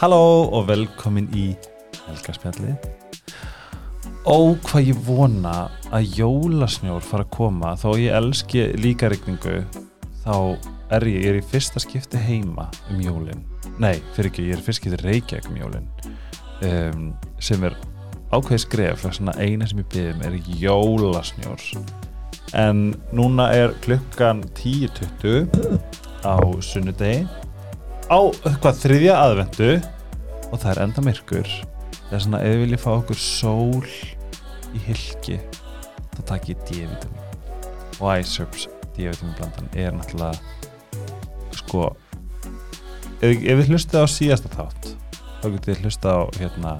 Halló 0.00 0.46
og 0.56 0.62
velkomin 0.64 1.26
í 1.36 1.50
Helgarspjalli 2.06 2.70
Ó, 4.24 4.56
hvað 4.64 4.86
ég 4.86 5.00
vona 5.04 5.66
að 5.92 6.14
jólasnjór 6.16 7.04
fara 7.04 7.26
að 7.26 7.34
koma. 7.34 7.74
Þó 7.76 7.98
ég 8.00 8.16
elski 8.16 8.62
líka 8.80 9.10
regningu 9.12 9.58
þá 10.22 10.56
er 10.96 11.04
ég, 11.04 11.18
ég 11.18 11.28
er 11.34 11.38
í 11.42 11.44
fyrsta 11.50 11.82
skipti 11.84 12.16
heima 12.16 12.70
um 12.88 13.02
jólin. 13.04 13.44
Nei, 13.76 14.00
fyrir 14.16 14.30
ekki, 14.30 14.46
ég 14.48 14.56
er 14.56 14.62
í 14.62 14.66
fyrsta 14.70 14.86
skipti 14.86 15.02
reykjæk 15.04 15.50
um 15.52 15.60
jólin. 15.60 15.92
Um, 16.64 17.04
sem 17.36 17.68
er 17.68 17.76
ákveði 18.32 18.62
skref 18.64 19.04
fyrir 19.04 19.18
svona 19.18 19.36
eina 19.36 19.68
sem 19.68 19.84
ég 19.84 19.92
byrðum 19.92 20.24
er 20.30 20.40
jólasnjór. 20.64 21.68
En 22.56 22.86
núna 23.12 23.50
er 23.52 23.76
klukkan 23.84 24.46
10.20 24.64 25.44
á 26.24 26.40
sunnudegi 26.64 27.28
á 28.10 28.18
hvað 28.58 28.80
þriðja 28.82 29.14
aðvendu 29.22 29.70
og 30.50 30.56
það 30.58 30.70
er 30.72 30.82
enda 30.84 31.00
myrkur. 31.06 31.48
Það 32.08 32.16
er 32.16 32.22
svona 32.24 32.42
ef 32.42 32.48
við 32.50 32.62
viljum 32.64 32.82
fá 32.82 32.90
okkur 32.96 33.18
sól 33.22 33.86
í 34.74 34.78
hilki 34.88 35.36
þá 36.16 36.20
takk 36.32 36.44
ég 36.50 36.58
D-vitamin 36.68 37.22
og 38.00 38.06
iSerbs 38.18 38.62
D-vitamin 38.96 39.36
blandan 39.38 39.68
er 39.78 39.90
náttúrulega 39.94 40.34
sko 41.60 41.80
ef, 43.22 43.30
ef 43.30 43.54
við 43.60 43.68
hlustið 43.70 44.02
á 44.02 44.06
síðasta 44.10 44.48
þátt 44.56 44.82
þá 45.40 45.46
getið 45.46 45.68
þið 45.70 45.80
hlustið 45.84 46.10
á 46.10 46.20
hérna 46.40 46.72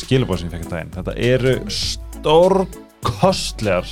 skilabóð 0.00 0.38
sem 0.40 0.48
ég 0.48 0.54
fekk 0.54 0.66
í 0.66 0.72
daginn. 0.74 0.94
Þetta 0.94 1.12
eru 1.30 1.54
stórkostlegar 1.80 3.88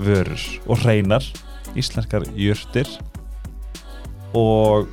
vörur 0.00 0.42
og 0.66 0.76
hreinar 0.82 1.24
íslenskar 1.78 2.22
jurtir 2.36 2.88
og 4.36 4.86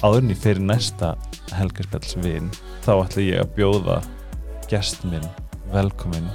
áðurinn 0.00 0.32
í 0.32 0.36
fyrir 0.38 0.62
næsta 0.64 1.14
helgarspjallsvin 1.56 2.48
þá 2.84 2.92
ætla 2.94 3.24
ég 3.24 3.42
að 3.42 3.52
bjóða 3.58 3.98
gest 4.70 5.02
minn, 5.08 5.26
velkomin 5.74 6.28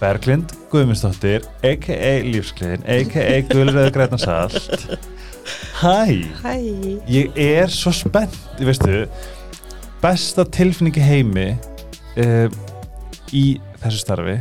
Berglind 0.00 0.54
Guðmundsdóttir 0.72 1.44
a.k.a. 1.66 2.12
Lífskliðin 2.24 2.86
a.k.a. 2.88 3.40
Guðluröðu 3.50 3.92
Grænarsalt 3.96 4.86
Hæ 5.80 6.30
Hæ 6.40 6.54
Ég 7.10 7.36
er 7.40 7.72
svo 7.72 7.92
spennt, 7.96 8.36
ég 8.60 8.68
veistu 8.68 9.04
besta 10.00 10.46
tilfinningi 10.48 11.02
heimi 11.04 11.50
uh, 12.20 12.48
í 13.36 13.44
þessu 13.82 14.00
starfi 14.00 14.38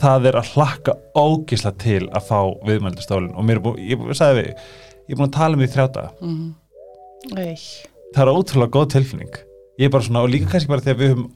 það 0.00 0.28
er 0.30 0.38
að 0.38 0.50
hlakka 0.54 0.96
ógisla 1.16 1.72
til 1.80 2.04
að 2.10 2.28
fá 2.28 2.38
viðmældustólin 2.66 3.34
og 3.34 3.46
mér 3.46 3.60
er 3.60 3.64
búin, 3.64 3.80
ég, 3.82 4.04
sagði 4.18 4.42
við 4.42 4.50
ég 4.50 5.14
er 5.14 5.18
búin 5.18 5.28
að 5.28 5.36
tala 5.38 5.56
um 5.56 5.62
því 5.62 5.70
þrjáta 5.74 6.04
mm. 6.20 6.46
Æ, 7.32 7.56
það 8.14 8.22
er 8.24 8.34
ótrúlega 8.34 8.74
góð 8.76 8.92
tilfinning. 8.98 9.40
Ég 9.80 9.88
er 9.88 9.94
bara 9.94 10.06
svona, 10.06 10.22
og 10.22 10.30
líka 10.30 10.52
kannski 10.52 10.70
bara 10.70 10.84
þegar 10.84 11.00
við 11.00 11.12
höfum 11.14 11.26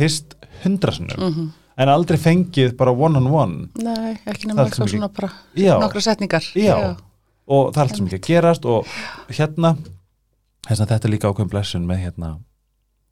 hist 0.00 0.36
hundrasunum 0.64 1.22
mm 1.22 1.54
en 1.76 1.92
aldrei 1.92 2.18
fengið 2.20 2.76
bara 2.78 2.92
one 2.92 3.20
on 3.20 3.28
one. 3.28 3.66
Nei, 3.76 4.14
ekki 4.28 4.48
nema 4.48 4.64
eitthvað 4.64 4.92
svona 4.94 5.10
bara 5.12 5.28
já, 5.58 5.74
nokkra 5.80 6.02
setningar. 6.04 6.46
Já. 6.56 6.96
og 7.46 7.72
það 7.74 7.80
er 7.80 7.84
allt 7.84 7.98
sem 7.98 8.08
ekki 8.08 8.18
að 8.20 8.28
gerast 8.30 8.68
og 8.70 8.94
hérna 9.30 9.74
að 10.66 10.86
þetta 10.88 11.02
er 11.02 11.12
líka 11.12 11.30
ákveðum 11.30 11.52
blessun 11.52 11.84
með 11.88 12.02
hérna 12.06 12.32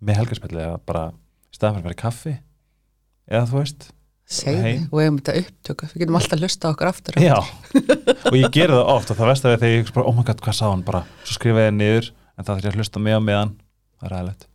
með 0.04 0.20
helgarspilli 0.20 0.64
að 0.64 0.78
bara 0.88 1.04
að 1.60 1.82
vera 1.84 1.94
í 1.94 2.00
kaffi 2.00 2.34
eða 3.30 3.44
þú 3.50 3.60
veist 3.60 3.86
Segðu, 4.24 4.60
Heim. 4.64 4.84
og 4.88 5.00
hefum 5.02 5.16
þetta 5.20 5.40
upptöku. 5.42 5.86
Við 5.92 6.02
getum 6.02 6.16
alltaf 6.16 6.40
lusta 6.40 6.70
okkur 6.72 6.88
aftur 6.88 7.18
Já, 7.20 7.36
og 7.36 8.36
ég 8.38 8.46
geri 8.54 8.72
það 8.72 8.92
oft 8.94 9.12
og 9.12 9.18
það 9.18 9.30
veist 9.30 9.44
að 9.44 9.56
þegar 9.58 9.74
ég 9.74 9.90
bara, 9.92 10.06
oh 10.08 10.16
my 10.16 10.24
god, 10.24 10.40
hvað 10.46 10.56
sá 10.56 10.64
hann? 10.64 10.84
Bara 10.86 11.02
svo 11.26 11.36
skrifa 11.36 11.66
ég 11.66 11.74
niður, 11.76 12.08
en 12.32 12.46
það 12.46 12.50
þarf 12.54 12.64
ég 12.64 12.70
að 12.72 12.78
hlusta 12.80 13.02
með 13.04 13.18
á 13.20 13.22
meðan. 13.28 13.52
Það 14.00 14.06
er 14.08 14.14
ræðilegt. 14.14 14.46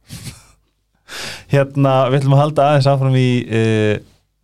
Hérna, 1.54 1.94
við 2.10 2.20
ætlum 2.20 2.36
að 2.38 2.42
halda 2.44 2.66
aðeins 2.66 2.90
áfram 2.90 3.18
í 3.18 3.30
uh, 3.60 3.94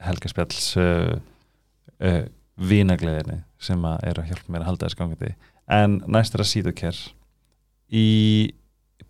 helgarspjalls 0.06 0.68
uh, 0.82 1.16
uh, 2.06 2.22
vínagleðinni 2.70 3.40
sem 3.66 3.82
að 3.90 4.06
er 4.10 4.22
að 4.22 4.30
hjálpa 4.30 4.54
mér 4.54 4.64
að 4.64 4.70
halda 4.70 4.88
þess 4.90 5.00
gangandi. 5.00 5.32
En 5.74 5.98
næst 6.06 6.38
er 6.38 6.44
að 6.46 6.52
síðuker. 6.52 7.02
Í 7.90 8.08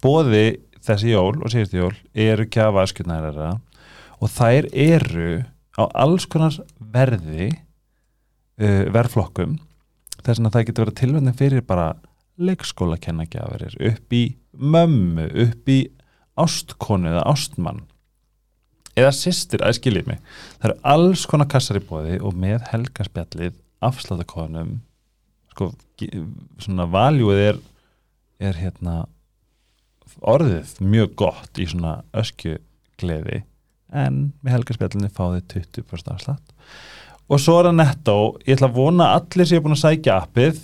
bóði 0.03 0.45
þessi 0.85 1.11
jól 1.11 1.35
og 1.41 1.51
síðustu 1.51 1.79
jól 1.81 1.93
eru 2.25 2.47
kjafa 2.51 2.85
askjörnærara 2.85 3.51
og 4.23 4.31
þær 4.31 4.67
eru 4.71 5.29
á 5.75 5.83
alls 5.93 6.27
konar 6.31 6.55
verði 6.79 7.49
uh, 7.51 8.85
verðflokkum 8.93 9.57
þess 10.25 10.41
að 10.41 10.53
það 10.53 10.67
getur 10.69 10.85
verið 10.85 10.99
tilvæmni 11.01 11.35
fyrir 11.37 11.65
bara 11.65 11.89
leikskóla 12.35 12.97
kennagjafir 12.99 13.75
upp 13.91 14.15
í 14.15 14.23
mömmu, 14.55 15.27
upp 15.45 15.69
í 15.71 15.79
ástkonu 16.39 17.11
eða 17.11 17.27
ástmann 17.31 17.83
eða 18.95 19.11
systir, 19.11 19.59
að 19.59 19.75
skiljið 19.75 20.07
mig. 20.07 20.19
Það 20.59 20.69
eru 20.69 20.75
alls 20.93 21.25
konar 21.27 21.49
kassar 21.51 21.79
í 21.79 21.83
bóði 21.83 22.19
og 22.23 22.35
með 22.39 22.63
helgarspjallið 22.71 23.57
afsláttakóðanum 23.83 24.77
sko, 25.51 25.71
svona 26.63 26.87
valjúið 26.91 27.41
er 27.49 27.59
er 28.43 28.59
hérna 28.59 28.95
orðið 30.25 30.77
mjög 30.83 31.15
gott 31.19 31.59
í 31.59 31.67
svona 31.69 31.97
öskju 32.15 32.57
gleði 32.99 33.43
en 33.95 34.21
með 34.43 34.57
helgarspjallinu 34.57 35.11
fáið 35.15 35.41
20% 35.55 36.13
afslátt. 36.13 36.55
Og 37.25 37.41
svo 37.41 37.57
er 37.59 37.69
það 37.69 37.77
netto 37.79 38.17
ég 38.45 38.57
ætla 38.57 38.69
að 38.69 38.77
vona 38.77 39.09
að 39.09 39.19
allir 39.19 39.49
séu 39.49 39.63
búin 39.63 39.75
að 39.75 39.81
sækja 39.81 40.17
appið 40.21 40.59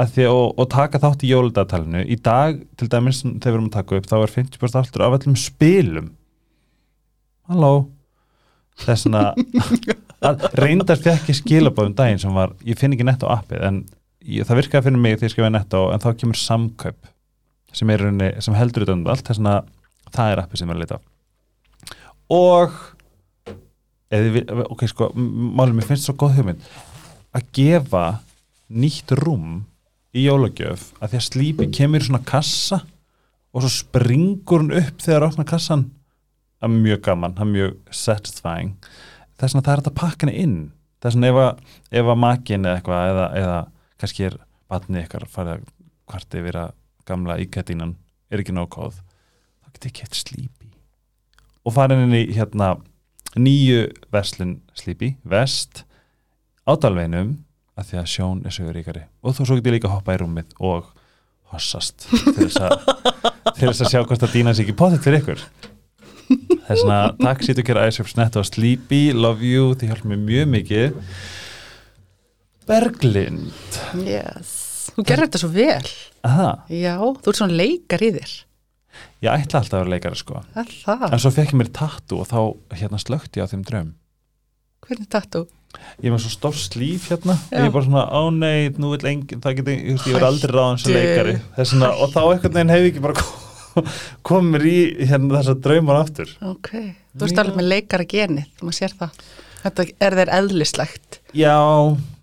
að 0.00 0.12
því, 0.14 0.26
og, 0.30 0.44
og 0.58 0.68
taka 0.74 1.00
þátt 1.02 1.24
í 1.24 1.30
jóludatalinu 1.30 2.02
í 2.10 2.18
dag 2.22 2.60
til 2.78 2.88
dæmis 2.90 3.22
þegar 3.22 3.44
við 3.44 3.52
erum 3.52 3.68
að 3.68 3.76
taka 3.76 3.98
upp 3.98 4.08
þá 4.10 4.16
er 4.18 4.32
50% 4.34 4.80
aftur 4.80 5.04
af 5.06 5.18
öllum 5.18 5.36
spilum. 5.38 6.08
Halló. 7.50 7.72
Þess 8.84 9.06
að 9.14 10.46
reyndar 10.58 10.98
fekk 10.98 11.30
ég 11.30 11.38
skilabóðum 11.38 11.94
daginn 11.98 12.22
sem 12.22 12.34
var, 12.34 12.54
ég 12.66 12.78
finn 12.80 12.94
ekki 12.96 13.06
netto 13.06 13.30
appið 13.30 13.66
en 13.68 13.82
ég, 14.24 14.46
það 14.46 14.62
virkaði 14.62 14.88
fyrir 14.88 15.02
mig 15.04 15.18
þegar 15.18 15.28
ég 15.28 15.34
skrifaði 15.34 15.56
netto 15.58 15.82
en 15.94 16.02
þá 16.02 16.08
kemur 16.18 16.40
samkaup 16.40 17.10
sem, 17.74 17.90
er, 17.90 18.06
sem 18.42 18.56
heldur 18.58 18.86
utan 18.86 19.02
um 19.02 19.10
allt. 19.12 19.26
Þess 19.28 19.42
að 19.44 19.68
það 20.14 20.32
er 20.32 20.42
appið 20.44 20.62
sem 20.62 20.72
er 20.72 20.78
að 20.78 20.84
leita 20.84 20.98
á. 20.98 21.13
Og 22.32 22.74
eða, 24.14 24.66
ok 24.70 24.86
sko 24.90 25.10
málum, 25.14 25.76
mér 25.78 25.88
finnst 25.88 26.08
svo 26.08 26.16
góð 26.18 26.38
hugmynd 26.38 26.68
að 27.34 27.48
gefa 27.56 28.04
nýtt 28.70 29.14
rúm 29.20 29.64
í 30.14 30.26
jólagjöf 30.28 30.92
að 31.00 31.12
því 31.14 31.20
að 31.20 31.26
slípi 31.28 31.70
kemur 31.74 32.04
í 32.04 32.08
svona 32.08 32.22
kassa 32.26 32.80
og 33.54 33.64
svo 33.64 33.70
springur 33.72 34.64
hún 34.64 34.74
upp 34.74 35.02
þegar 35.02 35.28
opna 35.28 35.44
kassan. 35.46 35.88
Það 36.58 36.70
er 36.70 36.82
mjög 36.86 37.02
gaman, 37.06 37.34
það 37.36 37.44
er 37.44 37.52
mjög 37.52 37.94
satisfying. 37.94 38.72
Það 39.34 39.46
er 39.46 39.52
svona 39.52 39.66
það 39.66 39.82
er 39.90 39.94
pakka 39.98 40.26
henni 40.26 40.42
inn. 40.42 40.56
Það 40.98 41.08
er 41.10 41.14
svona 41.16 41.30
ef 41.30 41.40
að, 41.42 41.62
að 42.00 42.20
makin 42.22 42.66
eða 42.66 42.80
eitthvað 42.80 43.10
eða, 43.12 43.26
eða 43.42 43.58
kannski 44.00 44.26
er 44.30 44.38
batni 44.70 45.02
ykkar 45.04 45.26
farið 45.30 45.58
að 45.58 45.66
hvart 46.10 46.36
yfir 46.40 46.60
að 46.60 46.74
gamla 47.08 47.38
ígættínan 47.42 47.96
er 48.32 48.42
ekki 48.42 48.54
nóg 48.56 48.70
góð 48.74 49.00
þá 49.00 49.74
getið 49.74 49.90
ekki 49.90 50.06
eitt 50.06 50.18
slípi 50.20 50.63
og 51.64 51.74
farin 51.74 52.04
inn 52.06 52.16
í 52.16 52.24
hérna 52.36 52.74
nýju 53.34 53.88
verslun 54.14 54.58
slípi 54.76 55.14
vest 55.26 55.82
ádalveinum 56.68 57.34
að 57.74 57.88
því 57.90 58.00
að 58.00 58.10
sjón 58.12 58.42
er 58.46 58.54
sögur 58.54 58.76
ríkari. 58.76 59.04
Og 59.24 59.34
þú 59.34 59.48
svo 59.48 59.58
getið 59.58 59.76
líka 59.76 59.90
að 59.90 59.96
hoppa 59.96 60.14
í 60.14 60.20
rúmið 60.22 60.52
og 60.62 60.90
hossast 61.54 62.06
til 62.08 62.46
þess 62.46 62.60
að, 62.62 62.74
til 63.58 63.70
þess 63.70 63.84
að 63.84 63.90
sjá 63.90 64.02
hvort 64.04 64.26
að 64.26 64.36
dýna 64.36 64.54
sig 64.54 64.66
ekki 64.68 64.76
potið 64.78 65.02
fyrir 65.04 65.22
ykkur. 65.22 65.42
Þess 66.64 66.80
vegna 66.80 66.98
takk 67.20 67.42
sýtu 67.44 67.64
kæra 67.66 67.88
æsjöfs 67.90 68.14
netto 68.16 68.40
og 68.40 68.48
sleepy, 68.48 69.02
love 69.12 69.44
you, 69.44 69.74
þið 69.76 69.90
hjálpum 69.92 70.14
mér 70.14 70.22
mjög 70.22 70.52
mikið. 70.54 71.02
Berglind. 72.68 73.80
Yes. 74.00 74.54
Þú 74.94 75.04
gerir 75.04 75.26
þetta 75.26 75.42
svo 75.42 75.50
vel. 75.52 75.92
Aha, 76.24 76.50
Já, 76.72 76.96
þú 76.96 77.32
ert 77.32 77.40
svona 77.42 77.58
leikar 77.58 78.04
í 78.06 78.14
þér 78.14 78.34
ég 79.24 79.32
ætla 79.44 79.60
alltaf 79.62 79.74
að 79.78 79.82
vera 79.84 79.92
leikari 79.94 80.20
sko. 80.20 80.40
Það, 80.54 81.04
en 81.10 81.22
svo 81.24 81.30
fekk 81.34 81.52
ég 81.54 81.60
mér 81.62 81.70
tattu 81.80 82.20
og 82.20 82.28
þá 82.30 82.38
hérna 82.80 83.00
slökti 83.02 83.40
ég 83.40 83.48
á 83.48 83.52
þeim 83.52 83.64
draum. 83.68 83.92
Hvernig 84.84 85.08
tattu? 85.12 85.46
ég 86.04 86.12
með 86.12 86.20
svo 86.22 86.30
stór 86.30 86.54
slíf 86.54 87.08
hérna 87.10 87.34
og 87.34 87.50
Já. 87.50 87.58
ég 87.58 87.64
er 87.66 87.72
bara 87.74 87.84
svona, 87.88 88.02
á 88.06 88.22
nei, 88.30 88.68
nú 88.78 88.92
vil 88.92 89.08
enginn 89.10 89.40
það 89.42 89.56
geti, 89.58 89.72
ég, 89.74 89.96
ég 90.06 90.14
verð 90.14 90.26
aldrei 90.28 90.52
ráðan 90.54 90.78
sem 90.78 90.94
leikari. 90.94 91.32
Þessna, 91.56 91.88
og 91.98 92.12
þá 92.14 92.20
einhvern 92.28 92.54
veginn 92.54 92.70
hef 92.70 92.84
ég 92.84 92.92
ekki 92.92 93.02
bara 93.02 93.24
komið 94.28 94.52
mér 94.54 94.66
í 94.70 94.76
hérna 95.10 95.40
þessar 95.40 95.58
draumar 95.64 95.98
aftur. 96.04 96.30
Ok, 96.46 96.70
þú 97.18 97.26
Já. 97.30 97.38
alveg 97.42 97.58
með 97.58 97.68
leikara 97.72 98.06
genið, 98.14 98.46
þú 98.60 98.68
maður 98.68 98.78
sér 98.78 98.94
það. 99.00 99.18
Þetta 99.64 99.86
er 100.06 100.16
þeir 100.20 100.32
eðlislegt? 100.38 101.18
Já, 101.34 101.56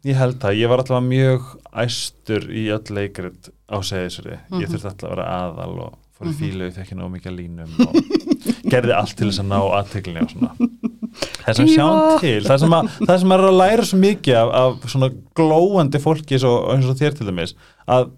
ég 0.08 0.20
held 0.22 0.40
það, 0.46 0.58
ég 0.62 0.72
var 0.72 0.84
alltaf 0.86 1.04
mjög 1.10 1.52
æstur 1.84 2.48
í 2.56 2.66
öll 2.78 2.96
leikarit 3.02 3.52
á 3.68 3.78
segisuri, 3.84 4.38
ég 4.38 4.64
Mhm. 4.64 4.72
þurfti 4.72 4.92
alltaf 4.94 5.10
að 5.10 5.16
vera 5.18 5.28
aðal 5.42 5.76
og 5.90 6.00
fór 6.22 6.30
í 6.30 6.32
Mhm. 6.32 6.40
fílu, 6.40 6.72
fekk 6.78 6.94
nóg 6.96 7.12
mikið 7.18 7.36
línum 7.36 7.72
og 7.82 7.96
gerði 8.72 8.94
allt 8.96 9.16
til 9.18 9.28
þess 9.28 9.42
að 9.42 9.50
ná 9.52 9.60
aðteglinni 9.82 10.22
og 10.22 10.32
svona 10.32 10.52
þess 11.42 11.60
að 11.60 11.72
sjá 11.74 11.86
Já. 11.86 12.20
til 12.22 12.44
það 12.48 12.60
sem, 12.64 12.76
að, 12.78 12.90
það 13.10 13.20
sem 13.20 13.32
er 13.36 13.44
að 13.50 13.58
læra 13.60 13.86
svo 13.90 13.98
mikið 14.00 14.36
af, 14.42 14.52
af 14.62 14.90
svona 14.94 15.10
glóandi 15.36 16.00
fólki 16.00 16.40
svo, 16.40 16.54
eins 16.72 16.86
og 16.88 16.96
þér 17.02 17.18
til 17.18 17.28
dæmis 17.28 17.56
að 17.88 18.12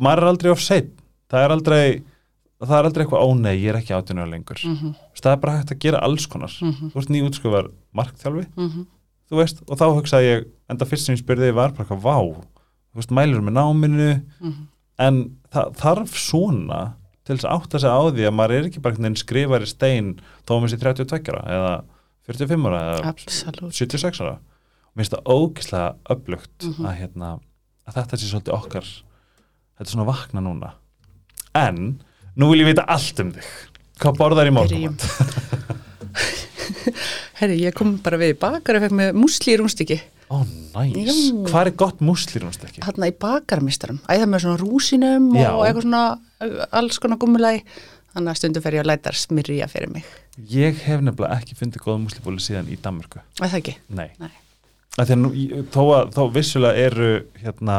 maður 0.00 0.22
er 0.24 0.30
aldrei 0.32 0.50
of 0.54 0.62
seitt 0.64 0.90
það 1.30 1.44
er 1.46 1.54
aldrei 1.54 1.84
það 2.60 2.76
er 2.76 2.86
aldrei 2.90 3.04
eitthvað, 3.06 3.24
ó 3.24 3.28
nei, 3.40 3.54
ég 3.62 3.70
er 3.72 3.78
ekki 3.80 3.94
átjörnur 3.96 4.28
lengur 4.30 4.58
Mhm. 4.64 4.94
það 5.16 5.32
er 5.32 5.36
bara 5.40 5.56
hægt 5.58 5.72
að 5.72 5.78
gera 5.80 6.00
alls 6.04 6.26
konar 6.26 6.50
Mhm. 6.60 6.90
þú 6.92 6.96
ert 6.96 7.08
nýjútskufar 7.14 7.70
markþjálfi 7.96 8.46
Mhm. 8.56 8.86
þú 9.30 9.36
veist, 9.38 9.62
og 9.68 9.78
þá 9.78 9.84
hugsaði 9.96 10.26
ég 10.34 10.44
enda 10.68 10.84
fyrst 10.84 11.06
sem 11.06 11.14
ég 11.16 11.22
spurði 11.22 11.54
var 11.54 11.70
bara 11.70 11.84
eitthvað, 11.84 12.02
vá 12.02 12.16
þú 12.20 12.96
veist, 12.96 13.10
mælur 13.10 13.40
með 13.40 13.54
náminu 13.54 14.22
Mhm. 14.40 14.66
en 14.98 15.36
það 15.54 15.72
þarf 15.80 16.16
svona 16.20 16.80
til 17.26 17.36
þess 17.36 17.46
að 17.46 17.56
átta 17.60 17.80
sig 17.82 17.90
á 17.90 18.00
því 18.10 18.26
að 18.28 18.36
maður 18.38 18.54
er 18.56 18.68
ekki 18.68 18.82
bara 18.82 18.94
einhvern 18.94 19.08
veginn 19.10 19.20
skrifar 19.22 19.64
í 19.66 19.70
stein 19.70 20.08
þó 20.46 20.52
að 20.56 20.60
maður 20.62 20.72
sé 20.72 20.78
32 20.82 21.34
ára 21.34 21.42
eða 21.56 21.72
45 22.30 22.68
ára 22.70 22.80
eða 22.94 23.10
Absolutt. 23.10 23.76
76 23.76 24.22
ára. 24.24 24.36
Og 24.90 24.94
mér 24.98 25.04
finnst 25.04 25.14
það 25.16 25.30
ógislega 25.34 25.90
upplugt 26.14 26.66
Mhm. 26.66 26.86
að, 26.86 26.96
hérna, 27.00 27.28
að 27.86 27.98
þetta 28.00 28.18
sé 28.20 28.30
svolítið 28.30 28.56
okkar 28.56 28.86
þetta 28.90 29.86
er 29.86 29.92
svona 29.94 30.08
vakna 30.10 30.40
núna. 30.44 30.72
En 31.54 32.00
nú 32.36 32.50
vil 32.50 32.62
ég 32.64 32.70
vita 32.72 32.84
allt 32.88 33.20
um 33.20 33.32
þig. 33.32 33.46
Hvað 34.00 34.16
borðar 34.18 34.48
í 34.48 34.54
morgun? 34.54 34.96
Byrjum. 34.96 34.98
Herri, 37.40 37.56
ég 37.64 37.74
kom 37.76 37.94
bara 38.04 38.18
við. 38.20 38.34
Í 38.34 38.38
bakar 38.40 38.78
og 38.78 38.84
fekk 38.86 38.96
með 38.96 39.16
musli 39.18 39.54
í 39.54 39.58
rúnstykki 39.60 39.98
ó 40.30 40.36
næs, 40.46 40.94
Já. 40.94 41.36
hvað 41.50 41.66
er 41.66 41.72
gott 41.82 42.02
múslirumst 42.04 42.66
ekki? 42.66 42.84
Hanna 42.86 43.08
í 43.10 43.14
bakarmistarum 43.18 43.98
Æða 44.06 44.28
með 44.30 44.44
svona 44.44 44.60
rúsinum 44.62 45.30
Já. 45.34 45.50
og 45.56 45.64
eitthvað 45.66 45.86
svona 45.88 46.04
alls 46.80 47.00
konar 47.02 47.18
gummulæg 47.20 47.64
Þannig 48.10 48.32
að 48.32 48.38
stundum 48.40 48.62
fer 48.64 48.74
ég 48.74 48.82
að 48.82 48.88
læta 48.90 49.12
smyrja 49.14 49.66
fyrir 49.70 49.90
mig. 49.94 50.06
Ég 50.50 50.80
hef 50.82 51.02
nefnilega 51.04 51.36
ekki 51.38 51.54
fundið 51.58 51.84
góða 51.84 52.00
múslibóli 52.02 52.42
síðan 52.42 52.66
í 52.66 52.78
Danmörku. 52.82 53.20
Er 53.38 53.52
það 53.52 53.58
ekki? 53.60 53.74
nei, 53.94 54.08
Nei. 54.18 54.32
Af 54.98 55.06
að 55.06 55.20
nú, 55.20 55.30
þó 55.70 55.82
að 55.94 56.10
þó 56.16 56.22
vissulega 56.34 56.88
eru 56.88 57.10
hérna 57.38 57.76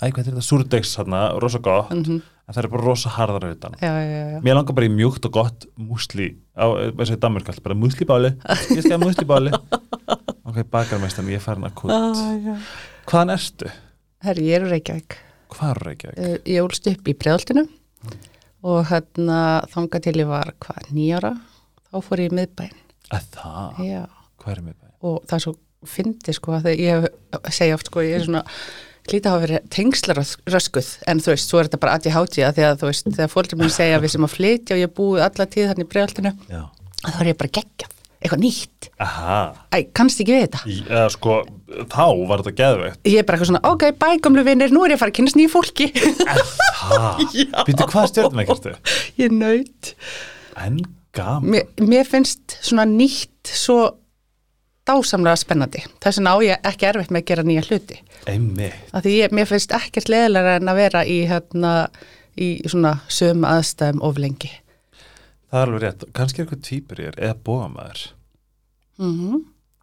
æ, 0.00 0.10
hvað 0.10 0.18
er 0.24 0.28
þetta, 0.32 0.42
súrdegs 0.42 0.96
hérna, 0.98 1.22
rosa 1.38 1.62
gott 1.62 1.94
Mm 1.94 2.20
en 2.50 2.54
það 2.56 2.64
er 2.64 2.70
bara 2.72 2.82
rosa 2.82 3.10
harðar 3.14 3.44
já, 3.78 3.90
já 4.02 4.40
Mér 4.42 4.56
langar 4.58 4.74
bara 4.74 4.86
í 4.88 4.90
mjúkt 4.90 5.26
og 5.28 5.32
gott 5.36 5.66
músli 5.78 6.32
á, 6.58 6.66
eins 6.66 7.12
og 7.12 7.14
í 7.14 7.20
Danmark 7.22 7.46
alltaf 7.46 7.62
bara 7.62 7.78
múslibáli. 7.78 8.32
Ég 8.74 8.82
skal 8.82 8.98
múslibáli 8.98 9.52
ok, 10.50 10.60
bakarmestan, 10.72 11.30
ég 11.30 11.40
er 11.40 11.44
farin 11.44 11.66
að 11.68 11.76
kút 11.80 11.94
já. 11.94 12.56
hvaðan 13.10 13.34
ertu? 13.36 13.70
Herri, 14.26 14.48
ég 14.50 14.58
er 14.58 14.66
úr 14.66 14.74
Reykjavík 14.74 15.16
Hvað 15.50 15.70
er 15.72 15.82
Reykjavík? 15.88 16.18
Uh, 16.20 16.36
Ég 16.50 16.66
ólst 16.66 16.90
upp 16.90 17.08
í 17.10 17.16
breðaltinu 17.18 17.64
og 18.60 18.84
hérna 18.90 19.38
þanga 19.72 20.02
til 20.04 20.18
ég 20.20 20.28
var 20.28 20.52
hvað, 20.60 20.90
nýjára 20.92 21.32
þá 21.88 21.96
fór 22.04 22.22
ég 22.26 22.30
í 22.30 22.36
miðbæn 22.36 22.76
Að 23.10 23.26
það? 23.34 23.80
já. 23.88 24.02
Hvað 24.40 24.52
er 24.52 24.62
það? 24.68 24.86
og 25.00 25.18
það 25.24 25.36
er 25.38 25.44
svo 25.46 25.54
fyndi 25.88 26.34
sko 26.36 26.52
að 26.58 26.66
þegar 26.68 26.80
ég 26.84 27.52
segja 27.56 27.76
oft 27.78 27.88
sko 27.88 28.02
ég 28.04 28.18
er 28.18 28.26
svona 28.26 28.42
hlýta 29.08 29.30
hafa 29.32 29.42
verið 29.46 29.68
tengslaröskuð 29.72 30.90
en 31.08 31.22
þú 31.24 31.32
veist, 31.32 31.48
svo 31.48 31.60
er 31.60 31.70
þetta 31.70 31.80
bara 31.80 31.94
aðið 31.96 32.16
hátíða 32.18 32.50
að 32.52 32.82
þú 32.82 32.90
veist, 32.90 33.08
þegar 33.08 33.32
fólkið 33.32 33.62
mér 33.62 33.72
segja 33.72 34.02
við 34.02 34.12
sem 34.12 34.26
að 34.26 34.34
flytja 34.34 34.76
og 34.76 34.82
ég 34.82 34.92
búið 35.00 35.24
alla 35.24 35.46
tíð 35.54 35.70
þannig 35.72 35.96
að 37.00 37.14
þá 37.14 37.20
er 37.24 37.30
ég 37.30 37.38
bara 37.40 37.52
geggjað, 37.56 37.94
eitthvað 38.20 38.42
nýtt. 38.44 38.88
Æ, 39.00 39.78
kannst 39.96 40.20
ekki 40.20 40.34
við 40.34 40.42
þetta. 40.44 40.60
Eða 40.84 41.06
sko 41.14 41.36
þá 41.90 42.04
var 42.28 42.42
þetta 42.42 42.52
geðveikt. 42.58 43.00
Ég 43.08 43.22
er 43.22 43.26
bara 43.28 43.38
eitthvað 43.38 43.50
svona, 43.52 43.62
ok, 43.70 43.84
bæ, 43.96 44.08
gamlu 44.26 44.44
vinnir 44.46 44.74
nú 44.74 44.84
er 44.84 44.92
ég 44.92 44.98
að 44.98 45.04
fara 45.04 45.14
að 45.14 45.18
kynast 45.20 45.38
nýju 45.40 45.52
fólki. 45.54 45.88
Það, 45.96 47.24
býttu 47.68 47.88
hvað 47.94 48.10
stjórnum 48.12 48.44
ekkert 48.44 48.68
ég 49.20 49.32
naut. 49.32 49.94
En 50.60 50.78
gaman. 51.16 51.48
Mér, 51.56 51.66
mér 51.80 52.08
finnst 52.08 52.58
svona 52.60 52.84
nýtt 52.88 53.54
svo 53.56 53.80
dásamlega 54.90 55.40
spennandi. 55.40 55.84
Þess 56.02 56.20
vegna 56.20 56.36
á 56.36 56.38
ég 56.44 56.70
ekki 56.72 56.88
erfitt 56.90 57.12
með 57.14 57.22
að 57.22 57.28
gera 57.32 57.46
nýja 57.46 57.66
hluti. 57.68 58.00
Einmitt. 58.28 58.88
Því 58.96 59.16
ég, 59.16 59.36
mér 59.36 59.48
finnst 59.48 59.72
ekkert 59.76 60.12
leðilega 60.12 60.58
en 60.60 60.72
að 60.72 60.80
vera 60.82 61.06
í, 61.08 61.22
hérna, 61.30 61.74
í 62.36 62.58
svona 62.68 62.98
sömu 63.08 63.48
aðstæðum 63.48 64.04
of 64.04 64.20
lengi 64.20 64.52
Það 65.50 65.60
er 65.60 65.66
alveg 65.66 65.82
rétt, 65.84 66.04
kannski 66.14 66.40
er 66.40 66.46
eitthvað 66.46 66.62
týpur 66.68 67.00
ég 67.02 67.08
er 67.12 67.16
eða 67.28 67.38
bóðamaður 67.48 68.04
mm 69.00 69.40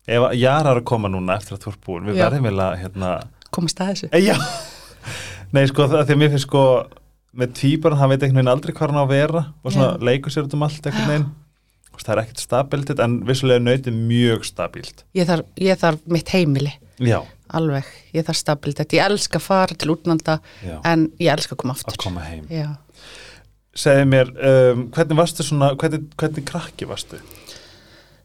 Ef 0.08 0.24
að 0.24 0.38
Jara 0.40 0.72
er 0.72 0.78
að 0.80 0.86
koma 0.88 1.10
núna 1.12 1.36
eftir 1.36 1.58
að 1.58 1.66
þú 1.66 1.72
ert 1.74 1.82
búin 1.84 2.06
Við 2.08 2.16
Já. 2.16 2.24
verðum 2.30 2.46
vel 2.48 2.60
að 2.64 2.76
hérna 2.80 3.10
komast 3.52 3.82
að 3.84 3.90
þessu. 3.92 4.08
E, 4.16 4.38
Nei 5.56 5.66
sko 5.68 5.88
það 5.92 6.06
því 6.08 6.16
að 6.16 6.22
mér 6.22 6.32
finnst 6.32 6.48
sko 6.48 6.62
með 7.38 7.52
týpur 7.60 7.96
hann 8.00 8.10
veit 8.14 8.22
einhvern 8.24 8.40
veginn 8.40 8.52
aldrei 8.54 8.74
hvað 8.78 8.94
hann 8.94 9.02
á 9.02 9.04
að 9.04 9.12
vera 9.12 9.42
og 9.64 9.74
svona 9.76 9.90
Já. 9.98 10.06
leikur 10.08 10.32
sér 10.34 10.48
út 10.48 10.56
um 10.56 10.64
allt 10.68 10.88
einhvern 10.88 11.12
veginn. 11.12 11.28
Það 11.98 12.12
er 12.14 12.20
ekkert 12.22 12.42
stabilt 12.44 12.92
en 13.04 13.14
vissulega 13.28 13.64
nautið 13.66 13.96
mjög 14.08 14.44
stabílt. 14.48 15.04
Ég 15.18 15.28
þarf, 15.28 15.48
ég 15.60 15.80
þarf 15.82 16.04
mitt 16.14 16.30
heimili. 16.32 16.72
Já, 17.04 17.18
alveg, 17.58 17.88
ég 18.16 18.26
þarf 18.28 18.38
stabilitet 18.40 18.94
ég 18.96 19.04
elska 19.10 19.42
að 19.42 19.46
fara 19.48 19.76
til 19.76 19.92
útnanda 19.96 20.38
já. 20.64 20.78
en 20.88 21.08
ég 21.20 21.32
elska 21.34 21.56
að 21.58 21.62
koma 21.64 21.74
Að 21.76 21.82
aftur. 21.84 22.00
koma 22.06 22.24
heim. 22.30 22.46
Já. 22.54 22.68
Segði 23.78 24.06
mér, 24.10 24.32
um, 24.34 24.88
hvernig 24.96 25.20
varstu 25.20 25.46
svona 25.46 25.74
hvernig, 25.78 26.08
hvernig 26.18 26.46
krakki 26.48 26.88
varstu? 26.90 27.20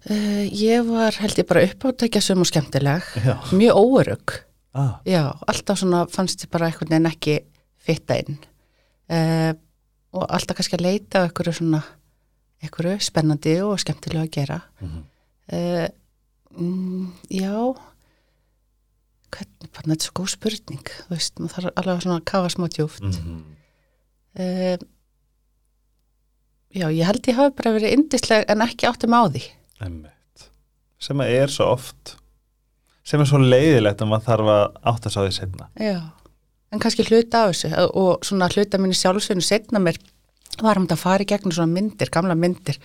Uh, 0.08 0.44
ég 0.48 0.86
var 0.88 1.14
held 1.20 1.38
ég 1.38 1.48
bara 1.48 1.64
uppátækja 1.68 2.22
sem 2.24 2.40
og 2.40 2.48
skemmtileg. 2.48 3.04
Já. 3.22 3.36
Mjög 3.52 3.76
óörug 3.78 4.36
ah, 4.74 4.96
Já, 5.06 5.28
alltaf 5.46 5.78
svona 5.78 6.06
fannst 6.10 6.46
ég 6.46 6.50
bara 6.50 6.70
einhvern 6.70 6.90
veginn 6.90 7.10
ekki 7.10 7.36
fitta 7.82 8.16
inn. 8.22 8.40
Uh, 9.12 9.52
og 10.16 10.24
alltaf 10.26 10.58
kannski 10.58 10.78
að 10.78 10.86
leita 10.88 11.22
á 11.22 11.26
einhverju 11.28 11.54
svona 11.60 11.82
einhverju 12.62 12.98
spennandi 13.04 13.56
og 13.66 13.80
skemmtilegu 13.82 14.24
að 14.24 14.34
gera. 14.38 14.60
Mm 14.80 15.00
uh, 15.52 15.88
mm, 16.56 17.12
Já. 17.30 17.74
Hvernig, 19.32 19.68
bara 19.72 19.86
þetta 19.86 19.96
er 19.96 20.04
svo 20.04 20.16
góð 20.18 20.32
spurning 20.34 20.90
þú 20.92 21.14
veist, 21.14 21.38
maður 21.40 21.54
þarf 21.54 21.78
alveg 21.80 22.02
svona 22.04 22.18
að 22.18 22.26
kafa 22.28 22.48
smá 22.52 22.66
djúft 22.68 23.06
-hmm. 23.06 23.38
Já, 26.72 26.86
ég 26.88 27.04
held 27.04 27.28
ég 27.28 27.36
hafi 27.36 27.54
bara 27.58 27.74
verið 27.76 27.94
indisleg 27.98 28.46
en 28.48 28.64
ekki 28.64 28.88
áttum 28.88 29.12
á 29.12 29.22
því. 29.28 29.42
Einmitt. 29.82 30.48
sem 31.02 31.18
að 31.20 31.32
er 31.34 31.50
svo 31.50 31.66
oft 31.74 32.16
sem 33.02 33.20
er 33.20 33.26
svo 33.26 33.40
leiðilegt 33.42 34.02
að 34.04 34.10
maður 34.12 34.26
þarf 34.28 34.50
að 34.52 34.64
átta 34.92 35.10
sig 35.10 35.18
á 35.18 35.24
því 35.26 35.32
setna 35.36 35.66
Já, 35.82 35.96
en 36.70 36.82
kannski 36.82 37.06
hluta 37.08 37.40
af 37.42 37.50
þessu 37.52 37.86
og 37.98 38.26
svona 38.26 38.48
hluta 38.54 38.78
minni 38.78 38.94
sjálfsveinu 38.94 39.42
setna 39.42 39.82
mér 39.82 39.98
var 40.62 40.78
þetta 40.78 40.94
að 40.94 41.02
fara 41.02 41.24
í 41.24 41.28
gegnum 41.32 41.54
svona 41.56 41.74
myndir, 41.74 42.12
gamla 42.14 42.36
myndir 42.38 42.78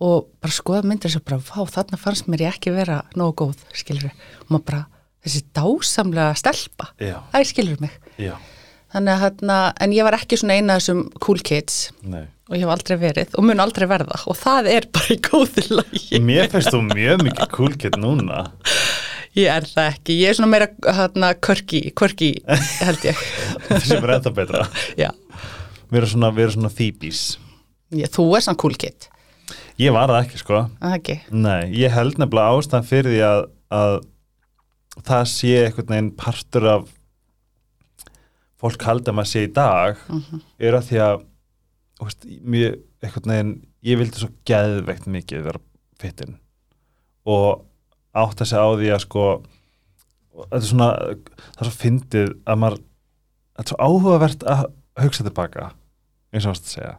og 0.00 0.28
bara 0.40 0.52
skoða 0.52 0.84
myndir 0.88 1.12
sem 1.12 1.24
bara, 1.24 1.40
vá, 1.40 1.60
þarna 1.68 1.98
fannst 2.00 2.28
mér 2.28 2.46
ég 2.46 2.54
ekki 2.56 2.72
vera 2.74 3.02
nógu 3.16 3.36
góð, 3.44 3.64
skilur 3.76 4.08
við, 4.08 4.22
og 4.44 4.52
maður 4.54 4.66
bara 4.70 4.80
þessi 5.24 5.42
dásamlega 5.56 6.36
stelpa, 6.40 6.86
það 7.00 7.48
skilur 7.50 7.82
mig. 7.82 7.96
Já, 8.20 8.32
þannig 8.94 9.14
að 9.14 9.24
hérna, 9.24 9.58
en 9.80 9.94
ég 9.96 10.06
var 10.06 10.16
ekki 10.18 10.38
svona 10.40 10.58
eina 10.58 10.76
af 10.76 10.82
þessum 10.82 11.02
cool 11.24 11.42
kids. 11.46 11.80
Nei. 12.02 12.24
Og 12.50 12.56
ég 12.58 12.64
hef 12.64 12.72
aldrei 12.74 12.96
verið 12.98 13.36
og 13.38 13.46
mun 13.46 13.62
aldrei 13.62 13.86
verða 13.86 14.16
og 14.26 14.34
það 14.40 14.70
er 14.72 14.88
bara 14.90 15.14
í 15.14 15.20
góðu 15.22 15.66
lagi. 15.76 16.22
Mér 16.26 16.50
finnst 16.50 16.72
þú 16.74 16.80
mjög 16.88 17.22
mikið 17.28 17.52
cool 17.54 17.76
kid 17.78 17.98
núna. 18.02 18.48
Ég 19.38 19.46
er 19.54 19.68
það 19.70 19.92
ekki, 19.92 20.16
ég 20.18 20.32
er 20.32 20.38
svona 20.40 20.50
meira 20.50 20.66
hérna 20.98 21.28
körki, 21.38 21.84
körki 21.94 22.32
held 22.80 23.06
ég. 23.06 23.20
Sem 23.86 24.02
er 24.02 24.16
ennþá 24.16 24.34
betra. 24.34 24.64
Já, 24.98 25.12
við 25.92 26.00
erum 26.02 26.12
svona, 26.16 26.32
við 26.34 26.48
erum 26.48 26.56
svona 26.58 26.74
þýbís 26.74 27.22
þú 27.90 28.26
er 28.36 28.44
svona 28.44 28.60
cool 28.60 28.76
kid. 28.78 29.08
Ég 29.80 29.94
var 29.96 30.10
það 30.12 30.24
ekki 30.24 30.40
sko. 30.40 30.62
Er 30.78 30.86
það 30.86 30.96
ekki, 30.98 31.16
nei, 31.32 31.62
ég 31.80 31.94
held 31.94 32.18
nefnilega 32.20 32.58
ástæðan 32.58 32.88
fyrir 32.90 33.14
því 33.14 33.22
að, 33.26 33.42
að 33.80 33.94
það 35.08 35.28
sé 35.32 35.52
einhvern 35.64 35.94
veginn 35.94 36.10
partur 36.20 36.68
af 36.70 36.88
fólk 38.60 38.82
halda 38.84 39.12
maður 39.16 39.30
sé 39.32 39.44
í 39.46 39.52
dag 39.56 39.96
Mhm. 40.08 40.40
er 40.60 40.76
að 40.78 40.86
því 40.90 40.98
að 41.06 41.24
veist, 42.00 42.26
mjög, 42.44 42.78
veginn 43.02 43.54
ég 43.84 43.98
vildi 44.00 44.20
svo 44.20 44.28
geðveikt 44.48 45.06
mikið 45.08 45.42
vera 45.46 45.60
fittin 46.00 46.38
og 47.26 47.64
átta 48.14 48.44
sig 48.48 48.58
á 48.58 48.68
því 48.76 48.88
að 48.94 49.00
sko 49.06 49.24
þetta 50.36 50.56
er 50.60 50.68
svona 50.68 50.88
það 50.96 51.60
er 51.60 51.68
svo 51.70 51.76
fyndið 51.80 52.32
að 52.46 52.58
maður 52.62 52.78
þetta 52.80 53.64
er 53.64 53.70
svo 53.70 53.78
áhugavert 53.86 54.44
að 54.48 54.64
hugsa 55.00 55.24
tilbaka 55.26 55.70
eins 56.32 56.44
og 56.46 56.52
varst 56.54 56.68
að 56.68 56.74
segja 56.76 56.96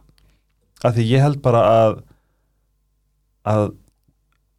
að 0.84 0.96
því 0.98 1.06
ég 1.12 1.22
held 1.22 1.42
bara 1.42 1.62
að 1.82 2.02
að 3.46 3.64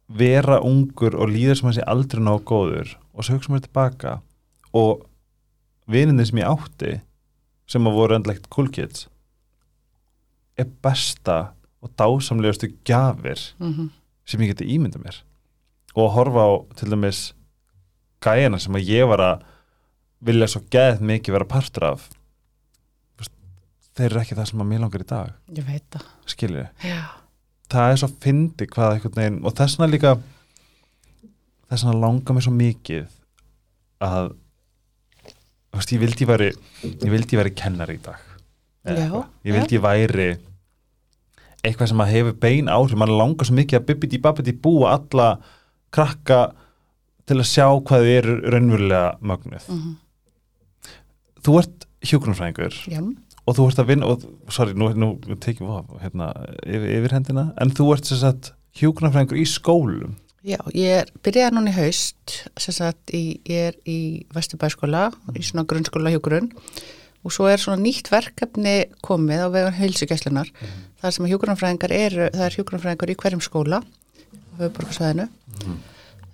vera 0.08 0.58
ungur 0.60 1.14
og 1.16 1.30
líður 1.32 1.56
sem 1.60 1.70
að 1.70 1.78
sé 1.78 1.84
aldrei 1.88 2.20
ná 2.24 2.34
góður 2.44 2.94
og 3.14 3.24
svo 3.24 3.36
hugsa 3.38 3.52
maður 3.52 3.66
tilbaka 3.68 4.12
og 4.76 5.04
vininni 5.90 6.24
sem 6.26 6.40
ég 6.40 6.48
átti 6.48 6.94
sem 7.70 7.86
að 7.88 7.98
voru 7.98 8.16
endlegt 8.18 8.48
cool 8.52 8.70
kids 8.72 9.08
er 10.60 10.68
besta 10.84 11.54
og 11.84 11.92
dásamlegustu 11.98 12.70
gjafir 12.86 13.40
mm 13.58 13.90
sem 14.24 14.40
ég 14.40 14.54
geti 14.54 14.68
ímynda 14.72 15.00
mér. 15.00 15.18
Og 15.94 16.06
að 16.08 16.14
horfa 16.16 16.44
á 16.48 16.50
til 16.80 16.90
dæmis 16.92 17.18
gæjana 18.24 18.60
sem 18.62 18.76
að 18.76 18.88
ég 18.88 19.08
var 19.10 19.20
að 19.20 19.42
vilja 20.24 20.48
svo 20.48 20.62
geð 20.72 21.02
mikið 21.04 21.36
vera 21.36 21.48
partur 21.48 21.88
af. 21.90 22.06
Þeir 23.94 24.08
eru 24.08 24.22
ekki 24.22 24.34
það 24.38 24.48
sem 24.50 24.62
að 24.64 24.70
mér 24.70 24.80
langar 24.82 25.04
í 25.04 25.06
dag. 25.06 25.34
Ég 25.54 25.66
veit 25.68 25.84
það. 25.92 26.06
Skilju, 26.32 26.64
já, 26.82 27.02
það 27.70 27.90
er 27.92 28.00
svo 28.00 28.08
fyndi 28.24 28.66
hvað 28.72 28.94
einhvern 28.96 29.20
veginn 29.20 29.36
og 29.44 29.54
þess 29.60 29.78
vegna 29.78 29.92
líka 29.92 30.14
þess 31.68 31.84
vegna 31.84 32.00
langar 32.02 32.34
mér 32.34 32.46
svo 32.48 32.54
mikið 32.56 33.04
að 34.08 34.32
ég 35.74 36.00
vildi 36.02 36.26
væri 36.28 36.50
ég 36.84 37.10
vildi 37.10 37.38
væri 37.38 37.54
kennar 37.56 37.90
í 37.90 37.98
dag. 38.02 38.20
Já, 38.84 39.24
ég 39.44 39.56
vildi 39.56 39.78
ég 39.78 39.82
væri 39.84 40.28
eitthvað 41.64 41.90
sem 41.90 42.02
að 42.04 42.12
hefur 42.12 42.36
bein 42.42 42.68
áhrif. 42.68 42.98
Mann 43.00 43.14
langar 43.16 43.48
svo 43.48 43.56
mikið 43.56 43.80
að 43.80 43.86
bibbidi 43.88 44.20
babbidi 44.22 44.52
búa 44.52 44.94
alla 44.98 45.28
krakka 45.94 46.40
til 47.24 47.38
að 47.40 47.48
sjá 47.48 47.66
hvað 47.72 48.04
þið 48.04 48.16
eru 48.18 48.34
raunverulega 48.52 49.04
mögnuð. 49.20 49.68
Mhm. 49.68 49.94
þú 51.44 51.58
ert 51.60 51.86
hjúgrunfræðingur 52.04 52.76
Já, 52.88 53.00
og 53.44 53.56
þú 53.56 53.64
ert 53.68 53.78
að 53.82 53.88
vinna 53.88 54.06
og, 54.08 54.22
sorry, 54.48 54.72
nú, 54.72 54.88
nú 54.96 55.36
tekjum 55.36 55.68
við 55.68 55.76
á, 55.76 55.82
hérna, 56.00 56.28
yfir, 56.64 56.86
yfir 56.98 57.12
hendina. 57.12 57.44
En 57.60 57.70
þú 57.70 57.92
ert 57.92 58.08
sem 58.08 58.16
sagt 58.16 58.52
hjúgrunfræðingur 58.80 59.40
í 59.40 59.44
skólum 59.44 60.14
Já, 60.44 60.58
ég 60.76 60.90
er 61.00 61.08
byrjaði 61.24 61.56
núna 61.56 61.70
í 61.72 61.76
haust, 61.78 62.34
sem 62.60 62.74
sagt, 62.76 63.14
í, 63.16 63.38
ég 63.48 63.70
er 63.70 63.76
í 63.88 64.26
Vesturbæskóla, 64.34 65.06
í 65.32 65.40
svona 65.40 65.64
grunnskóla 65.64 66.12
hjúgrunn 66.12 66.50
og 67.24 67.32
svo 67.32 67.46
er 67.48 67.62
svona 67.62 67.80
nýtt 67.80 68.10
verkefni 68.12 68.74
komið 69.00 69.40
á 69.40 69.48
vegan 69.54 69.78
heilsugæslunar, 69.78 70.50
þar 71.00 71.16
sem 71.16 71.24
að 71.24 71.32
hjúgrunfræðingar 71.32 71.96
eru, 71.96 72.28
það 72.34 72.44
er 72.44 72.56
hjúgrunfræðingar 72.58 73.14
í 73.14 73.16
hverjum 73.22 73.44
skóla 73.46 73.80
á 73.80 74.60
höfuborgarsvæðinu 74.60 75.24
uh, 75.24 75.78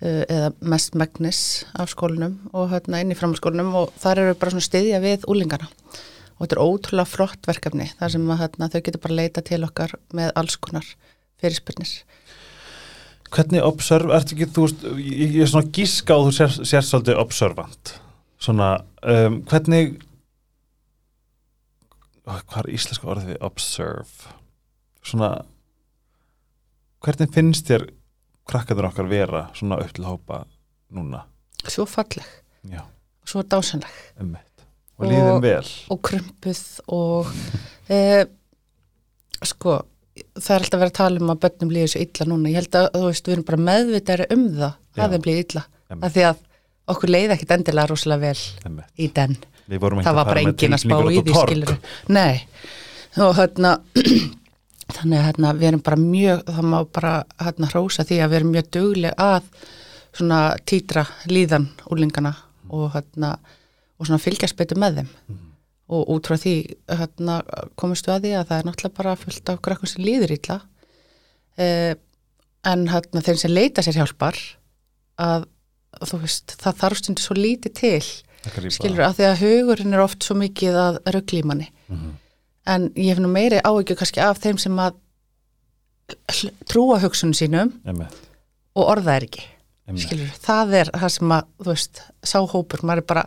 eða 0.02 0.50
mest 0.74 0.98
megnis 0.98 1.42
af 1.78 1.94
skólanum 1.94 2.34
og 2.50 2.66
hérna 2.74 3.04
inn 3.04 3.14
í 3.14 3.18
framskólanum 3.18 3.76
og 3.84 3.94
þar 4.02 4.24
eru 4.24 4.38
bara 4.40 4.56
svona 4.56 4.66
styðja 4.66 5.04
við 5.06 5.28
úlingana 5.30 5.70
og 5.70 6.48
þetta 6.48 6.58
er 6.58 6.64
ótrúlega 6.64 7.12
flott 7.14 7.46
verkefni 7.46 7.86
þar 7.94 8.16
sem 8.16 8.26
að 8.26 8.42
hérna, 8.42 8.72
þau 8.74 8.80
getur 8.80 9.06
bara 9.06 9.22
leita 9.22 9.46
til 9.46 9.62
okkar 9.70 9.94
með 10.18 10.34
alls 10.40 10.58
konar 10.58 10.96
fyrirspyrnir. 11.38 12.00
Hvernig 13.30 13.62
observ, 13.62 14.10
ertu 14.16 14.34
ekki, 14.36 14.48
þú 14.54 14.64
veist 14.66 14.84
ég, 14.98 15.34
ég 15.36 15.42
er 15.44 15.50
svona 15.52 15.70
gíska 15.76 16.16
og 16.18 16.28
þú 16.28 16.32
sér, 16.38 16.54
sér 16.66 16.86
svolítið 16.86 17.20
observant. 17.22 17.92
Svona, 18.40 18.70
um, 19.04 19.40
hvernig 19.50 19.98
Ó, 22.30 22.36
hvað 22.46 22.60
er 22.62 22.68
íslenska 22.76 23.08
orðið 23.10 23.30
við 23.32 23.40
observe? 23.48 24.34
Svona 25.02 25.30
hvernig 27.02 27.30
finnst 27.34 27.70
þér 27.70 27.86
krakkaður 28.50 28.90
okkar 28.90 29.08
vera 29.10 29.40
svona 29.56 29.78
upp 29.82 29.94
til 29.96 30.04
hópa 30.06 30.42
núna? 30.94 31.24
Svo 31.66 31.86
falleg, 31.88 32.26
já, 32.70 32.82
svo 33.28 33.42
dásanleg. 33.42 33.96
ummitt 34.20 34.64
og 35.00 35.06
líðum 35.08 35.36
Og- 35.38 35.42
vel. 35.42 35.70
og 35.90 36.00
krumpuð 36.04 36.62
og 36.92 37.30
e, 37.90 38.26
sko 39.48 39.78
það 40.40 40.54
er 40.54 40.64
alltaf 40.64 40.80
verið 40.80 40.92
að 40.92 40.98
tala 41.00 41.20
um 41.22 41.32
að 41.32 41.40
börnum 41.44 41.72
líður 41.74 41.92
svo 41.92 42.02
illa 42.04 42.26
núna, 42.30 42.50
ég 42.50 42.60
held 42.60 42.78
að 42.80 42.88
þú 42.96 43.02
veist 43.06 43.28
við 43.28 43.36
erum 43.36 43.46
bara 43.50 43.64
meðvitari 43.68 44.26
um 44.34 44.44
það, 44.56 44.74
Já. 44.74 45.00
það 45.00 45.16
er 45.16 45.24
blíð 45.26 45.40
illa. 45.44 45.64
Einmitt. 45.90 46.04
af 46.06 46.14
því 46.14 46.26
að 46.30 46.42
okkur 46.94 47.12
leiði 47.14 47.34
ekkit 47.36 47.54
endilega 47.56 47.90
rosalega 47.90 48.20
vel 48.26 48.70
ummitt, 48.70 48.92
í 48.98 49.08
den. 49.16 49.36
Það 49.70 50.16
var 50.18 50.26
bara 50.26 50.42
með 50.42 50.50
engin 50.50 50.76
að 50.76 50.82
spá 50.84 50.96
í 50.98 51.22
því 51.22 51.34
skilur 51.38 51.74
nei. 52.10 52.40
Og 53.20 53.34
hérna 53.38 53.76
þannig 54.96 55.20
að 55.20 55.26
hérna, 55.28 55.52
við 55.58 55.68
erum 55.70 55.84
bara 55.86 56.00
mjög 56.00 56.42
það 56.48 56.70
má 56.72 56.78
bara 56.94 57.12
hérna 57.42 57.70
hrósa 57.70 58.06
því 58.06 58.18
að 58.24 58.32
við 58.32 58.40
erum 58.40 58.54
mjög 58.56 58.70
dugleg 58.76 59.22
að 59.22 59.46
svona 60.10 60.40
títra 60.66 61.04
líðan 61.30 61.68
úlingana 61.90 62.34
og 62.70 62.90
hérna 62.96 63.36
og 64.00 64.08
svona 64.08 64.22
fylgjast 64.22 64.58
betur 64.58 64.80
með 64.80 65.00
þeim 65.00 65.12
og 65.90 66.10
út 66.14 66.28
frá 66.30 66.38
því 66.38 66.54
hérna 67.00 67.40
komistu 67.80 68.12
að 68.14 68.26
því 68.26 68.34
að 68.38 68.48
það 68.50 68.58
er 68.60 68.68
náttúrulega 68.68 68.98
bara 69.00 69.16
fullt 69.18 69.52
af 69.52 69.62
krakkum 69.66 69.90
sem 69.90 70.04
líður 70.06 70.34
illa. 70.36 70.60
Eh, 71.58 71.94
en 72.70 72.86
hérna 72.92 73.22
þeim 73.26 73.40
sem 73.40 73.52
leita 73.52 73.82
sér 73.82 73.98
hjálpar 73.98 74.38
að 75.20 75.48
þú 76.06 76.20
veist, 76.22 76.54
það 76.60 76.82
þarf 76.84 77.00
stundu 77.00 77.24
svo 77.24 77.36
lítið 77.36 77.74
til 77.80 78.02
skilur 78.72 79.04
að 79.04 79.18
því 79.18 79.26
að 79.28 79.40
hugurinn 79.42 79.96
er 79.96 80.02
oft 80.04 80.24
svo 80.24 80.36
mikið 80.38 80.76
að 80.80 80.98
ruggla 81.16 81.42
í 81.42 81.46
manni. 81.50 81.68
Mhm. 81.88 82.16
en 82.66 82.90
ég 82.94 83.08
hef 83.08 83.18
nú 83.18 83.28
meiri 83.28 83.58
áhyggjur 83.64 83.96
kannski 83.98 84.20
af 84.20 84.38
þeim 84.38 84.58
sem 84.60 84.76
að 84.78 84.94
trúa 86.68 87.00
hugsunum 87.00 87.34
sínum 87.34 87.72
Einmitt, 87.84 88.12
og 88.76 88.84
orða 88.86 89.16
er 89.16 89.26
ekki. 89.26 89.42
Einmitt. 89.88 90.04
skilur, 90.04 90.28
það 90.44 90.74
er 90.74 90.90
það 90.92 91.08
sem 91.16 91.32
að 91.34 91.48
þú 91.58 91.70
veist, 91.70 92.02
sáhópur, 92.22 92.82
maður 92.84 93.02
er 93.02 93.06
bara 93.08 93.24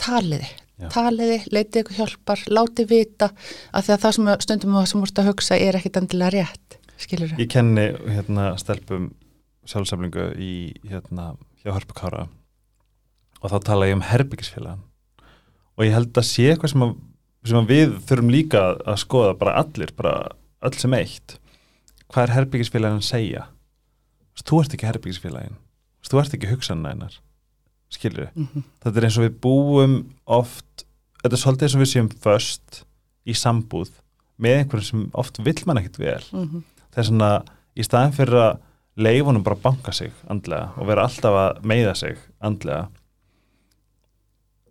taliði, 0.00 0.48
Já. 0.78 0.88
taliði 0.94 1.38
leitið 1.52 1.82
ykkur 1.82 1.98
hjálpar, 1.98 2.42
látið 2.50 2.90
vita 2.92 3.30
að 3.72 3.86
því 3.86 3.94
að 3.94 4.02
það 4.04 4.16
sem 4.16 4.30
stundum 4.44 4.76
það 4.78 4.88
sem 4.92 5.04
vorst 5.04 5.20
að 5.20 5.30
hugsa 5.30 5.58
er 5.58 5.78
ekkit 5.78 6.00
endilega 6.00 6.34
rétt, 6.36 6.78
skilur 7.00 7.34
Ég 7.38 7.50
kenni 7.52 7.86
hérna 8.06 8.50
stelpum 8.60 9.10
sjálfseflingu 9.68 10.30
í 10.40 10.52
hérna 10.88 11.32
hjá 11.62 11.74
Hörpukára 11.74 12.26
og 13.38 13.52
þá 13.52 13.58
tala 13.66 13.90
ég 13.90 13.98
um 13.98 14.06
herbyggisfélagan 14.06 14.82
og 15.78 15.86
ég 15.86 15.94
held 15.94 16.16
að 16.18 16.26
sé 16.26 16.48
eitthvað 16.50 16.72
sem, 16.74 16.86
að, 16.88 16.96
sem 17.46 17.60
að 17.60 17.70
við 17.70 17.94
þurfum 18.08 18.34
líka 18.34 18.64
að 18.82 19.00
skoða 19.04 19.36
bara 19.38 19.60
allir, 19.60 19.92
bara 19.94 20.14
öll 20.66 20.74
sem 20.74 20.94
eitt. 20.96 21.36
Hvað 22.10 22.24
er 22.24 22.34
herbyggisfélagin 22.34 22.98
að 22.98 23.06
segja? 23.06 23.44
Þú 24.42 24.62
ert 24.62 24.74
ekki 24.74 24.88
herbyggisfélagin 24.88 25.58
þú 26.08 26.22
ert 26.22 26.36
ekki 26.36 26.50
hugsanænar 26.52 27.18
skilur 27.90 28.28
mm 28.34 28.46
-hmm. 28.54 28.62
þetta 28.82 28.96
er 29.00 29.04
eins 29.04 29.18
og 29.18 29.24
við 29.24 29.38
búum 29.40 29.96
oft 30.26 30.84
þetta 31.22 31.34
er 31.34 31.42
svolítið 31.42 31.62
eins 31.62 31.74
og 31.74 31.80
við 31.82 31.92
séum 31.94 32.08
föst 32.22 32.84
í 33.26 33.32
sambúð 33.34 33.90
með 34.38 34.58
einhverjum 34.58 34.84
sem 34.84 35.10
oft 35.14 35.38
vill 35.44 35.62
mann 35.66 35.78
ekkit 35.78 35.98
vel 35.98 36.22
Mhm. 36.32 36.62
það 36.92 36.98
er 36.98 37.02
svona 37.10 37.42
í 37.76 37.82
staðin 37.84 38.12
fyrir 38.12 38.34
að 38.34 38.58
leifunum 38.96 39.42
bara 39.44 39.56
banka 39.56 39.92
sig 39.92 40.12
andlega 40.28 40.72
og 40.76 40.86
vera 40.86 41.02
alltaf 41.06 41.34
að 41.34 41.62
meiða 41.62 41.94
sig 41.96 42.16
andlega 42.40 42.88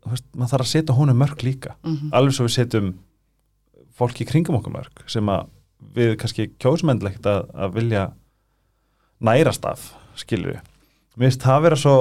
veist, 0.08 0.26
maður 0.36 0.52
þarf 0.54 0.66
að 0.66 0.72
setja 0.72 0.96
honum 0.96 1.18
mörg 1.18 1.44
líka 1.44 1.76
Mhm. 1.84 2.10
alveg 2.14 2.34
svo 2.34 2.46
við 2.46 2.56
setjum 2.58 2.94
fólki 3.98 4.26
kringum 4.26 4.56
okkur 4.60 4.74
mörg 4.74 5.04
sem 5.10 5.26
að 5.26 5.48
við 5.96 6.16
kannski 6.18 6.48
kjósmendlegt 6.60 7.26
að, 7.26 7.50
að 7.54 7.74
vilja 7.74 8.14
nærast 9.22 9.66
af 9.66 9.94
skilur 10.16 10.54
við 10.54 10.62
mér 11.18 11.28
finnst 11.32 11.42
það 11.42 11.62
vera 11.62 11.76
svo 11.76 11.96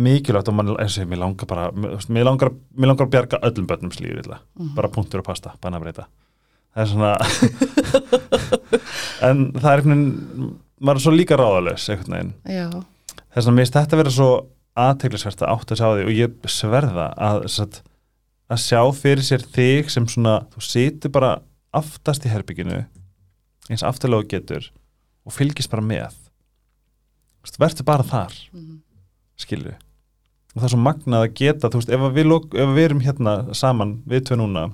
mikilvægt 0.00 0.48
og 0.48 0.54
mann, 0.56 0.68
eins 0.80 0.96
og 0.98 1.04
ég, 1.04 1.08
mér 1.12 1.20
langar 1.22 1.46
bara 1.50 1.68
mér, 1.72 2.24
langar, 2.26 2.50
mér 2.76 2.86
langar 2.92 3.06
að 3.06 3.12
bjarga 3.14 3.40
öllum 3.48 3.66
börnum 3.70 3.92
slíður 3.94 4.24
illa, 4.24 4.38
Mhm. 4.58 4.74
bara 4.74 4.88
punktur 4.88 5.18
og 5.22 5.26
pasta 5.28 5.52
bannabreita 5.60 6.06
það 6.74 6.82
er 6.82 6.86
svona 6.86 7.16
en 9.28 9.38
það 9.56 9.72
er 9.72 9.82
einhvern 9.82 9.90
veginn 9.90 10.56
maður 10.80 10.96
er 11.00 11.04
svo 11.04 11.12
líka 11.14 11.36
ráðalaus 11.36 11.88
einhvern 11.92 12.14
veginn. 12.16 12.84
Þess 13.30 13.46
að 13.46 13.52
mér 13.54 13.64
finnst 13.66 13.76
þetta 13.76 13.98
vera 14.00 14.12
svo 14.14 14.28
aðteglisvert 14.80 15.42
að 15.44 15.50
átt 15.54 15.72
að 15.74 15.80
sjá 15.80 15.88
því 15.90 16.04
og 16.06 16.12
ég 16.16 16.30
sverða 16.54 17.06
að, 17.20 17.42
satt, 17.52 17.80
að 18.50 18.62
sjá 18.64 18.80
fyrir 18.96 19.26
sér 19.26 19.44
þig 19.54 19.90
sem 19.92 20.06
svona, 20.08 20.38
þú 20.54 20.60
situr 20.64 21.12
bara 21.12 21.34
aftast 21.76 22.24
í 22.26 22.32
herbygginu 22.32 22.80
eins 23.70 23.84
þú 23.84 24.22
getur 24.30 24.70
og 25.26 25.32
fylgist 25.36 25.70
bara 25.70 25.84
með. 25.84 26.16
Verður 27.60 27.84
bara 27.84 28.02
þar 28.06 28.32
Mhm. 28.54 28.80
skilju 29.36 29.74
og 30.54 30.60
það 30.60 30.66
er 30.68 30.72
svo 30.74 30.80
magnað 30.82 31.24
að 31.26 31.34
geta, 31.40 31.68
þú 31.70 31.80
veist, 31.80 31.90
ef 31.94 32.04
að 32.08 32.14
við, 32.18 32.26
lok, 32.30 32.46
ef 32.58 32.72
við 32.74 32.84
erum 32.88 33.00
hérna 33.04 33.34
saman, 33.54 33.96
við 34.10 34.24
tvö 34.28 34.36
núna 34.40 34.64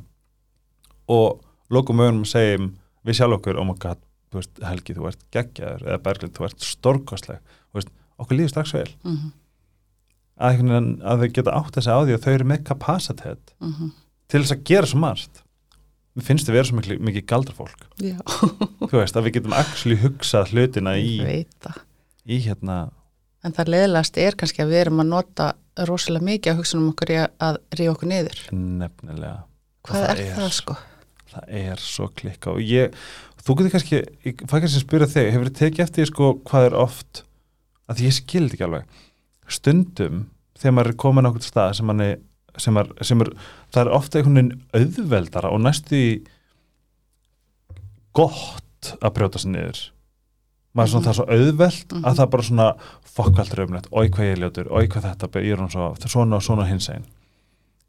og 1.12 1.40
lokum 1.71 2.00
augunum 2.00 2.25
og 2.25 2.30
segjum 2.30 2.71
við 3.06 3.18
sjálf 3.21 3.38
okkur, 3.40 3.59
oh 3.61 3.66
my 3.68 3.76
god 3.83 4.00
þú 4.33 4.40
veist, 4.40 4.62
Helgi, 4.66 4.95
þú 4.97 5.09
ert 5.11 5.25
geggjaður 5.35 5.85
eða 5.87 6.00
Berglind, 6.06 6.35
þú 6.37 6.47
ert 6.49 6.64
stórkostleg 6.66 7.40
þú 7.71 7.78
veist, 7.80 7.90
okkur 8.18 8.38
líður 8.40 8.52
strax 8.54 8.73
vel. 8.76 8.88
Mhm. 9.06 9.33
að, 10.37 10.50
einhvern 10.52 10.73
veginn- 10.75 11.02
að 11.09 11.21
þau 11.23 11.28
geta 11.38 11.52
átt 11.56 11.76
þessi 11.78 11.92
á 11.92 11.99
því 12.04 12.14
að 12.16 12.25
þau 12.26 12.33
eru 12.35 12.45
með 12.50 12.64
kapacitet 12.68 13.52
Mhm. 13.61 13.92
til 14.28 14.40
þess 14.42 14.52
að 14.52 14.64
gera 14.64 14.87
svo 14.87 14.99
margt. 15.00 15.42
Mér 16.16 16.25
finnst 16.25 16.47
þið 16.49 16.52
vera 16.56 16.64
svo 16.64 16.76
mikið, 16.80 16.99
mikið 17.00 17.25
galdrafólk. 17.26 17.80
Já, 18.00 18.16
þú 18.88 18.97
veist, 19.00 19.16
að 19.16 19.25
við 19.28 19.33
getum 19.37 19.52
actually 19.52 19.97
hugsað 20.00 20.49
hlutina 20.52 20.97
í, 20.97 21.45
í 22.26 22.38
hérna 22.45 22.90
En 23.45 23.52
það 23.52 23.68
leðilegast 23.71 24.16
er 24.18 24.33
kannski 24.35 24.64
að 24.64 24.71
við 24.73 24.80
erum 24.87 25.00
að 25.04 25.06
nota 25.12 25.52
rosalega 25.88 26.28
mikið 26.30 26.52
að 26.52 26.61
hugsunum 26.61 26.90
okkur 26.92 27.12
í 27.12 27.18
að 27.23 27.59
ríða 27.76 27.95
okkur 27.95 28.12
niður. 28.12 28.42
nefnilega 28.52 29.38
Hvað 29.87 30.06
er, 30.11 30.23
það 30.35 30.52
sko? 30.56 30.76
það 31.30 31.50
er 31.61 31.83
svo 31.83 32.09
klikka 32.16 32.54
og 32.54 32.62
ég, 32.64 32.95
þú 33.42 33.59
getur 33.59 33.75
kannski 33.75 33.99
ég 34.26 34.45
fæ 34.47 34.54
kannski 34.56 34.78
að 34.80 34.85
spyrja 34.85 35.11
þig, 35.12 35.33
hefur 35.35 35.50
þið 35.50 35.59
tekið 35.61 35.85
eftir 35.87 36.11
sko 36.11 36.30
hvað 36.49 36.68
er 36.71 36.78
oft, 36.80 37.23
að 37.90 38.06
ég 38.06 38.16
skildi 38.16 38.56
ekki 38.56 38.66
alveg, 38.66 39.02
stundum 39.59 40.25
þegar 40.56 40.76
maður 40.78 40.92
er 40.92 41.00
komin 41.04 41.28
á 41.28 41.30
okkur 41.30 41.47
stað 41.47 41.75
sem, 41.78 41.88
manni, 41.90 42.09
sem, 42.56 42.80
er, 42.80 42.92
sem 43.06 43.25
er, 43.25 43.33
það 43.75 43.83
er 43.83 43.92
ofta 43.99 44.21
einhvern 44.21 44.40
veginn 44.40 44.54
auðveldara 44.80 45.52
og 45.52 45.62
næstu 45.62 46.00
gott 48.16 48.95
að 48.97 49.14
brjóta 49.18 49.42
sig 49.42 49.52
niður 49.52 49.83
maður 50.76 50.87
er 50.87 50.92
svona, 50.92 51.00
Mhm. 51.00 51.06
það 51.06 51.12
er 51.12 51.18
svo 51.18 51.26
auðveld 51.37 51.92
Mhm. 51.92 52.04
að 52.04 52.16
það 52.21 52.30
bara 52.30 52.42
svona 52.42 52.68
fokk 53.16 53.38
allt 53.38 53.54
raumlegt, 53.56 53.87
oi 53.92 54.09
hvað 54.09 54.28
ég 54.33 54.38
ljótur, 54.42 54.71
oi 54.71 54.87
hvað 54.87 55.02
þetta 55.09 55.40
ég 55.40 55.52
er 55.52 56.09
svona 56.09 56.37
og 56.37 56.42
svona 56.42 56.66
hins 56.68 56.88
einn 56.90 57.04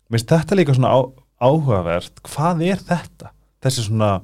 Mér 0.09 0.19
finnst 0.21 0.27
þetta 0.31 0.55
líka 0.55 0.73
svona 0.75 0.93
á, 0.95 0.99
áhugavert 1.41 2.21
hvað 2.23 2.61
er 2.63 2.77
þetta? 2.77 3.31
Þessi 3.61 3.83
svona 3.89 4.21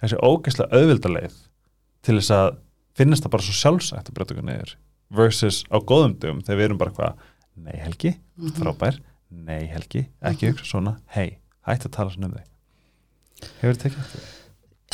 þessi 0.00 0.18
ógeðslega 0.22 0.70
auðvildaleið 0.70 1.34
til 2.02 2.16
þess 2.20 2.30
að 2.30 2.56
finnast 2.94 3.24
það 3.24 3.30
bara 3.30 3.42
svo 3.42 3.52
sjálfsagt 3.58 4.08
að 4.10 4.14
brjóta 4.14 4.34
okkur 4.36 4.44
niður 4.44 4.74
versus 5.10 5.64
á 5.72 5.76
góðum 5.80 6.14
dögum 6.18 6.42
þegar 6.44 6.56
við 6.60 6.64
erum 6.68 6.78
bara 6.78 6.90
hvað 6.90 7.14
nei 7.56 7.76
Helgi, 7.78 8.16
Mhm. 8.38 8.50
frábær 8.52 8.98
nei 9.30 9.66
Helgi, 9.66 10.06
ekki 10.22 10.52
hugsa 10.52 10.64
svona 10.64 10.98
hei, 11.08 11.38
hætti 11.66 11.88
að 11.88 11.90
tala 11.90 12.10
svona 12.10 12.26
um 12.26 12.32
þig 12.38 12.46
hefur 13.60 13.74
tekið 13.82 13.98
eftir 13.98 14.20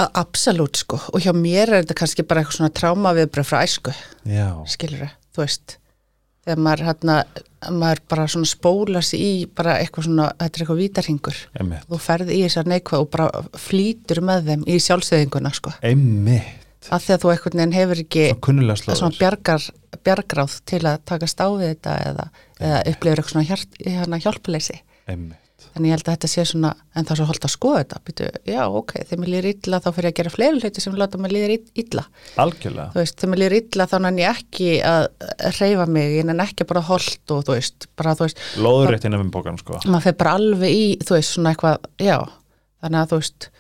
því? 0.01 0.07
A- 0.07 0.23
Absolutt 0.25 0.81
sko. 0.81 0.99
Og 1.13 1.21
hjá 1.25 1.33
mér 1.37 1.69
er 1.75 1.83
þetta 1.85 1.99
kannski 2.01 2.25
bara 2.27 2.43
eitthvað 2.43 2.59
svona 2.61 2.73
tráma 2.81 3.13
viðbröð 3.19 3.49
frá 3.53 3.61
æsku, 3.67 3.95
Já, 4.27 4.49
skilur 4.67 5.07
þú 5.37 5.45
veist. 5.45 5.77
Þegar 6.41 6.61
maður 6.65 6.83
hérna, 6.89 7.17
maður 7.71 7.99
bara 8.09 8.23
svona 8.33 8.49
spóla 8.49 9.03
sig 9.05 9.21
í 9.21 9.33
bara 9.55 9.75
eitthvað 9.83 10.07
svona, 10.09 10.31
þetta 10.41 10.57
er 10.57 10.63
eitthvað 10.65 10.79
vítarhingur. 10.81 11.41
Þú 11.91 11.99
ferð 12.01 12.31
í 12.33 12.39
þessar 12.47 12.71
neikvað 12.73 13.03
og 13.05 13.11
bara 13.13 13.27
flýtur 13.61 14.23
með 14.25 14.49
þeim 14.49 14.63
í 14.67 14.79
sjálfsöðinguna 14.81 15.53
sko. 15.55 15.75
Einmitt. 15.85 16.57
Af 16.91 17.05
því 17.05 17.13
að 17.13 17.21
þú 17.27 17.31
einhvern 17.35 17.59
veginn 17.61 17.77
hefur 17.77 17.99
ekki 18.01 18.23
svona 18.41 18.77
slóður 18.97 19.19
bjargar, 19.21 19.67
bjargráð 20.09 20.55
til 20.65 20.81
að 20.89 21.03
taka 21.11 21.29
stáfið 21.29 21.67
þetta 21.75 21.97
eða, 22.09 22.25
eða 22.57 22.79
upplifur 22.95 23.21
eitthvað 23.21 23.35
svona 23.35 23.99
hérna, 24.01 24.21
hjálpuleysi. 24.25 24.79
Einmitt, 25.13 25.40
en 25.77 25.87
ég 25.87 25.95
held 25.95 26.07
að 26.07 26.17
þetta 26.17 26.31
sé 26.33 26.45
svona, 26.51 26.71
en 26.95 27.07
það 27.07 27.13
er 27.15 27.21
svo 27.21 27.27
holdt 27.31 27.47
að 27.47 27.53
skoða 27.55 27.83
þetta. 27.83 28.01
Býtu, 28.09 28.31
já 28.51 28.63
ok, 28.81 28.95
þegar 29.07 29.21
mér 29.23 29.31
líður 29.35 29.49
illa 29.53 29.81
þá 29.85 29.89
fyrir 29.97 30.09
ég 30.09 30.15
að 30.15 30.19
gera 30.21 30.33
fleiri 30.35 30.63
hluti 30.65 30.85
sem 30.85 30.99
láta 30.99 31.21
mér 31.23 31.35
líður 31.37 31.55
illa. 31.85 32.05
Algjörlega. 32.45 32.89
Veist, 32.97 33.17
þegar 33.21 33.33
mér 33.35 33.43
líður 33.45 33.57
illa 33.61 33.87
þá 33.93 33.97
nenn 34.07 34.21
ég 34.23 34.41
ekki 34.41 34.69
að 34.91 35.07
reyfa 35.61 35.87
mig, 35.95 36.17
ég 36.19 36.29
nenn 36.31 36.45
ekki 36.45 36.67
bara 36.71 36.85
holdt 36.91 37.37
og 37.37 37.47
þú 37.47 37.57
veist, 37.57 37.89
bara 38.01 38.17
þú 38.19 38.27
veist 38.27 38.43
Lóður 38.59 38.95
rétt 38.97 39.07
innan 39.09 39.25
með 39.25 39.33
bókan 39.39 39.61
sko. 39.61 39.79
maður 39.87 40.09
fer 40.09 40.19
bara 40.25 40.35
alveg 40.41 40.75
í, 40.75 40.85
þú 41.07 41.17
veist, 41.19 41.37
svona 41.37 41.55
eitthvað 41.55 41.89
já, 42.03 42.19
þannig 42.83 43.01
að 43.05 43.15
þú 43.15 43.21
veist 43.23 43.51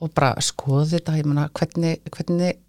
og 0.00 0.12
bara 0.16 0.32
skoða 0.40 0.88
þetta, 0.94 1.16
ég 1.20 1.28
meina 1.28 1.46
hvernig, 1.60 2.00
hvernig 2.16 2.60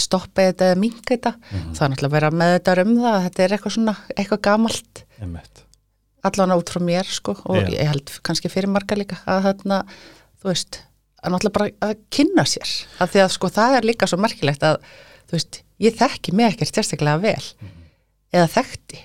stoppa 0.00 0.48
þetta 0.50 0.70
eða 0.72 0.80
minga 0.82 1.04
þetta, 1.08 1.32
það 1.48 1.84
er 1.86 1.92
náttúrulega 1.94 2.08
að 2.10 2.14
vera 2.18 2.30
með 2.36 2.54
þetta 2.56 2.74
um 2.82 2.94
það, 3.00 3.18
þetta 3.26 3.44
er 3.44 3.54
eitthvað 3.56 3.74
svona, 3.76 3.94
eitthvað 4.16 4.40
gamalt. 4.48 5.02
Einmitt, 5.20 5.62
allan 6.24 6.52
út 6.56 6.70
frá 6.72 6.80
mér 6.84 7.04
sko 7.08 7.34
og 7.44 7.56
Já. 7.56 7.68
ég 7.80 7.88
held 7.90 8.10
kannski 8.26 8.50
fyrir 8.52 8.68
marga 8.72 8.96
líka 8.98 9.18
að 9.26 9.42
þarna, 9.48 9.82
þú 10.42 10.50
veist, 10.52 10.80
að 11.24 11.32
náttúrulega 11.34 11.56
bara 11.58 11.70
að 11.90 11.94
kynna 12.10 12.44
sér, 12.48 12.70
af 13.00 13.12
því 13.12 13.22
að 13.24 13.30
sko 13.36 13.48
það 13.48 13.76
er 13.78 13.88
líka 13.88 14.06
svo 14.10 14.18
merkilegt 14.20 14.62
að, 14.66 14.80
þú 15.28 15.36
veist 15.38 15.62
ég 15.80 15.96
þekki 16.00 16.32
mig 16.36 16.52
ekkert 16.54 16.74
sérstaklega 16.80 17.20
vel 17.20 17.44
Mhm. 17.60 17.86
eða 18.34 18.48
þekkti. 18.56 18.98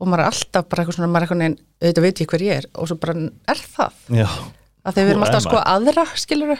Og 0.00 0.08
maður 0.10 0.24
er 0.24 0.30
alltaf 0.32 0.68
bara 0.68 0.82
eitthvað 0.82 0.96
svona, 0.98 1.08
maður 1.08 1.22
er 1.22 1.26
eitthvað 1.26 1.40
neginn 1.42 1.58
auðvitað 1.80 2.02
veit 2.04 2.20
ég 2.20 2.26
hver 2.32 2.42
ég 2.44 2.56
er 2.58 2.66
og 2.74 2.88
svo 2.88 2.96
bara 3.00 3.14
er 3.48 3.60
það? 3.76 3.92
Já, 4.10 4.26
að 4.84 4.94
þegar 4.94 5.06
við 5.06 5.10
erum 5.14 5.22
alltaf 5.24 5.38
að 5.40 5.46
sko 5.46 5.60
aðra 5.74 6.04
skilur 6.18 6.58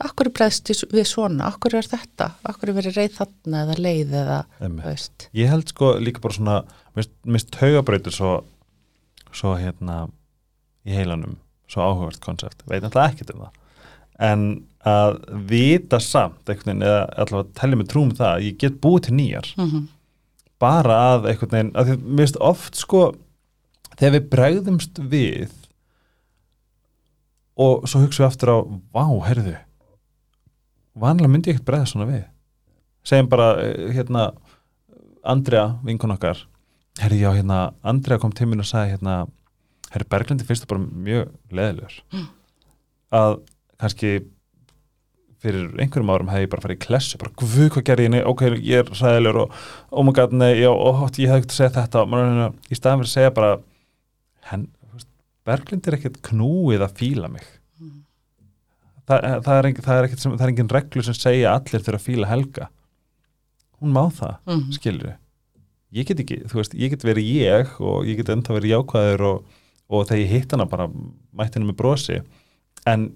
akkur 0.00 0.30
bregðst 0.30 0.70
við- 0.92 1.06
svona, 1.10 1.48
akkur 1.50 1.74
er 1.74 1.82
þetta? 1.90 2.28
Akkur 2.46 2.68
er 2.70 2.74
verið 2.78 2.94
reið 2.96 3.16
þarna 3.18 3.64
eða 3.66 3.76
leið 3.82 4.12
eða, 4.22 4.38
þú 4.60 4.84
veist? 4.84 5.28
Ég 5.34 5.48
held 5.48 5.68
sko 5.68 5.98
líka 5.98 6.20
bara 6.20 6.34
svona 6.38 6.64
mist, 6.96 7.10
mist 7.26 7.50
svo 9.36 9.54
hérna 9.58 10.06
í 10.88 10.96
heilanum, 10.96 11.36
svo 11.70 11.84
áhugavert 11.84 12.22
koncept. 12.24 12.64
Veit 12.68 12.82
alltaf 12.82 13.12
ekkert 13.12 13.34
um 13.34 13.46
það. 13.46 13.60
En 14.28 14.48
að 14.88 15.20
vita 15.50 16.00
samt 16.02 16.48
einhvern 16.48 16.72
veginn, 16.72 16.88
eða 16.88 17.04
allavega 17.22 17.60
telja 17.60 17.78
mig 17.78 17.88
trúum 17.90 18.10
það 18.16 18.32
að 18.32 18.46
ég 18.48 18.58
get 18.62 18.80
búið 18.82 19.08
til 19.08 19.16
nýjar. 19.18 19.54
Mm 19.58 19.86
bara 20.58 20.98
að 21.14 21.30
einhvern 21.32 21.54
veginn, 21.54 21.72
að 21.78 21.90
því 21.90 21.96
mér 22.02 22.24
finnst 22.24 22.40
oft 22.42 22.78
sko 22.78 23.02
þegar 23.98 24.14
við 24.16 24.28
bregðumst 24.32 25.00
við 25.10 25.54
og 27.58 27.86
svo 27.90 28.02
hugsa 28.04 28.24
við 28.24 28.28
aftur 28.28 28.54
á 28.54 28.58
vá, 28.94 29.04
heyrðu 29.28 29.56
vanlega 30.98 31.30
myndi 31.30 31.52
ég 31.52 31.58
ekkert 31.58 31.68
bregða 31.68 31.90
svona 31.92 32.08
við. 32.08 32.24
Segjum 33.06 33.28
bara, 33.30 33.48
eh, 33.62 33.92
hérna 33.94 34.32
Andrea, 35.22 35.78
vinkun 35.86 36.14
okkar 36.14 36.40
heyrðu 37.02 37.20
já, 37.22 37.30
hérna, 37.38 37.58
Andrea 37.86 38.18
kom 38.22 38.32
til 38.34 38.48
mín 38.50 38.62
og 38.64 38.68
sagði 38.68 38.96
hérna, 38.96 39.18
heyrðu 39.92 40.08
Berglindi 40.14 40.46
finnst 40.48 40.64
það 40.66 40.72
bara 40.74 41.04
mjög 41.08 41.28
leðilegur 41.58 42.00
að 43.18 43.36
kannski 43.78 44.10
fyrir 45.38 45.68
einhverjum 45.78 46.10
árum 46.10 46.30
hefði 46.32 46.48
ég 46.48 46.50
bara 46.50 46.64
farið 46.64 46.80
í 46.80 46.82
klessu 46.82 47.18
bara, 47.20 47.30
guð, 47.38 47.68
hvað 47.76 47.84
gerði 47.86 48.08
ég, 48.08 48.10
nei, 48.16 48.22
ok, 48.26 48.42
ég 48.58 48.80
er 48.82 48.88
ræðilegur 48.90 49.44
og 49.44 49.60
oh 49.94 50.02
my 50.08 50.14
god, 50.16 50.34
nei, 50.34 50.50
já, 50.58 50.70
ó, 50.72 50.90
ég 51.06 51.30
hefði 51.30 51.36
ekkert 51.38 51.54
að 51.54 51.60
segja 51.60 51.74
þetta 51.76 52.02
og 52.02 52.10
maður, 52.10 52.56
í 52.66 52.78
staðan 52.80 53.04
fyrir 53.04 53.10
að 53.12 53.14
segja 53.14 53.34
bara 53.38 53.52
henn, 54.50 54.66
Berglind 55.48 55.86
er 55.88 55.94
ekkert 55.96 56.18
knúið 56.26 56.82
að 56.84 56.98
fíla 56.98 57.28
mig. 57.32 57.46
Þa, 59.08 59.16
það, 59.40 59.54
er 59.54 59.66
engin, 59.70 59.84
það, 59.86 59.98
er 60.00 60.06
ekkert 60.08 60.20
sem, 60.20 60.34
það 60.34 60.44
er 60.44 60.50
engin 60.52 60.72
reglu 60.74 61.04
sem 61.06 61.16
segja 61.16 61.54
allir 61.56 61.84
þurfa 61.86 61.96
að 62.02 62.04
fíla 62.04 62.28
Helga. 62.28 62.66
Hún 63.80 63.94
má 63.94 64.02
það, 64.12 64.34
Mhm. 64.44 64.74
skilur 64.76 65.06
ég 65.08 65.16
get 66.08 66.20
ekki, 66.20 66.36
þú 66.50 66.58
veist, 66.60 66.74
ég 66.74 66.90
get 66.90 67.04
verið 67.06 67.28
ég 67.32 67.80
og 67.80 68.04
ég 68.06 68.16
get 68.20 68.28
enda 68.28 68.52
verið 68.52 68.74
jákvæður 68.74 69.22
og, 69.30 69.44
og 69.88 70.04
þegar 70.08 70.20
ég 70.24 70.28
hitt 70.34 70.52
hana 70.52 70.66
bara 70.68 70.88
mætti 71.32 71.56
henni 71.58 71.70
með 71.72 71.78
brosi. 71.80 72.18
En 72.86 73.06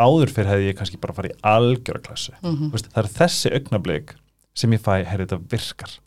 áður 0.00 0.30
fyrir 0.32 0.48
hefði 0.52 0.68
ég 0.70 0.78
kannski 0.78 1.00
bara 1.02 1.16
farið 1.16 1.34
í 1.34 1.40
algjöra 1.50 2.00
klassu 2.04 2.32
Mhm. 2.42 2.70
Þú 2.70 2.72
veist, 2.72 2.88
það 2.94 3.02
er 3.04 3.10
þessi 3.18 3.52
augnablik 3.58 4.14
sem 4.54 4.70
ég 4.72 4.80
fæ, 4.80 5.04
herri, 5.04 5.26
þetta 5.26 5.48
virkar. 5.50 5.98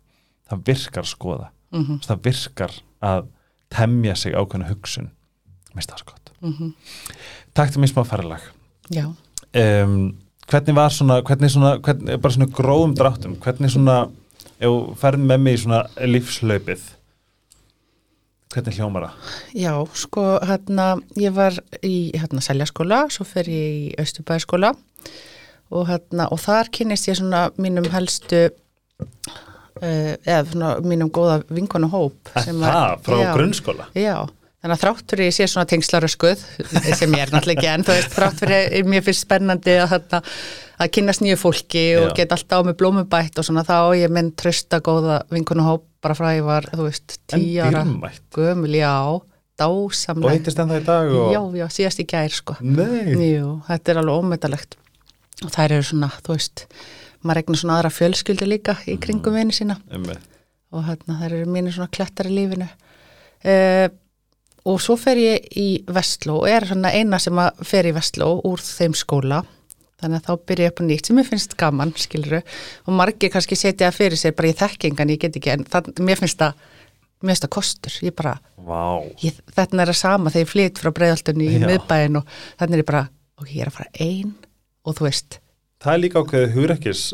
Það 0.50 0.64
virkar 0.66 1.04
að 1.04 1.12
skoða. 1.16 1.50
Mhm. 1.74 2.00
það 2.06 2.22
virkar 2.22 2.72
að 3.02 3.28
temja 3.70 4.16
sig 4.16 4.34
ákveðna 4.34 4.68
hugsun. 4.70 5.10
Mér 5.76 5.82
svo 5.84 6.06
gott. 6.06 6.30
Mhm. 6.42 6.74
Takk 7.54 7.72
til 7.72 7.82
mér 7.82 7.90
smá 7.92 8.04
ferðalag. 8.06 8.42
Já. 8.92 9.06
Um, 9.56 10.18
hvernig 10.48 10.76
var 10.76 10.90
svona, 10.90 11.22
hvernig 11.24 11.50
svona 11.52 11.80
hvernig, 11.82 12.22
bara 12.22 12.34
svona 12.34 12.52
gróðum 12.52 12.94
dráttum 12.96 13.36
hvernig 13.38 13.72
svona, 13.72 14.12
ef 14.64 14.72
þú 14.72 14.98
ferð 15.00 15.26
með 15.30 15.46
mig 15.46 15.58
í 15.58 15.64
svona 15.64 15.82
lífslaupið 16.08 16.92
hvernig 18.54 18.78
hljómar 18.78 19.08
það? 19.08 19.30
Já, 19.58 19.74
sko, 19.98 20.26
hérna, 20.46 20.88
ég 21.20 21.34
var 21.36 21.58
í 21.86 21.96
hérna 22.16 22.44
seljaskóla, 22.44 23.06
svo 23.14 23.26
fer 23.28 23.50
ég 23.50 23.78
í 23.80 23.88
Östubæðaskóla 24.02 24.74
og 25.74 25.88
hérna, 25.90 26.28
og 26.30 26.42
þar 26.44 26.70
kynnist 26.76 27.10
ég 27.10 27.18
svona 27.18 27.48
mínum 27.58 27.88
helstu 27.94 28.46
uh, 29.02 30.14
eða 30.22 30.44
svona 30.52 30.76
mínum 30.86 31.12
góða 31.14 31.42
vinkonu 31.50 31.90
hóp 31.94 32.34
það 32.36 32.64
frá 33.06 33.18
já, 33.24 33.32
grunnskóla? 33.34 33.90
Já, 33.98 34.18
þannig 34.64 34.78
að 34.78 34.84
þrátt 34.84 35.14
fyrir 35.14 35.28
ég 35.28 35.36
sé 35.36 35.48
svona 35.52 35.68
tengslaröskuð 35.68 36.44
sem 36.96 37.16
ég 37.18 37.26
er 37.26 37.34
náttúrulega 37.34 37.60
ekki 37.60 37.72
en 37.74 37.84
þú 37.84 37.98
veist, 37.98 38.14
þrátt 38.16 38.40
fyrir 38.40 38.88
mér 38.88 39.04
finnst 39.04 39.26
spennandi 39.26 39.76
að, 39.84 39.90
hérna, 39.92 40.22
að 40.80 40.94
kynnast 40.98 41.24
nýju 41.26 41.40
fólki 41.42 41.84
og 42.00 42.08
Já. 42.08 42.16
get 42.22 42.36
alltaf 42.38 42.64
á 42.64 42.68
mig 42.70 42.78
blómubætt 42.80 43.42
og 43.42 43.48
svona 43.50 43.66
þá 43.68 43.76
ég 44.00 44.14
minn 44.16 44.32
trösta 44.40 44.80
góða 44.86 45.20
vinkonu 45.34 45.68
hóp 45.68 45.86
bara 46.04 46.16
frá 46.16 46.32
ég 46.38 46.48
var, 46.48 46.68
þú 46.72 46.88
veist, 46.88 47.18
dýrmætt? 47.32 48.24
gömul, 48.36 48.72
já, 48.76 48.96
og 49.12 49.28
dásamleg. 49.60 50.40
hittist 50.40 50.60
enn 50.60 50.72
það 50.72 50.82
í 50.82 50.86
dag 50.88 51.12
og... 51.12 51.30
já, 51.36 51.42
já, 51.60 51.66
síðast 51.78 52.02
í 52.02 52.08
gær 52.10 52.34
sko. 52.34 52.56
Nei, 52.64 53.14
Jú, 53.36 53.58
þetta 53.68 53.94
er 53.94 54.02
alveg 54.02 54.24
ómetalegt 54.24 54.78
og 55.44 55.52
þær 55.54 55.78
eru 55.78 55.88
svona, 55.88 56.10
þú 56.24 56.38
veist 56.38 56.66
maður 57.24 57.40
regnar 57.40 57.60
svona 57.60 57.78
aðra 57.80 57.92
fjölskyldi 57.94 58.48
líka 58.48 58.78
í 58.90 58.98
kringum 59.02 59.36
vini 59.38 59.56
sína. 59.56 59.78
Einmitt. 59.92 60.24
og 60.74 60.88
hérna 60.88 61.20
þær 61.22 61.36
eru 61.38 61.52
mínir 61.54 61.76
svona 61.76 61.92
klettar 61.94 62.28
í 62.28 62.34
lífinu. 62.34 62.68
Uh, 63.44 63.88
og 64.70 64.80
svo 64.82 64.96
fer 65.00 65.20
ég 65.20 65.50
í 65.60 65.68
Vestló 65.92 66.42
og 66.42 66.50
er 66.52 66.68
svona 66.70 66.94
eina 66.96 67.20
sem 67.22 67.40
að 67.40 67.64
fer 67.68 67.90
í 67.90 67.96
Vestló 67.96 68.30
úr 68.48 68.64
þeim 68.64 68.96
skóla. 68.98 69.44
Þannig 70.04 70.20
að 70.20 70.28
þá 70.28 70.48
byrja 70.50 70.68
ég 70.68 70.74
upp 70.74 70.80
á 70.80 70.84
nýtt 70.84 71.08
sem 71.08 71.20
ég 71.22 71.28
finnst 71.30 71.58
gaman, 71.60 71.94
skiluru 71.96 72.40
og 72.44 72.96
margir 72.98 73.32
kannski 73.32 73.56
setja 73.56 73.88
það 73.88 74.00
fyrir 74.00 74.20
sér 74.20 74.34
bara 74.36 74.50
ég 74.52 74.60
þekkingan, 74.60 75.14
ég 75.14 75.22
get 75.22 75.38
ekki 75.40 75.54
en 75.54 75.64
það, 75.64 75.94
mér 76.04 76.20
finnst 76.20 76.42
það 76.42 76.58
mér 77.24 77.32
finnst 77.32 77.46
það 77.46 77.54
kostur, 77.56 77.96
ég 78.04 78.16
bara 78.18 78.34
Vá, 78.64 79.00
ég, 79.24 79.38
þetta 79.56 79.80
er 79.80 79.92
að 79.92 80.00
sama 80.00 80.32
þegar 80.34 80.44
ég 80.44 80.52
flytt 80.52 80.82
frá 80.84 80.92
breiðaltunni 80.96 81.48
í 81.56 81.62
miðbæin 81.64 82.20
og 82.20 82.36
þannig 82.60 82.76
er 82.76 82.84
ég 82.84 82.90
bara, 82.90 83.04
ok, 83.40 83.48
ég 83.54 83.64
er 83.64 83.72
að 83.72 83.78
fara 83.78 84.04
ein 84.04 84.34
og 84.84 84.98
þú 84.98 85.08
veist, 85.08 85.40
það 85.84 85.96
er 85.96 86.04
líka 86.04 86.24
ákveðið 86.24 86.58
hugrekkis 86.58 87.06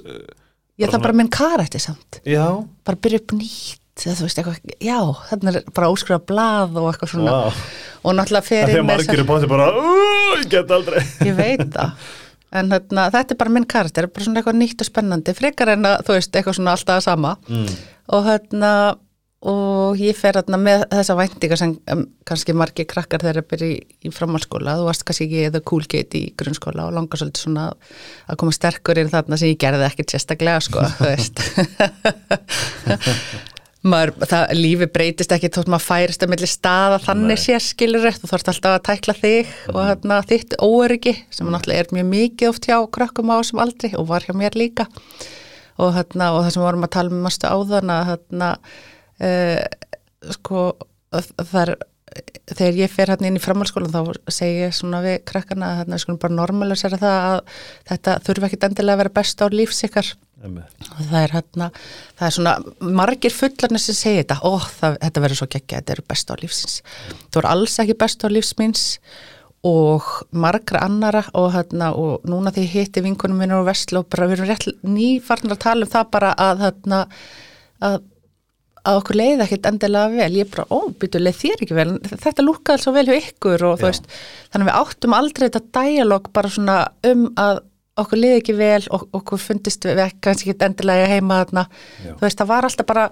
ég 0.81 0.93
það 0.93 1.05
bara 1.05 1.17
minn 1.19 1.31
karætti 1.33 1.81
samt, 1.83 2.21
Já, 2.25 2.45
bara 2.85 3.01
byrja 3.05 3.21
upp 3.21 3.35
nýtt 3.37 3.78
þú 4.05 4.25
veist, 4.25 4.39
eitthvað, 4.41 4.73
já, 4.85 4.97
þannig 5.29 5.59
er 5.59 5.73
bara 5.75 5.89
óskrifa 5.91 6.21
blað 6.31 6.79
og 6.79 6.87
eitthvað 6.93 7.11
svona. 7.13 7.33
Vá. 7.35 7.59
Og 7.99 8.15
náttúrulega 8.15 8.45
Það 8.45 8.49
fer 8.49 8.63
þegar 8.69 8.79
inn 8.79 8.87
með 8.87 9.01
margir 9.01 9.19
er 9.19 9.27
bótið 9.27 9.51
bara 9.51 9.67
"Ú, 9.75 9.95
Ég 10.39 10.47
get 10.53 10.71
aldrei. 10.71 11.03
Ég 11.27 11.35
veit 11.35 11.65
það. 11.75 11.91
En 12.59 12.71
hérna, 12.73 13.09
þetta 13.13 13.35
er 13.35 13.37
bara 13.43 13.53
minn 13.53 13.67
karakter 13.69 14.07
bara 14.07 14.25
svona 14.25 14.39
eitthvað 14.41 14.57
nýtt 14.57 14.81
og 14.81 14.87
spennandi, 14.87 15.35
frekar 15.37 15.69
en 15.75 15.85
að 15.85 15.99
þú 16.07 16.15
veist, 16.15 16.31
eitthvað 16.33 16.57
svona 16.57 16.73
alltaf 16.73 16.97
að 16.97 17.05
sama. 17.05 17.35
Mm. 17.49 17.77
og 18.09 18.25
hérna 18.25 18.71
og 19.39 19.95
ég 20.03 20.17
fer 20.19 20.35
hérna 20.35 20.57
með 20.59 20.81
þessa 20.91 21.15
væntingar 21.15 21.59
sem 21.61 21.77
um, 21.93 22.01
kannski 22.27 22.51
margir 22.57 22.83
krakkar 22.91 23.21
þeirra 23.23 23.43
byrja 23.47 23.69
í, 23.71 23.77
í 24.03 24.11
framhalskóla, 24.11 24.73
þú 24.75 24.87
varst 24.89 25.05
kannski 25.07 25.29
ekki 25.29 25.45
eða 25.47 25.61
cool 25.63 25.85
gate 25.87 26.19
í 26.19 26.33
grunnskóla 26.35 26.89
og 26.89 26.97
langar 26.97 27.21
svolítið 27.21 27.45
svona 27.45 27.69
að 28.27 28.39
koma 28.41 28.51
sterkur 28.51 28.99
inn 28.99 29.11
þarna 29.13 29.39
sem 29.39 29.53
ég 29.53 29.61
gerði 29.63 29.87
ekkert 29.87 30.11
sérstaklega 30.11 30.59
sko, 30.65 30.83
þú 30.97 31.07
veist 31.07 31.39
maður, 33.87 34.11
það, 34.27 34.45
lífi 34.59 34.87
breytist 34.91 35.33
ekki 35.35 35.51
þótt 35.55 35.71
maður 35.71 35.85
færist 35.85 36.23
að 36.25 36.31
milli 36.33 36.49
staða 36.49 36.99
þannig 37.05 37.39
sér 37.39 37.63
skilur 37.63 38.07
þú 38.17 38.31
þarfst 38.31 38.51
alltaf 38.51 38.75
að 38.75 38.85
tækla 38.89 39.15
þig 39.19 39.53
og 39.71 39.79
hérna, 39.87 40.19
þitt 40.27 40.55
óöryggi 40.59 41.15
sem 41.31 41.47
náttúrulega 41.47 41.85
er 41.85 41.93
mjög 41.95 42.09
mikið 42.13 42.51
oft 42.51 42.67
hjá 42.67 42.77
krökkum 42.97 43.31
á 43.31 43.39
þessum 43.39 43.63
aldri 43.63 43.93
og 43.95 44.09
var 44.11 44.27
hjá 44.27 44.35
mér 44.35 44.57
líka. 44.59 44.89
Og, 45.79 45.93
hérna, 45.95 46.33
og 46.35 46.43
það 46.43 46.53
sem 46.55 46.65
vorum 46.65 46.83
að 46.83 46.95
tala 46.97 47.13
um 47.15 47.21
mastu 47.23 47.47
áðan 47.47 47.93
að 47.95 48.07
hérna, 48.09 48.49
uh, 49.23 50.33
sko, 50.35 50.65
það 51.39 51.61
er 51.63 51.75
þegar 52.49 52.79
ég 52.79 52.91
fer 52.91 53.11
hérna 53.13 53.29
inn 53.29 53.37
í 53.37 53.43
framhalskólan 53.43 53.93
þá 53.93 54.31
segi 54.33 54.63
ég 54.63 54.75
svona 54.75 55.01
við 55.05 55.19
krakkana 55.29 55.69
að 55.69 55.77
hérna 55.81 55.97
við 55.97 56.03
skulum 56.03 56.21
bara 56.21 56.37
normalisera 56.37 56.99
það 56.99 57.27
að 57.27 57.39
þetta 57.91 58.15
þurfi 58.25 58.47
ekkit 58.47 58.65
endilega 58.67 58.97
að 58.97 59.01
vera 59.03 59.15
best 59.19 59.43
á 59.43 59.45
lífs 59.53 59.83
ykkar 59.87 60.09
Einmitt. 60.09 60.17
og 60.17 60.28
það 60.41 61.17
er 61.21 61.33
hérna, 61.35 61.69
það 62.19 62.27
er 62.27 62.35
svona 62.35 62.53
margir 62.99 63.35
fullarnir 63.35 63.83
sem 63.83 63.97
segja 63.97 64.23
þetta 64.23 64.39
ó, 64.43 64.51
það, 64.79 64.99
þetta 65.03 65.23
verður 65.25 65.41
svo 65.41 65.49
geggja, 65.55 65.81
þetta 65.81 65.95
eru 65.95 66.05
best 66.13 66.31
á 66.31 66.35
lífsins. 66.39 66.77
Það 67.17 67.41
voru 67.41 67.51
alls 67.51 67.79
ekki 67.83 67.97
best 68.03 68.23
á 68.23 68.27
lífsmins 68.31 68.85
og 69.67 70.05
margra 70.31 70.85
annara 70.87 71.25
og 71.35 71.49
hérna, 71.57 71.91
og 71.91 72.23
núna 72.29 72.53
því 72.55 72.67
hitti 72.71 73.03
vinkunum 73.03 73.41
minnur 73.41 73.65
og 73.65 73.67
veslu 73.67 73.99
og 74.03 74.07
bara 74.11 74.29
við 74.29 74.39
erum 74.39 74.53
rétt 74.53 74.69
nýfarnar 74.87 75.57
að 75.57 75.65
tala 75.65 75.87
um 75.87 75.91
það 75.91 76.13
bara 76.15 76.31
að 76.39 76.63
hérna, 76.67 77.01
að 77.83 77.99
að 78.87 78.99
okkur 79.01 79.17
leiði 79.19 79.45
ekkert 79.45 79.67
endilega 79.69 80.11
vel. 80.13 80.29
Ég 80.39 80.51
bara, 80.53 80.65
ó, 80.71 80.79
býtu, 81.01 81.21
leið 81.21 81.39
þér 81.41 81.63
ekki 81.65 81.77
vel? 81.77 81.89
Þetta 82.09 82.45
lúkkaði 82.45 82.83
svo 82.83 82.93
vel 82.95 83.05
hjá 83.09 83.15
ykkur 83.17 83.65
og 83.67 83.81
þú 83.81 83.85
Já. 83.85 83.89
veist 83.89 84.07
þannig 84.53 84.63
að 84.63 84.69
við 84.69 84.77
áttum 84.79 85.15
aldrei 85.17 85.45
þetta 85.47 85.63
dialog 85.79 86.29
bara 86.35 86.53
svona 86.53 86.77
um 87.09 87.25
að 87.39 87.61
okkur 88.03 88.21
leiði 88.21 88.39
ekki 88.41 88.55
vel 88.59 88.81
og 88.95 89.05
okkur 89.19 89.41
fundist 89.43 89.87
við 89.87 90.03
ekki 90.05 90.23
kannski 90.27 90.53
ekki 90.53 90.67
endilega 90.69 91.11
heima 91.11 91.41
þarna. 91.43 91.65
Þú 92.05 92.23
veist, 92.23 92.39
það 92.41 92.51
var 92.53 92.69
alltaf 92.69 92.89
bara 92.89 93.05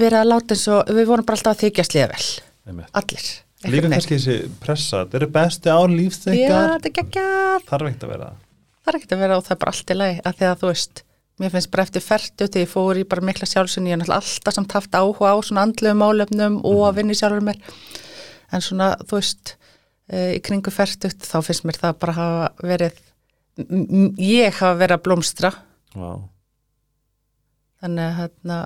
verið 0.00 0.18
að 0.20 0.30
láta 0.32 0.56
eins 0.56 0.66
og 0.70 0.92
við 0.96 1.08
vorum 1.10 1.28
bara 1.28 1.40
alltaf 1.40 1.56
að 1.56 1.64
þykjast 1.66 1.96
liða 1.96 2.10
vel. 2.12 2.26
Einmitt. 2.70 2.92
allir. 3.00 3.30
Líka 3.70 3.88
kannski 3.92 4.16
þessi 4.16 4.52
pressa, 4.62 5.02
þetta 5.02 5.18
eru 5.20 5.32
besti 5.34 5.72
er 6.88 6.94
geggjað. 7.00 7.66
Þarf 7.68 7.90
ekkert 7.90 8.06
að 8.06 8.14
vera 8.14 8.30
er 8.90 8.98
ekkert 8.98 9.14
að 9.14 9.22
vera 9.24 9.38
og 9.38 9.46
það 9.46 9.54
er 9.54 9.62
bara 9.62 9.74
allt 9.74 9.92
í 9.92 9.96
lagi 9.96 10.20
að 10.24 10.36
því 10.38 10.48
að 10.48 10.60
þú 10.60 10.70
veist, 10.70 11.02
mér 11.40 11.52
finnst 11.54 11.70
bara 11.72 11.84
eftir 11.86 12.04
ferdu 12.04 12.46
þegar 12.46 12.64
ég 12.64 12.70
fór 12.70 13.00
í 13.00 13.06
bara 13.10 13.26
mikla 13.26 13.48
sjálfsynni 13.48 13.90
ég 13.90 13.96
er 13.96 14.00
náttúrulega 14.00 14.24
alltaf 14.24 14.56
samt 14.56 14.76
haft 14.76 14.96
áhuga 14.96 15.32
á 15.32 15.36
svona 15.46 15.64
andlegu 15.66 16.00
málefnum 16.00 16.58
og 16.68 16.82
að 16.88 17.00
vinna 17.00 17.16
í 17.16 17.20
sjálfur 17.20 17.46
mér. 17.46 17.60
En 18.50 18.64
svona, 18.64 18.90
þú 19.06 19.20
veist 19.20 19.54
e, 20.10 20.36
í 20.36 20.40
kringu 20.44 20.74
ferdu 20.74 21.12
þá 21.14 21.38
finnst 21.46 21.66
mér 21.68 21.80
það 21.80 22.00
bara 22.02 22.16
hafa 22.18 22.68
verið 22.72 23.00
ég 24.20 24.54
hafa 24.60 24.76
verið 24.80 24.96
að 24.96 25.04
blómstra. 25.06 25.50
Vá. 25.90 26.12
þannig 27.80 28.04
að 28.04 28.18
hérna 28.20 28.58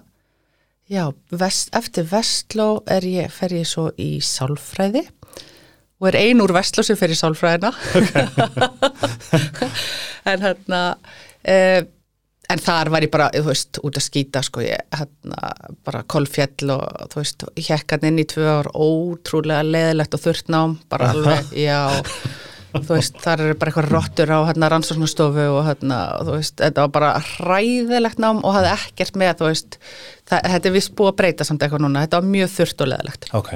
já, 0.92 1.04
vest, 1.32 1.70
eftir 1.72 2.04
vestló 2.10 2.68
er 2.90 3.06
ég, 3.08 3.32
fer 3.32 3.54
ég 3.56 3.68
svo 3.68 3.86
í 3.96 4.18
sálfræði 4.20 5.06
og 6.02 6.08
er 6.10 6.18
ein 6.20 6.42
úr 6.44 6.52
vestló 6.52 6.84
sem 6.84 6.98
fer 7.00 7.14
í 7.14 7.18
sálfræðina. 7.18 7.72
En 10.24 10.40
hérna 10.40 10.78
uh, 10.96 11.82
en 12.52 12.60
þar 12.62 12.90
var 12.92 13.04
ég 13.04 13.12
bara, 13.12 13.26
þú 13.34 13.48
veist, 13.50 13.80
út 13.84 13.98
að 13.98 14.04
skýta 14.06 14.42
sko, 14.44 14.62
ég 14.64 14.80
hérna 14.96 15.50
bara 15.86 16.04
kolfjall 16.08 16.72
og 16.74 17.10
þú 17.12 17.20
veist, 17.20 17.44
ég 17.60 17.70
hekkan 17.72 18.06
inn 18.08 18.22
í 18.22 18.26
tvö 18.28 18.46
ár 18.48 18.70
ótrúlega 18.72 19.64
leðilegt 19.66 20.16
og 20.16 20.24
þurrt 20.24 20.52
nám 20.52 20.78
bara 20.92 21.10
alveg, 21.14 21.52
já 21.56 21.80
þú 22.82 22.96
veist, 22.96 23.18
þar 23.22 23.42
eru 23.44 23.56
bara 23.58 23.70
eitthvað 23.70 23.90
rottur 23.92 24.32
á 24.34 24.38
hérna 24.48 24.70
rannsóknastofu 24.72 25.44
og 25.52 25.62
hérna, 25.68 26.00
þú 26.26 26.34
veist, 26.38 26.56
þetta 26.58 26.86
var 26.86 26.92
bara 26.96 27.12
hræðilegt 27.28 28.20
nám 28.22 28.42
og 28.42 28.56
hafði 28.56 28.72
ekkert 28.72 29.20
með, 29.20 29.32
þú 29.38 29.50
veist, 29.50 29.78
það, 30.30 30.50
þetta 30.54 30.70
er 30.70 30.74
vist 30.74 30.94
búið 30.98 31.12
að 31.12 31.16
breyta 31.20 31.46
samt 31.46 31.64
eitthvað 31.64 31.84
núna, 31.86 32.04
þetta 32.04 32.20
var 32.20 32.28
mjög 32.34 32.52
þurrt 32.56 32.84
og 32.84 32.90
leðilegt 32.92 33.30
Ok, 33.38 33.50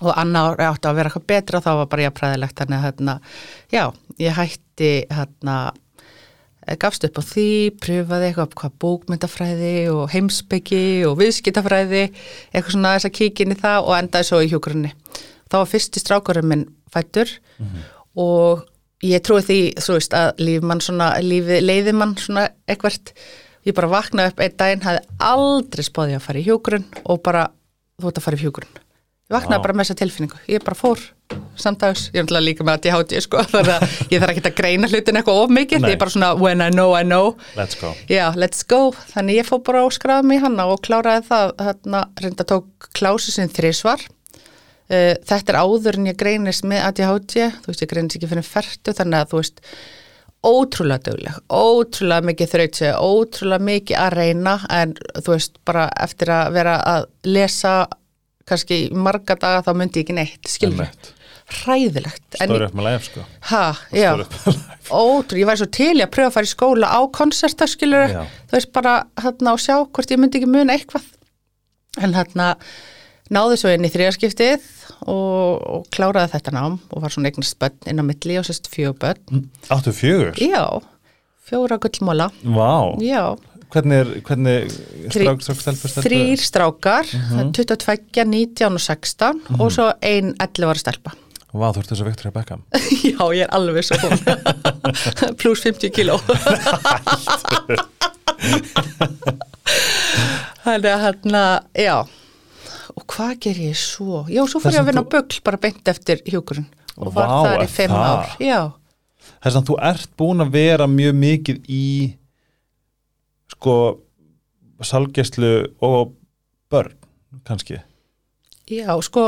og 0.00 0.10
annar 0.14 0.64
átti 0.68 0.90
að 0.90 0.98
vera 1.00 1.12
eitthvað 1.12 1.28
betra 1.34 1.62
þá 1.64 1.70
var 1.82 1.92
bara 1.92 2.06
ég 2.06 2.12
að 2.12 2.18
præðilegt 2.20 2.62
þannig 2.62 2.78
að 2.78 2.86
hérna, 2.88 3.16
já, 3.74 3.84
ég 4.22 4.38
hætti 4.38 4.90
hérna, 5.18 5.56
eh, 6.66 6.78
gafst 6.80 7.06
upp 7.08 7.18
á 7.18 7.22
því, 7.26 7.50
pröfaði 7.82 8.30
eitthvað 8.30 8.58
hvað 8.62 8.76
bókmyndafræði 8.86 9.76
og 9.94 10.04
heimsbyggi 10.14 10.84
og 11.10 11.18
viðskiptafræði 11.20 12.04
eitthvað 12.06 12.74
svona 12.76 12.96
þess 12.96 13.10
að 13.10 13.16
kíkja 13.18 13.46
inn 13.48 13.56
í 13.56 13.60
það 13.60 13.88
og 13.88 13.96
endaði 13.98 14.30
svo 14.30 14.44
í 14.44 14.50
hjúgrunni. 14.52 14.92
Þá 15.50 15.56
var 15.58 15.72
fyrsti 15.72 15.98
strákurinn 15.98 16.46
minn 16.46 16.68
fættur 16.94 17.32
og 18.18 18.66
ég 19.06 19.22
trúi 19.24 19.44
því, 19.44 19.60
þú 19.80 19.96
veist, 19.96 20.16
að 20.16 20.42
líf 20.44 20.66
mann 20.66 20.82
svona, 20.84 21.12
lífi, 21.24 21.60
leiði 21.64 21.94
mann 21.96 22.16
svona 22.20 22.48
eitthvert, 22.70 23.14
ég 23.68 23.76
bara 23.76 23.92
vaknaði 23.92 24.34
upp 24.34 24.44
einn 24.44 24.58
daginn, 24.60 24.84
hafði 24.84 25.06
aldrei 25.30 25.86
spáði 25.86 26.18
að 26.18 26.26
fara 26.26 26.42
í 26.42 26.46
hjúgrun 26.48 26.86
og 27.04 27.22
bara, 27.24 27.48
þú 28.00 28.10
ert 28.10 28.20
að 28.20 28.26
fara 28.28 28.40
í 28.40 28.44
hjúgrun. 28.44 28.76
Ég 29.30 29.36
vaknaði 29.36 29.60
Vá. 29.60 29.62
bara 29.62 29.74
með 29.78 29.86
þessa 29.86 29.98
tilfinningu. 30.00 30.38
Ég 30.50 30.62
bara 30.66 30.74
fór 30.74 31.02
samdags, 31.60 32.08
ég 32.10 32.18
er 32.18 32.24
náttúrulega 32.24 32.46
líka 32.48 32.64
með 32.66 32.78
að 32.80 32.86
ég 32.88 32.94
háti 32.96 33.20
sko, 33.22 33.42
þannig 33.52 33.72
að 33.76 33.84
ég 34.10 34.22
þarf 34.22 34.32
ekki 34.34 34.48
að 34.48 34.56
greina 34.58 34.88
hlutin 34.90 35.20
eitthvað 35.20 35.42
of 35.44 35.52
mikið, 35.54 35.84
Nei. 35.84 35.90
ég 35.92 35.94
er 35.94 36.00
bara 36.00 36.14
svona 36.16 36.30
when 36.40 36.64
I 36.64 36.70
know, 36.74 36.96
I 36.98 37.04
know 37.06 37.36
let's 37.54 37.78
go. 37.78 37.92
Já, 38.10 38.24
let's 38.34 38.64
go, 38.66 38.80
þannig 39.12 39.38
ég 39.38 39.46
fór 39.46 39.60
bara 39.68 39.84
og 39.86 39.94
skráði 39.94 40.26
mig 40.26 40.40
í 40.40 40.42
hana 40.42 40.66
og 40.72 40.82
kláraði 40.82 41.28
það, 41.28 41.52
hérna, 41.62 42.00
reynda 42.18 42.48
tók 42.50 42.90
klási 42.98 43.36
sinn 43.36 43.52
þrísvar 43.54 44.02
uh, 44.90 45.14
þetta 45.30 45.52
er 45.54 45.60
áður 45.62 45.98
en 46.00 46.10
ég 46.10 46.18
greinist 46.20 46.64
með 46.68 46.84
ADHD, 46.90 47.48
þú 47.62 47.70
veist, 47.72 47.82
ég 47.86 47.90
greinist 47.94 48.16
ekki 48.20 48.30
fyrir 48.34 48.46
fertu, 48.46 48.94
þannig 48.98 49.22
að 49.24 49.32
þú 49.34 49.40
veist 49.42 49.62
ótrúlega 50.40 51.04
dögleg, 51.10 51.38
ótrúlega 51.52 52.24
mikið 52.30 52.52
þrautsi, 52.54 52.90
ótrúlega 52.96 53.64
mikið 53.70 53.98
að 54.00 54.14
reyna 54.16 54.54
en 54.72 54.94
þú 55.20 55.34
veist, 55.34 55.58
bara 55.68 55.88
eftir 56.00 56.30
að 56.32 56.52
vera 56.56 56.76
að 56.94 57.08
lesa 57.28 57.74
kannski 58.48 58.78
marga 58.96 59.36
daga 59.36 59.60
þá 59.66 59.74
myndi 59.76 60.00
ég 60.00 60.06
ekki 60.08 60.16
neitt, 60.16 60.54
Einmitt. 60.64 61.10
hræðilegt 61.60 62.38
En 62.40 62.48
Stóri 62.48 62.64
ég- 62.64 62.70
upp 62.70 62.78
með 62.80 62.86
læf, 62.88 63.04
sko. 63.10 63.26
Ha, 63.50 63.62
já, 63.92 64.14
Stóri 64.14 64.24
upp 64.24 64.32
með 64.32 64.56
læf. 64.56 64.90
ótrú, 64.96 65.38
ég 65.42 65.46
væri 65.50 65.60
svo 65.60 65.68
til 65.76 65.92
í 66.00 66.02
að 66.06 66.10
pröfa 66.16 66.30
að 66.30 66.34
fara 66.38 66.48
í 66.48 66.54
skóla 66.54 66.88
á 66.88 67.00
konserta, 67.12 67.68
skilur, 67.68 68.08
Já. 68.08 68.24
þú 68.48 68.56
veist 68.56 68.72
bara 68.72 68.94
hérna 69.20 69.52
og 69.52 69.60
sjá 69.60 69.76
hvort 69.84 70.10
ég 70.10 70.18
myndi 70.24 70.40
ekki 70.40 70.48
muna 70.50 70.72
eitthvað 70.72 71.04
en 72.00 72.14
hérna 72.16 72.54
náði 73.30 73.60
svo 73.60 73.68
inn 73.76 73.84
í 73.84 73.92
þriðaskiptið 73.92 74.64
og, 75.06 75.60
og 75.66 75.86
kláraði 75.94 76.32
þetta 76.34 76.52
nám 76.56 76.78
og 76.90 77.02
var 77.02 77.10
svona 77.14 77.30
eignast 77.30 77.58
börn 77.60 77.76
inn 77.90 78.00
á 78.00 78.04
milli 78.04 78.38
og 78.40 78.44
sérst 78.48 78.68
fjögur 78.72 78.98
börn 79.00 79.46
Áttu 79.70 79.92
fjögur? 79.96 80.34
já, 80.36 80.66
fjóra 81.48 81.78
gullmóla 81.78 82.30
Vá. 82.44 82.96
já, 83.00 83.36
Hvernig, 83.70 84.00
er- 84.02 84.20
hvernig 84.26 84.70
strák, 85.14 85.40
strák, 85.44 85.60
stelpur, 85.62 85.88
stelpur? 85.92 86.10
þrýr 86.10 86.40
strákar 86.42 87.06
Mhm. 87.14 87.52
22, 87.54 88.24
19 88.26 88.72
og 88.74 88.80
16 88.80 89.40
og 89.60 89.70
svo 89.72 89.92
ein 90.02 90.34
11 90.40 90.66
ára 90.68 90.78
stelpa 90.78 91.12
Vá, 91.52 91.72
þú 91.74 91.78
ert 91.80 91.88
þess 91.90 92.00
að 92.02 92.06
Victoria 92.06 92.30
Beckham. 92.30 92.60
Já, 93.10 93.24
ég 93.34 93.40
er 93.42 93.50
alveg 93.50 93.82
svo 93.82 93.96
hún 93.98 95.34
Plus 95.40 95.62
50 95.64 95.90
kíló 95.90 96.14
Þannig 100.64 100.90
að 100.92 101.02
hérna, 101.04 101.42
já 101.74 101.96
Og 102.96 103.04
hvað 103.06 103.32
ger 103.46 103.60
ég 103.62 103.76
svo? 103.78 104.24
Já, 104.28 104.42
svo 104.48 104.60
fór 104.60 104.72
ég 104.74 104.80
að 104.82 104.90
vinna 104.90 105.02
þú- 105.02 105.08
á 105.08 105.12
bugl 105.14 105.40
bara 105.44 105.56
beint 105.62 105.88
eftir 105.92 106.22
hjúkurinn 106.26 106.66
og 106.96 107.12
var 107.14 107.28
Vá, 107.28 107.36
þar 107.46 107.64
í 107.64 107.68
fimm 107.68 107.92
ár 107.96 108.36
Já, 108.40 108.60
Þess 109.40 109.56
að 109.56 109.66
þú 109.70 109.76
ert 109.88 110.10
búin 110.20 110.40
að 110.44 110.50
vera 110.52 110.86
mjög 110.90 111.14
mikið 111.16 111.60
í 111.68 111.84
sko 113.52 113.76
salgeslu 114.82 115.52
og 115.84 116.14
börn, 116.72 116.94
kannski. 117.44 117.80
já, 118.70 118.88
sko 119.04 119.24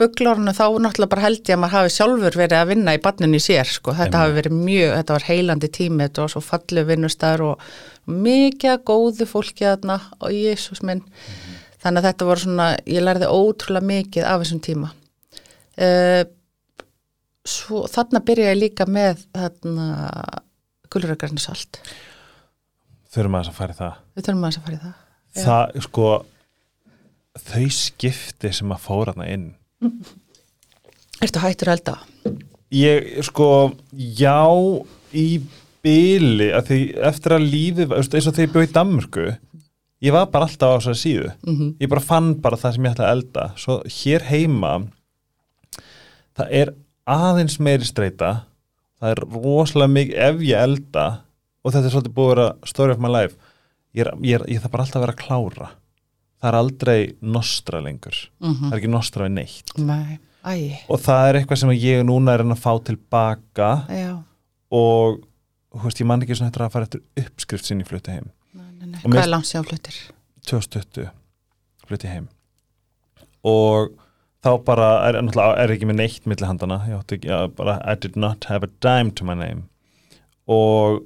buglárunu 0.00 0.52
þá 0.56 0.64
náttúrulega 0.80 1.10
bara 1.12 1.24
held 1.26 1.42
ég 1.44 1.56
að 1.56 1.60
maður 1.60 1.74
hafi 1.76 1.90
sjálfur 1.92 2.36
verið 2.40 2.56
að 2.56 2.68
vinna 2.70 2.94
í 2.96 3.00
barninu 3.04 3.36
í 3.36 3.42
sér 3.44 3.68
sko. 3.68 3.92
þetta 3.92 4.22
hafi 4.22 4.32
verið 4.38 4.54
mjög, 4.56 4.92
þetta 4.96 5.12
var 5.16 5.26
heilandi 5.28 5.68
tími 5.76 6.06
þetta 6.06 6.22
var 6.24 6.32
svo 6.32 6.40
fallið 6.46 6.86
vinnustæður 6.88 7.42
og 7.50 7.66
mikið 8.08 8.78
góðu 8.88 9.26
fólki 9.28 9.66
þarna 9.68 9.98
og 10.20 10.30
Jésús 10.32 10.80
minn 10.82 11.02
þannig 11.86 12.02
að 12.02 12.08
þetta 12.10 12.28
voru 12.28 12.42
svona, 12.44 12.66
ég 12.90 13.04
lærði 13.06 13.30
ótrúlega 13.32 13.88
mikið 13.92 14.26
af 14.28 14.42
þessum 14.44 14.62
tíma 14.66 14.90
uh, 14.92 16.22
svo 17.46 17.84
þarna 17.90 18.22
byrja 18.26 18.50
ég 18.52 18.60
líka 18.60 18.86
með 18.90 19.22
þarna 19.36 19.88
gulröggarnisalt 20.92 21.80
Þurfum 23.16 23.36
að 23.38 23.46
þess 23.46 23.52
að 23.54 23.58
fara 23.60 23.72
í 23.74 23.78
það. 23.80 23.98
við 24.18 24.26
þurfum 24.26 24.42
aðeins 24.46 24.58
að 24.60 24.66
fara 24.66 24.76
í 24.76 24.84
það 24.84 24.94
Já. 25.36 25.42
Það, 25.44 25.74
sko, 25.84 26.06
þau 27.46 27.66
skipti 27.76 28.50
sem 28.56 28.70
að 28.72 28.78
fóra 28.86 29.12
hana 29.12 29.26
inn. 29.28 29.42
Ertu 31.20 31.42
hættur 31.42 31.68
að 31.68 31.74
elda? 31.76 31.94
Ég, 32.72 33.10
sko, 33.28 33.48
já, 33.92 34.38
í 35.12 35.26
byli, 35.84 36.48
að 36.56 36.70
því 36.70 36.78
eftir 37.10 37.34
að 37.36 37.44
lífið, 37.52 37.90
var- 37.92 38.00
eins 38.08 38.30
og 38.30 38.34
þegar 38.38 38.46
ég 38.48 38.54
bjóð 38.56 38.64
í 38.66 38.72
Danmörku, 38.78 39.26
ég 40.04 40.12
var 40.14 40.26
bara 40.32 40.46
alltaf 40.48 40.74
á 40.74 40.76
þessari 40.78 41.00
síðu. 41.00 41.30
Mm 41.46 41.54
Ég 41.80 41.88
bara 41.88 42.00
fann 42.00 42.34
bara 42.40 42.56
það 42.56 42.74
sem 42.74 42.84
ég 42.84 42.92
ætla 42.94 43.06
að 43.06 43.14
elda. 43.16 43.46
Svo 43.56 43.78
hér 43.84 44.26
heima, 44.30 44.72
það 46.36 46.52
er 46.60 46.74
aðeins 47.06 47.58
meiri 47.60 47.84
streyta, 47.84 48.44
það 49.00 49.10
er 49.10 49.24
rosalega 49.36 49.92
mikið 49.92 50.22
ef 50.28 50.40
ég 50.42 50.62
elda, 50.62 51.06
og 51.64 51.72
þetta 51.72 51.86
er 51.86 51.94
svolítið 51.94 52.16
búið 52.16 52.30
að 52.30 52.36
vera 52.36 52.70
story 52.72 52.92
of 52.92 53.02
my 53.02 53.08
life, 53.08 53.36
ég, 53.94 54.06
ég, 54.22 54.46
ég 54.48 54.62
þarf 54.62 54.72
bara 54.72 54.86
alltaf 54.86 55.00
að 55.00 55.06
vera 55.06 55.16
að 55.16 55.24
klára. 55.24 55.70
Það 56.36 56.48
er 56.50 56.58
aldrei 56.60 57.16
nostra 57.22 57.80
lengur. 57.80 58.16
Það 58.40 58.72
er 58.72 58.78
ekki 58.78 58.90
nostra 58.92 59.24
við 59.24 59.32
neitt. 59.38 59.70
Nei, 59.78 60.18
Og 60.92 61.00
það 61.00 61.28
er 61.28 61.38
eitthvað 61.40 61.58
sem 61.62 61.70
ég 61.74 62.04
núna 62.06 62.34
er 62.36 62.44
að 62.44 62.60
fá 62.60 62.72
tilbaka 62.84 63.70
já 63.90 64.12
og 64.76 65.22
þú 65.76 65.84
veist, 65.84 66.00
ég 66.00 66.08
man 66.08 66.22
ekki 66.22 66.36
svona 66.36 66.50
þetta 66.50 66.66
að 66.66 66.74
fara 66.74 66.86
eftir 66.88 67.02
uppskrift 67.22 67.68
sinni 67.68 67.86
flutti 67.86 68.14
heim. 68.14 68.28
Hvað 69.02 69.12
mér- 69.12 69.22
er 69.24 69.30
langt 69.32 69.48
sér 69.50 69.66
fluttir? 69.66 69.98
2020 70.46 71.10
flutti 71.86 72.10
heim. 72.10 72.28
Og 73.46 73.92
þá 74.46 74.50
bara 74.66 74.88
er, 75.08 75.18
er 75.22 75.74
ekki 75.74 75.88
með 75.90 76.00
neitt 76.02 76.26
milli 76.30 76.46
handana, 76.46 76.80
ég 76.90 76.98
átti 77.00 77.18
ekki 77.18 77.32
að 77.34 77.52
bara 77.58 77.76
I 77.86 77.94
did 77.98 78.16
not 78.18 78.46
have 78.50 78.66
a 78.66 78.70
dime 78.84 79.10
to 79.18 79.26
my 79.26 79.34
name. 79.38 79.64
Og 80.46 81.02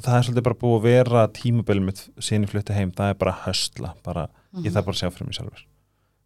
það 0.00 0.16
er 0.18 0.26
svolítið 0.28 0.46
bara 0.48 0.58
búið 0.60 0.76
að 0.78 0.86
vera 0.88 1.24
tímabili 1.36 1.82
mitt 1.84 2.02
síðan 2.20 2.46
ég 2.46 2.52
flutti 2.54 2.76
heim, 2.76 2.92
það 2.96 3.12
er 3.14 3.18
bara 3.20 3.34
höstla 3.46 3.94
bara, 4.06 4.28
ég 4.64 4.72
þarf 4.72 4.86
bara 4.88 4.96
að 4.96 5.00
sjá 5.02 5.10
fyrir 5.12 5.28
mig 5.28 5.36
sjálfur 5.36 5.64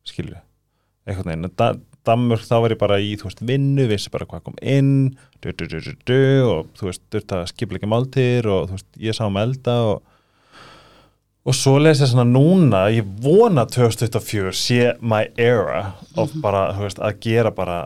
skilju, 0.04 0.38
eitthvað 1.08 1.28
neginn 1.30 1.54
da, 1.58 1.68
Danmörk 2.04 2.44
þá 2.44 2.54
var 2.60 2.74
ég 2.74 2.80
bara 2.82 2.98
í, 3.00 3.14
þú 3.16 3.30
veist, 3.30 3.40
vinnu 3.48 3.86
vissi 3.88 4.10
bara 4.12 4.26
hvað 4.28 4.42
kom 4.44 4.58
inn 4.60 4.90
du, 5.40 5.48
du, 5.56 5.64
du, 5.64 5.78
du, 5.80 5.94
du, 6.04 6.18
og 6.44 6.68
þú 6.76 6.90
veist, 6.90 7.02
þurfti 7.14 7.38
að 7.38 7.46
skipla 7.50 7.80
ekki 7.80 7.88
máltir 7.90 8.48
og 8.52 8.66
þú 8.68 8.76
veist, 8.76 8.90
ég 9.08 9.16
sá 9.16 9.24
um 9.26 9.38
elda 9.40 9.76
og 9.88 10.02
og 11.44 11.56
svo 11.56 11.76
les 11.82 12.00
ég 12.00 12.08
svona 12.10 12.24
núna 12.28 12.86
ég 12.94 13.06
vona 13.24 13.66
2024 13.68 14.52
sé 14.56 14.94
my 15.00 15.26
era 15.36 15.94
of 16.16 16.32
bara, 16.42 16.70
þú 16.76 16.86
veist, 16.86 17.00
að 17.00 17.20
gera 17.26 17.52
bara 17.54 17.78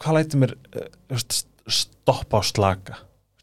hvað 0.00 0.18
læti 0.18 0.40
mér 0.40 0.56
eh, 0.74 0.90
veist, 1.10 1.44
stoppa 1.70 2.40
á 2.40 2.42
slaka? 2.46 3.00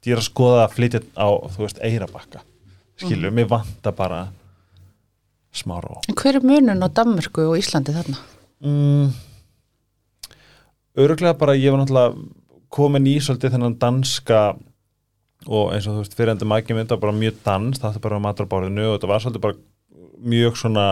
Ég 0.08 0.16
er 0.16 0.22
að 0.22 0.30
skoða 0.30 0.62
að 0.64 0.76
flytja 0.78 1.02
á, 1.20 1.28
þú 1.52 1.66
veist, 1.66 1.80
eirabakka 1.84 2.44
skilju, 2.98 3.32
mér 3.36 3.50
vanta 3.52 3.92
bara 3.94 4.28
smá 5.54 5.78
ró. 5.82 6.00
Hver 6.08 6.40
er 6.40 6.46
munun 6.46 6.82
á 6.82 6.88
Danmörku 6.90 7.50
og 7.52 7.58
Íslandi 7.60 7.94
þarna? 7.96 8.18
mm, 8.64 9.12
öruglega 10.98 11.38
bara 11.38 11.58
ég 11.58 11.74
var 11.74 11.84
náttúrulega 11.84 12.16
komin 12.74 13.08
í 13.10 13.18
svolítið 13.22 13.54
þennan 13.56 13.78
danska 13.82 14.42
og 15.46 15.74
eins 15.74 15.86
og 15.88 15.94
þú 15.98 16.02
veist 16.02 16.18
fyrir 16.18 16.34
endur 16.34 16.50
þetta 16.50 16.96
var 16.98 17.04
bara 17.06 17.18
mjög 17.22 17.36
dans, 17.46 17.80
það 17.80 18.02
bara 18.02 18.20
matur 18.20 18.48
á 18.50 18.52
borðinu 18.52 18.86
og 18.90 18.96
þetta 18.98 19.12
var 19.12 19.22
svolítið 19.22 19.42
bara 19.46 19.58
mjög 20.34 20.58
svona 20.58 20.86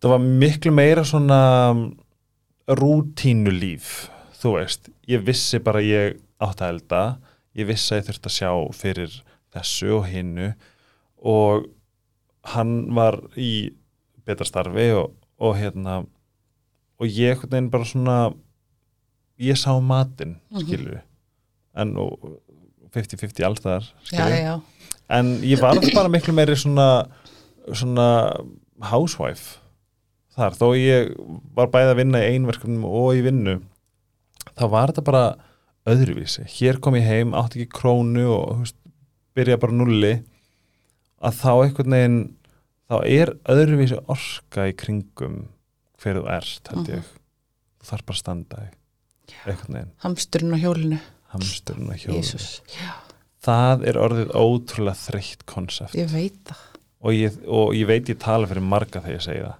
þetta 0.00 0.08
var 0.14 0.18
miklu 0.24 0.72
meira 0.72 1.04
svona 1.04 1.40
rútínu 2.70 3.52
líf 3.52 4.08
þú 4.40 4.54
veist, 4.56 4.88
ég 5.10 5.24
vissi 5.26 5.58
bara 5.60 5.82
ég 5.84 6.16
átt 6.40 6.62
að 6.64 6.72
elda, 6.74 7.02
ég 7.58 7.68
vissi 7.68 7.92
að 7.94 8.00
ég 8.00 8.06
þurfti 8.08 8.30
að 8.30 8.36
sjá 8.38 8.50
fyrir 8.78 9.16
þessu 9.52 9.90
og 9.98 10.06
hinnu 10.08 10.52
og 11.20 11.66
hann 12.54 12.94
var 12.96 13.18
í 13.36 13.74
betra 14.24 14.46
starfi 14.48 14.86
og, 14.96 15.12
og 15.42 15.58
hérna 15.58 15.98
og 17.00 17.06
ég 17.08 17.34
einhvern 17.34 17.50
veginn 17.52 17.70
bara 17.72 17.88
svona 17.88 18.16
ég 19.40 19.56
sá 19.60 19.72
matinn, 19.80 20.38
Mhm. 20.52 20.60
skilju 20.64 21.00
en 21.80 21.96
og 21.96 22.40
50-50 22.94 23.46
alls 23.46 23.64
þar 23.64 23.88
Já, 24.12 24.24
já, 24.34 24.54
en 25.16 25.34
ég 25.46 25.62
var 25.62 25.80
bara 25.98 26.12
miklu 26.12 26.34
meiri 26.36 26.56
svona 26.58 26.88
svona 27.76 28.06
housewife 28.90 29.58
þar, 30.36 30.56
þó 30.56 30.66
ég 30.78 31.12
var 31.56 31.70
bæði 31.72 31.92
að 31.94 32.00
vinna 32.00 32.22
í 32.24 32.34
einverkunum 32.34 32.86
og 32.88 33.12
í 33.18 33.22
vinnu 33.26 33.58
þá 34.56 34.64
var 34.72 34.92
þetta 34.92 35.06
bara 35.06 35.24
öðruvísi, 35.90 36.44
hér 36.58 36.80
kom 36.82 36.96
ég 36.98 37.06
heim 37.08 37.32
átti 37.36 37.62
ekki 37.62 37.78
krónu 37.80 38.26
og 38.32 38.64
veist, 38.64 38.76
byrja 39.36 39.60
bara 39.60 39.76
nulli 39.76 40.12
að 41.20 41.38
þá 41.40 41.52
einhvern 41.54 41.96
veginn 41.96 42.20
þá 42.90 42.96
er 43.06 43.32
öðruvísi 43.54 44.00
orka 44.10 44.66
í 44.70 44.74
kringum 44.76 45.42
hver 46.00 46.20
þú 46.20 46.28
ert 46.32 46.70
held 46.72 46.88
ég. 46.88 47.08
Þú 47.80 47.88
þarf 47.90 48.06
bara 48.08 48.16
að 48.16 48.22
standa 48.22 48.62
þig 48.64 48.76
einhvern 49.46 49.76
veginn, 49.76 49.92
hamsturinn 50.04 50.56
á 50.56 50.62
hjólinu 50.64 51.00
hamsturinn 51.34 51.90
og 51.90 51.96
já, 52.04 52.92
það 53.46 53.84
er 53.88 53.98
orðið 54.02 54.32
ótrúlega 54.36 54.98
þreytt 55.06 55.46
konsept. 55.46 55.94
Ég 55.98 56.10
veit 56.12 56.38
það. 56.48 56.66
Og 57.00 57.16
ég, 57.16 57.36
og 57.48 57.74
ég 57.74 57.86
veit 57.88 58.08
ég 58.12 58.18
tala 58.20 58.46
fyrir 58.50 58.62
marga 58.66 59.00
þegar 59.00 59.16
ég 59.16 59.24
segi 59.24 59.44
það. 59.46 59.58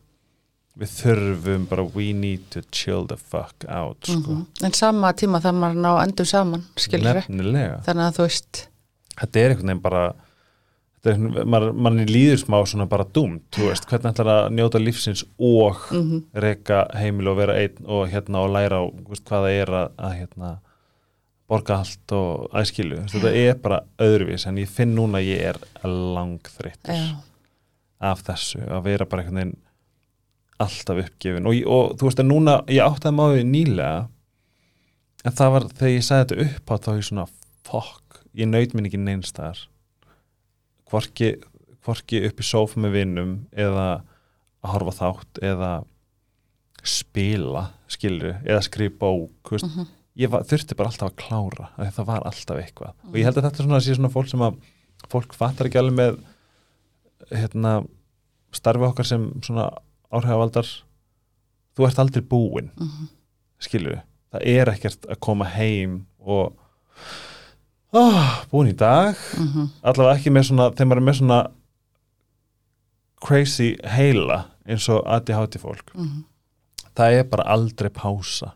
Við 0.81 0.91
þurfum 0.97 1.65
bara 1.69 1.85
we 1.97 2.13
need 2.17 2.43
to 2.55 2.61
chill 2.73 3.07
the 3.09 3.17
fuck 3.17 3.65
out 3.69 4.05
sko. 4.07 4.21
Mhm. 4.37 4.47
En 4.65 4.73
sama 4.77 5.13
tíma 5.13 5.41
það 5.43 5.57
maður 5.61 5.81
ná 5.85 5.93
endur 6.05 6.27
saman 6.29 6.65
skilur 6.77 7.15
nefnilega. 7.21 7.81
Þannig 7.85 8.07
að 8.11 8.17
þú 8.19 8.27
veist. 8.29 8.67
Þetta 9.21 9.41
er 9.41 9.51
einhvern 9.55 9.67
veginn 9.73 9.83
bara 9.83 10.05
maður, 11.01 11.73
manni 11.81 12.05
líður 12.09 12.43
smá 12.43 12.59
svona 12.69 12.87
bara 12.89 13.05
dúmt, 13.09 13.47
þú 13.57 13.71
veist, 13.71 13.87
hvernig 13.89 14.13
ætlar 14.13 14.29
að 14.35 14.51
njóta 14.53 14.81
lífsins 14.83 15.23
og 15.41 15.77
Mhm. 15.91 16.25
reka 16.35 16.87
heimil 16.95 17.29
og 17.29 17.37
vera 17.39 17.55
einn 17.57 17.87
og 17.89 18.09
hérna 18.11 18.45
og 18.45 18.51
læra 18.53 18.77
á 18.81 18.85
veist, 19.09 19.25
hvað 19.25 19.45
það 19.47 19.63
er 19.63 19.67
að, 19.67 19.89
að 19.99 20.19
hérna 20.21 20.59
borga 21.51 21.81
allt 21.81 22.15
og 22.15 22.53
æskilu. 22.61 23.01
Þetta 23.11 23.33
er 23.35 23.59
bara 23.63 23.81
öðruvís 24.03 24.47
en 24.47 24.61
ég 24.63 24.71
finn 24.71 24.95
núna 24.95 25.19
að 25.19 25.33
ég 25.33 25.43
er 25.51 25.59
langþreyttur 25.89 26.95
já, 26.95 27.19
af 28.11 28.23
þessu 28.29 28.63
að 28.69 28.87
vera 28.87 29.09
bara 29.11 29.25
einhvern 29.25 29.43
veginn 29.43 29.59
alltaf 30.61 31.03
uppgefin. 31.07 31.49
Og, 31.49 31.61
og 31.67 31.93
þú 31.99 32.09
veist 32.09 32.23
að 32.23 32.31
núna 32.31 32.57
ég 32.71 32.85
átti 32.85 33.11
að 33.11 33.19
máið 33.19 33.43
nýlega 33.49 34.09
en 35.25 35.37
það 35.37 35.55
var 35.57 35.69
þegar 35.75 35.95
ég 35.95 36.07
sagði 36.07 36.25
þetta 36.25 36.47
upp 36.47 36.71
á 36.71 36.75
þá 36.85 36.91
ég 36.93 37.07
svona 37.09 37.27
fokk, 37.71 38.21
ég 38.39 38.51
naut 38.51 38.75
minn 38.75 38.89
ekki 38.89 39.01
neinstaðar 39.03 39.65
hvorki, 40.91 41.35
hvorki 41.85 42.23
upp 42.29 42.41
í 42.41 42.47
sófa 42.47 42.83
með 42.83 42.97
vinnum 42.99 43.35
eða 43.53 43.89
að 44.61 44.75
horfa 44.75 44.97
þátt 44.99 45.41
eða 45.51 45.71
spila 46.87 47.67
skilju, 47.91 48.35
eða 48.47 48.63
skrifa 48.65 48.97
bók 49.03 49.53
veist, 49.53 49.67
ég 50.21 50.31
var, 50.33 50.45
þurfti 50.49 50.77
bara 50.79 50.91
alltaf 50.93 51.11
að 51.11 51.17
klára 51.23 51.69
því 51.79 51.89
það 51.97 52.09
var 52.11 52.27
alltaf 52.29 52.61
eitthvað. 52.61 52.93
Og 53.09 53.17
ég 53.21 53.27
held 53.29 53.39
að 53.41 53.47
þetta 53.49 53.63
er 53.63 53.67
svona, 53.69 53.81
sé 53.87 53.97
svona 53.97 54.13
fólk 54.13 54.29
sem 54.33 54.45
að 54.47 54.61
fólk 55.11 55.35
fattar 55.39 55.69
ekki 55.71 55.81
alveg 55.81 55.97
með 55.97 56.21
hérna, 57.31 57.73
starfi 58.57 58.87
okkar 58.89 59.07
sem 59.09 59.27
svona 59.47 59.69
áhrifavaldar. 60.11 60.69
Þú 61.79 61.87
ert 61.89 62.01
aldrei 62.03 62.23
búinn 62.27 62.71
mm 62.75 62.87
Mhm. 62.91 63.09
skilju, 63.61 63.99
það 64.33 64.47
er 64.49 64.71
ekkert 64.73 65.07
að 65.13 65.21
koma 65.21 65.45
heim 65.45 66.07
og 66.21 66.55
oh, 67.93 68.45
búinn 68.51 68.71
í 68.73 68.77
dag. 68.77 69.17
Mhm. 69.37 69.69
allavega 69.83 70.17
ekki 70.19 70.31
með 70.33 70.49
svona, 70.51 70.71
þegar 70.73 70.89
maður 70.91 71.03
er 71.03 71.09
með 71.11 71.19
svona 71.21 71.41
crazy 73.21 73.77
heila 73.85 74.45
eins 74.67 74.89
og 74.89 75.05
ADHD 75.07 75.59
fólk. 75.61 75.93
Mhm. 75.95 76.25
það 76.97 77.19
er 77.21 77.25
bara 77.25 77.45
aldrei 77.55 77.89
pása 77.91 78.53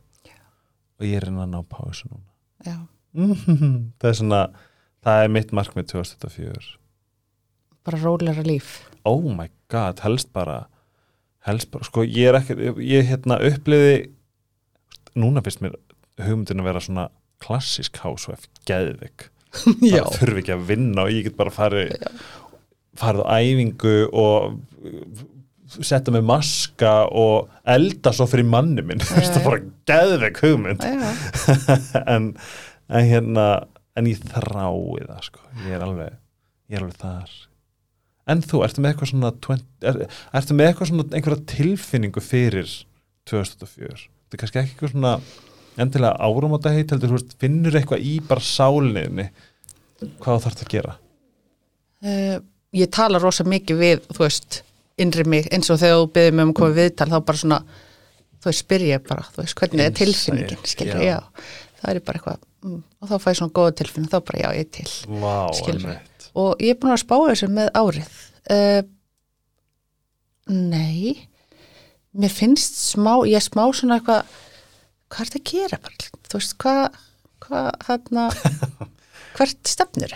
og 1.00 1.08
ég 1.08 1.18
er 1.18 1.28
inn 1.30 1.42
að 1.42 1.52
ná 1.54 1.60
pásu 1.68 2.08
núna. 2.10 2.30
Já, 2.64 2.78
það 4.00 4.10
er 4.10 4.18
svona 4.20 4.40
það 5.04 5.24
er 5.24 5.34
mitt 5.36 5.52
markmið 5.56 5.90
2004 5.94 6.74
bara 7.84 8.00
róleira 8.00 8.44
líf. 8.46 8.78
Oh 9.04 9.26
my 9.28 9.50
god, 9.68 10.00
helst 10.04 10.30
bara 10.32 10.64
helst 11.44 11.70
bara, 11.72 11.84
sko 11.84 12.04
ég 12.06 12.30
er 12.30 12.38
ekki 12.38 12.56
ég 12.80 13.08
hérna 13.10 13.36
uppliði 13.44 13.96
núna 15.20 15.42
finnst 15.44 15.60
mér 15.62 15.76
hugmyndin 16.24 16.62
að 16.62 16.70
vera 16.70 16.82
svona 16.82 17.08
klassísk 17.44 18.00
housewife, 18.04 18.48
geðvik 18.68 19.28
já, 19.84 20.00
bara 20.00 20.16
þurfi 20.16 20.42
ekki 20.42 20.56
að 20.56 20.66
vinna 20.70 21.04
og 21.04 21.12
ég 21.12 21.28
get 21.28 21.36
bara 21.38 21.52
farið 21.54 21.92
farið 22.98 23.28
á 23.28 23.34
æfingu 23.42 23.94
og 24.08 24.56
setja 25.80 26.14
mig 26.14 26.24
maska 26.26 26.94
og 27.10 27.50
elda 27.74 28.12
svo 28.14 28.28
fyrir 28.30 28.46
manni 28.48 28.84
minn. 28.86 29.02
Það 29.08 29.40
er 29.40 29.46
bara 29.48 29.62
geðvik 29.90 30.42
hugmynd. 30.44 30.86
En, 32.14 32.32
en 32.88 33.08
hérna 33.08 33.48
en 33.98 34.08
ég 34.10 34.22
þrái 34.30 35.04
það 35.06 35.20
sko. 35.28 35.44
Ég 35.64 35.76
er 35.76 35.84
alveg, 35.86 36.16
ég 36.70 36.78
er 36.78 36.84
alveg 36.84 36.98
þar. 37.00 37.36
En 38.30 38.40
þú, 38.40 38.62
ertu 38.64 38.80
með 38.80 38.94
eitthvað 38.94 39.10
svona 39.12 39.30
20, 39.44 39.64
er, 39.84 40.00
ertu 40.40 40.56
með 40.56 40.70
eitthvað 40.70 40.90
svona 40.90 41.06
einhverja 41.12 41.46
tilfinningu 41.50 42.22
fyrir 42.24 42.70
2004 43.28 44.08
þetta 44.34 44.36
er 44.36 44.42
kannski 44.42 44.60
ekki 44.60 44.74
eitthvað 44.74 44.92
svona 44.94 45.14
endilega 45.80 46.26
áramóta 46.26 46.72
heit 46.74 46.92
heldur, 46.92 47.12
þú 47.12 47.18
veist, 47.18 47.34
finnur 47.40 47.78
eitthvað 47.78 48.06
í 48.06 48.14
bara 48.28 48.44
sálinniðni 48.44 49.26
hvað 50.20 50.28
þú 50.28 50.44
þarfst 50.44 50.64
að 50.64 50.72
gera? 50.74 50.94
Uh, 52.04 52.36
ég 52.76 52.92
tala 52.94 53.20
rosa 53.22 53.46
mikið 53.48 53.80
við 53.80 54.08
þú 54.10 54.24
veist, 54.24 54.62
innri 55.00 55.24
mig 55.26 55.48
eins 55.54 55.70
og 55.72 55.80
þegar 55.82 56.00
þú 56.00 56.08
byrðið 56.14 56.36
mig 56.36 56.46
um 56.46 56.52
að 56.52 56.58
koma 56.60 56.76
viðtal 56.78 57.10
þá 57.10 57.18
bara 57.28 57.40
svona 57.40 57.60
þú 58.44 58.50
veist, 58.50 58.64
spyr 58.64 58.86
ég 58.90 59.04
bara, 59.08 59.26
þú 59.34 59.42
veist, 59.42 59.56
hvernig 59.58 59.84
er 59.84 59.94
tilfinningin 59.98 60.66
skilur, 60.68 61.02
já. 61.02 61.16
já. 61.16 61.62
það 61.80 61.90
er 61.90 62.00
bara 62.06 62.20
eitthvað 62.20 62.40
mm, 62.64 62.80
og 63.00 63.10
þá 63.10 63.14
fæ 63.16 63.28
ég 63.30 63.38
svona 63.40 63.56
góða 63.58 63.76
tilfinning, 63.80 64.10
þá 64.12 64.18
bara 64.30 64.42
já, 64.42 64.48
ég 64.54 64.66
er 64.66 64.72
til 64.78 65.20
Vá, 65.22 65.36
Skilurðu. 65.58 65.94
einmitt. 65.94 66.28
og 66.44 66.64
ég 66.64 66.74
er 66.74 66.80
búin 66.82 66.94
að 66.94 67.02
spá 67.04 67.16
þessu 67.24 67.50
með 67.54 67.70
árið 67.80 68.18
uh, 68.56 68.82
nei 70.54 71.28
mér 72.14 72.34
finnst 72.34 72.78
smá, 72.92 73.14
ég 73.26 73.40
er 73.40 73.46
smá 73.46 73.64
svona 73.74 73.98
eitthvað 73.98 74.36
hvað 75.14 75.24
er 75.24 75.30
þetta 75.32 75.42
að 75.42 75.50
gera 75.54 75.80
bara, 75.82 76.12
þú 76.28 76.40
veist, 76.40 76.58
hvað 76.62 77.00
hvað, 77.44 77.70
hérna 77.88 78.28
hvert 79.34 79.68
stefnir, 79.68 80.14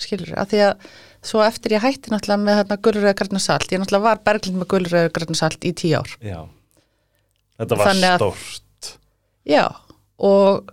skilur 0.00 0.34
að 0.38 0.52
því 0.52 0.64
að 0.66 0.90
svo 1.22 1.42
eftir 1.44 1.74
ég 1.76 1.84
hætti 1.84 2.12
náttúrulega 2.12 2.40
með 2.46 2.58
hérna 2.62 2.76
gulröða 2.86 3.14
græna 3.18 3.40
salt, 3.44 3.68
ég 3.72 3.80
náttúrulega 3.82 4.06
var 4.08 4.20
berglind 4.24 4.58
með 4.62 4.68
gulröða 4.74 5.12
græna 5.14 5.36
salt 5.38 5.64
í 5.68 5.72
tíu 5.76 5.98
ár. 6.00 6.12
Já. 6.24 6.40
Þetta 7.60 7.76
var 7.80 7.90
að- 7.94 8.20
stórt. 8.20 8.92
Já, 9.50 9.64
og 10.20 10.70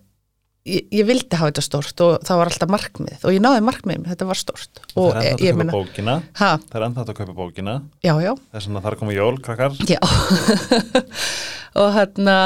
ég, 0.67 0.85
ég 0.91 1.05
vildi 1.07 1.35
hafa 1.39 1.51
þetta 1.51 1.63
stórt 1.65 2.01
og 2.03 2.13
það 2.27 2.39
var 2.41 2.51
alltaf 2.51 2.71
markmið 2.71 3.25
og 3.27 3.35
ég 3.35 3.43
náði 3.43 3.63
markmið, 3.67 4.05
þetta 4.11 4.27
var 4.29 4.39
stórt. 4.39 4.81
Og 4.95 5.11
Það 5.13 5.19
er 5.19 5.27
ennþátt 5.31 5.43
ég 5.43 5.51
að 5.51 5.57
kaupa 5.57 5.63
meina, 5.63 5.75
bókina. 5.75 6.15
Ha, 6.39 6.51
Það 6.67 6.79
er 6.79 6.85
ennþátt 6.87 7.11
að 7.11 7.19
kaupa 7.21 7.35
bókina. 7.41 7.75
Já, 8.03 8.13
já, 8.23 8.31
Þess 8.53 8.67
vegna 8.69 8.83
þarf 8.85 8.97
að 8.97 9.03
koma 9.03 9.17
jól, 9.17 9.37
krakkar. 9.43 9.77
Já. 9.87 9.99
Og 11.81 11.91
hérna 11.93 12.37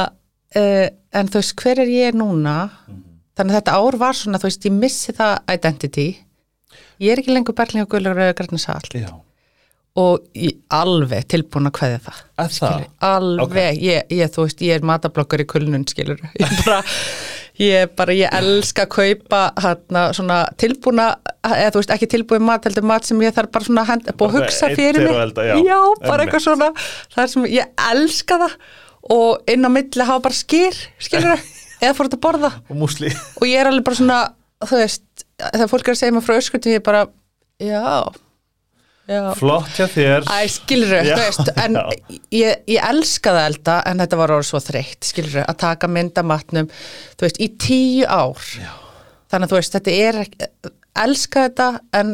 uh, 0.57 0.87
en 1.15 1.29
þú 1.31 1.39
veist, 1.41 1.55
hver 1.61 1.81
er 1.85 1.91
ég 1.91 2.17
núna? 2.17 2.55
Þannig 3.37 3.55
að 3.55 3.59
þetta 3.61 3.77
ár 3.79 3.97
var 4.01 4.17
svona, 4.17 4.39
þú 4.41 4.49
veist, 4.49 4.65
ég 4.67 4.75
missi 4.75 5.13
það 5.15 5.37
identity 5.55 6.07
ég 7.01 7.11
er 7.15 7.21
ekki 7.23 7.33
lengur 7.35 7.57
berling 7.57 7.85
og 7.85 7.91
gullur 7.95 8.19
og 8.21 8.35
græna 8.39 8.59
sall 8.61 8.87
Já, 8.95 9.09
og 10.01 10.23
ég 10.37 10.55
alveg 10.71 11.25
tilbúin 11.33 11.67
að 11.67 11.75
kveðja 11.79 11.99
það 12.05 12.19
að 12.45 12.53
það? 12.59 12.85
alveg, 13.09 13.81
ég, 13.83 14.05
ég, 14.21 14.31
þú 14.31 14.45
veist, 14.47 14.61
ég 14.63 14.77
er 14.79 14.85
matablokkar 14.87 15.43
í 15.43 15.47
kulnun, 15.51 15.83
skilur 15.89 16.21
ég 16.39 16.53
bara, 16.61 16.77
ég 17.61 17.91
bara, 17.99 18.15
ég 18.15 18.37
elska 18.39 18.85
að 18.87 18.93
kaupa 18.95 19.41
hérna 19.65 20.05
svona 20.15 20.37
tilbúna 20.61 21.09
eða 21.43 21.73
þú 21.75 21.81
veist, 21.81 21.95
ekki 21.97 22.09
tilbúin 22.15 22.45
mat, 22.47 22.63
heldur 22.69 22.87
mat 22.87 23.09
sem 23.09 23.19
ég 23.25 23.35
þarf 23.35 23.51
bara 23.57 23.67
svona 23.67 23.83
að 23.89 24.13
búið 24.13 24.13
að 24.13 24.37
Bara 24.37 24.45
hugsa 24.45 24.71
fyrir 24.77 25.03
mig. 25.03 25.19
elda, 25.25 25.47
já. 25.49 25.57
bara 25.57 26.13
Einmitt. 26.13 26.23
eitthvað 26.23 26.45
svona 26.47 26.71
það 27.11 27.23
er 27.25 27.33
sem, 27.35 27.49
ég 27.57 27.75
elska 27.91 28.39
það 28.45 28.55
og 29.11 29.51
inn 29.51 29.65
á 29.65 29.69
milli 29.73 30.05
hafa 30.07 30.23
bara 30.29 30.37
skýr, 30.37 30.77
skilur 31.01 31.41
eða 31.83 31.95
fór 31.97 32.07
þetta 32.07 32.19
að 32.19 32.23
borða. 32.23 32.51
Og 32.69 32.77
músli. 32.77 33.09
Og 33.41 33.47
ég 33.49 33.57
er 33.59 33.69
alveg 33.71 33.87
bara 33.87 33.97
svona, 33.97 34.19
þú 34.61 34.77
veist 34.77 35.25
þegar 35.53 35.71
fólk 35.71 35.87
er 35.87 35.95
að 35.95 35.99
segja 36.01 36.15
mér 36.17 36.25
frá 36.27 36.35
öskutum, 36.41 36.71
ég 36.75 36.81
er 36.81 36.85
bara 36.85 37.01
já, 37.61 37.83
já. 39.11 39.21
Flott 39.39 39.71
hjá 39.75 39.87
þér. 39.91 40.27
Æ, 40.29 40.37
skilur 40.53 40.93
Já, 40.95 41.15
þú 41.15 41.23
veist, 41.25 41.51
en 41.65 41.77
ég, 42.31 42.61
ég 42.71 42.85
elskaði 42.91 43.41
að 43.41 43.49
elda 43.51 43.77
en 43.91 44.03
þetta 44.03 44.19
var 44.21 44.33
orðið 44.37 44.49
svo 44.51 44.61
þreytt, 44.67 45.07
skilur 45.09 45.39
að 45.45 45.57
taka 45.65 45.89
myndamatnum, 45.91 46.69
þú 47.17 47.27
veist, 47.27 47.41
í 47.43 47.49
tíu 47.61 48.05
ár. 48.07 48.45
Já. 48.61 48.71
þannig 49.31 49.47
að 49.47 49.51
þú 49.53 49.59
veist, 49.61 49.75
þetta 49.77 49.91
er 49.95 50.17
elska 51.05 51.45
þetta 51.47 51.67
en 51.95 52.09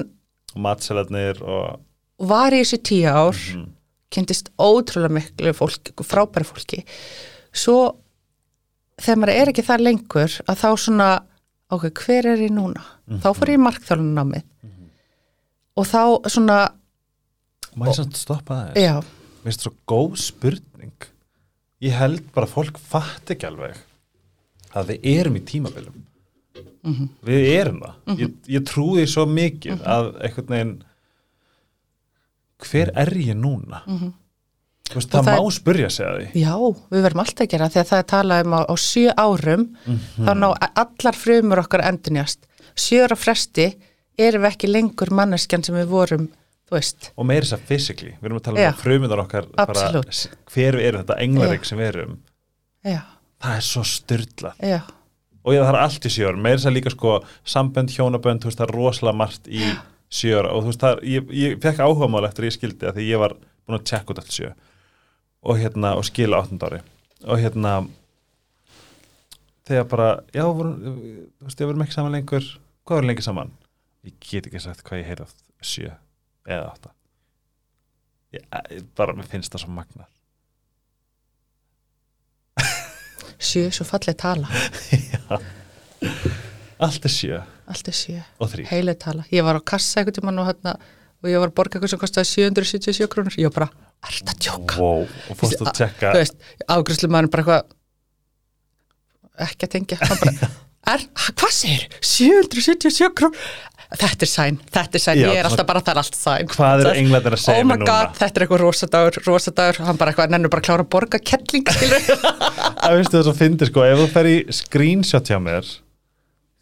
Matselarnir 0.57 1.39
og 1.45 1.79
var 2.29 2.53
í 2.53 2.59
þessu 2.63 2.77
tíu 2.85 3.09
ár 3.09 3.33
Mhm. 3.37 3.63
kynntist 4.13 4.49
ótrúlega 4.57 5.09
miklu 5.17 5.53
fólki, 5.53 5.93
frábæri 6.05 6.45
fólki. 6.45 6.83
Svo 7.53 7.95
þegar 9.01 9.17
maður 9.21 9.33
er 9.41 9.51
ekki 9.51 9.65
það 9.65 9.83
lengur 9.85 10.37
að 10.47 10.61
þá 10.61 10.69
svona, 10.77 11.09
ok, 11.73 11.89
hver 12.05 12.29
er 12.33 12.41
ég 12.45 12.53
núna? 12.55 12.83
Þá 13.23 13.29
fór 13.35 13.51
ég 13.51 13.59
í 13.59 13.63
markþjálunum 13.65 14.21
á 14.21 14.25
mig 14.27 14.43
og 15.77 15.85
þá 15.85 16.01
svona 16.31 16.57
Má 17.77 17.85
ég 17.91 17.97
samt 17.99 18.17
stoppa 18.17 18.55
það 18.73 18.79
já, 18.81 18.95
Mér 18.97 19.51
finnst 19.51 19.63
svo 19.67 19.71
góð 19.87 20.15
spurning. 20.19 21.05
Ég 21.85 21.93
held 21.93 22.23
bara 22.33 22.47
að 22.47 22.55
fólk 22.55 22.79
fatt 22.81 23.29
ekki 23.35 23.45
alveg 23.47 23.77
að 24.73 24.89
við 24.91 25.05
erum 25.13 25.37
í 25.37 25.43
tímabilum. 25.45 26.03
Mhm. 26.87 27.09
Við 27.27 27.45
erum 27.53 27.77
það. 27.83 28.17
Ég, 28.23 28.33
ég 28.57 28.65
trúi 28.65 28.97
því 29.03 29.05
svo 29.13 29.25
mikið 29.29 29.83
að 29.85 30.09
einhvern 30.25 30.51
veginn 30.55 30.73
hver 32.65 32.91
er 32.97 33.13
ég 33.21 33.37
núna? 33.37 33.83
Veist, 34.95 35.09
það, 35.11 35.27
það- 35.27 35.41
má 35.43 35.51
spurja 35.57 35.89
sig 35.91 36.05
að 36.07 36.17
því. 36.17 36.41
Já, 36.41 36.53
við 36.93 37.05
verðum 37.07 37.23
alltaf 37.23 37.45
að 37.45 37.51
gera 37.53 37.67
að 37.67 37.77
það 37.91 37.99
er 37.99 38.07
talað 38.13 38.45
um 38.45 38.53
á, 38.55 38.61
á 38.63 38.75
sjö 38.79 39.13
árum 39.17 39.65
þá 40.23 40.31
ná 40.37 40.47
allar 40.83 41.17
frumur 41.17 41.63
okkar 41.63 41.83
endunjast 41.89 42.47
sjö 42.77 43.03
ára 43.07 43.17
fresti 43.19 43.71
erum 44.17 44.45
við 44.45 44.51
ekki 44.53 44.69
lengur 44.71 45.11
manneskjan 45.13 45.65
sem 45.65 45.75
við 45.77 45.89
vorum 45.91 46.27
veist, 46.71 47.11
og 47.15 47.27
meira 47.29 47.45
þess 47.45 47.55
að 47.57 47.65
physically, 47.69 48.13
við 48.19 48.29
erum 48.29 48.39
að 48.41 48.45
tala 48.47 48.59
Já. 48.61 48.67
um 48.69 48.75
að 48.75 48.83
frumundar 48.83 49.23
okkar 49.23 49.49
bara, 49.55 50.03
hver 50.51 50.77
við 50.79 50.87
erum 50.89 51.03
þetta 51.03 51.19
englarik 51.23 51.67
sem 51.67 51.79
við 51.79 51.89
erum. 51.93 52.17
Já, 52.87 53.01
það 53.43 53.59
er 53.59 53.67
svo 53.67 53.83
styrlað 53.87 54.65
já. 54.67 54.79
Og 55.47 55.55
ég, 55.55 55.63
er 55.63 55.77
allt 55.79 56.03
í 56.03 56.11
sjö 56.11 56.27
ára, 56.27 56.41
meira 56.43 56.59
þess 56.59 56.67
að 56.67 56.75
líka 56.75 56.91
sko 56.91 57.13
sambönd, 57.47 57.93
hjónabönd, 57.95 58.43
veist, 58.43 58.59
það 58.59 58.67
er 58.67 58.75
rosalega 58.75 59.15
margt 59.21 59.47
í 59.47 59.61
sjö 60.11 60.41
ára. 60.41 60.51
Og 60.51 60.65
þú 60.65 60.73
veist, 60.73 60.81
það 60.83 61.05
ég, 61.07 61.29
ég 61.39 61.55
fekk 61.63 61.79
áhugamál 61.85 62.25
eftir 62.27 62.43
að 62.43 62.49
ég 62.51 62.57
skildi 62.57 62.89
að 62.89 62.99
því 62.99 63.05
ég 63.07 63.21
var 63.23 63.35
búin 63.39 63.77
að 63.79 63.85
tjekka 63.87 64.11
út 64.11 64.19
allt 64.23 64.35
sjö 64.35 64.51
og 65.43 65.61
hérna, 65.61 65.93
og 65.99 66.05
skila 66.07 66.41
áttund 66.41 66.65
ári. 66.65 66.81
Og 67.25 67.41
hérna 67.41 67.77
þegar 69.67 69.87
bara, 69.91 70.09
já, 70.33 70.45
voru, 70.47 70.73
þú 70.79 71.47
veist, 71.47 71.61
ég 71.61 71.69
vorum 71.69 71.85
ekki 71.85 71.97
saman 71.97 72.15
lengur 72.15 72.45
hvað 72.87 73.01
voru 73.01 73.11
lengi 73.11 73.25
saman? 73.25 73.55
Ég 74.07 74.19
get 74.23 74.47
ekki 74.47 74.63
sagt 74.63 74.85
hvað 74.87 75.01
ég 75.01 75.09
heyrði 75.11 75.27
átt 75.27 75.47
sjö 75.65 75.89
eða 76.47 76.69
átta. 76.69 76.93
Ég, 78.35 78.45
bara, 78.95 79.15
mér 79.17 79.27
finnst 79.27 79.51
það 79.51 79.65
svo 79.65 79.73
magna 79.75 80.07
sjö, 83.37 83.69
svo 83.73 83.85
fallið 83.87 84.17
tala. 84.21 84.49
Allt 86.85 87.07
er 87.07 87.13
sjö. 87.13 87.41
Allt 87.67 87.89
er 87.89 87.97
sjö, 87.97 88.19
og 88.39 88.51
þrý 88.51 88.67
heilig 88.69 88.97
tala. 89.01 89.25
Ég 89.33 89.45
var 89.45 89.59
á 89.59 89.61
kassa 89.61 90.01
einhvern 90.01 90.17
tímann 90.17 90.41
og, 90.41 90.47
hérna, 90.49 90.77
og 91.21 91.29
ég 91.31 91.41
var 91.41 91.51
að 91.51 91.57
borga 91.57 91.77
eitthvað 91.77 91.93
sem 91.93 92.01
kostaði 92.01 92.31
777 92.31 93.09
krónur. 93.11 93.37
Ég 93.39 93.49
var 93.49 93.55
bara, 93.57 93.86
er 94.05 94.13
þetta 94.19 94.35
að 94.35 94.43
tjóka? 94.45 94.77
wow, 94.81 95.01
og 95.07 95.39
fórst 95.39 95.63
að 95.63 95.73
tjekka 95.81 96.13
þú 96.13 96.21
veist, 96.21 96.37
afgriðslu 96.77 97.09
maður 97.13 97.33
bara 97.33 97.43
eitthvað 97.43 97.75
ekki 99.47 99.67
að 99.67 99.73
tengja. 99.75 99.97
Hvað 100.87 101.51
segir 101.51 101.81
777 101.99 103.09
krón 103.17 103.33
þetta 103.87 104.23
er 104.23 104.29
sæn, 104.31 104.57
þetta 104.71 104.97
er 104.97 105.03
sæn, 105.03 105.19
ég 105.21 105.39
er 105.39 105.47
alltaf 105.47 105.67
bara 105.67 105.81
það 105.83 105.93
er 105.93 105.99
allt 106.01 106.17
sæn. 106.17 106.49
Hvað 106.51 106.83
eru 106.83 106.93
englarnir 107.01 107.35
að 107.37 107.41
segja 107.43 107.63
oh 107.63 107.67
mér 107.67 107.79
núna? 107.81 107.87
god, 107.87 108.13
þetta 108.19 108.39
er 108.39 108.45
eitthvað 108.45 108.63
rosadagur, 108.63 109.19
rosadagur. 109.27 109.79
Hann 109.87 109.99
bara 109.99 110.11
eitthvað, 110.13 110.31
nennur 110.33 110.51
bara 110.51 110.63
að 110.63 110.67
klára 110.67 110.85
að 110.85 110.91
borga 110.95 111.19
kettling 111.23 111.67
skilur 111.75 112.07
að 112.87 112.97
veistu 112.97 113.15
þess 113.15 113.31
að 113.31 113.39
fyndi 113.39 113.69
sko, 113.69 113.83
ef 113.87 114.01
þú 114.01 114.07
fer 114.15 114.29
í 114.31 114.37
screenshot 114.59 115.31
hjá 115.31 115.39
mér 115.43 115.71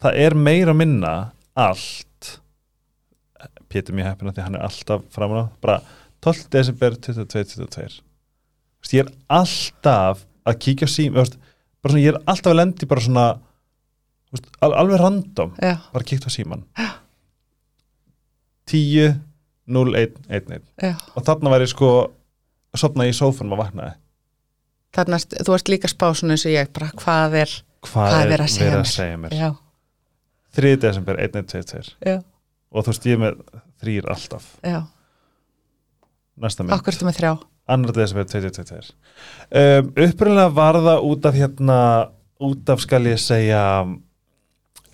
það 0.02 0.20
er 0.26 0.38
meira 0.38 0.74
minna 0.76 1.14
allt 1.56 2.32
Pétur 3.66 3.96
mér 3.98 4.12
heppina 4.12 4.34
því 4.34 4.44
hann 4.46 4.58
er 4.58 4.66
alltaf 4.68 5.06
framan 5.14 5.42
á 5.42 5.44
bara 5.62 5.80
12. 6.26 6.48
desember 6.50 6.96
22.22 6.98 8.02
ég 8.94 9.02
er 9.02 9.10
alltaf 9.32 10.24
að 10.46 10.58
kíkja 10.62 10.88
sím 10.90 11.14
veist, 11.16 11.38
svona, 11.82 12.02
ég 12.02 12.12
er 12.14 12.18
alltaf 12.26 12.52
að 12.52 12.58
lendi 12.60 12.88
bara 12.90 13.02
svona 13.02 13.26
veist, 14.34 14.48
al 14.62 14.74
alveg 14.82 15.00
random 15.02 15.54
já, 15.62 15.76
bara 15.94 16.06
kíkt 16.06 16.26
á 16.26 16.30
síman 16.30 16.66
10 18.66 19.14
0 19.66 19.94
1 20.02 20.18
1 20.28 20.50
1 20.58 20.62
já, 20.82 20.94
og 21.14 21.26
þarna 21.26 21.52
væri 21.54 21.68
sko 21.70 21.90
sopna 22.76 23.06
í 23.08 23.12
sófanum 23.16 23.54
að 23.56 23.62
vaknaði. 23.62 23.94
Þannig 24.96 25.22
að 25.38 25.46
þú 25.46 25.54
ert 25.56 25.70
líka 25.72 25.88
spásun 25.90 26.32
eins 26.34 26.44
og 26.48 26.52
ég, 26.52 26.68
bara 26.76 26.90
hvað 26.92 27.36
er 27.42 27.54
hvað, 27.86 28.10
Hvað 28.12 28.26
er 28.26 28.34
er 28.34 28.42
að 28.44 28.50
segja 28.52 28.72
mér? 28.72 28.82
að 28.82 28.90
segja 28.92 29.20
mér? 29.22 29.36
Já, 29.36 29.48
3. 30.58 30.74
desember 30.82 31.20
1 31.24 31.38
1 31.40 31.48
2 31.54 31.62
2 31.72 32.10
já, 32.10 32.18
og 32.70 32.84
þú 32.86 32.92
veist 32.92 33.08
ég 33.08 33.22
með 33.22 33.40
þrýr 33.82 34.10
alltaf. 34.12 34.50
Já 34.66 34.78
næsta 36.42 36.64
mynd, 36.64 36.74
okkur 36.76 36.94
ertu 36.94 37.08
með 37.08 37.18
þrjá, 37.20 37.32
2. 37.72 37.94
desember 37.96 38.28
2 38.30 38.42
2 38.44 38.52
2 38.56 38.66
2 38.70 38.80
um, 39.60 39.90
upprunnilega 40.06 40.54
var 40.56 40.80
það 40.86 41.08
út 41.10 41.28
af 41.30 41.38
hérna 41.40 41.80
út 42.46 42.72
af 42.72 42.82
skal 42.84 43.08
ég 43.08 43.20
segja 43.22 43.62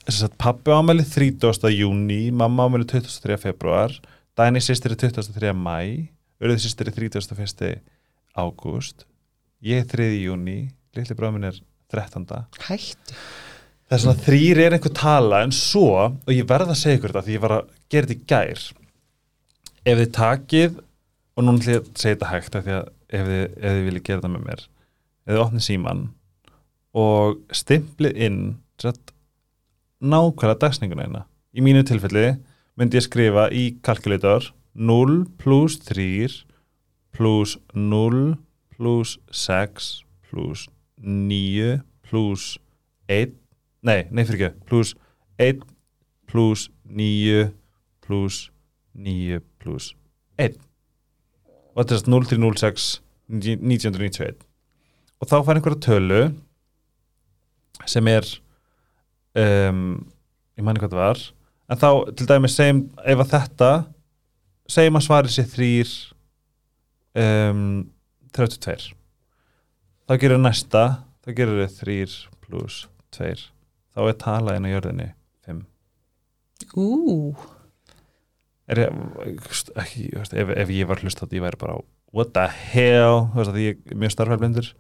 þess 0.07 0.27
að 0.27 0.37
pappi 0.43 0.75
ámæli 0.75 1.07
30. 1.07 1.71
júni 1.75 2.23
mamma 2.35 2.69
ámæli 2.69 2.89
23. 2.95 3.39
februar 3.43 3.95
Dæni 4.39 4.63
sýstir 4.65 4.95
er 4.95 5.01
23. 5.03 5.53
mæ 5.53 6.09
Urðið 6.43 6.63
sýstir 6.65 6.89
er 6.89 6.97
31. 6.97 7.83
ágúst 8.39 9.07
ég 9.63 9.83
er 9.83 9.89
3. 9.91 10.09
júni 10.23 10.59
litli 10.97 11.17
bráðminn 11.19 11.51
er 11.51 11.59
13. 11.93 12.27
hættu 12.69 13.17
Það 13.93 13.99
er 13.99 14.03
svona 14.07 14.25
þrýr 14.25 14.59
er 14.63 14.73
einhver 14.73 14.93
tala 14.97 15.43
en 15.45 15.51
svo, 15.53 15.89
og 16.09 16.31
ég 16.33 16.47
verð 16.49 16.71
að 16.73 16.79
segja 16.81 16.97
ykkur 16.97 17.13
þetta 17.13 17.27
því 17.27 17.35
ég 17.35 17.43
var 17.43 17.53
að 17.59 17.67
gera 17.93 18.09
þetta 18.09 18.15
í 18.15 18.31
gær 18.31 18.63
ef 19.83 19.99
þið 19.99 20.13
takið 20.17 20.79
og 21.43 21.49
núna 21.49 21.59
ætlum 21.59 21.75
ég 21.75 21.83
að 21.83 21.91
segja 21.99 22.15
þetta 22.15 22.31
hægt 22.31 22.57
af 22.57 22.65
því 22.67 22.75
að 22.79 22.89
ef 23.13 23.29
þið, 23.29 23.43
ef 23.43 23.77
þið 23.77 23.85
viljið 23.89 24.05
gera 24.07 24.21
þetta 24.21 24.33
með 24.33 24.45
mér. 24.47 24.65
Ef 25.23 25.33
þið 25.33 25.43
opnið 25.43 25.65
síman 25.67 26.03
og 27.03 27.39
stimplið 27.57 28.19
inn 28.27 28.41
satt, 28.83 29.13
nákvæmlega 30.03 30.61
dagsninguna 30.63 31.07
eina 31.07 31.23
í 31.53 31.65
mínu 31.65 31.85
tilfelli 31.89 32.25
myndi 32.79 32.99
ég 32.99 33.07
skrifa 33.07 33.47
í 33.55 33.65
kalkulator 33.85 34.51
0 34.75 35.19
pluss 35.41 35.79
3 35.89 36.29
pluss 37.17 37.57
0 37.75 38.25
pluss 38.75 39.19
6 39.31 39.91
pluss 40.29 40.67
9 40.99 41.79
pluss 42.09 42.59
1 43.09 43.35
nei, 43.83 44.01
nei 44.11 44.25
fyrir 44.27 44.49
ekki, 44.49 44.67
pluss 44.69 44.95
1 45.39 45.63
pluss 46.29 46.69
9 46.89 47.49
pluss 48.05 48.49
9 48.97 49.41
pluss 49.63 49.95
1 50.41 50.72
og 51.73 51.83
þetta 51.83 51.95
er 51.95 52.01
þess 52.01 52.09
0306 52.13 52.89
1991 53.33 54.43
og 55.23 55.31
þá 55.31 55.37
fær 55.47 55.59
einhverja 55.59 55.85
tölu 55.87 56.23
sem 57.89 58.09
er 58.11 58.27
um, 59.39 60.03
ég 60.59 60.65
manni 60.65 60.83
hvað 60.83 60.95
það 60.95 61.03
var. 61.03 61.23
En 61.73 61.81
þá 61.81 61.89
til 62.19 62.29
dæmis 62.29 62.57
segjum 62.59 62.83
ef 63.01 63.23
að 63.23 63.33
þetta 63.33 63.71
segjum 64.71 64.99
að 64.99 65.07
svarið 65.07 65.35
sér 65.37 65.49
þrýr 65.53 65.95
um, 67.23 67.65
32 68.37 68.93
þá 70.09 70.15
gerir 70.21 70.41
næsta 70.41 70.85
þá 71.23 71.33
gerir 71.39 71.63
þið 71.63 71.75
þrýr 71.81 72.15
pluss 72.45 72.85
2 73.17 73.33
þá 73.93 74.01
er 74.07 74.19
talað 74.21 74.59
inn 74.59 74.69
á 74.69 74.75
jörðinni 74.75 75.09
5 75.49 75.63
Ú, 76.79 76.87
er 78.73 78.83
ég, 78.85 79.01
ekki, 79.79 80.07
veist, 80.17 80.37
ef, 80.37 80.53
ef 80.65 80.73
ég 80.73 80.89
var 80.91 81.03
hlust 81.03 81.23
að 81.25 81.37
ég 81.37 81.45
væri 81.45 81.61
bara 81.61 81.79
what 82.13 82.33
the 82.37 82.45
hell, 82.73 83.27
þú 83.33 83.41
veist 83.41 83.53
að 83.53 83.63
ég 83.63 83.81
er 83.89 84.01
mjög 84.03 84.15
starfælblindur 84.17 84.71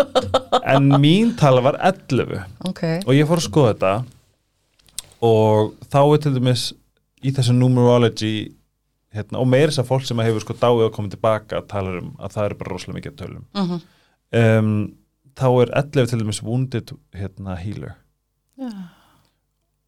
en 0.74 0.88
mín 1.02 1.34
tala 1.40 1.64
var 1.64 1.78
11 1.80 2.38
ok. 2.70 2.82
Og 3.06 3.12
ég 3.16 3.28
fór 3.28 3.42
að 3.42 3.48
skoða 3.48 3.72
þetta. 3.74 3.94
Og 5.22 5.74
þá 5.92 6.00
er 6.02 6.22
til 6.24 6.34
dæmis 6.36 6.64
í 7.22 7.32
þessu 7.34 7.54
numerology 7.54 8.34
hérna, 9.12 9.42
og 9.42 9.50
meira 9.50 9.70
þess 9.70 9.82
að 9.84 9.90
fólk 9.90 10.06
sem 10.08 10.22
hefur 10.24 10.42
sko 10.42 10.56
dáið 10.58 10.86
og 10.88 10.96
komið 10.96 11.16
tilbaka 11.16 11.60
talar 11.70 12.00
um 12.00 12.14
að 12.18 12.34
það 12.36 12.48
eru 12.48 12.58
bara 12.62 12.72
rosalega 12.72 12.98
mikið 13.00 13.18
tölum. 13.20 13.44
Mm 13.58 13.82
um, 14.32 14.72
þá 15.36 15.46
er 15.62 15.70
11 15.80 16.10
til 16.10 16.18
dæmis 16.20 16.42
wounded 16.44 16.90
hérna, 17.16 17.54
healer. 17.56 17.94
Já, 18.60 18.68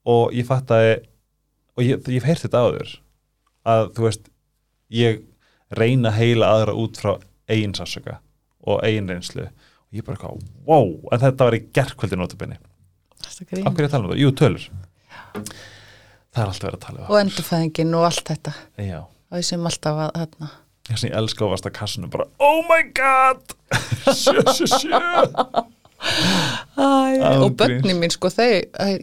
og 0.08 0.32
ég 0.36 0.46
fatt 0.48 0.70
að 0.72 1.04
og 1.74 1.84
ég, 1.84 2.00
ég 2.08 2.20
hef 2.20 2.28
heyrt 2.28 2.44
þetta 2.44 2.62
áður 2.64 2.92
að 3.64 3.90
þú 3.96 4.06
veist 4.08 4.28
ég 4.94 5.22
reyna 5.74 6.12
að 6.12 6.20
heila 6.20 6.50
aðra 6.56 6.76
út 6.78 7.00
frá 7.00 7.14
eigin 7.50 7.74
sásöka 7.76 8.18
og 8.64 8.82
eigin 8.86 9.10
reynslu. 9.10 9.48
Og 9.48 9.98
ég 9.98 10.06
bara 10.06 10.16
eitthvað, 10.18 10.44
wow, 10.68 10.90
en 11.12 11.22
þetta 11.22 11.48
var 11.48 11.56
í 11.56 11.62
gerkvöldi 11.76 12.18
notabinni, 12.18 12.58
hverju 13.74 13.88
ég 13.88 13.94
tala 13.94 14.04
um 14.04 14.10
þetta? 14.12 14.20
Jú, 14.20 14.32
tölur. 14.38 14.66
Það 16.34 16.42
er 16.42 16.50
alltaf 16.50 16.66
verið 16.66 16.76
að 16.78 16.84
tala 16.84 17.00
um 17.00 17.10
Og 17.12 17.20
endurfæðingin 17.20 17.96
og 17.98 18.06
allt 18.08 18.28
þetta. 18.32 18.54
Það 18.74 18.90
já, 18.90 19.00
og 19.04 19.40
ég 19.40 19.48
sem 19.48 19.70
alltaf 19.70 20.02
að 20.06 20.18
hérna. 20.22 20.50
Ég 20.90 21.00
á 21.48 21.52
vasta 21.54 21.72
kassunum 21.72 22.12
bara, 22.12 22.28
oh 22.44 22.60
my 22.68 22.82
god! 22.96 23.56
Sjö, 24.20 24.42
sjö, 24.52 24.68
sjö 24.68 25.70
Æ, 26.74 26.86
og 27.38 27.54
börnin 27.56 27.82
gríns. 27.84 28.00
mín 28.02 28.12
sko 28.12 28.30
þau, 28.34 28.48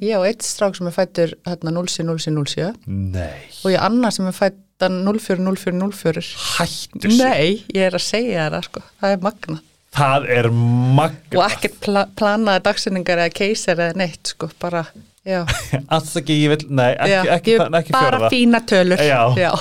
ég 0.03 0.11
á 0.17 0.21
eitt 0.27 0.43
strák 0.45 0.75
sem 0.77 0.89
er 0.89 0.95
fættur 0.95 1.33
hérna 1.47 1.71
070707 1.77 2.73
nei, 2.87 3.39
og 3.63 3.71
ég 3.73 3.81
annar 3.81 4.13
sem 4.15 4.27
er 4.27 4.35
fættan 4.35 5.01
040404 5.07 6.23
hættu 6.59 7.07
sér. 7.07 7.17
Nei, 7.21 7.51
ég 7.73 7.87
er 7.87 7.97
að 7.97 8.05
segja 8.05 8.49
það 8.53 8.67
sko, 8.69 8.83
það 9.01 9.15
er 9.15 9.23
magna 9.27 9.61
það 9.91 10.27
er 10.37 10.49
magna 10.51 11.39
og 11.39 11.45
ekkert 11.49 11.79
pla 11.83 12.05
planaði 12.19 12.63
dagsinningar 12.67 13.23
eða 13.25 13.33
keisar 13.41 13.79
eða 13.87 13.97
neitt 13.99 14.31
sko, 14.35 14.47
bara, 14.61 14.85
alls 15.93 16.15
ekki, 16.17 16.37
ég 16.43 16.53
vil, 16.55 16.63
nei, 16.73 16.91
ekki, 16.95 17.11
já 17.11 17.19
ekki, 17.21 17.57
ekki, 17.57 17.75
ekki 17.81 17.93
bara 17.95 18.21
fjórða. 18.21 18.29
fína 18.33 18.61
tölur. 18.71 19.03
Já. 19.05 19.21
já, 19.37 19.51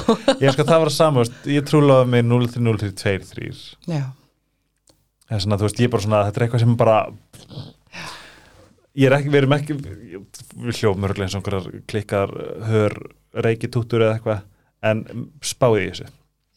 ég 0.41 0.55
sko 0.55 0.65
það 0.71 0.85
var 0.87 0.93
saman, 0.95 1.25
veist, 1.25 1.43
ég 1.51 1.67
trúlaði 1.69 2.11
mig 2.15 2.25
0-3-0-3-2-3 2.31 3.53
já. 3.91 4.05
Það 5.31 5.37
er 5.39 5.45
svona, 5.47 5.59
þú 5.61 5.69
veist, 5.69 5.81
ég 5.81 5.87
er 5.89 5.93
bara 5.95 6.05
svona, 6.07 6.23
þetta 6.29 6.41
er 6.41 6.47
eitthvað 6.49 6.65
sem 6.65 6.77
bara 6.81 6.97
ég 8.99 9.07
er 9.09 9.17
ekki, 9.17 9.31
við 9.33 9.41
erum 9.45 9.55
ekki 9.57 9.77
við 9.81 10.81
hljófum 10.81 11.07
örgulega 11.09 11.29
eins 11.29 11.37
og 11.37 11.43
einhverjar 11.43 11.85
klikkar 11.91 12.33
hör, 12.71 12.97
reykitútur 13.47 14.03
eða 14.07 14.17
eitthvað 14.19 14.41
en 14.91 15.05
spáði 15.47 15.85
í 15.87 15.93
þessu 15.93 16.09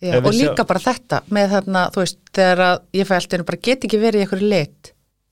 Já, 0.04 0.18
og 0.18 0.26
við 0.26 0.34
sjá- 0.36 0.50
líka 0.50 0.66
bara 0.68 0.82
þetta 0.84 1.20
með 1.32 1.54
þarna, 1.54 1.82
þú 1.94 2.02
veist, 2.02 2.18
þegar 2.36 2.62
að 2.66 2.82
ég 3.00 3.08
fæ 3.08 3.14
alltaf 3.20 3.46
bara 3.48 3.62
get 3.70 3.86
ekki 3.88 4.00
verið 4.02 4.20
í 4.20 4.26
einhverju 4.26 4.50
lit 4.52 4.90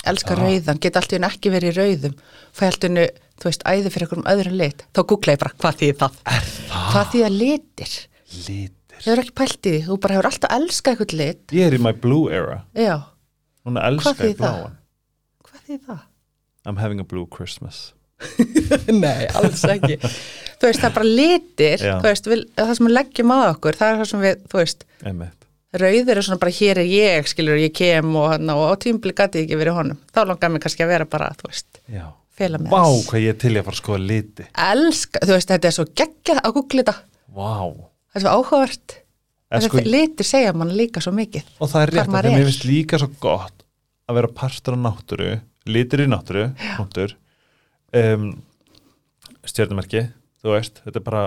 elska 0.08 0.34
Já. 0.38 0.40
rauðan, 0.40 0.80
get 0.82 1.00
alltaf 1.02 1.26
ekki 1.28 1.52
verið 1.54 1.72
í 1.74 1.78
rauðum 1.82 2.16
fæ 2.56 2.64
alltaf, 2.70 3.02
þú 3.42 3.50
veist, 3.50 3.66
æði 3.68 3.92
fyrir 3.92 4.06
einhverjum 4.08 4.30
öðrum 4.32 4.56
lit, 4.62 4.86
þá 4.96 5.02
googla 5.12 5.36
ég 5.36 5.42
bara, 5.42 5.56
hvað 5.60 5.82
þýðir 5.82 5.98
það? 6.04 6.22
Er 6.32 6.46
það? 6.46 6.88
Hvað 6.94 7.12
þýðir 7.16 7.36
litir? 7.42 7.98
lítir 8.48 8.78
Ég 9.02 9.08
hefur 9.10 9.24
ekki 9.24 9.34
pælt 9.42 9.66
í 9.66 9.72
því, 9.74 9.78
þú 9.88 9.96
bara 10.04 10.14
hefur 10.16 10.28
alltaf 10.30 10.52
elskað 10.56 10.92
einhvern 10.94 11.18
lit 11.18 11.54
ég 11.58 11.68
er 11.68 11.74
í 11.76 11.82
my 11.82 11.92
blue 11.98 12.30
era, 12.32 12.60
Já, 12.78 12.96
núna 13.68 13.84
elska 13.90 14.14
Hvað 14.14 14.22
ég 14.22 14.32
þýðir 14.32 14.40
það? 14.44 14.62
bláan. 14.62 14.78
Hvað 15.48 15.66
þýðir 15.68 15.84
það? 15.90 16.00
I'm 16.70 16.78
having 16.78 17.00
a 17.02 17.08
blue 17.08 17.26
Christmas. 17.34 17.82
Nei, 19.04 19.26
alls 19.34 19.64
ekki. 19.66 19.96
Þú 20.02 20.68
veist, 20.70 20.82
það 20.84 20.90
er 20.92 20.96
bara 20.98 21.10
litir 21.10 21.86
veist, 22.04 22.28
við, 22.30 22.44
það 22.60 22.74
sem 22.78 22.86
við 22.90 22.94
leggjum 23.00 23.32
á 23.34 23.38
okkur 23.50 23.78
það 23.80 23.94
er 23.94 24.02
það 24.04 24.10
sem 24.12 24.22
við, 24.28 24.44
þú 24.52 24.60
veist, 24.62 24.86
einmitt, 25.10 25.48
rauðir 25.82 26.20
er 26.22 26.28
svona 26.28 26.42
bara 26.44 26.54
hér 26.54 26.82
er 26.84 26.90
ég, 26.92 27.30
skilur, 27.32 27.58
ég 27.58 27.74
kem 27.74 28.12
og, 28.20 28.28
hann, 28.36 28.52
og 28.54 28.62
á 28.70 28.74
tímbli 28.84 29.16
gæti 29.18 29.42
ég 29.42 29.48
ekki 29.50 29.58
verið 29.58 29.74
í 29.74 29.78
honum. 29.80 30.02
Þá 30.14 30.22
langar 30.30 30.54
mér 30.54 30.62
kannski 30.68 30.86
að 30.86 30.92
vera 30.94 31.08
bara, 31.10 31.32
þú 31.42 31.50
veist 31.50 31.82
já. 31.90 32.06
fela 32.38 32.62
með 32.62 32.76
Vá, 32.76 32.84
þess. 32.86 33.08
hvað 33.10 33.26
ég 33.26 33.34
er 33.34 33.40
til 33.42 33.54
í 33.56 33.58
að 33.58 33.66
fara 33.72 33.78
að 33.80 33.82
skoða 33.82 34.04
liti. 34.12 34.48
Elska, 34.70 35.24
þú 35.26 35.34
veist, 35.40 35.54
þetta 35.56 35.72
er 35.72 35.78
svo 35.80 35.88
geggjað 36.04 36.44
að 36.46 36.56
googla 36.60 36.84
þetta, 36.86 36.98
Vá. 37.42 37.50
Það 38.12 38.20
er 38.22 38.26
svo 38.28 38.36
áhugavert 38.38 38.98
sko, 39.68 39.78
litir 39.84 40.26
segja 40.26 40.54
mann 40.54 40.72
líka 40.78 41.02
svo 41.04 41.12
mikið 41.12 41.44
og 41.60 41.70
það 41.70 41.82
er 41.82 41.92
rétt 41.96 42.08
að 42.08 42.14
maður 42.16 42.30
því 42.30 42.36
mér 42.38 42.50
finnst 42.50 42.66
líka 42.70 43.00
svo 43.02 43.10
gott 43.20 43.64
að 44.08 44.16
vera 44.16 44.28
partur 44.28 44.76
á 44.76 44.80
náttúru 44.88 45.42
litir 45.68 46.00
í 46.06 46.08
náttúru 46.08 46.46
um, 47.94 48.42
stjörnumerki 49.46 50.06
þú 50.42 50.56
veist, 50.56 50.82
þetta 50.86 51.00
er 51.02 51.06
bara 51.06 51.24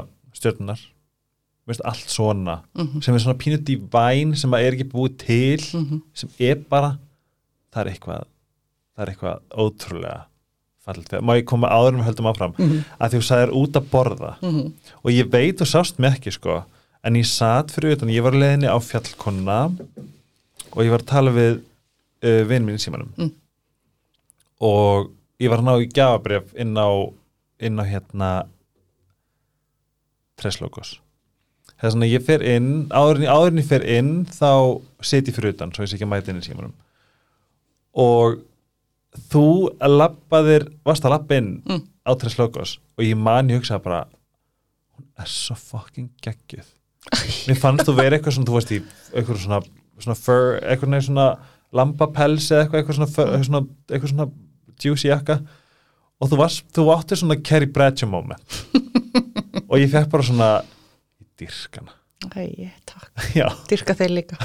Mér 1.65 1.73
finnst 1.79 1.85
allt 1.89 2.11
svona 2.13 2.55
Mhm. 2.77 3.01
sem 3.03 3.15
er 3.15 3.19
svona 3.21 3.39
pínu 3.41 3.59
divine 3.65 4.37
sem 4.37 4.51
að 4.51 4.65
er 4.67 4.73
ekki 4.77 4.91
búið 4.93 5.17
til 5.19 5.59
Mhm. 5.81 6.03
sem 6.13 6.29
er 6.39 6.57
bara 6.57 6.99
það 7.73 7.81
er 7.87 7.91
eitthvað 7.93 8.25
það 8.97 9.03
er 9.03 9.13
eitthvað 9.15 9.41
ótrúlega 9.51 10.25
fallit 10.85 11.09
við, 11.09 11.21
má 11.23 11.33
ég 11.41 11.45
koma 11.47 11.69
áður 11.69 11.89
en 11.95 12.01
við 12.01 12.05
höldum 12.05 12.27
áfram 12.35 12.55
Mhm. 12.59 12.85
að 13.01 13.11
því 13.11 13.17
þú 13.17 13.23
sagðir 13.23 13.53
út 13.55 13.73
að 13.73 13.89
borða 13.91 14.37
Mhm. 14.43 14.73
og 15.05 15.11
ég 15.11 15.31
veit 15.31 15.57
þú 15.57 15.65
sást 15.67 15.99
mig 15.99 16.13
ekki 16.21 16.33
sko 16.33 16.65
en 17.05 17.17
ég 17.21 17.27
satt 17.29 17.71
fyrir 17.75 17.97
utan, 17.99 18.09
ég 18.13 18.23
var 18.25 18.33
á 18.37 18.41
leiðinni 18.41 18.71
á 18.71 18.79
fjallkonna 18.81 19.59
og 20.73 20.81
ég 20.83 20.91
var 20.95 21.03
að 21.05 21.11
tala 21.11 21.33
við 21.37 21.59
uh, 22.25 22.43
vinn 22.49 22.65
minn 22.67 22.79
í 22.81 22.83
símanum 22.83 23.11
Mm. 23.19 23.33
og 24.65 25.11
ég 25.43 25.51
var 25.53 25.61
að 25.61 25.67
ná 25.69 25.75
í 25.85 25.89
gjafabref 25.93 26.55
inn 26.57 26.73
á 26.81 26.89
inn 27.65 27.79
á 27.79 27.85
hérna 27.87 28.31
Treslogos 30.41 30.97
það 31.75 31.87
er 31.89 31.93
svona 31.95 32.09
ég 32.11 32.25
fer 32.27 32.43
inn 32.55 32.69
áðurinn 32.95 33.29
áður 33.31 33.53
en 33.53 33.61
ég 33.63 33.69
fer 33.69 33.85
inn 33.99 34.11
þá 34.31 34.51
set 35.05 35.29
ég 35.31 35.37
fyrir 35.37 35.55
utan 35.55 35.73
svo 35.75 35.85
ég 35.85 35.91
sé 35.93 35.99
ekki 35.99 36.07
að 36.09 36.13
mæta 36.15 36.33
inn 36.33 36.41
í 36.43 36.47
símanum 36.47 36.75
og 37.95 38.41
þú 39.31 39.45
labbaðir, 39.87 40.65
varst 40.87 41.05
að 41.07 41.15
labba 41.15 41.39
inn 41.39 41.51
Mm. 41.69 41.83
á 42.05 42.11
Treslogos 42.19 42.79
og 42.99 43.05
ég 43.07 43.17
man 43.19 43.51
ég 43.53 43.61
hugsaði 43.61 43.85
bara 43.85 44.01
hún 44.97 45.07
er 45.23 45.31
svo 45.31 45.55
fucking 45.59 46.11
geggjuð 46.25 46.67
mér 47.49 47.59
fannst 47.61 47.89
þú 47.89 47.97
verið 47.99 48.19
eitthvað 48.19 48.37
svona 48.39 48.49
þú 48.51 48.57
veist 48.59 48.73
í 48.73 48.79
eitthvað 49.15 49.43
svona, 49.43 49.61
svona 50.05 50.17
fur, 50.19 50.47
eitthvað 50.63 51.03
svona 51.09 51.27
lambapels 51.75 52.49
eða 52.51 52.65
eitthvað, 52.65 52.81
eitthvað 52.81 52.99
svona, 53.01 53.11
fur, 53.11 53.33
eitthvað 53.35 53.49
svona 53.51 53.65
eitthvað 53.91 54.15
svona 54.15 54.29
juicy 54.85 55.11
jakka. 55.11 55.41
Og 56.23 56.31
þú, 56.31 56.39
varst, 56.41 56.65
þú 56.75 56.87
áttir 56.95 57.21
svona 57.21 57.37
Carrie 57.43 57.71
Bradshaw 57.71 58.09
moment. 58.11 58.59
Og 59.71 59.77
ég 59.81 59.91
fekk 59.91 60.11
bara 60.13 60.27
svona 60.27 60.49
í 61.21 61.27
dyrkana 61.41 62.01
Æ, 62.33 62.71
takk, 62.89 63.11
já, 63.37 63.45
dyrka 63.69 63.97
þeir 63.99 64.13
líka. 64.17 64.39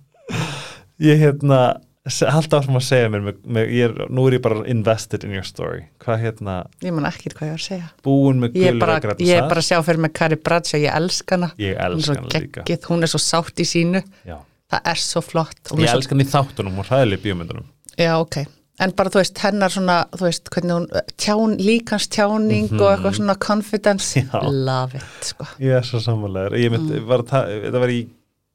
Ég 1.10 1.18
hérna 1.18 1.80
halda 2.08 2.58
áfram 2.60 2.78
að 2.78 2.84
segja 2.86 3.08
mér 3.12 3.66
ég 3.68 3.82
er, 3.90 3.94
nú 4.08 4.22
er 4.28 4.38
ég 4.38 4.42
bara 4.44 4.62
invested 4.72 5.24
in 5.26 5.34
your 5.36 5.44
story. 5.44 5.82
Hvað 6.00 6.22
hérna, 6.24 6.54
Ég 6.80 6.94
man 6.96 7.04
ekki 7.10 7.28
hvað 7.34 7.50
ég 7.50 7.52
var 7.52 7.60
að 7.60 7.66
segja. 7.66 7.88
Búin 8.06 8.40
með 8.40 8.54
gulur 8.56 8.92
að 8.94 9.02
græta 9.04 9.26
ég 9.26 9.36
er 9.36 9.48
bara 9.50 9.60
að 9.60 9.68
sjá 9.68 9.80
fyrir 9.84 10.00
mig 10.06 10.14
Kari 10.16 10.36
Bradshaw, 10.40 10.80
ég 10.80 10.94
elska 10.96 11.36
hana. 11.36 11.50
Ég 11.60 11.76
elska 11.76 12.14
hana 12.16 12.28
líka. 12.32 12.64
geggið, 12.64 12.86
hún 12.88 13.02
er 13.04 13.12
svo 13.12 13.20
sátt 13.20 13.60
í 13.60 13.66
sínu. 13.68 14.00
Já. 14.24 14.38
það 14.70 14.80
er 14.94 15.00
svo 15.02 15.20
flott. 15.26 15.60
Ég 15.76 15.92
elska 15.92 16.14
hann 16.16 16.24
í 16.24 16.28
þáttunum 16.30 16.78
og 16.80 16.86
hræðileg 16.88 17.20
bíómyndunum. 17.24 17.64
Já 17.98 18.14
ok. 18.22 18.36
En 18.80 18.92
bara 18.96 19.10
þú 19.12 19.18
veist 19.20 19.38
hennar 19.44 19.68
svona 19.68 19.96
þú 20.14 20.22
veist 20.24 20.46
hvernig 20.54 20.72
hún 20.72 20.86
tján, 21.20 21.56
líkans 21.60 22.06
tjáning 22.08 22.70
og 22.80 22.86
eitthvað 22.94 23.16
svona 23.18 23.34
confidence. 23.36 24.22
Mhm. 24.22 24.30
Já. 24.32 24.40
love 24.48 24.94
it 24.96 25.24
sko. 25.34 25.44
Ég 25.60 25.76
er 25.76 25.82
svo 25.84 26.00
samanlegar 26.00 26.56
ég 26.56 26.70
mynd, 26.70 26.88
Mm. 26.88 27.04
var 27.06 27.18
að 27.18 27.26
ta- 27.28 27.44
þetta 27.46 27.80
var 27.80 27.88
í 27.92 28.08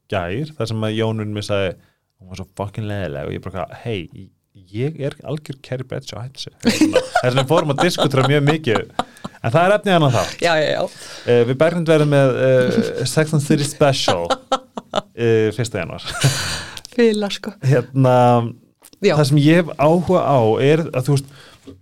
gær 0.10 0.50
þar 0.58 0.68
sem 0.68 0.82
að 0.82 0.96
Jónun 0.98 1.34
mér 1.36 1.46
sagði 1.46 1.76
hún 2.26 2.34
var 2.34 2.42
svo 2.42 2.48
fucking 2.58 2.88
leðileg 2.90 3.28
og 3.30 3.36
ég 3.36 3.44
bara 3.46 3.66
hei, 3.84 4.30
ég 4.74 4.98
er 5.06 5.14
algjör 5.28 5.60
Carrie 5.62 5.86
Bradshaw 5.86 6.24
hættu 6.24 6.48
sig 6.48 6.56
þess 6.66 7.22
vegna 7.28 7.46
fórum 7.50 7.74
að 7.76 7.84
diskutera 7.86 8.26
mjög 8.30 8.46
mikið. 8.48 8.94
En 9.46 9.54
það 9.54 9.62
er 9.62 9.74
efnið 9.76 9.96
að 9.96 10.16
það 10.16 10.32
já, 10.42 10.54
já, 10.58 10.68
já, 10.72 10.82
uh, 10.82 11.42
við 11.46 11.58
bergrind 11.62 11.92
verðum 11.92 12.14
með 12.16 12.40
uh, 12.48 12.78
Sex 13.06 13.36
and 13.38 13.46
City 13.46 13.68
Special 13.68 14.26
uh, 14.26 15.50
fyrsta 15.54 15.84
januar 15.84 16.08
fíla 16.96 17.30
sko. 17.34 17.54
Hérna, 17.62 18.16
það 19.04 19.26
sem 19.30 19.42
ég 19.44 19.62
hef 19.62 19.70
áhuga 19.78 20.24
á 20.26 20.40
er 20.66 20.86
að 20.90 21.10
þú 21.10 21.18
veist 21.20 21.30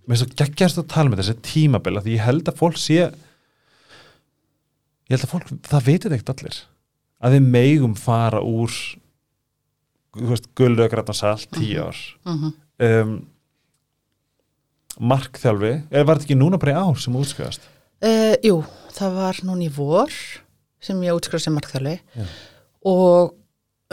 mér 0.04 0.16
er 0.16 0.20
svo 0.20 0.28
geggjast 0.42 0.80
að 0.82 0.90
tala 0.92 1.12
með 1.12 1.22
þessi 1.22 1.36
tímabil 1.46 1.96
af 1.96 2.04
því 2.04 2.18
ég 2.18 2.26
held 2.26 2.50
að 2.50 2.60
fólk 2.60 2.78
sé 2.80 3.00
ég 3.00 3.08
held 5.14 5.24
að 5.24 5.32
fólk, 5.32 5.50
það 5.70 5.88
veitir 5.88 6.14
ekkert 6.16 6.34
allir 6.34 6.60
að 7.24 7.38
við 7.38 7.48
megum 7.56 7.96
fara 7.96 8.40
úr 8.44 8.72
gullu 10.14 10.84
að 10.84 10.90
græta 10.92 11.16
salt, 11.16 11.48
tíu 11.54 11.86
ár 11.88 12.02
mhm. 12.28 12.52
um, 12.88 13.14
markþjálfi 14.94 15.72
eða 15.90 16.06
var 16.06 16.20
þetta 16.20 16.28
ekki 16.28 16.38
núna 16.38 16.60
bara 16.62 16.74
í 16.74 16.82
ár 16.84 17.00
sem 17.02 17.16
útskjöðast 17.18 17.70
Uh, 18.04 18.34
jú, 18.44 18.58
það 18.92 19.14
var 19.16 19.38
núna 19.46 19.64
í 19.64 19.70
vor 19.72 20.12
sem 20.84 20.98
ég 21.06 21.16
útskrifa 21.16 21.46
sem 21.46 21.54
markþjóli 21.56 21.94
Já. 21.96 22.24
og 22.90 23.30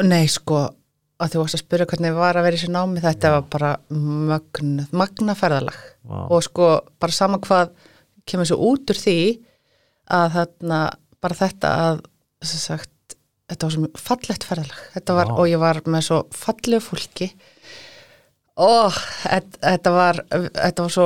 nei 0.04 0.26
sko 0.28 0.66
að 1.22 1.32
þú 1.32 1.44
varst 1.44 1.56
að 1.56 1.62
spyrja 1.62 1.88
hvernig 1.88 2.18
var 2.18 2.36
að 2.36 2.48
vera 2.48 2.58
í 2.58 2.60
þessu 2.60 2.74
námi 2.74 3.04
þetta 3.04 3.32
var 3.36 3.46
bara 3.54 3.70
mögn, 3.94 4.82
magna 4.92 5.36
ferðalag 5.38 5.78
Vá. 6.04 6.18
og 6.28 6.44
sko 6.44 6.68
bara 7.00 7.16
sama 7.16 7.40
hvað 7.46 7.72
kemur 8.28 8.50
svo 8.50 8.58
út 8.72 8.92
úr 8.92 9.00
því 9.00 9.18
að 10.12 10.36
þarna 10.36 10.82
bara 11.24 11.40
þetta 11.46 11.74
að 11.86 12.04
sagt, 12.52 12.92
þetta 13.52 13.68
var 13.68 13.76
svo 13.76 13.90
fallegt 14.08 14.48
ferðalag. 14.48 14.84
Var, 15.22 15.34
og 15.38 15.50
ég 15.52 15.62
var 15.62 15.82
með 15.92 16.08
svo 16.08 16.22
fallegu 16.36 16.84
fólki. 16.86 17.30
Og 18.62 18.94
þetta 19.24 19.92
var 19.96 20.18
þetta 20.28 20.84
var 20.84 20.92
svo, 20.94 21.06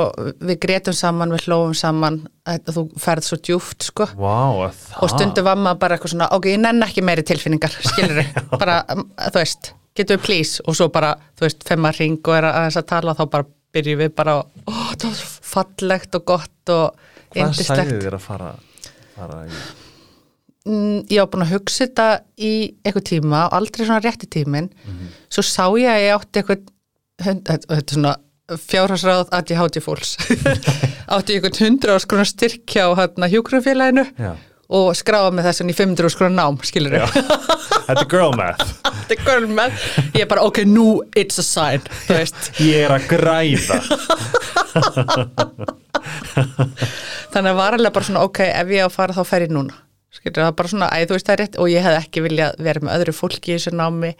við 0.49 0.57
gretum 0.65 0.95
saman 0.97 1.31
við 1.35 1.45
hlófum 1.45 1.75
saman, 1.77 2.17
þetta, 2.47 2.73
þú 2.75 2.83
ferð 2.99 3.27
svo 3.27 3.37
djúft 3.45 3.85
sko. 3.85 4.07
Það? 4.17 4.81
Og 5.05 5.13
stundum 5.13 5.45
var 5.47 5.59
maður 5.61 5.81
bara 5.83 5.95
eitthvað 5.97 6.15
svona 6.15 6.29
ok, 6.35 6.49
ég 6.55 6.59
nenn 6.63 6.83
ekki 6.83 7.03
meiri 7.05 7.23
tilfinningar, 7.27 7.77
skilur 7.91 8.23
bara, 8.57 8.79
um, 8.95 9.05
þú 9.29 9.39
veist, 9.43 9.71
getur 9.95 10.17
við 10.17 10.25
please? 10.25 10.65
Og 10.65 10.75
svo 10.81 10.89
bara, 10.91 11.13
þú 11.37 11.45
veist, 11.47 11.63
femma 11.69 11.93
ring 11.95 12.17
og 12.25 12.35
er 12.39 12.49
aðeins 12.49 12.81
að 12.81 12.89
tala, 12.91 13.15
þá 13.15 13.23
bara 13.37 13.47
byrjum 13.77 14.01
við 14.03 14.13
bara 14.17 14.37
ó, 14.41 14.43
það 14.65 15.07
var 15.07 15.17
svo 15.21 15.31
fallegt 15.55 16.17
og 16.19 16.27
gott 16.33 16.75
og 16.75 17.01
Hvað 17.35 17.41
yndislegt. 17.45 17.95
þér 18.03 18.17
að 18.17 18.25
fara, 18.25 18.51
fara 19.15 19.39
í? 19.45 19.53
mm, 19.53 19.84
ég 20.66 21.20
var 21.22 21.30
búin 21.30 21.45
að 21.45 21.53
hugsa 21.55 21.86
þetta 21.86 22.05
í 22.41 22.53
eitthvað 22.82 23.07
tíma 23.11 23.43
og 23.47 23.57
aldrei 23.59 23.86
svona 23.86 24.01
rétti 24.01 24.30
tímin 24.34 24.72
svo 25.30 25.43
sá 25.45 25.66
ég 25.78 25.91
að 25.91 26.03
ég 26.05 26.16
átti 26.16 26.41
eitthvað 26.41 26.63
þetta 27.22 27.76
er 27.78 27.84
svona 27.93 28.16
fjárhagsráð 28.66 29.32
að 29.34 29.51
ég 29.53 29.57
háti 29.61 29.82
fólks. 29.82 30.16
Átti 31.16 31.34
ég 31.34 31.39
eitthvað 31.39 31.61
hundra 31.66 31.95
áskronar 31.97 32.28
styrk 32.30 32.66
hjá 32.70 32.86
hérna 32.97 33.30
hjúkrufélaginu 33.32 34.03
Já, 34.22 34.36
og 34.70 34.91
skráða 34.97 35.32
með 35.34 35.47
þessan 35.49 35.72
í 35.74 35.76
500 35.78 36.09
áskronar 36.11 36.36
nám, 36.36 36.59
skilur 36.66 36.93
Já. 36.93 37.05
þetta 37.09 38.03
er 38.03 38.09
girl 38.11 38.36
math. 38.38 38.76
Þetta 39.05 39.13
er 39.13 39.26
görnmenn 39.28 39.74
ég 40.16 40.24
er 40.24 40.30
bara, 40.30 40.45
ok, 40.47 40.63
nú 40.66 40.86
it's 41.13 41.38
a 41.38 41.45
sign 41.45 41.84
Ég 42.57 42.88
er 42.88 42.93
að 42.95 43.05
græða. 43.11 43.78
Þannig 47.36 47.51
að 47.51 47.59
var 47.59 47.78
alveg 47.78 47.93
bara 47.93 48.07
svona 48.07 48.24
ok, 48.26 48.41
ef 48.49 48.74
ég 48.74 48.82
á 48.82 48.89
að 48.89 48.95
fara 48.95 49.13
þá 49.13 49.22
fer 49.30 49.45
ég 49.45 49.53
núna 49.53 49.84
skilur 50.16 50.39
það 50.41 50.49
er 50.51 50.57
bara 50.61 50.72
svona, 50.72 50.89
æ, 50.95 50.97
þú 51.09 51.16
veist 51.18 51.28
það 51.30 51.36
er 51.36 51.41
rétt 51.43 51.59
og 51.61 51.70
ég 51.72 51.86
hef 51.86 51.99
ekki 51.99 52.24
viljað 52.26 52.57
vera 52.68 52.84
með 52.86 52.97
öðru 52.99 53.16
fólki 53.20 53.51
í 53.53 53.57
þessu 53.57 53.76
námi. 53.76 54.13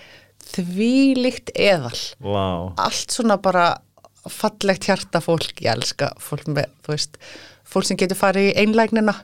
Því 0.46 0.92
líkt 1.18 1.50
eðal 1.58 1.98
Vá, 2.22 2.46
allt 2.86 3.16
svona 3.16 3.40
bara 3.42 3.66
fallegt 4.30 4.86
hjarta 4.90 5.22
fólk, 5.22 5.54
ég 5.62 5.72
elska 5.74 6.12
fólk 6.22 6.48
með, 6.50 6.70
þú 6.86 6.94
veist, 6.96 7.18
fólk 7.66 7.86
sem 7.90 7.98
getur 8.02 8.18
farið 8.20 8.52
í 8.52 8.56
einlægnina. 8.64 9.16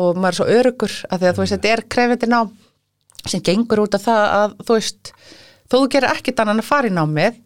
Og 0.00 0.16
maður 0.16 0.30
er 0.32 0.38
svo 0.38 0.46
örugur 0.54 0.94
að 1.10 1.18
því 1.24 1.28
að 1.30 1.36
þú 1.36 1.42
veist, 1.44 1.54
þetta 1.56 1.72
er 1.74 1.82
krefindi 1.94 2.28
nám 2.30 2.52
sem 3.28 3.42
gengur 3.44 3.82
út 3.82 3.94
af 3.98 4.04
það 4.06 4.22
að 4.38 4.54
þú 4.64 4.76
veist, 4.78 5.10
þó 5.68 5.74
þú 5.76 5.86
gerir 5.92 6.12
ekkit 6.14 6.40
annan 6.40 6.62
að 6.62 6.68
fara 6.70 6.88
í 6.88 6.94
námið, 6.94 7.40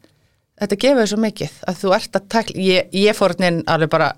þetta 0.63 0.79
gefur 0.85 1.09
svo 1.11 1.19
mikið 1.25 1.57
að 1.67 1.81
þú 1.81 1.95
ert 1.97 2.19
að 2.21 2.29
takla, 2.37 2.61
ég, 2.63 2.93
ég 2.95 3.17
fór 3.19 3.35
hérna 3.35 3.49
inn 3.51 3.63
alveg 3.75 3.91
bara 3.91 4.13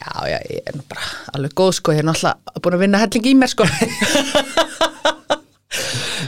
já, 0.00 0.14
já, 0.32 0.38
ég 0.56 0.66
er 0.72 0.76
nú 0.78 0.82
bara 0.90 1.04
alveg 1.36 1.54
góð 1.60 1.72
sko, 1.78 1.92
ég 1.94 2.02
er 2.02 2.08
náttúrulega 2.08 2.64
búin 2.64 2.76
að 2.78 2.82
vinna 2.86 3.02
helling 3.04 3.30
í 3.30 3.36
mér 3.42 3.52
sko. 3.52 3.68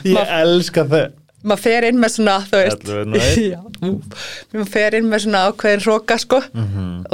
Ég 0.07 0.18
elska 0.43 0.83
þau. 0.89 1.03
maður 1.43 1.61
fer 1.64 1.85
inn 1.89 1.99
með 1.99 2.11
svona, 2.14 2.35
þú 2.47 2.59
veist. 2.61 2.85
Maður 4.53 4.68
fer 4.70 4.95
inn 4.95 5.09
með 5.11 5.25
svona 5.25 5.41
ákveðin 5.51 5.83
hróka 5.83 6.16
sko. 6.23 6.39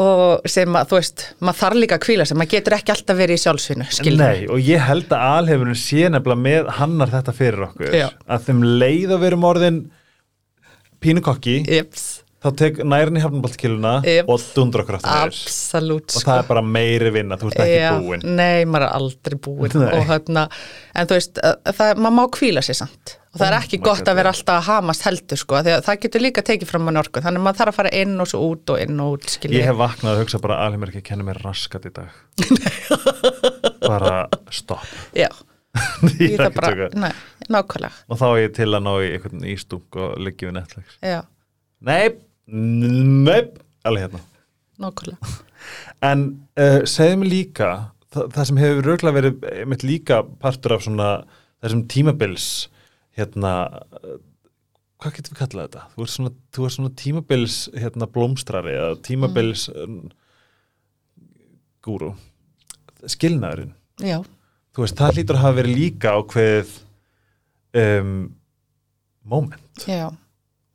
Og 0.04 0.48
sem 0.52 0.76
að, 0.76 0.90
þú 0.90 0.98
veist, 0.98 1.24
maður 1.40 1.58
þarf 1.62 1.78
líka 1.80 1.96
að 1.96 2.02
kvíla 2.04 2.26
sig 2.28 2.36
maður 2.36 2.52
getur 2.56 2.76
ekki 2.76 2.92
alltaf 2.94 3.18
verið 3.18 3.38
í 3.40 3.42
sjálfsvinnu 3.44 3.86
skilur 3.96 4.20
Nei, 4.20 4.42
og 4.52 4.60
ég 4.68 4.84
held 4.84 5.08
að 5.16 5.24
alhefurinn 5.38 5.80
sé 5.80 6.10
nefnilega 6.12 6.44
með 6.44 6.68
hannar 6.78 7.12
þetta 7.14 7.34
fyrir 7.38 7.64
okkur. 7.70 7.96
Já. 7.96 8.08
að 8.28 8.44
þeim 8.50 8.60
leið 8.84 9.14
að 9.16 9.24
verum 9.24 9.48
orðin 9.48 9.80
pínukokki 11.04 11.56
Jeps, 11.64 12.04
þá 12.38 12.48
tek 12.60 12.76
nærin 12.86 13.18
í 13.18 13.22
hafnabaltkiluna 13.24 13.92
Yep. 14.06 14.28
og 14.30 14.42
dundur 14.54 14.84
okkur 14.84 14.98
aftur. 15.00 15.22
Absolutt 15.26 16.12
og 16.14 16.20
sko 16.22 16.30
það 16.30 16.42
er 16.44 16.48
bara 16.52 16.62
meiri 16.62 17.10
vinna, 17.14 17.38
þú 17.40 17.48
ert 17.50 17.62
ekki 17.64 17.78
Já, 17.80 17.88
búin 17.98 18.22
Nei, 18.38 18.64
maður 18.64 18.84
er 18.86 18.92
aldrei 19.00 19.38
búin 19.48 19.74
hérna, 20.12 20.44
en 20.94 21.06
þú 21.10 21.16
veist 21.18 21.40
að- 21.42 21.56
að 21.66 21.80
það, 21.80 21.96
maður 22.04 22.16
má 22.20 22.24
kvíla 22.38 22.62
sig 22.62 22.76
samt. 22.78 23.16
Og 23.34 23.40
það 23.42 23.48
er 23.50 23.56
ekki 23.58 23.78
my 23.78 23.84
gott 23.84 24.08
að 24.08 24.14
vera 24.16 24.30
alltaf 24.32 24.54
að 24.56 24.66
hamast 24.70 25.02
heldur 25.04 25.36
sko, 25.38 25.54
að 25.58 25.82
það 25.84 25.98
getur 26.04 26.22
líka 26.24 26.42
tekið 26.46 26.66
fram 26.70 26.84
mann 26.88 26.96
orku, 26.96 27.20
þannig 27.20 27.42
að 27.42 27.44
maður 27.48 27.58
þarf 27.58 27.72
að 27.74 27.78
fara 27.80 27.92
inn 27.98 28.14
og 28.22 28.26
svo 28.30 28.40
út 28.52 28.70
og 28.72 28.80
inn 28.86 29.00
og 29.04 29.12
út, 29.18 29.26
skilja 29.34 29.58
Ég 29.60 29.66
hef 29.68 29.76
vaknað 29.76 30.14
að 30.14 30.22
hugsa 30.22 30.40
bara 30.40 30.54
að 30.56 30.66
alheimur 30.70 30.88
ekki 30.94 31.02
kenna 31.10 31.26
mér 31.28 31.42
raskat 31.44 31.90
í 31.90 31.92
dag. 31.92 32.08
Bara 33.88 34.28
stopp. 34.50 34.86
Já, 35.16 35.28
Ég 36.18 36.32
ég 36.32 36.40
ekki 36.40 36.54
bara, 36.56 36.88
nei, 36.98 37.12
nákvæmlega. 37.52 37.92
Og 38.08 38.18
þá 38.20 38.24
er 38.30 38.40
ég 38.46 38.54
til 38.56 38.70
að 38.72 38.82
ná 38.86 38.92
í 39.04 39.10
einhvern 39.14 39.44
ístúk 39.52 39.98
og 40.00 40.16
liggi 40.24 40.48
við 40.48 40.56
Netflix. 40.58 40.96
Já, 41.04 41.20
Nei, 41.84 42.08
neip 42.48 43.58
alveg 43.86 44.08
hérna. 44.08 44.24
Nákvæmlega. 44.78 45.36
En 46.06 46.24
uh, 46.58 46.80
segðu 46.88 47.20
mig 47.22 47.32
líka 47.32 47.70
það, 48.14 48.30
það 48.34 48.48
sem 48.50 48.62
hefur 48.62 48.86
rauglega 48.86 49.16
verið 49.18 49.46
mitt 49.68 49.84
líka 49.84 50.22
partur 50.42 50.76
af 50.76 50.84
svona 50.86 51.10
þessum 51.58 51.84
tímabils 51.90 52.48
hérna 53.18 53.54
hvað 54.98 55.18
getum 55.18 55.34
við 55.34 55.40
kallað 55.42 55.68
þetta? 55.68 55.84
Þú 55.94 56.04
ert 56.04 56.14
svona, 56.14 56.32
þú 56.54 56.66
ert 56.66 56.76
svona 56.76 56.94
tímabils 57.02 57.58
hérna 57.74 58.08
blómstrari 58.14 58.74
eða 58.74 58.98
tímabils 59.06 59.68
mm. 59.74 60.00
gúru 61.86 62.12
skilnaðurinn. 63.06 63.74
Já, 64.02 64.18
þú 64.74 64.84
veist, 64.84 64.98
það 64.98 65.18
hlýtur 65.18 65.38
að 65.38 65.44
hafa 65.44 65.58
verið 65.60 65.78
líka 65.78 66.14
ákveðið 66.18 66.72
um, 67.82 68.14
moment. 69.28 69.84
já, 69.86 70.08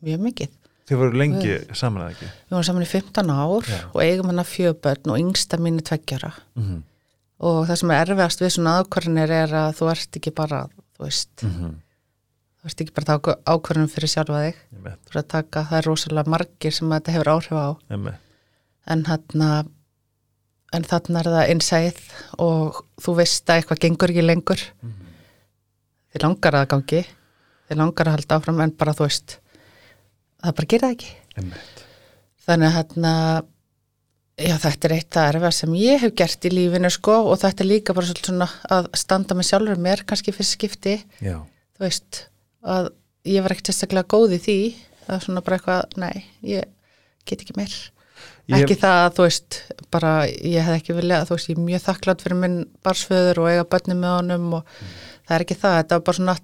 mjög 0.04 0.28
mikið 0.30 0.60
Þið 0.90 0.98
voru 1.00 1.18
lengi 1.18 1.54
saman 1.80 2.02
eða 2.04 2.12
ekki? 2.16 2.26
Við 2.26 2.56
vorum 2.58 2.64
saman 2.68 2.84
í 2.84 2.90
15 2.92 3.30
ár 3.32 3.68
Já. 3.70 3.78
og 3.94 4.02
eigum 4.04 4.28
hennar 4.32 4.50
fjöbörn 4.50 5.12
og 5.14 5.20
yngsta 5.22 5.58
mín 5.58 5.78
er 5.80 5.86
tveggjara 5.88 6.32
Mm 6.56 6.64
-hmm. 6.64 6.82
og 7.40 7.68
það 7.68 7.76
sem 7.76 7.92
er 7.92 8.06
erfiðast 8.08 8.42
við 8.42 8.50
svona 8.56 8.74
ákvarðanir 8.84 9.32
er 9.32 9.50
að 9.54 9.76
þú 9.80 9.92
ert 9.92 10.16
ekki 10.18 10.32
bara, 10.36 10.68
þú 10.98 11.04
veist 11.06 11.44
Mm 11.44 11.50
-hmm. 11.52 11.74
þú 12.62 12.66
ert 12.66 12.82
ekki 12.82 12.94
bara 12.94 13.04
að 13.04 13.22
taka 13.22 13.38
ákvarðanum 13.46 13.90
fyrir 13.90 14.10
sjálfa 14.10 14.44
þig 14.44 14.56
ert 14.86 15.16
að 15.16 15.28
taka, 15.28 15.64
það 15.64 15.78
er 15.78 15.86
rosalega 15.86 16.30
margir 16.30 16.72
sem 16.74 16.90
þetta 16.90 17.12
hefur 17.12 17.30
áhrif 17.34 17.52
á 17.52 17.70
en 18.88 19.04
þarna 19.04 19.66
en 20.74 20.84
þarna 20.84 21.20
er 21.20 21.26
það 21.26 21.50
innsæð 21.50 21.98
og 22.40 22.86
þú 23.02 23.16
veist 23.16 23.50
að 23.50 23.56
eitthvað 23.62 23.80
gengur 23.80 24.10
ekki 24.10 24.22
lengur 24.26 24.60
þið 26.14 26.22
langar 26.24 26.54
að 26.56 26.68
gangi 26.68 27.06
þið 27.70 27.78
langar 27.78 28.08
að 28.08 28.12
halda 28.18 28.36
áfram 28.36 28.62
en 28.62 28.72
bara 28.72 28.94
þú 28.94 29.04
veist 29.08 29.40
það 30.44 30.56
bara 30.60 30.70
gera 30.74 30.88
það 30.90 30.96
ekki. 30.98 31.12
Þannig 32.44 32.68
að 32.70 32.78
þarna 32.78 33.14
já 34.44 34.56
þetta 34.64 34.88
er 34.90 34.94
eitt 34.98 35.10
það 35.14 35.28
erfið 35.32 35.54
sem 35.60 35.74
ég 35.78 36.02
hef 36.04 36.14
gert 36.18 36.46
í 36.48 36.52
lífinu 36.54 36.90
sko 36.92 37.16
og 37.30 37.38
þetta 37.44 37.64
er 37.64 37.70
líka 37.70 37.94
bara 37.96 38.10
svona 38.10 38.48
að 38.74 38.88
standa 38.98 39.38
með 39.38 39.50
sjálfur 39.52 39.82
mér 39.86 40.02
kannski 40.10 40.34
fyrir 40.34 40.50
skipti. 40.50 40.96
Já. 41.22 41.38
þú 41.78 41.86
veist 41.86 42.24
að 42.64 42.90
ég 43.30 43.44
var 43.46 43.54
ekkert 43.56 43.70
sérstaklega 43.72 44.10
góð 44.14 44.36
í 44.38 44.40
því 44.44 44.58
að 45.14 45.22
svona 45.26 45.44
bara 45.46 45.58
eitthvað, 45.60 45.98
nei, 46.02 46.26
ég 46.48 46.66
get 47.28 47.42
ekki 47.44 47.56
meir. 47.58 47.74
Ég- 48.52 48.64
ekki 48.66 48.76
það 48.82 48.98
að 49.06 49.14
þú 49.18 49.26
veist 49.28 49.58
bara 49.94 50.12
ég 50.28 50.66
hef 50.68 50.76
ekki 50.82 50.96
viljað, 50.98 51.28
þú 51.30 51.38
veist, 51.38 51.50
ég 51.50 51.58
er 51.58 51.64
mjög 51.70 51.84
þakklátt 51.86 52.24
fyrir 52.26 52.40
minn 52.42 52.58
barsföður 52.84 53.40
og 53.44 53.50
eiga 53.54 53.64
börnum 53.72 54.02
með 54.04 54.16
honum 54.18 54.50
og 54.60 54.74
það 55.28 55.36
er 55.38 55.46
ekki 55.46 55.60
það, 55.62 55.78
þetta 55.80 55.96
var 56.00 56.04
bara 56.10 56.18
svona 56.20 56.36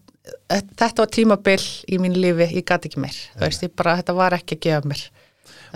þetta 0.50 1.02
var 1.02 1.12
tímabil 1.16 1.60
í 1.90 2.00
mín 2.02 2.16
lífi 2.18 2.50
ég 2.56 2.66
gat 2.68 2.86
ekki 2.88 3.02
meir, 3.04 3.18
veist, 3.40 3.66
ég 3.66 3.74
bara 3.78 3.98
þetta 4.00 4.16
var 4.18 4.36
ekki 4.38 4.58
að 4.58 4.64
gefa 4.68 4.92
mér 4.92 5.04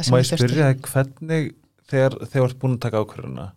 Má 0.10 0.18
ég 0.18 0.26
spyrja 0.30 0.72
þig 0.72 0.88
hvernig 0.89 1.51
þegar 1.91 2.18
þú 2.32 2.45
ert 2.47 2.60
búin 2.62 2.78
að 2.78 2.84
taka 2.88 3.04
ákvörðuna 3.04 3.49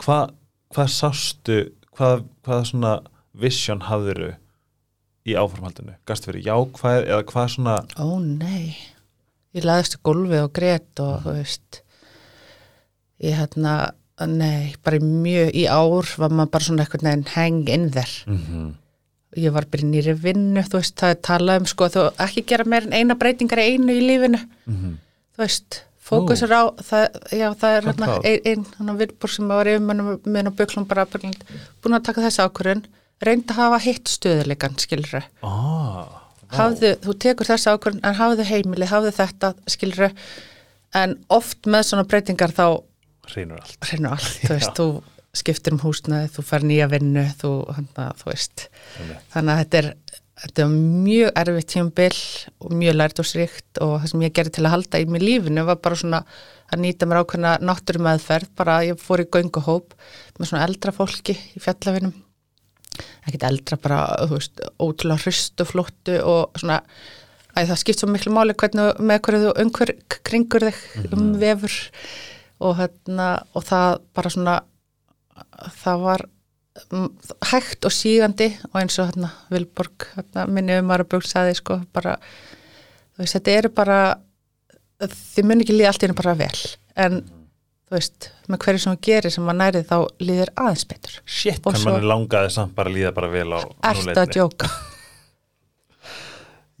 hvað 0.00 0.32
hva 0.74 0.86
sástu 0.90 1.58
hvað, 1.94 2.24
hvað 2.46 2.64
svona 2.70 2.94
vision 3.34 3.84
hafðiru 3.84 4.32
í 5.24 5.36
áformhaldinu 5.36 5.96
gast 6.08 6.28
verið 6.28 6.48
jákvæð 6.50 7.08
eða 7.08 7.26
hvað 7.30 7.50
svona 7.56 7.76
Ó 8.00 8.08
nei, 8.20 8.74
ég 9.56 9.66
laðist 9.66 9.98
í 9.98 10.02
gólfið 10.06 10.46
og 10.46 10.54
grét 10.56 11.04
og 11.04 11.20
þú 11.24 11.36
veist 11.38 11.82
ég 13.24 13.38
hérna 13.38 13.76
nei, 14.22 14.74
bara 14.84 15.00
mjög 15.02 15.50
í 15.56 15.64
ár 15.66 16.08
var 16.20 16.32
maður 16.32 16.52
bara 16.54 16.66
svona 16.68 16.84
eitthvað 16.84 17.06
neginn 17.06 17.30
hang 17.34 17.68
in 17.68 17.90
there. 17.90 18.22
Mm 18.26 18.38
-hmm. 18.38 18.72
Ég 19.40 19.54
var 19.54 19.66
bara 19.70 19.88
nýri 19.88 20.14
vinnu, 20.18 20.62
þú 20.66 20.80
veist, 20.80 20.96
það 21.00 21.14
er 21.14 21.20
talað 21.28 21.62
um 21.62 21.66
sko, 21.70 21.88
þú 21.92 22.04
ekki 22.26 22.44
gera 22.52 22.66
meir 22.68 22.86
en 22.88 22.96
eina 22.98 23.16
breytingar 23.18 23.62
einu 23.62 23.94
í 23.94 24.04
lífinu, 24.04 24.40
þú 25.34 25.44
veist 25.44 25.82
fókusur 26.04 26.52
á, 26.52 26.62
það, 26.84 27.04
já, 27.32 27.46
það 27.60 27.76
er 27.76 27.86
hérna, 27.88 28.08
þá? 28.10 28.16
ein, 28.52 28.66
viðbúr 29.00 29.32
sem 29.32 29.48
var 29.48 29.70
yfir 29.70 29.86
mennum 29.88 30.18
með 30.26 30.50
og 30.50 30.58
buklum 30.58 30.88
bara 30.88 31.06
búin 31.08 31.96
að 31.96 32.04
taka 32.10 32.24
þessi 32.26 32.44
ákvörðun 32.44 32.84
reyndi 33.24 33.54
að 33.54 33.60
hafa 33.62 33.78
hitt 33.86 34.10
stöðuleikan, 34.12 34.76
skilur 34.82 35.22
ah, 35.46 36.10
hafðu, 36.52 36.92
þú 37.06 37.14
tekur 37.24 37.48
þessi 37.48 37.72
ákvörðun 37.72 38.04
en 38.04 38.18
hafðu 38.18 38.48
heimili, 38.50 38.90
hafðu 38.90 39.14
þetta, 39.16 39.54
skilur 39.70 40.12
en 40.94 41.16
oft 41.32 41.64
með 41.70 41.88
svona 41.88 42.04
breytingar 42.10 42.52
þá 42.54 42.66
hreinur 43.32 43.62
allt. 43.62 43.78
Hreinu 43.88 44.12
allt, 44.12 44.30
þú 44.44 44.52
veist, 44.58 44.76
þú 44.76 44.88
skiptir 45.34 45.74
um 45.74 45.82
húsnaði, 45.82 46.30
þú 46.34 46.46
fær 46.48 46.66
nýja 46.66 46.88
vinnu, 46.92 47.24
þú, 47.40 47.52
hana, 47.76 48.10
þú 48.20 48.30
veist. 48.30 48.68
Einmitt. 49.00 49.30
þannig 49.34 49.54
að 49.54 49.62
þetta 49.62 49.80
er 49.80 49.90
þetta 50.44 50.66
var 50.66 50.74
mjög 51.04 51.30
erfitt 51.40 51.70
tímabil 51.70 52.16
og 52.64 52.74
mjög 52.74 52.96
lærdósríkt 52.98 53.80
og 53.84 53.94
það 54.02 54.10
sem 54.10 54.24
ég 54.26 54.34
gerði 54.34 54.54
til 54.56 54.64
að 54.64 54.74
halda 54.74 55.00
í 55.00 55.06
mig 55.08 55.22
lífinu 55.22 55.64
var 55.68 55.80
bara 55.84 55.98
svona 56.00 56.20
að 56.74 56.82
nýta 56.82 57.06
mér 57.06 57.22
ákveðna 57.22 57.54
náttúrumeðferð, 57.62 58.50
bara 58.58 58.80
ég 58.88 59.00
fór 59.00 59.22
í 59.22 59.28
gönguhóp 59.30 59.94
með 60.38 60.50
svona 60.50 60.64
eldra 60.66 60.94
fólki 60.96 61.36
í 61.54 61.62
fjallafinum 61.62 62.14
ekkert 63.24 63.46
eldra 63.48 63.78
bara, 63.80 64.00
þú 64.26 64.38
veist, 64.38 64.64
ótrúlega 64.82 65.22
hrustu 65.22 65.66
flóttu 65.68 66.18
og 66.20 66.58
svona 66.60 66.80
að 67.54 67.70
það 67.70 67.80
skipt 67.80 68.02
svo 68.02 68.10
miklu 68.10 68.34
máli 68.34 68.56
hvernig 68.58 69.00
með 69.00 69.20
hverju 69.26 69.42
þú 69.44 69.52
umhver 69.62 69.92
kringur 70.26 70.66
þig 70.66 71.14
um 71.14 71.28
vefur 71.38 71.76
og 72.64 72.78
hérna 72.80 73.28
og 73.54 73.66
það 73.66 73.90
bara 74.16 74.32
svona 74.34 74.56
það 75.82 76.02
var 76.04 76.24
mm, 76.92 77.08
hægt 77.52 77.88
og 77.88 77.94
sígandi 77.94 78.50
og 78.70 78.80
eins 78.80 78.98
og 78.98 79.10
hérna 79.10 79.30
Vilborg 79.52 80.08
hérna, 80.16 80.46
minni 80.50 80.78
um 80.80 80.92
aðra 80.94 81.08
bugl 81.14 81.26
saði 81.28 81.56
sko 81.58 81.80
bara 81.94 82.16
þú 83.14 83.22
veist, 83.22 83.36
þetta 83.38 83.56
eru 83.58 83.72
bara 83.74 83.98
þið 85.04 85.48
mun 85.48 85.64
ekki 85.64 85.76
líða 85.76 85.92
allt 85.92 86.02
í 86.02 86.06
hennu 86.08 86.18
bara 86.18 86.36
vel 86.38 86.60
en 87.04 87.20
þú 87.84 87.98
veist, 87.98 88.30
með 88.48 88.64
hverju 88.64 88.82
sem 88.84 88.96
þú 88.96 89.04
gerir 89.08 89.34
sem 89.34 89.44
maður 89.46 89.60
nærið 89.60 89.86
þá 89.90 89.98
líður 90.24 90.54
aðeins 90.64 90.88
betur 90.90 91.20
Shit, 91.24 91.60
Og 91.62 91.70
hvað 91.72 91.82
svo- 91.82 91.94
mann 91.94 92.10
langaði 92.10 92.50
samt 92.56 92.74
bara 92.74 92.90
að 92.90 92.98
líða 92.98 93.14
bara 93.14 93.30
vel 93.34 93.46
á 93.52 93.60
Ertu 93.60 93.76
að 93.84 94.02
núleitni. 94.02 94.34
djóka? 94.38 94.72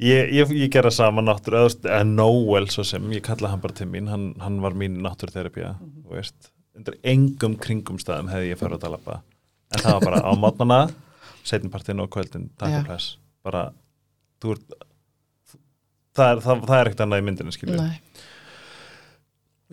Ég, 0.04 0.32
ég, 0.34 0.50
ég 0.58 0.70
gera 0.74 0.90
sama 0.90 1.22
veist, 1.22 1.84
eða 1.86 2.02
Noel 2.02 2.66
svo 2.66 2.82
sem, 2.82 3.04
ég 3.14 3.22
kalla 3.22 3.52
hann 3.52 3.60
bara 3.62 3.76
til 3.78 3.86
mín 3.86 4.08
hann, 4.10 4.34
hann 4.42 4.60
var 4.60 4.74
mín 4.74 4.98
náttúrutherapía 5.04 5.78
mm 5.78 6.02
-hmm. 6.10 6.50
Undir 6.76 6.96
engum 7.04 7.54
kringum 7.60 7.98
staðum 8.02 8.28
hefði 8.32 8.50
ég 8.52 8.58
farið 8.60 8.78
að 8.78 8.84
tala 8.86 9.20
en 9.74 9.80
það 9.84 9.92
var 9.92 10.04
bara 10.08 10.20
á 10.26 10.32
mótnana 10.34 10.80
setnpartin 11.44 12.00
og 12.00 12.10
kvöldin, 12.14 12.48
takk 12.58 12.70
Já. 12.72 12.78
og 12.80 12.86
bless 12.88 13.16
bara, 13.44 13.62
þú 14.40 14.54
ert 14.56 14.74
það 16.14 16.28
er, 16.30 16.42
það, 16.44 16.60
það 16.68 16.76
er 16.80 16.88
ekkert 16.90 17.00
annað 17.04 17.22
í 17.22 17.26
myndinu 17.28 17.52
skilju, 17.54 17.86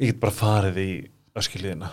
ég 0.02 0.12
get 0.12 0.20
bara 0.24 0.34
farið 0.36 0.80
í 0.82 0.90
öskilíðina, 1.38 1.92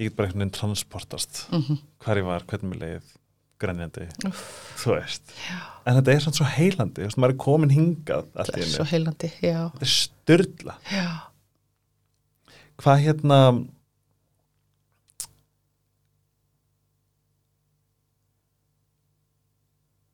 ég 0.00 0.08
get 0.08 0.16
bara 0.16 0.28
einhvern 0.28 0.42
veginn 0.46 0.56
transportast, 0.58 1.44
Mhm. 1.52 1.78
hvar 2.02 2.16
ég 2.18 2.24
var 2.26 2.42
hvernig 2.48 2.70
mér 2.72 2.80
leið, 2.80 3.12
grænjandi. 3.60 4.08
Þú 4.80 4.94
veist, 4.96 5.22
en 5.86 5.94
þetta 6.00 6.14
er 6.14 6.20
svona 6.24 6.36
svo 6.40 6.48
heilandi, 6.56 7.00
þú 7.02 7.06
veist, 7.06 7.20
maður 7.22 7.34
er 7.36 7.42
komin 7.44 7.70
hingað 7.70 8.26
allt 8.34 8.50
í 8.50 8.58
er 8.58 8.64
einu. 8.64 8.74
svo 8.74 8.84
heilandi, 8.90 9.30
já, 9.42 9.70
Þetta 9.70 9.86
er 9.86 9.92
styrla. 9.94 10.74
já. 10.90 11.06
Hvað 12.82 13.04
hérna 13.04 13.38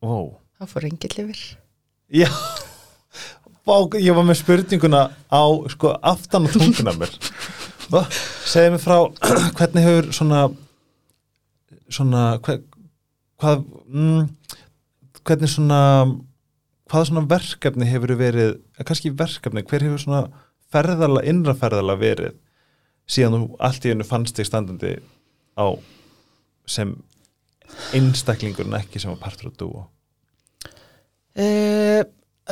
Ó, 0.01 0.37
Það 0.61 0.71
fór 0.75 0.87
engill 0.91 1.19
yfir. 1.25 1.43
já. 2.13 2.29
Ég 4.01 4.15
var 4.17 4.25
með 4.27 4.39
spurninguna 4.41 5.01
á 5.31 5.43
sko 5.71 5.93
aftan 6.03 6.49
á 6.49 6.51
tunguna 6.51 6.95
mér. 6.99 7.13
Segðu 8.49 8.73
mér 8.75 8.83
frá 8.83 8.97
hvernig 9.59 9.85
hefur 9.87 10.09
svona 10.17 10.41
svona 11.91 12.23
hver, 12.43 12.61
hvað 13.43 13.63
mm, 13.91 14.25
hvernig 15.27 15.53
svona 15.53 15.81
hvaða 16.91 17.09
svona 17.11 17.25
verkefni 17.31 17.87
hefur 17.91 18.17
verið 18.19 18.57
kannski 18.83 19.13
verkefni, 19.15 19.63
hver 19.63 19.85
hefur 19.87 20.03
svona 20.03 20.23
ferðala, 20.71 21.23
innra 21.27 21.55
ferðala 21.59 21.97
verið 22.01 22.35
síðan 23.11 23.37
þú 23.37 23.61
allt 23.69 23.87
í 23.87 23.93
hennu 23.93 24.07
fannst 24.07 24.39
þig 24.39 24.49
standandi 24.51 24.93
á 25.59 25.67
sem 26.71 26.97
einstaklingur 27.97 28.69
en 28.69 28.79
ekki 28.81 29.03
sem 29.03 29.13
var 29.13 29.21
partur 29.23 29.51
af 29.51 29.57
dúo? 29.61 29.87
Uh, 31.39 32.03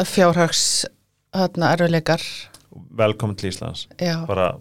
fjárhags 0.07 0.87
hérna, 1.35 1.75
erfileikar, 1.75 2.23
velkomin 2.99 3.37
til 3.37 3.51
Íslands. 3.51 3.89
Bara, 4.29 4.53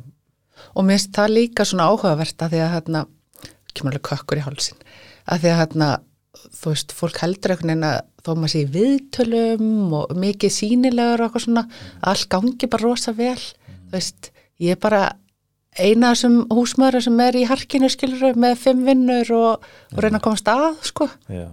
Og 0.75 0.85
mér 0.85 0.97
finnst 0.97 1.15
það 1.15 1.33
líka 1.35 1.65
svona 1.67 1.87
áhugavert 1.91 2.43
að 2.43 2.53
því 2.53 2.61
að 2.63 2.73
hérna, 2.75 3.03
kemur 3.73 3.93
alveg 3.93 4.05
kökkur 4.09 4.41
í 4.41 4.45
hálsin, 4.45 4.79
að 5.29 5.43
því 5.43 5.51
að 5.51 5.59
hérna, 5.61 5.89
þú 6.57 6.73
veist, 6.73 6.95
fólk 6.97 7.21
heldur 7.21 7.53
einhvern 7.53 7.71
veginn 7.73 7.87
að 7.87 7.99
þó 8.25 8.31
maður 8.33 8.53
sé 8.53 8.63
viðtölum 8.73 9.95
og 9.97 10.17
mikið 10.23 10.53
sínilegur 10.53 11.23
og 11.23 11.27
eitthvað 11.27 11.45
svona, 11.45 11.65
að 12.01 12.11
allt 12.13 12.29
gangi 12.33 12.71
bara 12.73 12.85
rosa 12.85 13.13
vel, 13.17 13.39
þú 13.87 13.95
veist, 13.95 14.31
ég 14.63 14.75
er 14.75 14.81
bara 14.81 15.03
eina 15.77 16.11
þessum 16.13 16.37
húsmaður 16.53 17.05
sem 17.07 17.23
er 17.23 17.37
í 17.39 17.45
harkinu 17.49 17.89
skilur 17.91 18.37
með 18.39 18.55
fimm 18.61 18.85
vinnur 18.87 19.33
og, 19.37 19.65
og 19.93 20.03
reyna 20.03 20.21
að 20.21 20.25
komast 20.27 20.51
að, 20.51 20.69
sko, 20.89 21.09
já, 21.31 21.49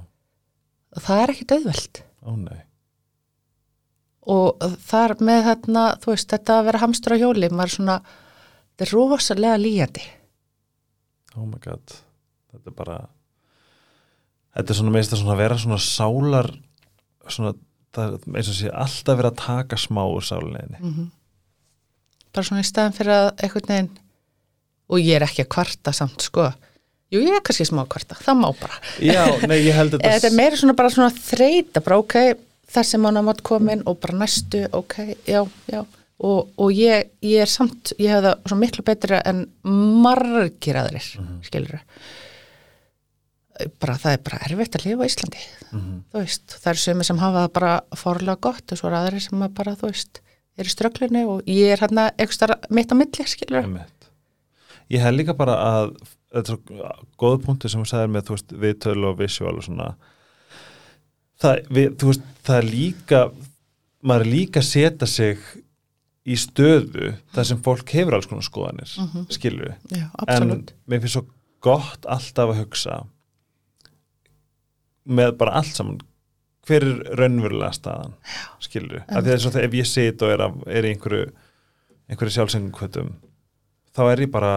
það 1.00 1.22
er 1.22 1.34
ekki 1.34 1.48
döðveld. 1.52 2.02
og 4.34 4.68
þar 4.88 5.16
með 5.20 5.42
þarna, 5.50 5.88
veist, 6.06 6.30
þetta 6.32 6.58
að 6.58 6.70
vera 6.70 6.82
hamstur 6.84 7.16
á 7.16 7.20
hjóli, 7.20 7.50
maður 7.52 7.70
er 7.70 7.76
svona, 7.76 7.98
þetta 8.72 8.86
er 8.86 8.94
rosalega 8.96 9.60
líjandi. 9.60 10.06
oh 11.36 11.44
my 11.46 11.60
god. 11.60 12.00
Þetta 12.54 12.70
er 12.70 12.78
bara 12.78 12.96
þetta 14.54 14.70
er 14.70 14.78
svona 14.78 14.94
meist 14.94 15.14
að 15.14 15.22
svona 15.24 15.38
vera 15.40 15.58
svona 15.58 15.80
sálar 15.82 16.50
svona, 17.26 17.54
það 17.94 18.16
er 18.16 18.38
eins 18.38 18.50
og 18.52 18.58
sé 18.60 18.70
alltaf 18.70 19.18
vera 19.18 19.32
að 19.32 19.40
taka 19.42 19.78
smá 19.80 20.04
úr 20.06 20.24
sálinni. 20.24 20.80
Mm 20.80 21.10
Bara 22.34 22.46
svona 22.48 22.64
í 22.64 22.66
staðan 22.66 22.94
fyrir 22.96 23.12
að 23.14 23.28
einhvern 23.46 23.68
veginn, 23.70 23.90
og 24.90 25.00
ég 25.00 25.16
er 25.18 25.26
ekki 25.26 25.44
að 25.46 25.52
kvarta 25.56 25.92
samt, 25.96 26.24
sko. 26.28 26.48
Jú, 27.12 27.20
ég 27.22 27.36
er 27.36 27.42
kannski 27.46 27.66
smá 27.68 27.84
að 27.84 27.92
kvarta, 27.94 28.16
það 28.20 28.40
má 28.40 28.48
bara. 28.58 28.78
já, 28.98 29.22
nei, 29.46 29.58
ég 29.68 29.76
held 29.76 29.94
Eða 30.00 30.16
Þetta 30.16 30.30
er 30.30 30.38
meira 30.38 30.58
svona 30.60 30.76
bara 30.78 30.92
svona 30.94 31.12
þreita, 31.14 31.82
bara 31.84 32.00
ok, 32.02 32.16
þessi 32.74 33.00
mánamátt 33.02 33.44
komin 33.46 33.84
og 33.86 34.00
bara 34.02 34.18
næstu, 34.24 34.64
ok, 34.74 34.96
já, 35.30 35.44
já. 35.70 35.84
Og, 36.24 36.50
og 36.62 36.70
ég, 36.72 37.08
ég 37.26 37.42
er 37.42 37.50
samt, 37.50 37.92
ég 38.00 38.12
hef 38.14 38.22
það 38.24 38.44
svo 38.48 38.58
miklu 38.60 38.84
betra 38.86 39.18
en 39.28 39.44
margir 40.04 40.78
aðrir, 40.80 41.08
mm 41.20 41.40
skilur 41.46 41.80
Bara 43.78 43.94
það 44.02 44.16
er 44.16 44.22
bara 44.26 44.38
erfitt 44.48 44.74
að 44.74 44.84
lifa 44.88 45.06
á 45.06 45.10
Íslandi. 45.10 45.42
Mhm. 45.70 45.98
Þú 46.10 46.22
veist, 46.24 46.54
það 46.58 46.70
eru 46.72 46.80
sömu 46.82 47.04
sem 47.06 47.20
hafa 47.22 47.44
það 47.44 47.52
bara 47.54 47.74
fórlega 48.00 48.40
gott 48.42 48.72
og 48.74 48.80
svo 48.80 48.88
eru 48.88 48.96
aðrir 48.98 49.22
sem 49.22 49.44
að 49.46 49.52
bara, 49.54 49.74
þú 49.78 49.90
veist, 49.92 50.18
er 50.58 50.66
í 50.66 50.72
ströglunni 50.72 51.22
og 51.30 51.46
ég 51.50 51.70
er 51.74 51.82
hérna 51.84 52.08
eitthvað 52.18 52.66
mitt 52.74 52.90
á 52.90 52.94
milli, 52.98 53.26
skilur 53.30 53.60
Einmitt. 53.60 53.93
Ég 54.92 55.02
held 55.04 55.20
líka 55.20 55.36
bara 55.38 55.56
að 55.60 55.94
þetta 56.34 56.44
er 56.44 56.50
svo 56.50 56.92
góða 57.20 57.40
punkti 57.44 57.70
sem 57.70 57.82
þú 57.82 57.88
sagðir 57.88 58.12
með 58.14 58.28
þú 58.28 58.36
veist, 58.36 58.54
viðtölu 58.64 59.10
og 59.10 59.18
visual 59.20 59.54
og 59.54 59.66
svona. 59.66 59.90
Það, 61.40 61.60
við, 61.76 61.90
þú 62.00 62.10
veist, 62.10 62.30
það 62.46 62.60
er 62.60 62.70
líka 62.70 63.20
maður 64.04 64.26
er 64.26 64.32
líka 64.32 64.60
að 64.60 64.68
setja 64.68 65.08
sig 65.08 65.44
í 66.24 66.36
stöðu 66.40 67.12
þar 67.34 67.48
sem 67.50 67.60
fólk 67.64 67.92
hefur 67.96 68.16
alls 68.16 68.28
konar 68.28 68.46
skoðanir 68.46 68.92
mm 69.00 69.26
skilur 69.34 69.74
Já, 69.92 70.08
en 70.28 70.64
mér 70.88 71.02
finnst 71.02 71.18
svo 71.18 71.26
gott 71.64 72.08
alltaf 72.08 72.52
að 72.52 72.60
hugsa 72.62 73.02
með 75.04 75.36
bara 75.40 75.58
allt 75.60 75.76
saman 75.76 76.00
hver 76.64 76.84
er 76.84 77.18
raunverulega 77.20 77.76
staðan 77.76 78.14
skilur, 78.64 79.04
af 79.04 79.20
því 79.24 79.32
að 79.32 79.34
þess 79.34 79.50
að 79.50 79.66
ef 79.66 79.74
ég 79.76 79.88
sit 79.88 80.22
og 80.24 80.32
er, 80.32 80.44
að, 80.46 80.62
er 80.72 80.86
í 80.86 80.94
einhverju 80.94 81.26
einhverju 82.08 82.36
sjálfsengum 82.38 83.12
þá 83.94 84.02
er 84.08 84.24
ég 84.24 84.32
bara 84.32 84.54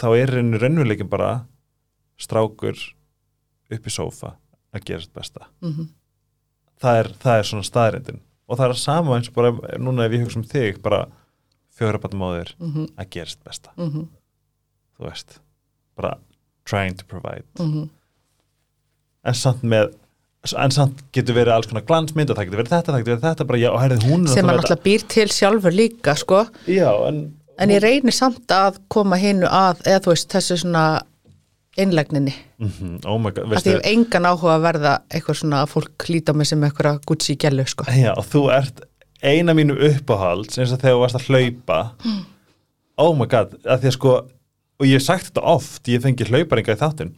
þá 0.00 0.08
er 0.18 0.34
einu 0.40 0.58
raunveruleikin 0.60 1.08
bara 1.10 1.44
strákur 2.20 2.76
upp 3.70 3.86
í 3.86 3.90
sófa 3.94 4.34
að 4.74 4.84
gera 4.84 5.00
sitt 5.00 5.14
besta 5.14 5.46
Mm 5.60 5.88
það 6.80 6.98
er, 6.98 7.08
það 7.20 7.38
er 7.38 7.42
svona 7.44 7.62
staðrindin 7.68 8.20
og 8.48 8.56
það 8.56 8.64
er 8.64 8.72
að 8.74 8.78
sama 8.80 9.16
eins 9.18 9.28
og 9.28 9.34
bara 9.34 9.78
núna 9.78 10.06
ef 10.06 10.12
ég 10.12 10.22
hugsa 10.24 10.38
um 10.40 10.44
þig 10.48 10.78
bara 10.82 11.00
fjóra 11.76 11.98
bátumóðir 12.00 12.54
-hmm. 12.58 12.86
að 12.96 13.10
gera 13.10 13.26
sitt 13.26 13.44
besta 13.44 13.70
Mm 13.76 13.90
-hmm. 13.90 14.06
þú 14.98 15.04
veist, 15.08 15.40
bara 15.96 16.18
trying 16.64 16.96
to 16.96 17.04
provide 17.04 17.44
Mm 17.58 17.88
en 19.24 19.34
samt 19.34 19.62
með 19.62 19.90
en 20.56 20.70
samt 20.70 21.02
getur 21.12 21.34
verið 21.36 21.52
alls 21.52 21.66
konar 21.66 21.84
glansmynd 21.84 22.30
og 22.30 22.38
það 22.38 22.44
getur 22.48 22.62
verið 22.62 22.70
þetta, 22.72 22.92
það 22.92 23.02
getur 23.02 23.12
verið 23.12 23.26
þetta 23.28 23.44
bara, 23.50 23.58
já, 23.58 23.70
herrið 23.82 24.04
er 24.04 24.28
sem 24.32 24.46
að 24.48 24.56
náttúrulega 24.56 24.82
býr 24.86 25.02
til 25.08 25.28
sjálfur 25.28 25.72
líka, 25.76 26.14
sko. 26.16 26.38
þetta- 26.44 26.76
já, 26.78 27.08
en, 27.08 27.18
En 27.60 27.70
ég 27.72 27.82
reynir 27.84 28.14
samt 28.16 28.50
að 28.54 28.78
koma 28.92 29.18
hinnu 29.20 29.48
að, 29.48 29.82
eða 29.86 30.02
þú 30.06 30.12
veist, 30.14 30.28
þessu 30.32 30.56
svona 30.62 30.84
innlegninni. 31.80 32.32
mm 32.60 33.00
oh 33.06 33.18
my 33.20 33.30
god, 33.30 33.52
Af 33.52 33.64
því 33.64 33.74
ég 33.74 33.78
hef 33.78 33.90
engan 33.92 34.28
áhuga 34.28 34.56
að 34.56 34.64
verða 34.66 34.94
eitthvað 35.08 35.40
svona 35.42 35.62
að 35.62 35.72
fólk 35.74 36.08
líta 36.08 36.34
mig 36.36 36.48
sem 36.50 36.64
eitthvað 36.66 37.00
Gucci 37.06 37.36
gælu, 37.36 37.66
sko. 37.68 37.84
já, 37.88 38.12
og 38.16 38.26
þú 38.26 38.42
ert 38.56 38.82
eina 39.22 39.54
mínu 39.54 39.76
uppáhalds 39.90 40.58
eins 40.58 40.72
og 40.72 40.80
þegar 40.80 40.96
þú 40.96 41.00
varst 41.04 41.20
að 41.20 41.28
hlaupa. 41.28 41.80
Oh 43.00 43.14
my 43.16 43.26
god, 43.26 43.54
að 43.64 43.84
því 43.84 43.92
að 43.92 43.96
sko 43.96 44.14
og 44.80 44.86
ég 44.88 44.96
hef 44.96 45.04
sagt 45.04 45.28
þetta 45.28 45.44
oft, 45.44 45.88
ég 45.88 46.02
fengi 46.02 46.24
hlauparinga 46.28 46.76
í 46.76 46.80
þáttin 46.80 47.12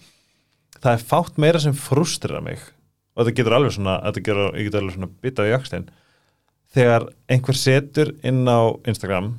það 0.83 0.97
er 0.97 1.05
fátt 1.07 1.41
meira 1.41 1.61
sem 1.63 1.75
frustrar 1.79 2.43
mig. 2.45 2.61
Og 3.13 3.23
þetta 3.23 3.37
getur 3.39 3.57
alveg 3.59 3.75
svona, 3.77 3.99
þetta 4.07 4.25
getur, 4.25 4.81
alveg 4.81 4.95
svona 4.97 5.11
bitað 5.23 5.49
í 5.49 5.53
jakstinn 5.53 5.89
þegar 6.73 7.05
einhver 7.29 7.59
setur 7.59 8.15
inn 8.25 8.47
á 8.49 8.73
Instagram 8.89 9.35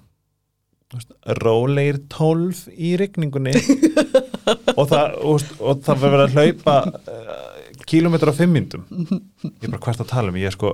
rólegir 1.40 2.02
12 2.12 2.68
í 2.74 2.94
rigningunni. 3.02 3.56
Og 4.80 4.90
það, 4.92 5.14
og, 5.24 5.44
og 5.64 5.84
það 5.86 6.02
verður 6.02 6.22
að 6.26 6.34
hlaupa 6.36 6.74
uh, 6.84 7.54
kílómetra 7.88 8.34
á 8.34 8.36
fimm 8.36 8.54
myndum 8.56 8.84
ég 8.92 9.68
er 9.68 9.72
bara 9.72 9.82
hvert 9.86 10.04
að 10.04 10.12
tala 10.12 10.32
um? 10.34 10.40
Ég 10.40 10.50
er 10.50 10.56
sko, 10.56 10.74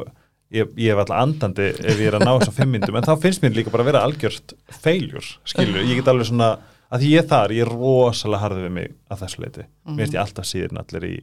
ég, 0.54 0.72
ég 0.80 0.94
er 0.94 1.02
alltaf 1.02 1.22
andandi 1.22 1.70
ef 1.78 2.02
ég 2.02 2.10
er 2.10 2.18
að 2.20 2.26
ná 2.26 2.32
þess 2.34 2.54
á 2.54 2.58
fimm 2.60 2.74
myndum 2.76 3.00
en 3.00 3.08
þá 3.08 3.14
finnst 3.22 3.44
mér 3.44 3.56
líka 3.58 3.74
bara 3.74 3.86
að 3.86 3.92
vera 3.92 4.04
algjört 4.08 4.56
feiljur 4.82 5.32
skilur, 5.48 5.82
ég 5.84 6.00
get 6.00 6.12
alveg 6.12 6.30
svona 6.30 6.52
að 6.90 7.04
því 7.04 7.12
ég 7.14 7.24
er 7.24 7.30
þar, 7.30 7.54
ég 7.54 7.66
er 7.66 7.74
rosalega 7.74 8.44
harðið 8.46 8.66
við 8.66 8.76
mig 8.80 8.94
að 9.10 9.24
þessu 9.24 9.44
leiti, 9.44 9.66
mér 9.86 10.02
finnst 10.04 10.18
ég 10.18 10.24
alltaf 10.24 10.50
síðan 10.50 10.82
allir 10.82 11.08
í 11.10 11.16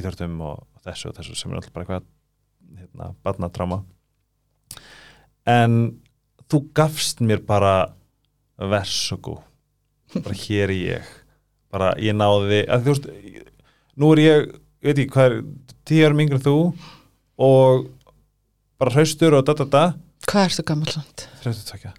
íþörtum 0.00 0.38
og 0.48 0.62
þessu 0.86 1.10
og 1.10 1.18
þessu 1.18 1.38
sem 1.38 1.52
er 1.52 1.60
alltaf 1.60 1.74
bara 1.76 1.86
eitthvað 1.86 2.06
hérna, 2.80 3.10
barnatráma 3.24 3.82
en 5.52 5.80
þú 6.48 6.64
gafst 6.76 7.20
mér 7.24 7.44
bara 7.44 7.74
versugú 8.70 9.38
bara 10.20 10.36
hér 10.36 10.68
er 10.68 10.76
ég. 10.76 11.10
Bara 11.72 11.92
ég 12.00 12.16
náði 12.16 12.62
að 12.68 12.84
þú 12.86 12.94
veist, 12.94 13.08
nú 14.00 14.12
er 14.12 14.22
ég 14.22 14.50
veit 14.84 14.98
ekki 14.98 15.12
hvað 15.14 15.28
er, 15.28 15.36
tíu 15.88 16.06
árum 16.06 16.22
yngri 16.24 16.38
en 16.38 16.44
þú 16.44 16.56
og 17.42 17.86
bara 18.82 18.94
hraustur 18.96 19.38
og 19.38 19.46
da 19.48 19.56
da 19.56 19.68
da. 19.72 19.84
Hvað 20.28 20.48
ertu 20.50 20.66
gammal 20.68 20.92
samt? 20.92 21.26
32, 21.42 21.94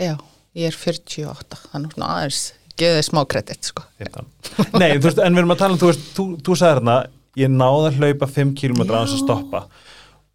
Já, 0.00 0.14
ég 0.56 0.70
er 0.70 0.76
48, 0.78 1.58
þannig 1.72 1.96
svona 1.96 2.12
aðeins, 2.14 2.44
geðu 2.80 3.00
þið 3.00 3.06
smá 3.10 3.20
kredit, 3.34 3.68
sko. 3.72 3.84
15 4.00 4.78
Nei, 4.80 4.94
þú 4.96 5.08
veist, 5.08 5.20
en 5.20 5.34
við 5.34 5.42
erum 5.42 5.54
að 5.56 5.60
tala 5.64 5.76
um, 5.76 5.80
þú 5.82 5.90
veist, 5.90 6.06
þú, 6.16 6.26
þú 6.46 6.56
sagði 6.56 6.78
hérna 6.78 6.96
ég 7.40 7.52
náði 7.52 7.90
að 7.90 7.98
hlaupa 8.00 8.30
5 8.38 8.54
km 8.62 8.80
á 8.88 9.02
þess 9.02 9.18
að 9.18 9.24
stoppa. 9.24 9.60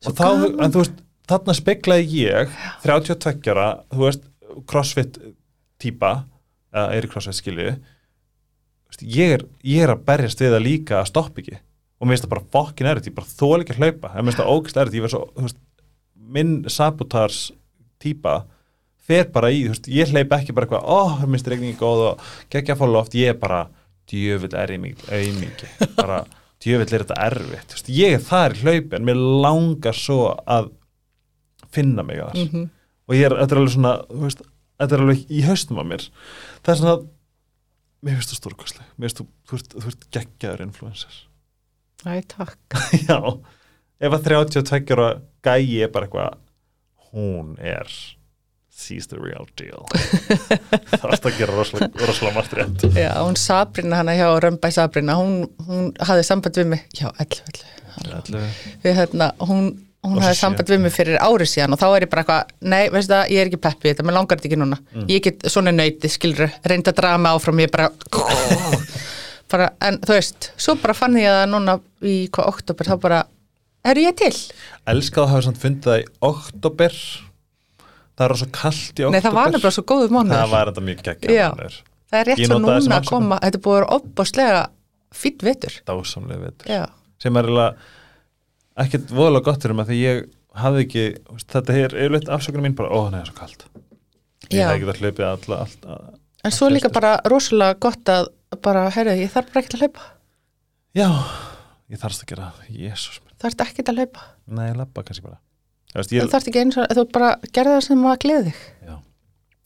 Og 0.06 0.20
þá, 0.20 0.28
en 0.52 0.76
þú 0.76 0.84
veist, 0.84 1.02
þarna 1.32 1.58
speklaði 1.58 2.22
ég 2.22 2.54
32 2.86 3.56
ára, 3.56 3.68
þú 3.90 4.06
veist 4.06 4.30
crossfit 4.70 5.18
típa 5.82 6.14
eða 6.76 6.88
er 6.96 7.08
í 7.08 7.12
crossfit 7.12 7.40
skilju 7.40 7.76
ég 9.02 9.46
ég 9.64 9.84
er 9.84 9.94
að 9.94 10.04
berjast 10.08 10.42
við 10.42 10.54
það 10.56 10.66
líka 10.66 11.00
að 11.02 11.10
stoppa 11.12 11.42
ekki. 11.42 11.60
Og 12.00 12.08
mér 12.08 12.16
finnst 12.16 12.26
það 12.26 12.34
bara 12.34 12.50
fokkin 12.54 12.90
erfitt, 12.90 13.08
ég 13.10 13.16
bara 13.16 13.32
þól 13.32 13.62
ekki 13.62 13.76
að 13.76 13.82
hlaupa. 13.82 14.12
Mér 14.16 14.28
finnst 14.28 14.42
það 14.42 14.52
ógst 14.54 14.80
erfitt, 14.80 14.96
ég 14.96 15.06
verð 15.06 15.16
svo 15.16 15.24
veist, 15.42 15.60
minn 16.36 16.54
sabotars 16.72 17.40
típa 18.04 18.36
fer 19.06 19.30
bara 19.34 19.52
í, 19.54 19.66
veist, 19.70 19.90
ég 19.92 20.12
hleyp 20.12 20.34
ekki 20.36 20.56
bara 20.56 20.68
eitthvað, 20.68 20.88
oh, 20.92 21.26
minnst 21.30 21.50
regningi 21.50 21.78
góð 21.80 22.06
og 22.10 22.32
geggja 22.54 22.76
að 22.76 22.82
fá 22.82 22.88
loft, 22.90 23.18
ég 23.18 23.34
er 23.34 23.38
bara 23.42 23.66
djöfull 24.10 24.54
er 24.58 24.74
ég 24.74 24.82
mikið, 24.82 25.86
bara 25.98 26.24
djöfull 26.64 26.90
er 26.90 27.06
þetta 27.06 27.20
erfitt. 27.28 27.76
Veist, 27.76 27.92
ég 27.94 28.18
er 28.18 28.26
þar 28.26 28.58
í 28.58 28.64
hlaupi 28.64 28.98
en 28.98 29.08
mér 29.08 29.22
langar 29.46 29.98
svo 29.98 30.34
að 30.46 30.72
finna 31.76 32.06
mig 32.08 32.22
þar. 32.22 32.36
-hmm. 32.50 32.68
og 33.08 33.16
ég 33.16 33.26
er, 33.28 33.38
þetta 33.42 33.56
er 33.56 33.62
alveg 33.62 33.76
svona 33.76 33.96
þú 34.10 34.22
veist, 34.26 34.44
þetta 34.80 34.98
er 34.98 35.04
alveg 35.06 35.28
í 35.32 35.44
haustum 35.48 35.82
á 35.82 35.86
mér. 35.88 36.08
Það 36.62 36.74
er 36.74 36.82
svona 36.82 36.98
mér 38.06 38.20
finnst 38.20 38.34
þú 38.34 38.40
stórkostleg, 38.42 38.90
mér 38.96 39.10
finnst 39.10 39.22
þú 39.22 39.28
þú 39.50 39.60
ert, 39.60 39.78
ert 39.92 40.10
geggjaður 40.14 40.66
influencer. 40.68 41.22
Æ, 42.06 42.22
takk. 42.30 42.60
já, 43.08 43.18
ef 43.98 44.18
að 44.20 44.28
32 44.30 44.94
ára 44.98 45.10
gæi 45.46 45.82
er 45.86 45.94
bara 45.94 46.10
eitthvað 46.10 46.38
hún 47.16 47.56
er 47.62 47.90
she's 48.76 49.08
the 49.08 49.18
real 49.18 49.48
deal. 49.56 49.88
Það 50.92 51.08
er 51.08 51.16
að 51.16 51.38
gera 51.40 51.56
rosalega, 51.56 52.34
margt 52.36 52.56
rétt. 52.58 52.86
Já, 52.92 53.14
hún 53.24 53.40
Sabrina 53.40 54.02
hana 54.02 54.18
hjá 54.18 54.28
Römbæ 54.44 54.72
Sabrina, 54.76 55.16
hún, 55.16 55.46
hún 55.66 55.94
hafði 56.04 56.28
samband 56.28 56.60
við 56.60 56.72
mig, 56.76 56.86
já, 56.94 57.08
11, 57.24 57.64
11. 57.96 58.18
Allu. 58.20 58.42
Við, 58.84 58.98
hérna, 59.00 59.32
hún 59.48 59.72
Og 60.06 60.16
svo 60.16 60.24
hafði 60.26 60.40
samband 60.40 60.72
við 60.72 60.82
mig 60.86 60.94
fyrir 60.96 61.18
ári 61.22 61.48
síðan 61.50 61.76
og 61.76 61.82
þá 61.82 61.86
er 61.90 62.06
ég 62.06 62.12
bara 62.12 62.24
eitthvað, 62.24 62.54
nei, 62.74 62.84
veistu 62.94 63.14
það, 63.14 63.32
ég 63.34 63.42
er 63.42 63.52
ekki 63.52 63.62
peppið 63.66 63.92
þetta, 63.92 64.06
mér 64.08 64.18
langar 64.20 64.40
þetta 64.40 64.50
ekki 64.52 64.60
núna. 64.62 64.80
Mm. 64.94 65.06
Ég 65.12 65.24
get 65.26 65.46
svona 65.52 65.74
nöyti, 65.76 66.12
skilur, 66.14 66.52
reyndi 66.66 66.92
að 66.92 67.00
draga 67.02 67.22
mig 67.22 67.32
áfram, 67.36 67.62
ég 67.64 67.72
bara, 67.74 67.90
bara, 69.52 69.70
en 69.88 70.00
þú 70.04 70.18
veist, 70.18 70.52
svo 70.58 70.78
bara 70.82 70.98
fann 70.98 71.18
ég 71.20 71.32
það 71.32 71.48
núna 71.54 71.80
í 72.06 72.18
hvað 72.34 72.52
oktober, 72.54 72.92
þá 72.92 72.96
bara, 73.08 73.24
er 73.86 74.02
ég 74.04 74.18
til? 74.20 74.34
elskað 74.86 75.24
að 75.26 75.32
hafa 75.34 75.46
samt 75.48 75.62
fundið 75.62 75.90
það 75.90 76.00
í 76.02 76.06
oktober 76.30 76.94
það 78.16 78.26
er 78.26 78.36
svo 78.40 78.50
kallt 78.56 79.02
í 79.02 79.06
oktober 79.06 79.16
Nei, 79.16 79.24
það 79.26 79.36
var 79.36 79.52
nefnilega 79.52 79.76
svo 79.76 79.86
góðu 79.90 80.10
mánuður. 80.14 80.40
það 80.40 80.54
var 80.54 80.66
þetta 80.72 80.84
mjög 80.90 81.00
Já. 81.00 81.06
geggjaður 81.10 81.76
Það 82.06 82.20
er 82.20 82.26
rétt 82.30 82.42
svo 82.46 82.58
núna 82.62 82.98
að 83.00 83.08
koma, 83.10 83.36
þetta 83.42 83.60
búið 83.66 83.76
að 83.76 83.82
vera 83.82 83.90
ekkert 88.84 89.12
voðalega 89.16 89.46
gott 89.50 89.64
fyrir 89.66 89.78
mig 89.80 89.88
því 89.90 89.98
ég 90.02 90.22
hafði 90.56 90.84
ekki 90.86 91.06
þetta 91.52 91.76
er 91.80 91.96
yfirleitt 91.96 92.30
afsökunum 92.36 92.66
mín 92.70 92.76
bara, 92.78 92.92
ó 92.92 93.00
það 93.10 93.20
er 93.22 93.30
svo 93.32 93.38
kallt 93.40 93.66
ég 94.52 94.62
hef 94.62 94.76
ekki 94.76 94.90
það 94.90 95.02
hlaupið 95.04 95.28
alla, 95.32 95.60
alla, 95.66 95.98
en 96.46 96.56
svo 96.56 96.70
líka 96.72 96.92
bara 96.94 97.16
rosalega 97.32 97.80
gott 97.88 98.12
að 98.14 98.30
bara, 98.64 98.86
heyrðu, 98.96 99.16
ég 99.24 99.32
þarf 99.34 99.50
bara 99.52 99.64
ekkert 99.64 99.78
að 99.80 99.86
hlaupa. 99.86 100.04
já, 100.96 101.08
ég 101.92 102.00
þarfst 102.04 102.24
að 102.24 102.30
gera 102.34 102.52
jésús, 102.72 103.22
Það 103.36 103.50
ert 103.52 103.64
ekkert 103.66 103.90
að 103.92 103.98
hlaupa. 104.00 104.22
nei, 104.48 104.70
labba 104.78 105.04
kannski 105.04 105.26
bara. 105.26 105.40
Þú 105.96 106.16
ég, 106.16 106.30
þarft 106.32 106.48
ekki 106.52 106.62
eins 106.62 106.78
og, 106.80 106.86
þú 106.96 107.04
bara 107.12 107.34
gerði 107.52 107.74
það 107.76 107.84
sem 107.90 108.06
að 108.08 108.16
gleði 108.24 108.46
þig. 108.54 108.62
já. 108.88 108.96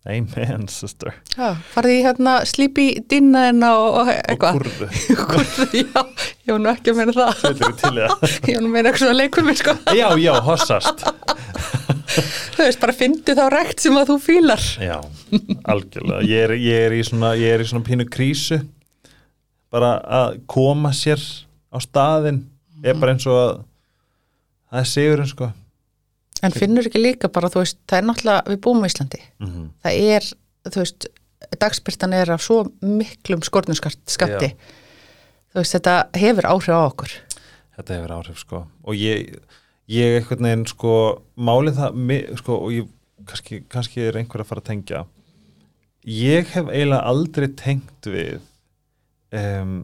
Amen, 0.09 0.63
sister. 0.71 1.11
Já, 1.35 1.49
farði 1.73 1.97
í 1.99 2.03
hérna 2.05 2.33
slípi 2.47 2.85
dýnaðina 3.11 3.69
og, 3.77 3.87
og 3.99 4.07
og 4.07 4.11
eitthvað. 4.15 4.57
kurðu, 4.57 4.87
Kurðu, 5.33 5.67
já, 5.83 6.03
ég 6.49 6.55
var 6.55 6.63
nú 6.63 6.71
ekki 6.71 6.93
að 6.93 6.99
meina 6.99 7.15
það. 7.15 7.45
er 7.45 7.59
Ég 8.49 8.57
var 8.57 8.63
nú 8.63 8.69
að 8.69 8.73
meina 8.73 8.89
eitthvað 8.89 9.03
svona 9.03 9.17
leikur 9.19 9.45
mér, 9.47 9.59
sko. 9.59 9.75
já, 9.95 10.07
já, 10.19 10.33
hossast 10.47 11.05
Þú 12.55 12.65
veist, 12.65 12.79
bara 12.81 12.95
fyndi 12.97 13.35
þá 13.37 13.43
rekt 13.53 13.83
sem 13.83 13.95
að 13.95 14.09
þú 14.09 14.15
fílar. 14.23 14.63
Já, 14.81 14.95
algjörlega 15.69 16.25
ég 16.25 16.47
er, 16.47 16.55
ég, 16.57 16.85
er 16.89 16.95
í 16.97 17.03
svona, 17.05 17.35
ég 17.39 17.53
er 17.55 17.63
í 17.63 17.67
svona 17.69 17.85
pínu 17.85 18.07
krísu 18.09 18.59
bara 19.69 19.93
að 20.01 20.39
koma 20.49 20.91
sér 20.97 21.21
á 21.69 21.77
staðinn 21.79 22.41
er 22.81 22.97
bara 22.97 23.13
eins 23.13 23.27
og 23.29 23.37
að 23.37 23.51
það 24.69 24.81
er 24.81 24.89
sigurinn 24.89 25.29
sko 25.29 25.51
En 26.45 26.55
finnur 26.55 26.87
ekki 26.87 27.01
líka 27.01 27.27
bara, 27.31 27.49
þú 27.51 27.63
veist, 27.65 27.79
það 27.89 27.97
er 27.97 28.05
náttúrulega, 28.07 28.43
við 28.47 28.59
búum 28.63 28.83
í 28.83 28.87
Íslandi. 28.87 29.17
mm 29.39 29.47
-hmm. 29.47 29.65
Það 29.83 29.93
er, 30.15 30.27
þú 30.69 30.79
veist, 30.79 31.07
dagspyrtan 31.59 32.13
er 32.13 32.31
af 32.31 32.41
svo 32.41 32.59
miklum 32.81 33.41
skortnumskatti. 33.43 34.55
Þú 35.49 35.61
veist, 35.61 35.75
þetta 35.75 35.95
hefur 36.21 36.47
áhrif 36.49 36.75
á 36.75 36.81
okkur. 36.85 37.15
Þetta 37.77 37.95
hefur 37.97 38.15
áhrif 38.17 38.41
sko. 38.43 38.63
Og 38.85 38.97
ég, 38.99 39.39
ég 39.89 40.17
einhvern 40.19 40.49
veginn 40.49 40.67
sko 40.69 40.93
málið 41.39 41.79
það 41.79 42.03
sko 42.41 42.59
og 42.59 42.75
ég 42.75 42.91
kannski, 43.29 43.63
kannski 43.71 44.05
er 44.05 44.19
einhver 44.19 44.43
að 44.43 44.51
fara 44.51 44.63
að 44.63 44.69
tengja. 44.69 45.05
Ég 46.09 46.53
hef 46.53 46.69
eiginlega 46.69 47.01
aldrei 47.09 47.49
tengt 47.59 48.07
við 48.07 48.39
um, 49.35 49.81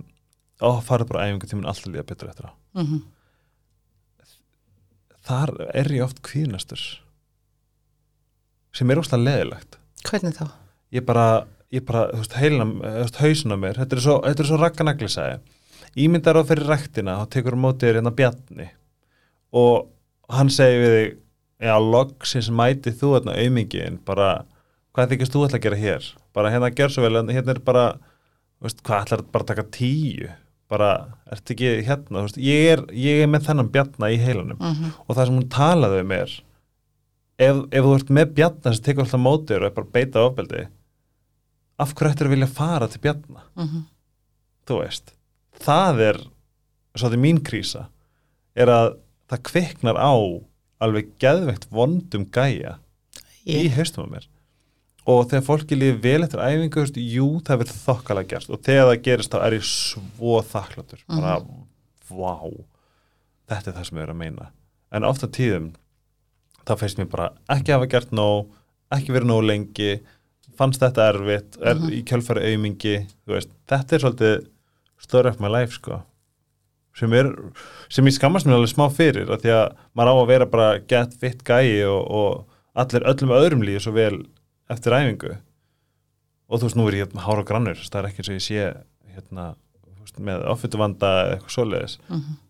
á 0.64 0.70
farið 0.86 1.12
bara 1.12 1.26
æfingu 1.28 1.50
tíminn 1.50 1.68
alltaf 1.68 1.90
líða 1.92 2.08
betur 2.08 2.32
eftir 2.32 2.50
á. 2.50 2.54
Mm 2.78 3.04
þar 5.26 5.56
er 5.74 5.90
ég 5.96 6.06
oft 6.06 6.22
kvíðnastur 6.26 6.82
sem 8.76 8.92
er 8.92 9.02
óslega 9.02 9.24
leðilegt 9.26 9.80
Hvernig 10.06 10.36
þá? 10.38 10.46
ég 10.94 11.06
bara, 11.08 11.46
ég 11.74 11.86
bara 11.88 12.06
þú 12.12 12.22
veist, 12.22 12.36
heilnam, 12.38 12.74
þú 12.84 13.00
veist, 13.02 13.20
hausin 13.24 13.56
á 13.56 13.58
mér. 13.58 13.80
Þetta 13.82 13.98
er 13.98 14.04
svo, 14.04 14.16
þetta 14.22 14.44
er 14.44 14.50
svo 14.52 14.60
rakkanagli 14.62 15.10
sagði 15.10 15.55
ímyndar 15.96 16.40
á 16.40 16.44
fyrir 16.48 16.68
rektina, 16.70 17.20
þá 17.22 17.32
tekur 17.36 17.56
á 17.56 17.64
mótið 17.66 17.90
þér 17.90 18.00
hérna 18.00 18.16
bjarni. 18.16 18.68
Og 19.56 19.88
hann 20.36 20.52
segi 20.52 20.82
við 20.82 20.96
þig 20.96 21.14
já, 21.70 21.76
loksins 21.80 22.50
mæti 22.52 22.94
þú 22.96 23.12
hérna 23.16 23.36
auðmingin 23.40 24.00
bara, 24.08 24.32
hvað 24.96 25.14
þykist 25.14 25.36
þú 25.36 25.46
ætla 25.48 25.60
að 25.60 25.68
gera 25.68 25.82
hér? 25.84 26.10
Bara 26.36 26.52
hérna 26.54 26.72
gjör 26.76 26.92
svo 26.92 27.06
vel, 27.06 27.22
hérna 27.32 27.56
er 27.56 27.62
bara 27.64 27.86
veist, 28.64 28.82
hvað 28.86 29.06
ætlar 29.06 29.24
bara 29.32 29.48
að 29.48 29.54
taka 29.54 29.68
tíu? 29.76 30.32
Bara, 30.72 30.92
ertu 31.32 31.54
ekki 31.54 31.72
hérna 31.86 32.26
veist, 32.26 32.40
ég, 32.42 32.72
er, 32.74 32.84
ég 32.98 33.24
er 33.24 33.32
með 33.32 33.48
þennan 33.50 33.72
bjarna 33.72 34.12
í 34.12 34.20
heilanum. 34.20 34.60
Mm 34.60 34.92
og 35.06 35.16
það 35.16 35.26
sem 35.26 35.40
hún 35.40 35.50
talaði 35.54 36.04
um 36.04 36.16
er 36.16 36.38
ef, 37.38 37.60
ef 37.72 37.86
þú 37.86 37.96
ert 37.98 38.14
með 38.18 38.34
bjarna 38.40 38.74
sem 38.74 38.84
tekur 38.84 39.06
alltaf 39.06 39.22
mótið 39.22 39.60
og 39.60 39.68
er 39.68 39.76
bara 39.76 39.88
að 39.88 39.96
beita 39.96 40.24
ofbeldi 40.26 40.64
af 41.84 41.92
hverju 41.92 42.14
ættir 42.14 42.30
að 42.30 42.36
vilja 42.36 42.48
fara 42.48 42.88
til 42.88 43.02
bjarna? 43.04 43.42
-hmm. 43.56 43.84
þú 44.68 44.80
veist 44.82 45.15
það 45.64 46.02
er, 46.10 46.22
svo 46.96 47.08
þetta 47.08 47.18
er 47.18 47.24
mín 47.24 47.42
krísa 47.46 47.88
er 48.56 48.72
að 48.72 48.88
það 49.32 49.44
kviknar 49.50 50.00
á 50.00 50.16
alveg 50.86 51.12
geðveikt 51.22 51.68
vondum 51.74 52.26
gæja 52.34 52.78
í 53.46 53.68
haustum 53.76 54.10
á 54.10 54.14
mér. 54.16 54.28
Og 55.06 55.28
þegar 55.30 55.46
fólki 55.46 55.78
líði 55.78 56.00
vel 56.02 56.26
eftir 56.26 56.42
æfingu, 56.42 56.82
veist, 56.82 56.96
jú, 56.98 57.28
það 57.46 57.60
verður 57.62 57.82
þokkalega 57.84 58.32
gerst 58.32 58.54
og 58.54 58.62
þegar 58.66 58.88
það 58.90 59.04
gerist 59.06 59.34
þá 59.36 59.40
er 59.46 59.56
ég 59.60 59.68
svo 59.70 60.40
þakkláttur, 60.50 61.04
bara 61.12 61.36
vá, 62.10 62.40
þetta 63.52 63.70
er 63.70 63.76
það 63.76 63.88
sem 63.90 64.00
ég 64.00 64.08
er 64.08 64.14
að 64.16 64.22
meina. 64.24 64.48
En 64.96 65.06
ofta 65.06 65.30
tíðum 65.30 65.70
þá 66.66 66.74
feist 66.82 66.98
mér 66.98 67.12
bara 67.12 67.30
ekki 67.54 67.76
hafa 67.76 67.90
gert 67.92 68.16
nóg 68.16 68.50
ekki 68.96 69.14
verið 69.14 69.30
nóg 69.30 69.46
lengi 69.46 69.92
fannst 70.56 70.82
þetta 70.82 71.10
erfitt, 71.12 71.58
er 71.60 71.82
í 71.92 72.02
kjölfæri 72.08 72.54
aumingi, 72.54 72.98
þú 73.26 73.36
veist, 73.36 73.52
þetta 73.70 73.96
er 73.98 74.04
svolítið 74.04 74.36
story 75.02 75.30
of 75.30 75.40
my 75.44 75.52
life, 75.52 75.76
sko. 75.78 76.02
Sem 76.96 77.12
er, 77.18 77.28
sem 77.92 78.08
ég 78.08 78.16
skammast 78.16 78.48
mér 78.48 78.56
alveg 78.60 78.72
smá 78.72 78.86
fyrir, 78.94 79.28
af 79.34 79.42
því 79.44 79.52
að 79.52 79.66
maður 79.98 80.12
á 80.12 80.16
að 80.22 80.30
vera 80.32 80.46
bara 80.48 80.68
get 80.88 81.18
fit 81.20 81.44
gæi 81.44 81.84
og, 81.90 82.00
og 82.08 82.80
allir 82.80 83.04
öllum 83.12 83.34
öðrum 83.36 83.66
líður 83.68 83.84
svo 83.84 83.96
vel 83.98 84.16
eftir 84.72 84.96
æfingu. 84.96 85.36
Og 86.48 86.62
þú 86.62 86.70
veist, 86.70 86.78
nú 86.80 86.88
er 86.88 86.98
ég 87.00 87.06
hérna 87.08 87.26
hára 87.26 87.44
og 87.44 87.50
grannur 87.50 87.80
það 87.84 88.00
er 88.00 88.08
ekki 88.10 88.22
eins 88.24 88.30
og 88.32 88.38
ég 88.38 88.46
sé 88.46 88.66
hérna, 89.16 89.46
veist, 90.00 90.20
með 90.24 90.46
offituvanda 90.54 91.12
eða 91.26 91.36
eitthvað 91.36 91.56
svoleiðis. 91.58 91.98
Mhm. 92.10 92.42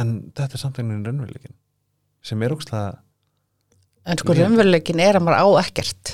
en 0.00 0.10
þetta 0.36 0.54
er 0.56 0.60
samt 0.62 0.78
einhvern 0.80 1.02
raunveruleikin 1.04 1.52
sem 2.24 2.42
er 2.42 2.52
ógstlega 2.54 3.00
en 4.06 4.20
sko 4.20 4.36
raunveruleikin 4.38 5.00
er 5.02 5.18
að 5.18 5.24
maður 5.26 5.42
á 5.44 5.46
ekkert. 5.64 6.12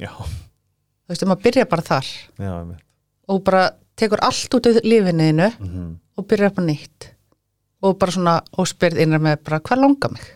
Já, 0.00 0.10
þú 0.16 1.12
veist, 1.12 1.24
maður 1.28 1.42
byrja 1.44 1.66
bara 1.70 1.84
þar 1.86 2.08
já, 2.40 2.54
og 3.28 3.42
bara 3.46 3.62
tekur 3.98 4.22
allt 4.24 4.54
út 4.56 4.70
af 4.70 4.80
lífinniðinu 4.84 5.50
Mm 5.58 5.90
og 6.16 6.26
byrja 6.28 6.50
upp 6.50 6.60
á 6.60 6.62
nýtt. 6.62 7.06
Og 7.82 7.98
bara 7.98 8.12
svona 8.14 8.34
og 8.60 8.68
spyrð 8.68 9.00
innar 9.02 9.22
með 9.22 9.38
bara 9.46 9.60
hvað 9.64 9.80
langar 9.80 10.12
mig? 10.12 10.26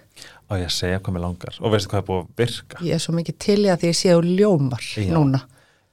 Og 0.48 0.62
ég 0.62 0.72
segja 0.72 1.02
hvað 1.02 1.16
mér 1.16 1.24
langar? 1.26 1.58
Og 1.60 1.74
veistu 1.74 1.90
hvað 1.92 2.00
er 2.00 2.06
búið 2.08 2.22
að 2.22 2.40
virka? 2.40 2.80
Ég 2.86 2.96
er 2.96 3.02
svo 3.02 3.14
mikið 3.16 3.38
til 3.44 3.58
í 3.60 3.70
að 3.70 3.82
því 3.82 3.90
ég 3.90 3.98
sé 3.98 4.14
á 4.14 4.20
ljómar 4.24 4.86
Já. 4.86 5.10
núna. 5.12 5.42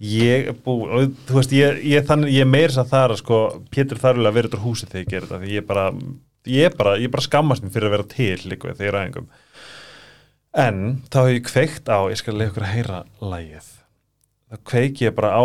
Ég 0.03 0.49
er 0.51 0.57
búið, 0.65 0.93
og 0.93 1.13
þú 1.27 1.37
veist 1.37 1.55
ég, 1.55 1.79
ég, 1.93 2.05
þannig, 2.07 2.33
ég 2.33 2.45
er 2.45 2.49
meira 2.49 2.71
þess 2.73 2.83
að 2.83 2.93
það 2.93 3.05
er 3.05 3.21
sko 3.21 3.39
Pétur 3.71 4.01
þarf 4.01 4.19
alveg 4.19 4.31
að 4.31 4.37
vera 4.39 4.49
út 4.49 4.57
úr 4.57 4.63
húsi 4.63 4.89
þegar 4.89 5.03
ég 5.03 5.11
gerir 5.13 5.27
þetta 5.29 5.41
því 5.43 5.53
ég 5.57 5.67
bara, 5.69 5.85
ég 6.55 6.77
bara, 6.79 6.95
ég 7.03 7.13
bara 7.13 7.27
skammast 7.27 7.63
mér 7.63 7.75
fyrir 7.75 7.89
að 7.89 7.95
vera 7.97 8.09
til 8.15 8.49
líka 8.51 8.73
þegar 8.73 8.83
ég 8.83 8.91
er 8.93 8.99
aðeingum 8.99 9.29
en 10.63 10.81
þá 11.09 11.19
hef 11.21 11.33
ég 11.33 11.47
kveikt 11.47 11.89
á 11.89 11.99
ég 12.11 12.19
skal 12.19 12.35
leiða 12.35 12.51
ykkur 12.51 12.65
að 12.67 12.73
heyra 12.73 12.99
lægið 13.21 13.69
þá 14.51 14.57
kveiki 14.69 15.07
ég 15.07 15.15
bara 15.17 15.31
á 15.39 15.43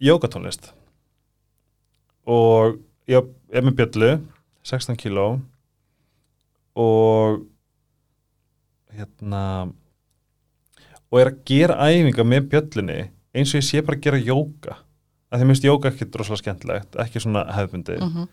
jógatónlist 0.00 0.72
og 2.30 2.78
ég 3.10 3.30
er 3.50 3.66
með 3.66 3.78
bjöllu 3.80 4.10
16 4.66 4.98
kíló. 5.00 5.28
Og 6.78 7.40
hérna 8.94 9.44
og 11.10 11.18
er 11.18 11.32
að 11.32 11.40
gera 11.48 11.78
æfinga 11.90 12.26
með 12.26 12.50
bjöllunni 12.52 13.00
eins 13.34 13.50
og 13.50 13.58
ég 13.58 13.66
sé 13.66 13.82
bara 13.82 13.98
að 13.98 14.04
gera 14.06 14.20
jóka 14.22 14.76
að 15.30 15.40
því 15.40 15.46
minnst 15.48 15.66
jóka 15.66 15.90
ekki 15.90 16.06
droslega 16.10 16.42
skemmtilegt 16.42 16.98
ekki 17.02 17.22
svona 17.22 17.44
hefðbundi 17.54 17.98
mm 17.98 18.28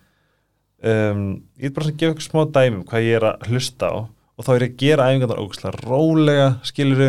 um, 0.84 1.24
ég 1.58 1.70
er 1.70 1.76
bara 1.76 1.89
að 1.89 1.98
gefa 2.00 2.16
ykkur 2.16 2.26
smá 2.26 2.43
dæmum 2.54 2.86
hvað 2.88 3.08
ég 3.08 3.20
er 3.20 3.28
að 3.32 3.48
hlusta 3.52 3.89
á. 3.89 3.98
Og 4.38 4.45
þá 4.45 4.52
er 4.54 4.66
ég 4.68 4.74
að 4.74 4.82
gera 4.84 5.08
æfingarnar 5.10 5.41
ógæslega 5.41 5.80
rólega 5.82 6.50
skiluru, 6.68 7.08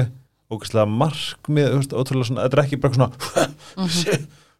ógæslega 0.48 0.86
markmið 0.88 1.74
ótrúlega 1.92 2.28
svona, 2.30 2.46
þetta 2.46 2.56
er 2.56 2.62
ekki 2.64 2.78
bara 2.80 2.96
svona 2.96 3.10
Þú 3.74 3.88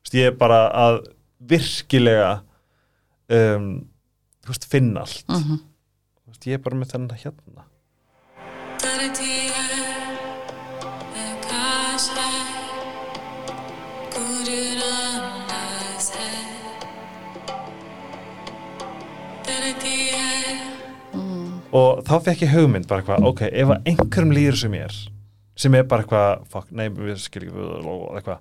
veist, 0.04 0.18
ég 0.18 0.28
er 0.28 0.36
bara 0.40 0.58
að 0.68 0.98
virkilega 1.38 2.42
um, 3.28 3.88
veist, 4.48 4.64
finna 4.64 5.00
allt. 5.00 5.24
-hmm. 5.28 5.58
Þú 6.24 6.32
veist, 6.32 6.46
ég 6.46 6.54
er 6.58 6.62
bara 6.62 6.76
með 6.76 6.92
þennan 6.92 7.18
hérna. 7.24 7.64
Og 21.78 22.00
þá 22.06 22.14
fekk 22.24 22.42
ég 22.42 22.54
hugmynd 22.54 22.88
bara 22.88 23.02
eitthvað, 23.02 23.24
ok, 23.28 23.40
ef 23.52 23.72
einhverjum 23.84 24.32
líður 24.32 24.56
sem 24.56 24.74
ég 24.74 24.86
er, 24.88 24.94
sem 25.54 25.74
er 25.74 25.84
bara 25.84 26.02
eitthvað 26.02 26.46
fuck, 26.48 26.70
nei, 26.72 26.88
við 26.88 27.18
skil 27.20 27.42
ekki 27.44 27.54
við 27.54 27.88
eitthvað, 28.16 28.40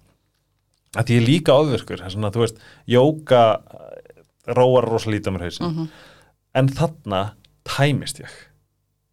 að 0.96 1.10
ég 1.12 1.22
er 1.22 1.28
líka 1.28 1.52
áðvirkur 1.58 2.04
svona, 2.10 2.32
þú 2.32 2.40
veist, 2.46 2.60
jóka 2.88 3.42
róar 4.48 4.88
rosa 4.88 5.12
lítið 5.12 5.28
á 5.28 5.34
mér 5.36 5.46
hausin 5.48 5.90
en 6.56 6.70
þarna 6.70 7.22
tæmist 7.68 8.20
ég. 8.24 8.32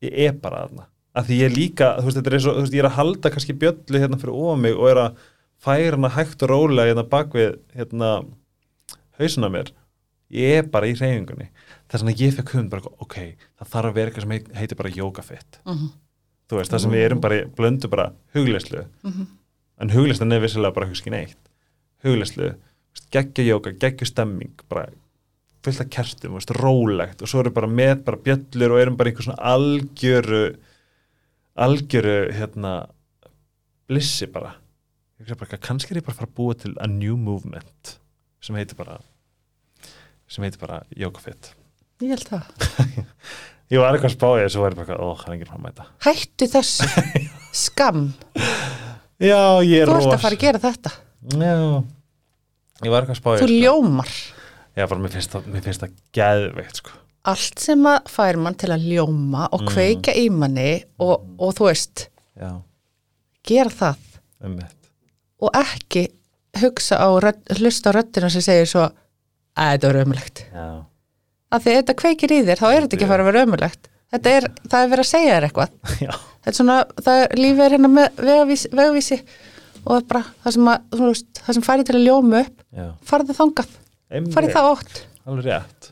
Ég 0.04 0.12
er 0.28 0.32
bara 0.38 0.66
þarna. 0.68 0.86
Að 1.14 1.26
því 1.28 1.36
ég 1.40 1.44
er 1.50 1.54
líka, 1.56 1.88
þú 1.98 2.04
veist, 2.06 2.18
þetta 2.18 2.30
er 2.30 2.36
eins 2.38 2.46
og 2.50 2.56
veist, 2.60 2.74
ég 2.74 2.82
er 2.84 2.88
að 2.88 2.96
halda 2.98 3.30
kannski 3.34 3.56
bjöllu 3.58 4.00
hérna 4.02 4.18
fyrir 4.20 4.34
ofan 4.38 4.60
mig 4.62 4.74
og 4.78 4.88
er 4.90 5.00
að 5.02 5.16
færa 5.64 5.96
hana 5.96 6.08
hægt 6.14 6.42
og 6.42 6.50
rólega 6.50 6.90
hérna 6.92 7.04
bakvið 7.10 7.58
hérna 7.74 8.10
hausuna 9.18 9.50
mér. 9.52 9.70
Ég 10.34 10.58
er 10.62 10.66
bara 10.70 10.86
í 10.90 10.94
reyfingunni 10.96 11.50
þess 11.90 12.02
að 12.02 12.22
ég 12.24 12.32
fekk 12.34 12.54
hund 12.56 12.70
bara, 12.72 12.82
ok, 13.04 13.18
það 13.60 13.68
þarf 13.74 13.90
að 13.90 13.94
vera 13.98 14.10
eitthvað 14.10 14.24
sem 14.24 14.30
heit- 14.34 14.52
heitir 14.58 14.76
bara 14.80 14.90
yogafit 14.90 15.58
Mhm. 15.66 15.88
þú 16.48 16.56
veist, 16.58 16.70
það 16.72 16.80
sem 16.80 16.90
við 16.90 17.04
erum 17.06 17.20
bara, 17.20 17.44
blöndu 17.46 17.88
bara 17.90 18.12
hugleyslu, 18.34 18.86
Mhm. 19.04 19.26
en 19.80 19.90
hugleyslan 19.90 20.32
er 20.32 20.40
vissilega 20.40 20.74
bara 20.74 20.86
hugski 20.86 21.10
neitt 21.10 21.36
hugleyslu, 22.04 22.52
geggja 23.14 23.46
jóka, 23.48 23.72
geggja 23.80 24.08
stemming 24.10 24.64
bara 24.70 24.88
fullt 25.64 25.80
af 25.80 25.88
kertum, 25.92 26.36
veist, 26.36 26.52
rólegt. 26.58 27.22
Og 27.24 27.30
svo 27.30 27.40
erum 27.40 27.54
bara 27.56 27.70
með 27.70 28.04
bara 28.04 28.20
bjöllur 28.20 28.74
og 28.74 28.82
erum 28.82 28.98
bara 29.00 29.10
einhver 29.10 29.26
svona 29.26 29.52
algjöru 29.54 30.44
algjöru 31.64 32.18
hérna 32.36 32.74
blissi 33.88 34.28
bara. 34.28 34.54
Bara, 35.24 35.58
kannski 35.62 35.94
er 35.94 36.02
ég 36.02 36.06
bara 36.06 36.16
að 36.16 36.20
fara 36.20 36.30
að 36.30 36.36
búa 36.36 36.56
til 36.58 36.74
a 36.82 36.88
new 36.90 37.16
movement 37.16 37.94
sem 38.44 38.56
heitir 38.58 38.76
bara 38.76 38.98
sem 40.28 40.44
heitir 40.44 40.60
bara 40.60 40.82
yogafit 40.98 41.54
ég 42.02 42.10
held 42.12 42.28
það. 42.28 42.48
Ég 43.72 43.80
var 43.80 43.94
eitthvað 43.94 44.10
að 44.10 44.12
spá 44.12 44.26
ég, 44.42 44.50
svo 44.52 44.60
var 44.60 44.74
ég 44.74 44.80
bara, 44.82 44.96
ó, 45.00 45.14
það 45.16 45.30
er 45.30 45.34
enginn 45.34 45.48
fram 45.48 45.62
að 45.62 45.70
mæta. 45.70 45.84
Hættu 46.04 46.46
þessu. 46.52 46.88
Skam, 47.64 48.02
já, 49.16 49.40
ég 49.64 49.80
er 49.80 49.88
þú 49.88 49.94
ert 49.96 50.10
að 50.12 50.24
fara 50.26 50.36
að 50.36 50.42
gera 50.42 50.60
þetta 50.60 50.92
ég 51.32 52.90
var 52.92 53.04
eitthvað 53.04 53.14
að 53.14 53.20
spá 53.20 53.30
ég 53.36 53.44
þú 53.44 53.48
ljómar. 53.62 54.12
Já, 54.74 54.84
bara, 54.90 55.00
mér 55.00 55.12
finnst 55.14 55.32
það, 55.34 55.48
mér 55.54 55.64
finnst 55.64 55.84
það 55.84 55.92
geðveikt, 56.18 56.80
sko. 56.82 56.94
Allt 57.30 57.62
sem 57.62 57.86
að 57.88 58.10
fær 58.12 58.36
mann 58.44 58.56
til 58.60 58.68
að 58.74 58.82
ljóma 58.90 59.46
og 59.54 59.62
Mm. 59.62 59.68
kveika 59.70 60.12
í 60.18 60.26
manni 60.30 60.84
og, 61.00 61.22
og 61.40 61.54
þú 61.56 61.68
veist, 61.70 62.08
já, 62.36 62.50
gera 63.46 63.70
það. 63.70 63.96
Um 64.44 64.56
mitt 64.58 64.90
og 65.44 65.50
ekki 65.56 66.02
hugsa 66.60 66.96
á 67.00 67.08
hlusta 67.58 67.90
á 67.90 67.96
röddina 67.96 68.28
sem 68.30 68.40
segir 68.44 68.68
svo 68.70 68.84
að 68.84 68.92
þetta 69.74 69.88
er 69.88 69.98
ömulegt 70.04 70.42
já, 70.52 70.66
af 71.50 71.62
því 71.64 71.70
að 71.72 71.78
þetta 71.80 71.96
kveikir 72.02 72.32
í 72.32 72.38
þér, 72.46 72.60
þá 72.60 72.66
er 72.70 72.84
þetta 72.84 72.96
ekki 72.96 73.04
að 73.04 73.12
fara 73.14 73.24
að 73.24 73.28
vera 73.30 73.42
ömulegt 73.46 73.88
þetta 74.14 74.30
er, 74.38 74.46
það 74.70 74.84
er 74.84 74.92
verið 74.92 75.04
að 75.04 75.10
segja 75.10 75.34
þér 75.34 75.46
eitthvað. 75.48 75.74
Já, 76.06 76.12
þetta 76.44 76.52
er 76.52 76.58
svona, 76.58 76.76
það 77.02 77.22
er, 77.24 77.34
lífið 77.40 77.64
er 77.64 77.74
hérna 77.74 77.90
með 77.94 78.22
vegvísi 78.78 79.20
og 79.84 80.06
bara 80.10 80.22
það 80.44 80.56
sem, 80.56 80.70
að, 80.72 80.86
veist, 81.00 81.28
það 81.40 81.58
sem 81.58 81.66
færi 81.66 81.86
til 81.88 81.96
að 81.98 82.06
ljóma 82.08 82.40
upp 82.44 82.64
já. 82.74 82.86
farið 83.10 83.34
þangað, 83.40 83.74
Einmitt. 84.10 84.34
farið 84.36 84.56
það 84.56 84.70
ótt 84.72 85.02
alveg 85.24 85.48
rétt. 85.48 85.90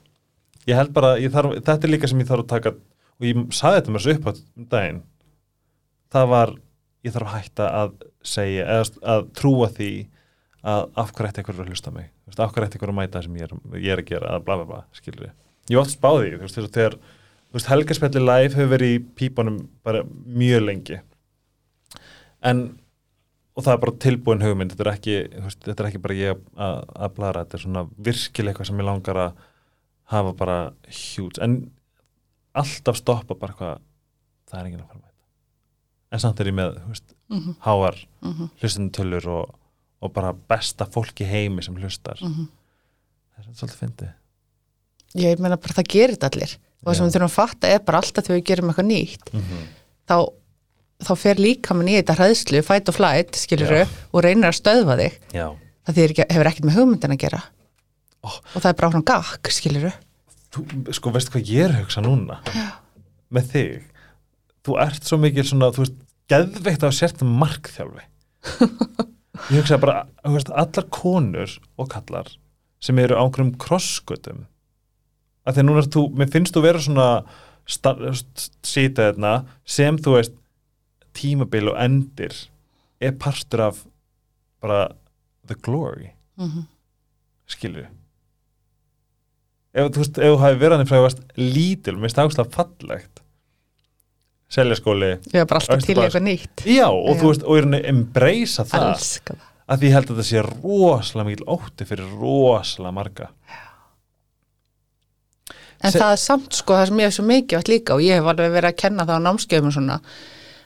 Ég 0.68 0.78
held 0.78 0.93
bara, 0.95 1.12
ég 1.18 1.32
þarf, 1.34 1.57
þetta 1.59 1.88
er 1.88 1.93
líka 1.93 2.11
sem 2.11 2.22
ég 2.22 2.28
þarf 2.28 2.45
að 2.45 2.53
taka 2.53 2.74
og 2.76 3.26
ég 3.26 3.45
saði 3.57 3.80
þetta 3.80 3.95
mér 3.95 4.05
svo 4.05 4.16
upp 4.16 4.28
á 4.28 4.32
daginn. 4.76 5.03
Það 6.12 6.32
var, 6.32 6.55
ég 7.03 7.14
þarf 7.14 7.30
að 7.30 7.38
hætta 7.38 7.68
að 7.82 7.95
segja, 8.32 8.66
eða 8.68 9.14
að 9.16 9.30
trúa 9.38 9.70
því 9.72 9.93
að 10.62 10.84
af 11.03 11.14
hverju 11.16 11.30
ætti 11.32 11.43
einhverju 11.43 11.64
að 11.64 11.72
hlusta 11.72 11.95
mig? 11.95 12.11
Af 12.36 12.53
hverju 12.53 12.68
ætti 12.68 12.78
einhverju 12.78 12.95
að 12.95 13.01
mæta 13.01 13.18
það 13.18 13.24
sem 13.26 13.38
ég 13.40 13.49
er, 13.49 13.57
ég 13.82 13.95
er 13.97 14.03
að 14.05 14.11
gera 14.12 14.34
að 14.36 14.45
bla 14.47 14.59
bla 14.61 14.68
bla, 14.68 14.82
skilur 14.95 15.26
ég 15.26 15.38
ég 15.70 15.78
var 15.78 15.86
oft 15.86 15.95
spáði, 15.95 16.32
þú 16.36 16.43
veist, 16.43 16.61
þegar 16.74 16.97
helgarspjalli 17.68 18.22
live 18.24 18.55
hefur 18.57 18.70
verið 18.72 18.95
í 18.95 19.01
pípunum 19.18 19.59
bara 19.84 20.03
mjög 20.09 20.64
lengi. 20.66 20.99
En 22.43 22.62
og 23.57 23.64
það 23.64 23.72
er 23.74 23.80
bara 23.84 23.92
tilbúin 24.07 24.42
hugmynd 24.42 24.72
þetta 24.72 24.84
er 24.86 24.92
ekki, 24.96 25.16
þetta 25.66 25.82
er 25.82 25.88
ekki 25.90 26.03
bara 26.03 26.14
ég 26.14 26.42
að, 26.57 27.09
blara, 27.16 27.42
þetta 27.44 27.59
er 27.59 27.64
svona 27.66 27.82
virkilega 27.98 28.53
eitthvað 28.55 28.66
sem 28.70 28.78
ég 28.82 28.88
langar 28.88 29.16
að 29.16 29.32
hafa 30.12 30.32
bara 30.36 30.59
huge, 30.88 31.40
en 31.44 31.59
alltaf 32.55 32.96
stoppa 33.00 33.34
bara 33.34 33.53
hvað 33.59 33.78
það 34.50 34.61
er 34.61 34.66
enginn 34.66 34.80
að 34.84 34.88
fara 34.88 35.00
með 35.00 35.11
þetta 35.11 36.16
en 36.16 36.20
samt 36.24 36.40
er 36.40 36.46
ég 36.50 36.57
með, 36.57 36.74
þú 36.80 36.88
veist, 36.88 37.14
mm 37.28 37.38
-hmm. 37.40 37.55
háar 37.66 37.96
Mm 38.22 38.32
-hmm. 38.32 38.48
hlustundutölur 38.61 39.26
og, 39.28 39.55
og 40.00 40.12
bara 40.12 40.32
besta 40.32 40.84
fólk 40.86 41.20
í 41.20 41.24
heimi 41.24 41.62
sem 41.62 41.74
hlustar 41.76 42.18
Mhm. 42.22 42.48
það 43.36 43.48
er 43.48 43.55
svolítið 43.55 43.80
fyndið 43.82 44.12
ég 45.14 45.38
meina 45.38 45.57
bara 45.57 45.74
það 45.74 45.88
gerir 45.92 46.16
þetta 46.16 46.30
allir 46.32 46.59
og 46.82 46.86
það 46.88 46.94
sem 46.96 47.05
Já. 47.05 47.09
við 47.09 47.14
þurfum 47.14 47.30
að 47.30 47.38
fatta 47.40 47.68
er 47.68 47.78
bara 47.80 47.98
alltaf 47.98 48.24
þegar 48.24 48.36
við 48.40 48.44
gerum 48.44 48.68
eitthvað 48.70 48.86
nýtt 48.86 49.32
mm 49.32 49.40
-hmm. 49.40 49.66
þá, 50.09 50.16
þá 51.07 51.12
fer 51.18 51.40
líka 51.42 51.76
mann 51.76 51.90
í 51.90 51.96
þetta 51.98 52.16
hræðslu 52.18 52.62
fight 52.66 52.90
or 52.90 52.96
flight, 52.96 53.38
skilur 53.38 53.74
Já. 53.82 53.84
og 54.12 54.24
reynir 54.24 54.50
að 54.50 54.59
stöðva 54.61 54.96
þig. 55.00 55.18
Já, 55.34 55.46
það 55.88 56.00
ekki, 56.07 56.26
hefur 56.30 56.50
ekkert 56.53 56.68
með 56.68 56.78
hugmyndin 56.80 57.16
að 57.16 57.22
gera. 57.24 57.42
Ó. 58.22 58.30
og 58.30 58.59
það 58.61 58.68
er 58.70 58.76
bara 58.78 58.88
áfram 58.92 59.07
gakk, 59.07 59.50
skilur 59.50 59.88
þú, 60.53 60.62
sko, 60.94 61.11
veistu 61.14 61.34
hvað 61.34 61.48
ég 61.50 61.64
er 61.66 61.72
að 61.74 61.80
hugsa 61.82 62.05
núna? 62.05 62.38
Já. 62.55 62.68
með 63.32 63.48
þig. 63.55 63.88
Þú 64.62 64.76
ert 64.84 65.09
svo 65.09 65.18
mikil 65.18 65.46
svona, 65.48 65.72
þú 65.74 65.82
veist 65.82 65.96
geðveikt 66.30 66.86
á 66.86 66.90
sért 66.94 67.24
markþjálfi. 67.26 68.05
Ég 69.50 69.62
hugsa 69.62 69.78
bara, 69.80 70.05
veist, 70.28 70.50
allar 70.53 70.86
konur 70.92 71.57
og 71.80 71.88
kallar 71.90 72.28
sem 72.82 72.98
eru 73.00 73.16
á 73.16 73.22
einhverjum 73.24 73.55
krossgötum 73.59 74.44
að 75.42 75.57
því 75.57 75.62
að 75.62 75.66
núna 75.68 75.84
þú, 75.88 76.03
mér 76.18 76.30
finnst 76.30 76.55
þú 76.55 76.62
vera 76.66 76.82
svona 76.82 77.07
sita 77.66 79.09
þarna 79.09 79.32
sem 79.64 79.98
þú 80.03 80.16
veist 80.16 80.36
tímabil 81.15 81.69
og 81.73 81.79
endir 81.83 82.37
er 83.01 83.13
partur 83.13 83.61
af 83.61 83.83
bara 84.63 84.89
the 85.47 85.55
glory. 85.55 86.13
Mm 86.37 86.49
-hmm. 86.49 86.65
skilur 87.47 87.87
ef 89.73 89.89
þú 89.93 90.03
veist, 90.03 90.19
ef 90.19 90.35
þú 90.35 90.41
hafi 90.43 90.61
verið 90.61 90.77
hann 90.77 90.91
þú 90.91 91.03
varst 91.07 91.23
lítil, 91.39 91.97
það 92.03 92.25
ákslega 92.27 92.57
fallegt. 92.57 93.23
Seljaskóli. 94.53 95.15
Ég 95.33 95.41
er 95.41 95.49
bara 95.49 95.63
alltaf 95.63 95.87
til 95.87 95.97
í 95.97 96.03
eitthvað 96.03 96.27
nýtt. 96.27 96.65
Já, 96.69 96.89
og 96.91 97.15
Já. 97.15 97.21
þú 97.23 97.31
veist, 97.31 97.47
og 97.47 97.57
er 97.57 97.67
hann 97.69 97.79
embracea 97.81 98.67
það. 98.69 98.89
Elska 98.91 99.37
það. 99.39 99.49
Að 99.63 99.79
því 99.79 99.89
ég 99.89 99.95
held 99.97 100.11
að 100.11 100.19
þetta 100.19 100.29
sé 100.29 100.43
rosalega 100.45 101.29
mikil 101.31 101.47
ótti 101.55 101.87
fyrir 101.89 102.11
rosalega 102.21 102.93
marga. 102.99 103.31
En 105.83 105.91
Se- 105.91 105.99
það 105.99 106.13
er 106.13 106.21
samt 106.21 106.55
sko 106.55 106.77
það 106.77 106.87
sem 106.91 107.01
ég 107.01 107.09
er 107.09 107.17
svo 107.17 107.25
mikið 107.27 107.71
líka 107.73 107.95
og 107.97 108.05
ég 108.05 108.21
hef 108.21 108.29
alveg 108.29 108.53
verið 108.53 108.71
að 108.71 108.81
kenna 108.83 109.07
það 109.09 109.19
á 109.19 109.25
námskeiðum 109.25 109.71
og 109.71 109.77
svona 109.79 109.97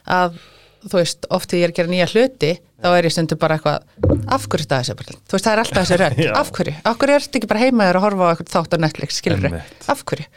að 0.07 0.39
þú 0.87 0.99
veist, 0.99 1.27
oft 1.33 1.51
þegar 1.51 1.59
ég 1.59 1.67
er 1.67 1.73
að 1.73 1.77
gera 1.79 1.91
nýja 1.91 2.07
hluti 2.13 2.51
þá 2.77 2.87
er 2.93 3.07
ég 3.07 3.13
stundum 3.13 3.39
bara 3.41 3.57
eitthvað 3.57 4.27
af 4.35 4.45
hverju 4.47 4.67
þetta 4.67 4.79
þessi 4.83 4.95
þú 4.97 5.35
veist, 5.35 5.47
það 5.47 5.53
er 5.53 5.61
alltaf 5.63 5.79
þessi 5.79 5.99
rödd. 6.01 6.19
Já. 6.27 6.31
af 6.37 6.51
hverju, 6.55 6.75
af 6.91 6.99
hverju 7.01 7.17
ertu 7.17 7.39
ekki 7.39 7.49
bara 7.51 7.63
heima 7.63 7.87
þér 7.87 7.99
að 7.99 8.05
horfa 8.05 8.27
á 8.27 8.31
eitthvað 8.33 8.53
þátt 8.53 8.77
á 8.77 8.83
Netflix, 8.85 9.17
skilur 9.21 9.47
Einmitt. 9.49 9.89
af 9.89 10.03
hverju, 10.07 10.27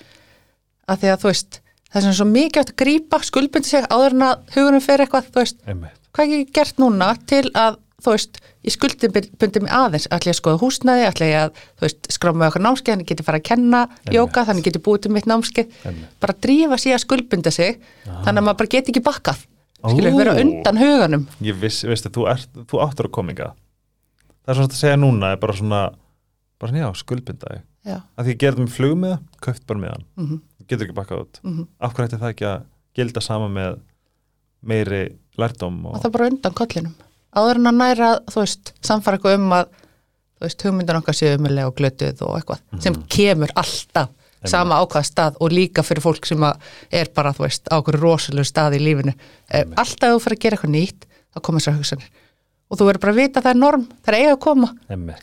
af 0.91 1.03
því 1.03 1.13
að 1.13 1.21
þú 1.25 1.31
veist 1.31 1.61
það 1.91 2.01
er 2.01 2.07
svona 2.07 2.19
svo 2.21 2.29
mikið 2.31 2.63
átt 2.63 2.73
að 2.73 2.81
grípa 2.85 3.23
skuldbindi 3.27 3.71
sig 3.71 3.87
áður 3.91 4.17
en 4.17 4.27
að 4.31 4.57
hugunum 4.57 4.85
fer 4.85 5.05
eitthvað 5.05 5.31
þú 5.31 5.43
veist, 5.45 5.63
einmitt. 5.67 5.97
Hvað 6.11 6.33
get 6.33 6.41
ég 6.41 6.53
gert 6.57 6.81
núna 6.83 7.13
til 7.31 7.45
að 7.55 7.79
þú 8.01 8.15
veist, 8.15 8.41
ég 8.65 8.75
skuldibundi 8.75 9.61
mig 9.63 9.73
aðeins? 9.77 10.09
Ætla 10.11 10.31
ég 10.31 10.35
að 10.35 10.39
skoða 10.41 10.61
húsnæði, 10.63 11.05
ætla 11.07 11.29
ég 11.29 11.45
að 11.45 11.61
veist, 11.85 12.09
skrá 12.15 12.33
með 12.33 12.49
okkur 12.49 12.65
námskeið, 12.65 12.95
þannig 12.95 13.11
get 13.11 13.21
ég 13.21 13.29
fara 13.29 13.41
að 13.41 13.47
kenna 13.51 13.83
jóka, 14.15 14.45
þannig 14.49 14.67
get 14.67 14.79
ég 14.81 14.85
búið 14.87 15.05
til 15.05 15.13
mitt 15.15 15.29
námskeið. 15.31 15.77
Bara 16.23 16.37
drífa 16.47 16.79
að 16.81 17.03
skuldbunda 17.05 17.53
sig 17.55 17.79
þannig 18.09 18.41
að 18.41 18.47
maður 18.49 18.61
bara 18.63 18.73
get 18.75 18.91
ekki 18.91 19.05
bakkað 19.05 19.45
skilur, 19.85 20.17
vera 20.19 20.37
undan 20.43 20.79
huganum. 20.81 21.27
Ég 21.41 21.57
viss, 21.61 21.85
veistu, 21.89 22.13
þú, 22.13 22.27
ert, 22.33 22.49
þú 22.69 22.81
áttur 22.85 23.09
að 23.09 23.15
kominga 23.17 23.51
það 24.41 24.53
er 24.53 24.59
svona 24.59 24.71
að 24.73 24.79
segja 24.81 25.01
núna 25.01 25.33
er 25.35 25.41
bara 25.41 25.57
svona, 25.57 25.81
bara 26.61 26.73
svona 26.73 26.83
já, 26.85 26.91
skuldbinda 27.01 27.51
þig. 27.53 27.67
Já, 27.91 27.97
að 28.19 28.27
því 28.27 28.33
ég 28.35 28.41
gerði 28.43 28.65
með 28.65 28.73
flug 28.77 28.97
með 29.01 29.15
kaupt 29.41 29.67
bara 29.69 29.81
með 29.81 29.93
hann. 29.95 30.07
Mhm. 30.21 30.41
þú 30.61 30.67
getur 30.69 30.87
ekki 30.87 30.97
bakkað 30.99 31.23
út. 31.25 31.41
Mhm. 31.45 31.67
af 31.81 31.95
hverju 31.95 32.09
ætti 32.09 32.21
það 32.21 32.33
ekki 32.35 32.47
að 32.51 32.65
gilda 32.95 33.21
sama 33.25 33.49
með 33.49 33.79
meiri 34.63 35.03
lærdóm 35.39 35.87
og, 35.87 35.95
það 35.97 36.05
er 36.11 36.17
bara 36.19 36.31
undan 36.31 36.53
kollinum. 36.55 36.95
Áður 37.31 37.61
en 37.61 37.71
að 37.71 37.79
næra, 37.81 38.09
þú 38.27 38.41
veist, 38.43 38.73
samfara 38.83 39.17
eitthvað 39.17 39.35
um 39.39 39.53
að 39.53 39.67
þú 40.41 40.47
veist, 40.47 40.63
hugmyndan 40.67 41.01
okkar 41.01 41.15
séu 41.15 41.37
umulega 41.39 41.69
og 41.71 41.77
glötuð 41.77 42.23
og 42.27 42.37
eitthvað, 42.41 42.61
sem 42.83 42.95
kemur 43.09 43.53
alltaf 43.55 44.11
sama 44.49 44.79
ákvað 44.81 45.07
stað 45.11 45.37
og 45.41 45.53
líka 45.53 45.83
fyrir 45.85 46.03
fólk 46.05 46.27
sem 46.27 46.41
að 46.47 46.61
er 47.01 47.11
bara, 47.15 47.33
þú 47.37 47.45
veist, 47.45 47.69
á 47.69 47.75
okkur 47.77 47.99
rosalegu 48.01 48.47
stað 48.49 48.79
í 48.79 48.83
lífinu. 48.85 49.15
Eh, 49.51 49.65
Alltaf 49.77 50.15
þú 50.15 50.21
fyrir 50.25 50.39
að 50.39 50.45
gera 50.45 50.57
eitthvað 50.57 50.75
nýtt, 50.77 51.07
þá 51.35 51.41
koma 51.45 51.61
þessar 51.61 51.79
hugsanir. 51.81 52.09
Og 52.71 52.79
þú 52.79 52.87
verður 52.89 53.03
bara 53.05 53.13
að 53.13 53.21
vita 53.21 53.41
að 53.41 53.45
það 53.49 53.55
er 53.55 53.61
norm, 53.61 53.85
það 54.05 54.15
er 54.15 54.19
eiga 54.21 54.33
að 54.37 54.43
koma, 54.47 54.71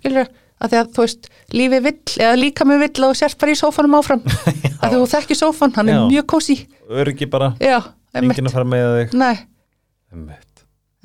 skilur 0.02 0.30
að 0.58 0.72
því 0.74 0.78
að, 0.82 0.88
þú 0.96 1.04
veist, 1.06 1.28
lífi 1.54 1.80
vill, 1.86 2.00
eða 2.18 2.38
líka 2.42 2.66
með 2.66 2.80
vill 2.82 3.06
og 3.06 3.12
þú 3.14 3.20
sért 3.22 3.38
bara 3.42 3.54
í 3.54 3.60
sófanum 3.60 3.98
áfram. 4.00 4.24
að 4.82 4.96
þú 4.98 5.04
þekkir 5.14 5.38
sófan, 5.38 5.74
hann 5.78 5.92
er 5.94 6.00
Já. 6.00 6.04
mjög 6.10 6.28
kósi. 6.34 6.58
öryggi 6.90 7.30
bara, 7.30 7.52
Já, 7.62 7.78
enginn 8.18 8.50
að 8.50 8.56
fara 8.58 8.66
með 8.68 8.88
þig 8.98 9.16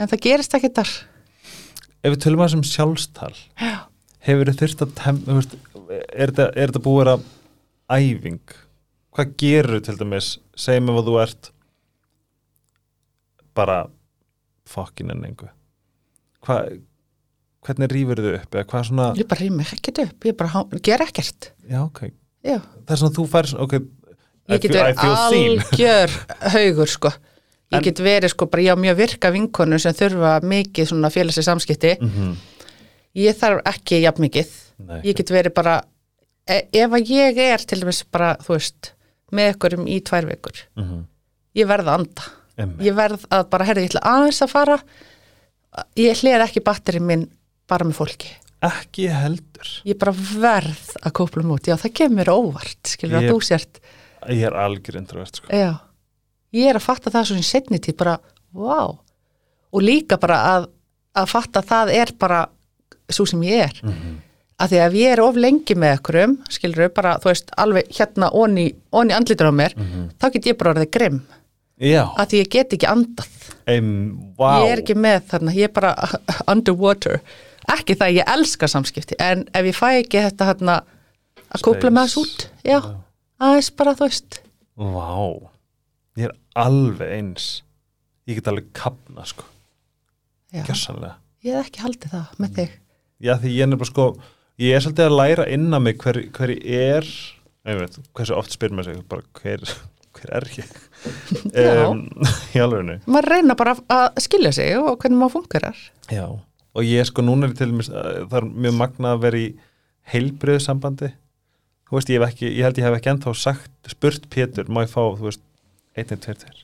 en 0.02 0.10
það 0.10 0.22
gerist 0.24 0.54
ekki 0.56 0.72
þar. 0.74 0.92
ef 2.02 2.14
við 2.14 2.20
tölum 2.24 2.42
að 2.44 2.52
sem 2.54 2.64
sjálfstal 2.66 3.34
Já. 3.60 3.74
hefur 4.26 4.50
þið 4.50 4.60
þurft 4.62 4.84
að 4.86 4.90
er, 5.92 6.32
þetta, 6.32 6.48
er 6.58 6.72
búið 6.82 7.12
að 7.14 7.26
æfing 7.98 8.40
hvað 9.12 9.34
gerur 9.42 9.80
til 9.84 9.98
dæmis 10.00 10.34
segjum 10.56 10.88
ef 10.94 11.02
þú 11.06 11.16
ert 11.22 11.50
bara 13.56 13.82
fokkin 14.72 15.10
en 15.12 15.24
engu 15.28 15.48
hvað 16.46 16.78
hvernig 17.62 17.92
rýfur 17.92 18.18
þið 18.24 18.36
upp 18.40 18.56
eða 18.58 18.66
hvað 18.72 18.86
svona, 18.88 19.08
Ég 19.20 19.28
bara 19.30 19.44
rými 19.44 19.66
ekkert 19.68 19.98
upp, 20.02 20.24
ég 20.26 20.36
bara 20.38 20.62
ger 20.82 21.04
ekkert. 21.04 21.52
já 21.70 21.82
ok 21.84 22.00
Já, 22.42 22.56
það 22.58 22.90
er 22.90 22.98
svona 22.98 23.14
þú 23.14 23.24
fær 23.30 23.50
ok 23.62 23.74
ég 24.50 24.62
get 24.64 24.72
verið 24.74 25.02
algjör 25.06 26.14
haugur 26.56 26.90
sko. 26.90 27.12
Ég 27.70 27.76
En- 27.78 27.84
get 27.86 28.00
verið 28.02 28.32
sko 28.32 28.48
bara, 28.50 28.64
ég 28.66 28.74
á 28.74 28.82
mjög 28.82 28.96
virka 28.98 29.30
vinkonu 29.30 29.78
sem 29.78 29.94
þurfa 29.94 30.32
mikið 30.42 30.88
svona 30.90 31.10
félagslega 31.14 31.46
samskipti. 31.46 31.92
Mhm. 32.02 32.32
Ég 33.22 33.38
þarf 33.38 33.62
ekki 33.70 34.00
jafn 34.02 34.24
mikið. 34.26 34.50
Nei. 34.88 34.98
Ég 35.06 35.14
get 35.20 35.30
verið 35.30 35.54
bara, 35.54 35.76
ef 36.46 36.90
að 36.98 37.06
ég 37.10 37.38
er 37.38 37.58
til 37.58 37.80
dæmis 37.82 38.02
bara, 38.10 38.34
þú 38.42 38.56
veist, 38.56 38.92
með 39.32 39.54
ykkurum 39.54 39.86
í 39.88 40.00
tvær 40.02 40.26
vikur, 40.28 40.62
Mhm. 40.76 41.04
ég 41.56 41.66
verð 41.66 41.86
að 41.86 41.98
anda. 41.98 42.22
Einmitt. 42.58 42.80
Ég 42.84 42.94
verð 42.94 43.24
að 43.30 43.48
bara, 43.50 43.64
herri, 43.64 43.82
ég 43.86 43.90
ætla 43.90 44.02
aðeins 44.02 44.42
að 44.42 44.50
fara. 44.50 44.78
Ég 45.96 46.18
hliða 46.20 46.44
ekki 46.48 46.60
batterið 46.60 47.00
minn 47.08 47.28
bara 47.68 47.84
með 47.88 47.94
fólki. 47.96 48.28
ekki 48.62 49.08
heldur 49.10 49.70
Ég 49.84 49.98
bara 49.98 50.12
verð 50.12 50.92
að 51.02 51.12
kópla 51.12 51.42
múti. 51.42 51.72
Já, 51.72 51.74
það 51.76 51.94
kemur 51.94 52.28
óvart, 52.30 52.82
skilur 52.86 53.20
Ég- 53.20 53.30
að 53.30 53.32
þú 53.32 53.42
sért 53.42 53.80
ég 54.28 54.42
er 54.46 54.52
algjör 54.52 54.96
introvert 55.00 55.34
sko. 55.34 55.48
Já, 55.50 55.80
ég 56.54 56.68
er 56.70 56.74
að 56.78 56.82
fatta 56.82 57.10
það 57.10 57.26
svona 57.26 57.40
í 57.42 57.48
setni 57.50 57.78
tíð 57.80 57.96
bara, 57.96 58.18
vá 58.54 58.98
og 59.72 59.80
líka 59.82 60.16
bara 60.20 60.36
að, 60.60 60.68
að 61.16 61.26
fatta 61.28 61.60
að 61.62 61.66
það 61.66 61.90
er 61.94 62.12
bara 62.20 62.46
svo 63.10 63.26
sem 63.26 63.40
ég 63.42 63.64
er 63.64 63.80
Mhm. 63.82 64.22
Að 64.62 64.72
því 64.72 64.80
að 64.86 64.96
ég 65.00 65.12
er 65.16 65.22
of 65.24 65.38
lengi 65.40 65.74
með 65.78 65.94
okkurum 65.98 66.34
skilur 66.52 66.90
bara, 66.94 67.16
þú 67.22 67.30
veist, 67.32 67.52
alveg 67.58 67.88
hérna 67.98 68.28
onni, 68.38 68.66
onni 68.94 69.14
andlitur 69.16 69.50
á 69.50 69.54
mér, 69.58 69.74
Mhm. 69.76 70.10
þá 70.20 70.26
get 70.32 70.46
ég 70.52 70.58
bara 70.60 70.74
orðið 70.74 70.90
grimm, 70.96 71.20
já, 71.80 72.02
að 72.16 72.26
því 72.30 72.40
ég 72.42 72.50
get 72.50 72.72
ekki 72.76 72.88
andað. 72.90 73.38
Um, 73.66 74.32
wow. 74.38 74.62
ég 74.64 74.72
er 74.72 74.82
ekki 74.82 74.94
með 74.98 75.20
þarna, 75.30 75.54
ég 75.54 75.64
er 75.68 75.72
bara 75.74 75.94
underwater, 76.52 77.20
ekki 77.70 77.94
það 77.98 78.16
ég 78.20 78.32
elska 78.36 78.66
samskipti, 78.70 79.14
en 79.18 79.44
ef 79.54 79.64
ég 79.70 79.74
fæ 79.78 79.88
ekki 80.02 80.22
þetta 80.28 80.48
hérna 80.52 80.76
að 81.52 81.62
kúpla 81.66 81.90
með 81.90 82.06
þess 82.08 82.20
út 82.22 82.46
já, 82.64 82.78
aðeins 83.40 83.70
bara, 83.76 83.94
þú 83.98 84.06
veist. 84.08 84.40
Vá, 84.76 85.50
ég 86.16 86.24
er 86.30 86.36
alveg 86.56 87.10
eins. 87.18 87.62
Ég 88.28 88.38
get 88.38 88.48
alveg 88.48 88.68
kapna 88.72 89.24
sko, 89.26 89.42
já, 90.54 90.62
gjössanlega 90.64 91.16
ég 91.42 91.56
hef 91.58 91.66
ekki 91.72 91.80
haldið 91.82 92.12
það 92.14 92.36
með 92.38 92.52
þig. 92.58 92.74
Já, 93.22 93.32
því 93.38 93.50
ég 93.56 93.62
er 93.64 93.66
nefnilega 93.70 93.90
sko 93.90 94.04
Ég 94.60 94.76
er 94.76 94.84
svolítið 94.84 95.08
að 95.08 95.16
læra 95.16 95.46
inn 95.48 95.72
á 95.72 95.78
mig 95.80 95.96
hver, 96.02 96.18
hver 96.36 96.52
ég 96.52 96.98
er 96.98 97.08
Ég 97.62 97.78
veit, 97.78 97.98
hversu 98.16 98.34
oft 98.34 98.52
spyr 98.52 98.72
maður 98.74 98.90
sig 98.90 99.02
bara 99.08 99.22
hver, 99.38 99.60
hver 100.18 100.32
er 100.40 100.46
ég? 100.56 100.70
Um, 101.62 102.00
Í 102.56 102.62
alveginu 102.62 102.98
maður 103.06 103.28
reyna 103.36 103.56
bara 103.58 103.76
að 103.86 104.18
skilja 104.24 104.50
sig 104.56 104.74
og 104.80 104.96
hvernig 104.98 105.20
maður 105.20 105.36
fungerar. 105.36 105.78
Já, 106.10 106.26
og 106.26 106.88
ég 106.88 107.06
sko 107.06 107.22
núna 107.22 107.46
er 107.46 107.54
til 107.58 107.70
dæmis, 107.70 107.92
uh, 107.92 108.24
það 108.26 108.38
er 108.40 108.48
mjög 108.66 108.76
magna 108.80 109.14
að 109.14 109.22
vera 109.28 109.42
í 109.44 109.46
heilbriðu 110.10 110.64
sambandi 110.66 111.12
þú 111.86 111.98
veist, 111.98 112.10
ég, 112.10 112.18
hef 112.18 112.34
ekki, 112.34 112.50
ég 112.50 112.66
held 112.66 112.82
ég 112.82 112.88
hef 112.88 112.98
ekki 112.98 113.14
ennþá 113.14 113.36
sagt, 113.38 113.72
spurt 113.94 114.28
Pétur, 114.32 114.66
má 114.66 114.82
ég 114.82 114.90
fá 114.90 115.00
þú 115.04 115.28
veist, 115.28 115.44
einnig, 115.94 116.22
tveir 116.26 116.62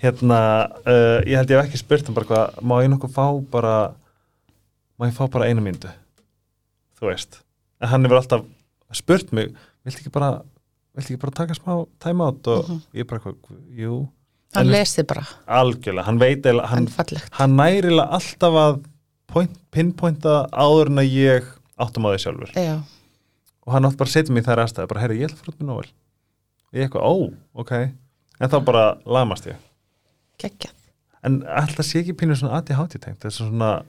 hérna, 0.00 0.42
uh, 0.86 1.18
ég 1.28 1.36
held 1.36 1.52
ég 1.52 1.60
hef 1.60 1.68
ekki 1.68 1.84
spurt 1.84 2.08
hann 2.08 2.16
bara 2.16 2.30
hvað, 2.32 2.60
má 2.64 2.78
ég 2.80 2.88
nokkuð 2.94 3.12
fá 3.20 3.26
bara 3.52 3.74
má 4.96 5.10
ég 5.10 5.16
fá 5.16 5.26
bara 5.28 5.52
eina 5.52 5.60
mínútu 5.60 5.92
þú 7.00 7.10
veist. 7.10 7.40
En 7.80 7.88
hann 7.88 8.04
hefur 8.04 8.20
alltaf 8.20 8.44
spurt 8.92 9.32
mig 9.32 9.52
viltu 9.86 10.02
ekki 10.02 10.12
bara, 10.12 10.42
viltu 10.96 11.14
ekki 11.14 11.20
bara 11.22 11.32
taka 11.40 11.54
smá 11.56 11.86
time 12.00 12.20
out? 12.24 12.46
Og 12.46 12.68
Mhm. 12.68 12.80
ég 12.94 13.06
bara 13.08 13.34
jú. 13.76 14.08
Hann 14.54 14.66
lesi 14.66 15.02
bara, 15.06 15.22
algjörlega, 15.46 16.04
hann 16.04 16.18
veit 16.18 16.42
eiginlega, 16.42 16.66
hann 16.66 16.88
hann 17.38 17.56
nærilega 17.56 18.08
alltaf 18.10 18.52
að 18.54 18.84
point, 19.28 19.52
pinpointa 19.70 20.48
áður 20.52 20.86
en 20.90 20.96
að 20.98 21.12
ég 21.14 21.44
áttum 21.78 22.04
á 22.04 22.10
því 22.10 22.18
sjálfur. 22.18 22.52
Já, 22.54 22.82
og 23.66 23.72
hann 23.72 23.84
átt 23.84 23.96
bara 23.96 24.08
að 24.08 24.12
setja 24.12 24.32
mig 24.34 24.42
í 24.44 24.46
þær 24.48 24.64
aðstæði 24.64 24.88
bara, 24.88 25.00
herri, 25.00 25.18
ég 25.20 25.28
ætla 25.30 25.36
að 25.36 25.44
fara 25.44 25.52
út 25.54 25.60
með 25.60 25.66
Nóel 25.70 25.90
ég 26.74 26.88
eitthvað, 26.88 27.02
ó, 27.02 27.34
ok. 27.54 27.72
En 28.40 28.48
þá 28.50 28.64
bara 28.64 28.98
lamast 29.06 29.46
ég. 29.46 29.56
Geggjað. 30.38 30.72
En 31.22 31.42
alltaf 31.42 31.84
sé 31.86 32.00
ekki 32.02 32.14
pínu 32.16 32.34
svona 32.36 32.56
ADHD 32.58 32.98
tengt 32.98 33.20
þess 33.20 33.40
að 33.42 33.50
svona 33.50 33.82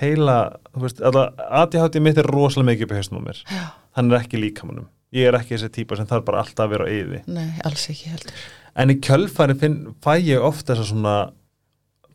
heila, 0.00 0.36
þú 0.74 0.82
veist, 0.84 1.00
ADHD 1.02 2.02
mitt 2.04 2.20
er 2.20 2.28
rosalega 2.28 2.72
mikið 2.72 2.86
upp 2.86 2.92
í 2.94 2.98
haustum 3.00 3.20
á 3.20 3.26
mér. 3.26 3.40
Já, 3.48 3.64
hann 3.96 4.12
er 4.12 4.18
ekki 4.20 4.40
líkamannum, 4.42 4.90
ég 5.16 5.30
er 5.30 5.38
ekki 5.38 5.54
þessi 5.56 5.72
típa 5.78 5.96
sem 5.98 6.08
þarf 6.10 6.26
bara 6.28 6.42
alltaf 6.44 6.66
að 6.66 6.74
vera 6.74 6.86
á 6.86 6.90
yði 6.92 7.22
nei, 7.30 7.48
alls 7.64 7.88
ekki 7.92 8.12
heldur. 8.12 8.44
En 8.76 8.92
í 8.92 8.98
kjölfæri 9.00 9.56
finn, 9.60 9.80
fæ 10.04 10.12
ég 10.20 10.44
oft 10.44 10.68
þessa 10.68 10.84
svona 10.90 11.16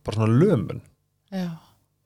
bara 0.06 0.18
svona 0.18 0.38
lömun. 0.38 0.82
Já, 1.34 1.50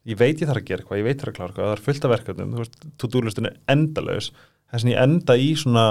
ég 0.08 0.20
veit 0.20 0.40
ég 0.40 0.48
þarf 0.48 0.62
að 0.62 0.68
gera 0.70 0.84
eitthvað, 0.84 1.02
ég 1.02 1.08
veit 1.10 1.20
þarf 1.22 1.34
að 1.34 1.38
klára 1.40 1.50
eitthvað 1.52 1.68
það 1.70 1.76
er 1.78 1.86
fullt 1.90 2.06
af 2.08 2.14
verkefnum, 2.16 2.54
þú 2.56 2.64
veist, 2.64 2.78
to-do-listin 3.02 3.50
er 3.50 3.58
endalaus. 3.76 4.32
Þess 4.72 4.86
að 4.86 4.92
ég 4.94 5.04
enda 5.04 5.36
í 5.40 5.50
svona 5.60 5.86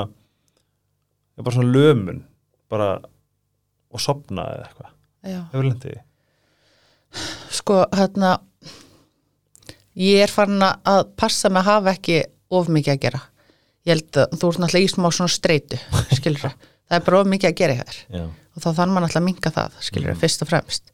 bara 1.37 1.55
svona 1.57 1.75
lömun 1.75 2.25
bara 2.73 2.89
og 3.95 4.01
sopna 4.03 4.47
eða 4.55 4.67
eitthvað, 4.69 4.91
já. 5.29 5.41
Sko, 7.55 7.77
hérna 7.95 8.31
ég 10.01 10.23
er 10.25 10.33
farin 10.33 10.63
að 10.65 11.03
passa 11.21 11.51
með 11.51 11.63
að 11.63 11.71
hafa 11.71 11.95
ekki 11.97 12.21
of 12.55 12.71
mikið 12.73 12.95
að 12.95 13.03
gera. 13.07 13.21
Ég 13.85 13.95
held 13.97 14.23
að 14.23 14.39
þú 14.41 14.49
ert 14.51 14.63
náttúrulega 14.63 14.87
í 14.89 14.95
smá 14.95 15.11
svona 15.13 15.33
streitu 15.35 15.81
skilur 16.19 16.41
það 16.45 16.99
er 16.99 17.05
bara 17.05 17.21
of 17.21 17.29
mikið 17.31 17.51
að 17.51 17.61
gera 17.61 17.77
Já. 17.85 18.25
og 18.25 18.63
þá 18.63 18.69
þannig 18.71 18.95
maður 18.95 19.07
náttúrulega 19.07 19.21
að 19.23 19.29
minka 19.29 19.55
það 19.55 19.79
skilur 19.89 20.19
fyrst 20.21 20.45
og 20.45 20.51
fremst. 20.51 20.93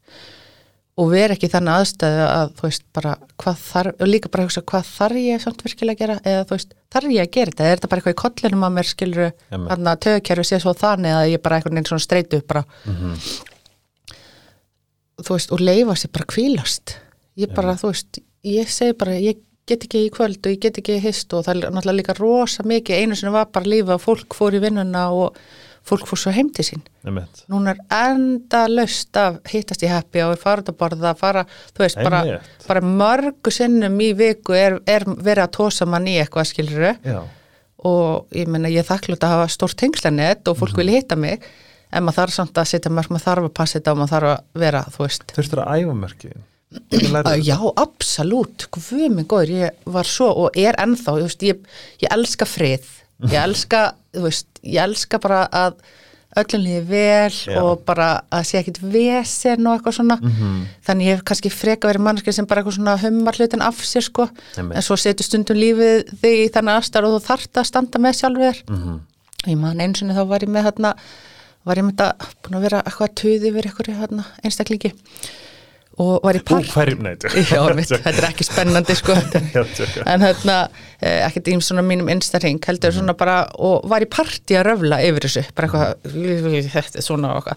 Og 0.99 1.07
vera 1.07 1.35
ekki 1.37 1.47
þannig 1.49 1.77
aðstæðu 1.81 2.23
að 2.27 2.49
þú 2.57 2.65
veist 2.67 2.83
bara 2.93 3.11
hvað 3.39 3.61
þarf, 3.63 3.93
og 3.95 4.09
líka 4.09 4.31
bara 4.31 4.43
að 4.43 4.49
hugsa 4.49 4.63
hvað 4.67 4.89
þarf 4.91 5.19
ég 5.21 5.43
samt 5.43 5.61
virkilega 5.65 5.95
að 5.95 6.01
gera? 6.01 6.17
Eða 6.27 6.47
þú 6.49 6.57
veist, 6.57 6.73
þarf 6.91 7.13
ég 7.15 7.23
að 7.23 7.31
gera 7.37 7.53
þetta, 7.53 7.67
er 7.69 7.79
þetta 7.79 7.89
bara 7.91 8.01
eitthvað 8.01 8.15
í 8.15 8.19
kollinum 8.21 8.65
að 8.67 8.73
mér 8.75 8.89
skilur 8.89 9.31
hann 9.71 9.87
að 9.91 10.01
töðkerfi 10.05 10.45
sé 10.49 10.59
svo 10.61 10.73
þannig 10.77 11.15
að 11.15 11.29
ég 11.31 11.43
bara 11.45 11.57
eitthvað 11.57 11.77
neinn 11.77 11.87
svona 11.87 12.05
streitu 12.05 12.41
upp 12.41 12.49
bara. 12.51 12.65
Mhm. 12.85 13.15
þú 15.21 15.37
veist, 15.37 15.51
og 15.55 15.63
leifa 15.63 15.95
sér 16.01 16.11
bara 16.17 16.29
kvílast 16.33 16.95
ég 17.39 17.55
bara, 17.55 17.77
þú 17.79 17.93
veist, 17.93 18.21
ég 18.47 18.69
segi 18.71 18.97
bara 18.97 19.17
ég 19.19 19.41
get 19.69 19.85
ekki 19.85 20.05
í 20.07 20.13
kvöld 20.13 20.39
og 20.41 20.55
ég 20.55 20.61
get 20.61 20.79
ekki 20.81 20.97
í 20.97 21.01
hist 21.03 21.33
og 21.35 21.45
það 21.45 21.53
er 21.65 21.75
náttúrulega 21.75 21.99
líka 21.99 22.15
rosa 22.17 22.65
mikið, 22.67 23.03
einu 23.03 23.17
sinni 23.17 23.33
var 23.33 23.51
bara 23.53 23.69
lífa 23.69 23.97
og 23.97 24.03
fólk 24.03 24.37
fór 24.37 24.57
í 24.57 24.61
vinnuna 24.63 25.09
og 25.15 25.37
fólk 25.87 26.05
fór 26.09 26.19
svo 26.19 26.33
heim 26.33 26.51
til 26.53 26.65
sín. 26.65 26.83
einmitt. 27.05 27.43
Núna 27.49 27.73
er 27.73 27.79
enda 28.11 28.65
löst 28.69 29.17
af 29.17 29.39
hittast 29.49 29.81
í 29.85 29.89
heppi 29.89 30.21
og 30.25 30.35
er 30.35 30.41
farið 30.41 30.73
að 30.73 30.77
borða, 30.81 31.13
fara, 31.17 31.45
þú 31.73 31.85
veist, 31.85 32.01
bara, 32.01 32.39
bara 32.67 32.83
mörgu 32.85 33.53
sinnum 33.53 33.97
í 34.01 34.11
viku 34.17 34.57
er, 34.57 34.77
er 34.85 35.07
verið 35.07 35.47
að 35.47 35.55
tósa 35.57 35.89
mann 35.89 36.09
í 36.09 36.19
eitthvað 36.21 36.51
skiluru 36.51 36.93
Já, 37.01 37.23
og 37.89 38.37
ég 38.37 38.49
meina 38.51 38.69
ég 38.69 38.85
þakklátt 38.85 39.25
að 39.25 39.35
hafa 39.37 39.49
stórt 39.49 39.79
tengslanett 39.81 40.47
og 40.47 40.59
fólk 40.59 40.77
vilja 40.77 41.01
hitta 41.01 41.17
mig 41.17 41.41
en 41.91 42.05
maður 42.05 42.21
þarf 42.21 42.37
samt 42.37 42.61
að 42.61 42.69
setja 42.75 42.93
mörg, 42.93 43.09
maður 43.09 43.25
þarf 43.25 43.49
að 43.49 43.57
passa 43.57 43.79
þetta 43.79 43.95
og 43.95 44.01
maður 44.01 44.15
þarf 44.15 44.31
að 44.31 44.63
vera, 44.63 44.85
þú 44.93 45.05
veist. 45.07 45.25
Þurftur 45.35 45.63
að 45.63 45.81
æfa 45.81 45.95
mörkin? 45.97 46.37
Uh, 46.37 46.60
Já, 47.43 47.57
absolutt, 47.75 48.67
hvað 48.71 49.09
minn 49.11 49.27
góður, 49.27 49.49
ég 49.65 49.71
var 49.91 50.07
svo 50.07 50.29
og 50.45 50.57
er 50.59 50.77
ennþá, 50.79 51.17
ég, 51.19 51.25
veist, 51.27 51.41
ég, 51.43 51.65
ég 52.03 52.13
elska 52.15 52.47
frið, 52.47 52.85
ég 53.27 53.39
elska, 53.45 53.81
þú 54.15 54.23
veist, 54.27 54.47
ég 54.63 54.79
elska 54.85 55.19
bara 55.23 55.41
að 55.51 55.81
öllum 56.39 56.61
líði 56.63 56.81
vel 56.87 57.33
Já. 57.51 57.57
og 57.59 57.81
bara 57.83 58.05
að 58.31 58.45
sé 58.47 58.61
ekkit 58.61 58.77
vesen 58.93 59.67
og 59.67 59.73
eitthvað 59.81 59.97
svona, 59.97 60.15
Mhm. 60.21 60.61
þannig 60.87 61.07
ég 61.09 61.17
hef 61.17 61.23
kannski 61.27 61.51
freka 61.51 61.89
verið 61.91 62.05
mannskið 62.07 62.33
sem 62.37 62.45
bara 62.47 62.61
eitthvað 62.63 62.77
svona 62.77 62.93
hummar 63.01 63.35
hlutin 63.35 63.61
af 63.67 63.81
sér 63.83 64.05
sko, 64.07 64.29
Einmitt. 64.55 64.77
en 64.79 64.81
svo 64.87 64.95
setur 64.95 65.27
stundum 65.27 65.57
lífið 65.59 66.07
þig 66.23 66.37
í 66.45 66.49
þannig 66.55 66.77
aðstæður 66.79 67.09
og 67.09 67.17
þú 67.17 67.25
þarft 67.27 67.59
að 67.59 67.67
standa 67.67 67.99
með 67.99 68.15
sjálfur 68.21 68.47
þér. 68.47 68.63
Mhm. 68.71 68.99
Ég 69.51 69.57
man 69.57 69.77
eins 69.83 70.01
og 70.03 70.15
þá 70.15 70.23
var 70.31 70.39
ég 70.39 70.49
með 70.55 70.63
þarna, 70.71 70.93
var 71.65 71.75
ég 71.75 71.83
með 71.83 71.95
þetta, 71.97 72.31
búin 72.43 72.55
að 72.55 72.61
vera 72.69 72.81
eitthvað 72.87 73.15
tuði 73.19 73.51
yfir 73.51 73.67
eitthvað 73.67 74.23
einstaklingi 74.45 74.93
og 75.99 76.21
var 76.23 76.37
í 76.39 76.41
park. 76.45 76.69
þetta 78.05 78.13
er 78.13 78.27
ekki 78.29 78.47
spennandi 78.47 78.95
sko. 78.97 79.15
En 80.11 80.23
hérna, 80.23 80.57
eh, 81.01 81.19
ekkert 81.27 81.51
ím 81.51 81.63
svona 81.65 81.83
mínum 81.85 82.09
instaring, 82.13 82.61
heldur 82.67 82.95
svona 82.95 83.15
bara 83.17 83.41
og 83.59 83.87
var 83.91 84.05
í 84.05 84.09
partí 84.11 84.55
að 84.59 84.69
röfla 84.71 85.01
yfir 85.07 85.27
þessu 85.27 85.45
bara 85.57 85.67
eitthvað, 85.67 86.69
þetta 86.71 87.01
er 87.01 87.05
svona 87.05 87.35
og 87.39 87.51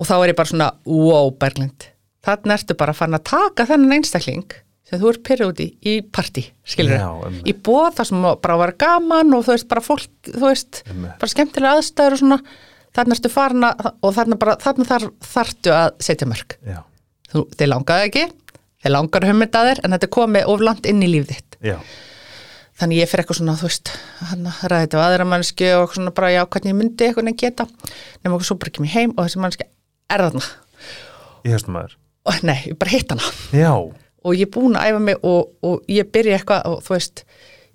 og 0.00 0.08
þá 0.08 0.14
er 0.16 0.32
ég 0.32 0.38
bara 0.38 0.48
svona 0.48 0.72
wow 0.88 1.30
Berglind, 1.40 1.90
þannig 2.24 2.56
ertu 2.56 2.76
bara 2.80 2.96
fann 2.96 3.16
að 3.16 3.26
taka 3.32 3.66
þennan 3.68 3.98
einstakling 3.98 4.46
sem 4.90 4.98
þú 4.98 5.12
ert 5.12 5.22
pyrrið 5.26 5.52
út 5.52 5.60
í, 5.62 5.68
í 5.86 5.92
partí, 6.02 6.46
skilur 6.66 6.96
Já, 6.96 7.06
einmitt. 7.28 7.46
í 7.46 7.54
bóð 7.54 7.92
þar 8.00 8.08
sem 8.08 8.24
bara 8.42 8.56
var 8.58 8.72
gaman 8.80 9.36
og 9.36 9.44
þú 9.46 9.54
veist, 9.54 9.68
bara 9.70 9.84
fólk, 9.84 10.08
þú 10.26 10.42
veist 10.48 10.80
Einmitt. 10.88 11.14
bara 11.20 11.30
skemmtilega 11.30 11.78
aðstæður 11.78 12.16
og 12.16 12.22
svona. 12.24 12.40
Þannig 12.90 13.20
ertu 13.20 13.30
farin 13.30 13.66
að, 13.68 13.84
og 14.02 14.14
þannig 14.16 14.38
bara 14.42 14.56
þannig 14.58 14.88
þar, 14.88 15.04
þartu 15.22 15.74
að 15.76 15.92
setja 16.02 16.26
mörg 16.26 16.56
Já, 16.66 16.80
þú, 17.32 17.44
þeir 17.56 17.70
langaði 17.72 18.06
ekki, 18.10 18.24
þeir 18.82 18.94
langar 18.94 19.26
hummindaðir 19.28 19.82
en 19.84 19.96
þetta 19.96 20.08
er 20.08 20.14
komið 20.16 20.52
of 20.52 20.64
langt 20.66 20.88
inn 20.90 21.02
í 21.04 21.10
líf 21.10 21.28
þitt. 21.30 21.58
Já, 21.64 21.76
þannig 22.80 23.02
ég 23.02 23.10
fyrir 23.10 23.24
eitthvað 23.24 23.40
svona, 23.40 23.56
þú 23.60 23.68
veist 23.68 23.92
hann 24.30 24.50
ræði 24.72 24.86
þetta 24.86 25.00
á 25.00 25.06
aðra 25.06 25.26
mannsku 25.28 25.70
og 25.76 25.94
svona 25.96 26.14
bara 26.16 26.32
já, 26.32 26.42
hvernig 26.46 26.72
ég 26.72 26.78
myndi 26.78 27.06
eitthvað 27.08 27.26
nefn 27.28 27.40
geta? 27.42 27.66
Nema 28.24 28.38
okkur 28.38 28.48
svo 28.48 28.58
bara 28.60 28.72
ekki 28.72 28.84
mér 28.86 28.94
heim 28.96 29.14
og 29.16 29.26
þessi 29.26 29.42
mannski 29.44 29.66
er 30.10 30.24
þarna. 30.26 30.44
Ég 31.44 31.56
hefst 31.56 31.68
maður 31.72 31.96
og 32.30 32.42
nei, 32.44 32.58
ég 32.68 32.76
bara 32.80 32.92
hitt 32.92 33.12
hana. 33.14 33.28
Já, 33.56 33.72
og 33.80 34.36
ég 34.36 34.46
er 34.48 34.52
búin 34.52 34.76
að 34.76 34.90
æfa 34.90 35.02
mig 35.04 35.22
og, 35.24 35.52
og 35.64 35.92
ég 35.92 36.08
byrja 36.12 36.36
eitthvað 36.40 36.66
og 36.68 36.82
þú 36.84 36.94
veist 36.96 37.22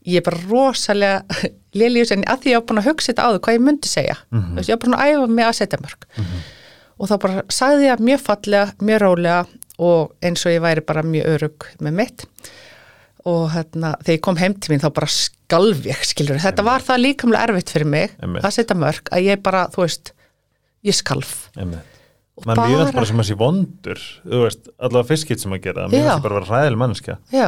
ég 0.05 0.19
er 0.21 0.25
bara 0.27 0.41
rosalega 0.49 1.49
liljus 1.81 2.11
en 2.13 2.25
að 2.29 2.43
því 2.43 2.51
ég 2.53 2.59
var 2.61 2.67
búin 2.69 2.81
að 2.83 2.89
hugsa 2.91 3.09
þetta 3.11 3.25
áður 3.29 3.41
hvað 3.45 3.57
ég 3.57 3.63
myndi 3.65 3.89
segja. 3.89 4.17
Þú 4.29 4.59
veist, 4.59 4.69
ég 4.69 4.75
var 4.77 4.83
búin 4.85 4.97
að 4.97 5.13
æfa 5.13 5.31
mig 5.37 5.47
að 5.49 5.57
setja 5.61 5.81
mörg 5.81 6.05
og 6.99 7.09
þá 7.11 7.15
bara 7.25 7.43
sagði 7.51 7.89
ég 7.89 8.03
mjög 8.07 8.21
fallega, 8.25 8.67
mjög 8.81 9.01
rólega 9.03 9.39
og 9.83 10.13
eins 10.23 10.45
og 10.47 10.53
ég 10.55 10.61
væri 10.63 10.83
bara 10.87 11.03
mjög 11.03 11.25
örug 11.33 11.65
með 11.83 11.97
mitt. 11.99 12.25
Og 13.25 13.47
hérna, 13.55 13.95
þegar 14.05 14.15
ég 14.19 14.21
kom 14.27 14.37
heim 14.37 14.53
til 14.61 14.71
mín 14.75 14.83
þá 14.83 14.91
bara 14.93 15.09
skalf 15.09 15.81
ég, 15.89 16.03
skilur 16.05 16.37
þetta 16.43 16.63
var 16.67 16.83
það 16.85 17.01
líkamlega 17.07 17.47
erfitt 17.49 17.73
fyrir 17.73 17.89
mig 17.89 18.13
Einmitt. 18.21 18.45
að 18.45 18.53
setja 18.59 18.77
mörg 18.77 19.09
að 19.11 19.25
ég 19.25 19.41
bara, 19.43 19.65
þú 19.73 19.81
veist 19.81 20.13
ég 20.85 20.93
skalf. 20.95 21.49
Einmitt. 21.57 21.91
Og 22.35 22.45
Man 22.45 22.57
bara- 22.59 22.67
alltaf 22.77 22.93
bara 22.99 23.05
sem 23.07 23.19
að 23.23 23.29
sé 23.29 23.35
vondur. 23.39 23.99
Þú 24.27 24.41
veist, 24.43 24.67
allavega 24.77 25.07
fiskitt 25.07 25.39
sem 25.41 25.51
að 25.55 25.61
gera. 25.63 25.87
Mér 25.87 25.95
finnst 26.03 26.11
það 26.11 26.21
bara 26.27 26.35
að 26.35 26.41
vera 26.41 26.51
ræðileg 26.59 26.77
manneskja. 26.81 27.17
Já, 27.31 27.47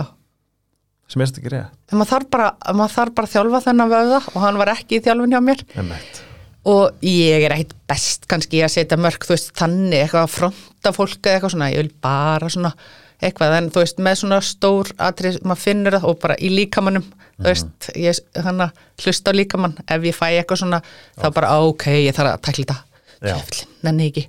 sem 1.12 1.22
er 1.22 1.28
þetta 1.28 1.42
ekki 1.44 1.52
rétt. 1.54 1.74
En 1.92 1.98
maður 2.00 2.12
þarf 2.14 2.30
bara, 2.32 2.48
maður 2.74 2.96
þarf 2.98 3.14
bara 3.16 3.28
að 3.28 3.34
þjálfa 3.36 3.62
þennan 3.68 3.92
vöða 3.92 4.22
og 4.34 4.42
hann 4.42 4.58
var 4.58 4.68
ekki 4.74 4.98
í 4.98 5.04
þjálfun 5.04 5.36
hjá 5.36 5.42
mér. 5.44 5.64
Einmitt 5.78 6.24
og 6.68 7.04
ég 7.06 7.46
er 7.48 7.56
ekkit 7.56 7.76
best 7.90 8.28
kannski 8.30 8.62
að 8.66 8.74
setja 8.76 9.00
mörg, 9.00 9.24
þú 9.24 9.36
veist, 9.36 9.52
þannig 9.58 10.02
eitthvað 10.04 10.26
að 10.26 10.34
fronta 10.36 10.94
fólk 10.96 11.20
eða 11.22 11.38
eitthvað 11.38 11.54
svona, 11.56 11.70
ég 11.74 11.84
vil 11.84 11.94
bara 12.04 12.50
svona 12.52 12.74
eitthvað, 13.18 13.56
en 13.58 13.70
þú 13.74 13.84
veist, 13.84 14.02
með 14.04 14.20
svona 14.22 14.40
stór 14.46 14.92
atrið, 15.08 15.40
maður 15.48 15.64
finnur 15.64 15.98
það 15.98 16.10
og 16.12 16.20
bara 16.22 16.38
í 16.38 16.52
líkamannum 16.54 17.08
þú 17.38 17.48
veist, 17.48 17.90
ég 17.98 18.44
hann 18.46 18.66
að 18.68 18.82
hlusta 19.04 19.34
á 19.34 19.38
líkamann, 19.38 19.78
ef 19.88 20.08
ég 20.10 20.18
fæ 20.18 20.26
eitthvað 20.30 20.64
svona 20.64 20.82
þá 21.18 21.28
bara, 21.34 21.54
á, 21.54 21.58
ok, 21.66 21.88
ég 22.04 22.18
þarf 22.18 22.34
að 22.36 22.44
takla 22.50 22.66
þetta. 22.66 22.80
Já. 23.18 23.34
Djöfullinn, 23.34 23.76
nenni 23.88 24.10
ekki. 24.12 24.28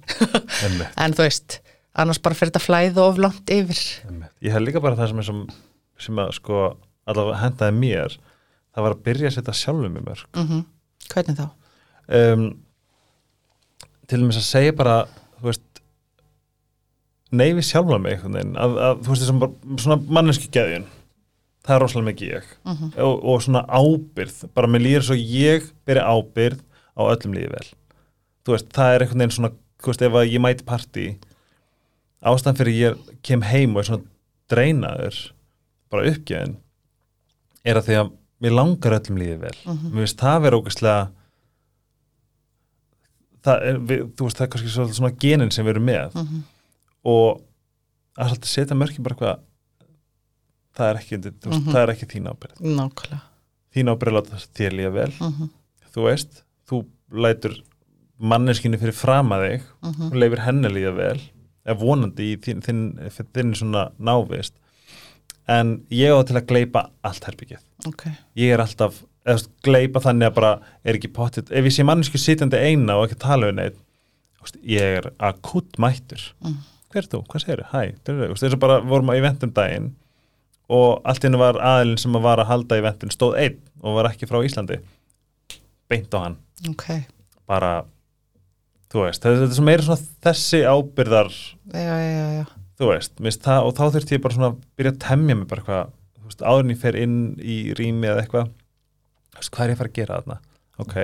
En 1.05 1.17
þú 1.17 1.27
veist, 1.27 1.59
annars 1.99 2.21
bara 2.25 2.39
fyrir 2.39 2.55
þetta 2.55 2.65
flæða 2.65 3.05
of 3.05 3.21
langt 3.21 3.53
yfir. 3.53 3.83
Einmitt. 4.09 4.33
Ég 4.45 4.55
hef 4.55 4.65
líka 4.65 4.81
bara 4.85 4.97
það 4.97 5.13
sem 5.13 5.21
er 5.21 5.29
sem, 5.29 5.43
sem 6.07 6.23
að 6.23 6.33
sko 6.39 6.63
allavega 7.09 7.43
hendaði 7.43 7.77
mér 7.79 8.17
það 8.75 8.85
var 8.87 8.97
að 8.97 9.05
byrja 9.09 9.31
að 9.31 9.39
setja 9.39 9.57
sjálfum 9.63 9.97
í 9.99 10.05
mörg 10.05 10.27
mm 10.39 10.67
hvernig 11.09 11.39
þá? 11.39 11.47
Um, 12.09 12.45
til 14.09 14.21
dæmis 14.23 14.39
að 14.41 14.47
segja 14.49 14.73
bara 14.79 14.99
þú 15.39 15.49
veist 15.51 15.83
nei 17.37 17.51
við 17.53 17.67
sjálfa 17.69 17.99
mig 18.01 18.23
veginn 18.25 18.55
að, 18.57 18.77
að, 18.81 19.03
þú 19.05 19.13
veist 19.13 19.23
þessum 19.25 19.41
bara 19.43 19.81
svona 19.83 19.99
manneski 20.19 20.49
geðjun 20.55 20.87
það 21.69 21.75
er 21.77 21.83
rosalega 21.85 22.09
mikið 22.13 22.31
ég 22.33 22.47
Mhm. 22.65 22.93
og, 23.05 23.25
og 23.29 23.43
svona 23.45 23.63
ábyrð, 23.69 24.39
bara 24.55 24.71
mér 24.73 24.85
líður 24.87 25.05
svo 25.11 25.17
ég 25.19 25.67
beri 25.85 26.01
ábyrð 26.01 26.63
á 26.97 27.01
öllum 27.13 27.35
lífi 27.37 27.51
vel 27.53 27.67
þú 28.47 28.55
veist, 28.55 28.71
það 28.73 28.95
er 28.95 29.05
einhvern 29.05 29.19
veginn 29.25 29.37
svona 29.37 29.53
veist, 29.85 30.03
ef 30.09 30.17
að 30.17 30.31
ég 30.33 30.41
mæti 30.41 30.65
partí 30.65 31.05
ástæðan 32.25 32.57
fyrir 32.59 32.79
ég 32.81 33.13
kem 33.23 33.43
heim 33.47 33.77
og 33.77 33.83
er 33.85 33.91
svona 33.91 34.09
dreinaður 34.51 35.19
bara 35.93 36.09
uppgjöðin 36.11 36.57
er 37.69 37.77
að 37.79 37.87
því 37.91 37.99
að 38.01 38.11
mér 38.43 38.55
langar 38.57 38.97
öllum 38.97 39.21
lífi 39.21 39.39
vel 39.45 39.57
Mhm. 39.69 39.93
mér 39.93 40.07
finnst 40.07 40.25
það 40.25 40.43
vera 40.47 40.57
ógæslega 40.63 41.09
það 43.45 43.67
er, 43.71 43.79
við, 43.91 44.01
þú 44.17 44.27
veist, 44.29 44.37
það 44.39 44.47
er 44.47 44.53
kannski 44.55 44.73
svona 44.99 45.13
genin 45.25 45.51
sem 45.55 45.65
við 45.67 45.71
erum 45.77 45.85
með. 45.89 46.15
Mhm. 46.15 46.43
og 47.05 47.41
að 48.19 48.33
svolítið 48.33 48.51
setja 48.51 48.77
mörkin 48.77 49.03
bara 49.07 49.15
eitthvað 49.15 49.39
það 50.79 50.91
er 50.91 50.97
ekki, 51.01 51.19
veist, 51.23 51.47
Mhm. 51.47 51.73
það 51.73 51.83
er 51.83 51.93
ekki 51.95 52.07
þín 52.13 52.29
ábyrð 52.33 52.61
Nákvæmlega. 52.61 53.21
Þín 53.75 53.91
ábyrð 53.93 54.09
er 54.09 54.13
að 54.13 54.19
láta 54.19 54.43
þér 54.59 54.73
líða 54.79 54.93
vel. 54.93 55.13
Mm 55.21 55.49
þú 55.95 56.05
veist, 56.05 56.43
þú 56.69 56.85
lætur 57.13 57.55
manneskinu 58.21 58.79
fyrir 58.79 58.95
fram 58.95 59.31
að 59.33 59.45
þig 59.49 59.63
-hmm. 59.83 60.11
og 60.11 60.17
leifir 60.17 60.39
henni 60.45 60.69
líða 60.69 60.95
vel 60.97 61.21
eða 61.67 61.79
vonandi 61.81 62.33
í 62.35 62.37
þín, 62.37 62.61
þín, 62.63 63.11
þín 63.33 63.55
svona 63.55 63.91
návist. 63.99 64.53
En 65.49 65.85
ég 65.91 66.13
á 66.13 66.23
til 66.27 66.37
að 66.37 66.47
gleipa 66.47 66.91
allt 67.03 67.25
herbyggið 67.25 67.59
ok, 67.87 68.05
ég 68.37 68.53
er 68.53 68.59
alltaf, 68.61 69.03
eða 69.29 69.45
gleipa 69.67 70.03
þannig 70.05 70.31
að 70.31 70.39
bara 70.39 70.55
er 70.83 70.99
ekki 70.99 71.13
pottit, 71.15 71.53
ef 71.53 71.69
ég 71.69 71.75
sé 71.75 71.85
mannesku 71.87 72.21
sitjandi 72.21 72.59
eina 72.59 72.97
og 72.99 73.09
ekki 73.09 73.21
tala 73.23 73.51
við 73.51 73.59
neitt 73.61 73.79
ég 74.63 74.99
er 75.01 75.09
akut 75.19 75.79
mættur. 75.81 76.23
Mm. 76.45 76.61
hver 76.93 77.03
er 77.03 77.09
þú, 77.13 77.23
hvað 77.29 77.43
segir 77.45 77.65
þau, 77.69 77.73
hæ 77.75 77.83
þess 78.07 78.55
að 78.55 78.61
bara 78.63 78.79
vorum 78.81 79.11
að 79.13 79.21
eventum 79.21 79.53
daginn 79.53 79.91
og 80.73 81.03
allt 81.09 81.25
í 81.25 81.29
hennu 81.29 81.41
var 81.41 81.59
aðilinn 81.61 82.01
sem 82.01 82.17
að 82.17 82.25
var 82.25 82.43
að 82.43 82.51
halda 82.53 82.79
eventin 82.81 83.13
stóð 83.13 83.37
einn 83.43 83.59
og 83.83 83.99
var 83.99 84.09
ekki 84.11 84.29
frá 84.29 84.41
Íslandi. 84.45 84.81
Beint 85.89 86.13
á 86.17 86.19
hann, 86.21 86.39
ok. 86.69 86.87
Bara 87.49 87.73
þú 88.93 89.05
veist, 89.05 89.25
þetta 89.25 89.49
er 89.49 89.67
meira 89.69 89.85
svona 89.85 90.09
þessi 90.25 90.63
ábyrðar, 90.69 91.31
já, 91.73 91.95
já, 92.01 92.27
já, 92.39 92.45
þú 92.81 92.91
veist, 92.93 93.45
það 93.45 93.69
og 93.69 93.77
þá 93.77 93.85
þurfti 93.97 94.17
ég 94.17 94.25
bara 94.25 94.39
svona 94.39 94.51
að 94.53 94.59
byrja 94.81 94.95
að 94.95 95.01
temja 95.05 95.39
mig 95.39 95.49
bara 95.51 95.65
eitthvað, 95.65 95.95
þú 96.17 96.31
veist, 96.31 96.45
áður 96.45 96.65
en 96.65 96.75
ég 96.75 96.83
fer 96.83 97.01
inn 97.05 97.19
í 97.41 97.59
rými 97.77 98.09
eða 98.09 98.25
eitthvað 98.25 98.53
hvað 99.37 99.65
er 99.65 99.73
ég 99.73 99.77
að 99.77 99.81
fara 99.83 99.93
að 99.93 99.99
gera 99.99 100.19
þarna, 100.21 100.39
ok. 100.85 100.97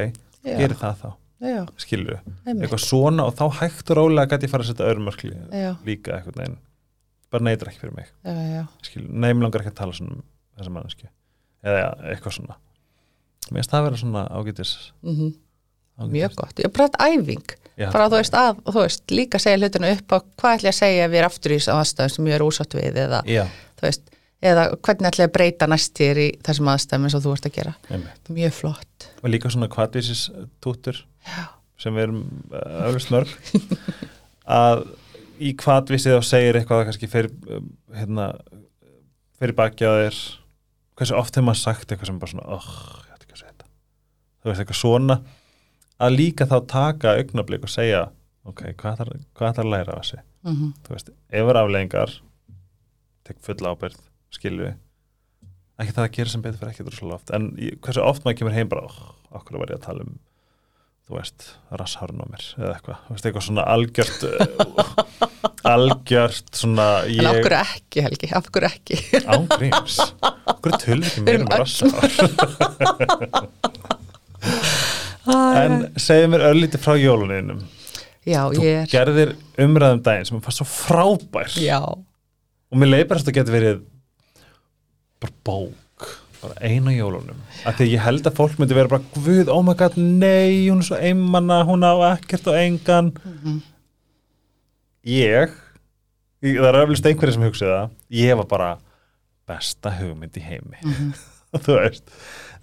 Já. 0.45 0.57
geri 0.61 0.77
það 0.77 0.99
þá, 1.01 1.09
já, 1.45 1.61
skilur 1.81 2.19
einmitt. 2.19 2.65
eitthvað 2.67 2.83
svona 2.85 3.25
og 3.25 3.37
þá 3.39 3.45
hægt 3.63 3.91
og 3.93 3.99
rólega 4.01 4.31
gæti 4.35 4.49
ég 4.49 4.53
fara 4.53 4.65
að 4.67 4.71
setja 4.73 4.89
örmörkli 4.93 5.33
já, 5.33 5.71
líka 5.87 6.19
eitthvað 6.19 6.41
neginn 6.43 6.59
bara 7.33 7.47
neytur 7.49 7.71
ekki 7.71 7.81
fyrir 7.81 7.97
mig, 7.97 8.11
skilur 8.85 9.09
neym 9.25 9.41
langar 9.43 9.65
ekki 9.65 9.73
að 9.73 9.79
tala 9.81 9.97
svona 9.97 10.19
um 10.19 10.25
þessa 10.59 10.75
manneski 10.75 11.09
eða 11.65 11.87
eitthvað 12.13 12.37
svona. 12.39 12.59
Mér 13.51 13.61
finnst 13.61 13.73
það 13.73 13.81
að 13.81 13.87
vera 13.89 14.01
svona 14.01 14.25
ágætis, 14.37 14.75
mm 15.05 15.15
ágætis. 15.15 16.13
mjög 16.15 16.37
gott, 16.39 16.61
ég 16.61 16.73
þetta 16.75 17.09
æfing. 17.09 17.55
Já, 17.75 17.89
bara 17.91 18.07
þú 18.07 18.19
veist 18.21 18.37
að, 18.39 18.61
þú 18.69 18.83
veist, 18.85 19.05
líka 19.11 19.39
segja 19.43 19.59
hlutinu 19.59 19.89
upp 19.91 20.13
á 20.15 20.19
hvað 20.39 20.57
ætla 20.59 20.69
ég 20.69 20.75
að 20.75 20.79
segja 20.79 21.07
ef 21.09 21.15
ég 21.17 21.19
er 21.19 21.27
aftur 21.27 21.55
í 21.55 21.57
þessu 21.59 21.73
aðstæðum 21.75 22.13
sem 22.15 22.29
ég 22.31 22.37
er 22.37 22.45
úsátt 22.47 22.77
við 22.79 22.99
eða, 23.03 23.21
þú 23.81 23.87
veist, 23.89 24.05
eða 24.45 24.67
hvernig 24.77 25.09
ætla 25.11 25.25
ég 25.25 25.31
að 25.31 25.35
breyta 25.37 25.69
næst 25.71 25.95
þér 25.99 26.21
í 26.23 26.27
þessum 26.45 26.71
aðstæðum 26.73 27.09
eins 27.09 27.17
og 27.19 27.25
þú 27.25 27.35
ert 27.37 27.49
að 27.49 27.55
gera? 27.59 27.75
Einmitt. 27.89 28.33
Mjög 28.37 28.57
flott. 28.59 29.09
Og 29.23 29.33
líka 29.33 29.53
svona 29.53 29.71
kvartvísis 29.73 30.27
tútur 30.65 31.01
sem 31.81 31.97
við 31.97 32.07
erum 32.09 32.21
uh, 32.53 32.89
öflust 32.89 33.13
mörg. 33.15 33.33
Að 34.59 34.85
í 35.43 35.55
kvartvísið 35.59 36.19
þá 36.19 36.29
segir 36.29 36.59
eitthvað 36.61 36.83
að 36.83 36.91
kannski 36.91 37.11
fyrir 37.11 37.33
um, 37.57 37.71
hérna 37.97 38.29
fyrir 39.41 39.57
baki 39.59 39.89
á 39.89 39.93
þér. 40.05 40.21
Hversu 40.95 41.17
oft 41.19 41.35
hefur 41.35 41.49
maður 41.49 41.63
sagt 41.65 41.89
eitthvað 41.89 42.13
sem 42.13 42.21
bara 42.23 42.35
svona, 42.35 42.45
oh, 42.55 42.69
ég 43.09 43.17
ætti 43.17 43.27
ekki 43.27 43.35
að 43.35 43.41
segja 43.41 43.55
þetta. 43.55 43.71
Þú 44.39 44.51
veist, 44.51 44.61
eitthvað 44.63 44.79
svona. 44.79 45.17
Að 46.05 46.15
líka 46.21 46.47
þá 46.51 46.59
taka 46.71 47.17
augnablik 47.19 47.67
og 47.67 47.73
segja 47.73 48.05
ok, 48.49 48.65
hvað 48.81 49.01
þarf 49.01 49.61
að 49.63 49.71
læra 49.73 49.97
af 49.97 50.05
þessi 50.05 50.21
mm 50.45 50.73
þú 50.85 50.97
veist, 50.97 51.13
ef 51.33 51.51
er 51.51 51.61
afleggingar 51.61 52.15
tek 53.25 53.39
full 53.41 53.65
ábyrð, 53.65 54.01
skilju 54.39 54.69
ekki 55.83 55.93
það 55.97 56.05
að 56.07 56.15
gera 56.19 56.31
sem 56.35 56.43
betur 56.45 56.61
fyrir 56.61 56.73
ekki 56.75 56.87
droslega 56.87 57.17
oft, 57.19 57.29
en 57.35 57.43
ég- 57.59 57.79
hversu 57.83 58.01
oft 58.05 58.23
maður 58.27 58.39
kemur 58.43 58.55
heim 58.57 58.69
bara, 58.71 58.85
okkur 59.35 59.59
var 59.63 59.71
ég 59.75 59.79
að 59.81 59.87
tala 59.89 60.01
um 60.07 60.13
þú 61.05 61.13
veist, 61.19 61.41
rasshárun 61.77 62.23
á 62.25 62.27
mér? 62.31 62.45
Eða 62.57 62.75
eitthvað, 62.79 62.99
þú 63.05 63.11
veist, 63.17 63.25
eitthvað 63.29 63.47
svona 63.49 63.65
algjört 63.75 64.21
uh, 64.25 64.31
algjört 65.75 66.49
svona 66.57 66.87
En 67.11 67.27
af 67.29 67.37
hverju 67.45 67.61
ekki, 67.61 67.99
Helgi, 68.07 68.27
hverju 68.31 68.69
ekki? 68.71 68.97
ángríms 69.35 69.97
okkur 70.55 70.73
tölur 70.81 71.09
ekki 71.11 71.21
erum 71.35 71.45
um 71.45 71.51
rasshár 71.61 72.13
en 75.65 75.73
segðu 76.01 76.29
mér 76.35 76.43
örlítið 76.51 76.81
frá 76.85 76.95
jóluninum 77.01 77.61
Já, 78.25 78.47
þú 78.49 78.63
ég 78.65 78.79
er, 78.83 78.87
gerðir 78.89 79.31
umræðum 79.61 79.99
daginn 80.05 80.25
sem 80.31 80.39
fannst 80.41 80.63
svo 80.63 80.65
frábær. 80.65 81.51
Já, 81.61 81.77
og 81.85 82.79
mér 82.81 82.89
leið 82.95 83.03
bara 83.11 83.21
að 83.21 83.27
þetta 83.27 83.35
getur 83.37 83.53
verið 83.59 83.83
bara 85.25 85.35
bók 85.49 86.09
bara 86.45 86.57
eina 86.61 86.93
jólunum. 86.93 87.41
Af 87.65 87.79
því 87.79 87.91
ég 87.95 88.05
held 88.05 88.27
að 88.29 88.39
fólk 88.39 88.59
myndi 88.61 88.77
vera 88.77 88.91
bara 88.93 89.13
guð, 89.17 89.51
oh 89.53 89.63
my 89.65 89.75
god, 89.79 89.97
nei, 89.97 90.69
hún 90.69 90.83
er 90.83 90.89
svo 90.89 91.01
einmanna 91.01 91.63
hún 91.65 91.87
á 91.87 91.93
ekkert 92.13 92.51
og 92.53 92.59
engan. 92.61 93.13
Ég, 95.09 95.55
ég 96.45 96.59
það 96.61 96.71
er 96.71 96.81
öflust 96.83 97.09
einhverju 97.09 97.37
sem 97.37 97.47
hugsaði 97.49 97.77
það 97.77 98.19
ég 98.21 98.41
var 98.41 98.51
bara 98.51 98.73
besta 99.49 99.93
hugmynd 99.99 100.37
í 100.41 100.45
heimi. 100.45 100.93
Þú 101.65 101.79
veist. 101.79 102.09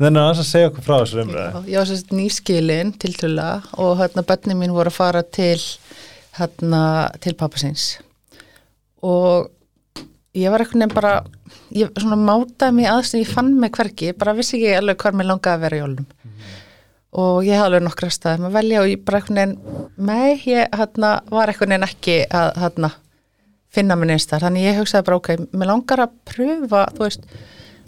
Þannig 0.02 0.22
að 0.22 0.30
þess 0.32 0.42
að 0.42 0.48
segja 0.50 0.70
okkur 0.72 0.86
frá 0.86 0.96
þessu 0.96 1.20
umræði 1.22 1.50
Já, 1.52 1.70
ég 1.70 1.78
var 1.78 1.90
sérst 1.90 2.14
nýskilin 2.16 2.94
til 3.02 3.12
trúla 3.14 3.50
og 3.78 4.00
hérna 4.00 4.24
bönni 4.26 4.56
mín 4.58 4.74
voru 4.74 4.90
að 4.90 4.98
fara 4.98 5.22
til 5.22 5.60
hérna 6.40 6.84
til 7.22 7.36
pappasins 7.38 7.86
og 9.06 9.52
ég 10.38 10.50
var 10.50 10.64
eitthvað 10.64 10.82
nefn 10.82 10.96
bara 10.98 11.14
ég 11.76 11.94
svona 12.00 12.18
mátaði 12.20 12.78
mig 12.78 12.90
aðeins 12.92 13.14
ég 13.20 13.32
fann 13.32 13.54
mig 13.60 13.72
hvergi, 13.76 14.12
ég 14.12 14.18
bara 14.20 14.36
vissi 14.38 14.58
ekki 14.58 14.74
alveg 14.80 15.00
hvar 15.04 15.18
mér 15.18 15.30
langaði 15.32 15.58
að 15.58 15.64
vera 15.66 15.78
í 15.78 15.84
jólum. 15.84 16.10
Og 17.22 17.40
ég 17.44 17.60
hafði 17.60 17.68
alveg 17.68 17.86
nokkra 17.88 18.12
staðum 18.16 18.48
að 18.48 18.58
velja 18.60 18.82
og 18.82 18.92
ég 18.92 19.06
bara 19.08 19.20
eitthvað 19.20 19.40
nefn, 19.40 19.80
nei, 20.00 20.36
ég 20.48 20.78
hérna 20.80 21.14
var 21.32 21.52
eitthvað 21.52 21.74
nefn 21.74 21.88
ekki 21.90 22.20
að 22.32 22.52
hérna 22.64 22.92
finna 23.72 23.96
mig 23.96 24.12
neins 24.12 24.28
þar, 24.28 24.46
þannig 24.48 24.68
ég 24.68 24.80
hugsaði 24.80 25.08
bara 25.08 25.20
ok, 25.20 25.34
mér 25.56 25.72
langar 25.72 26.06
að 26.06 26.16
pröfa, 26.28 26.86
þú 26.96 27.06
veist 27.08 27.28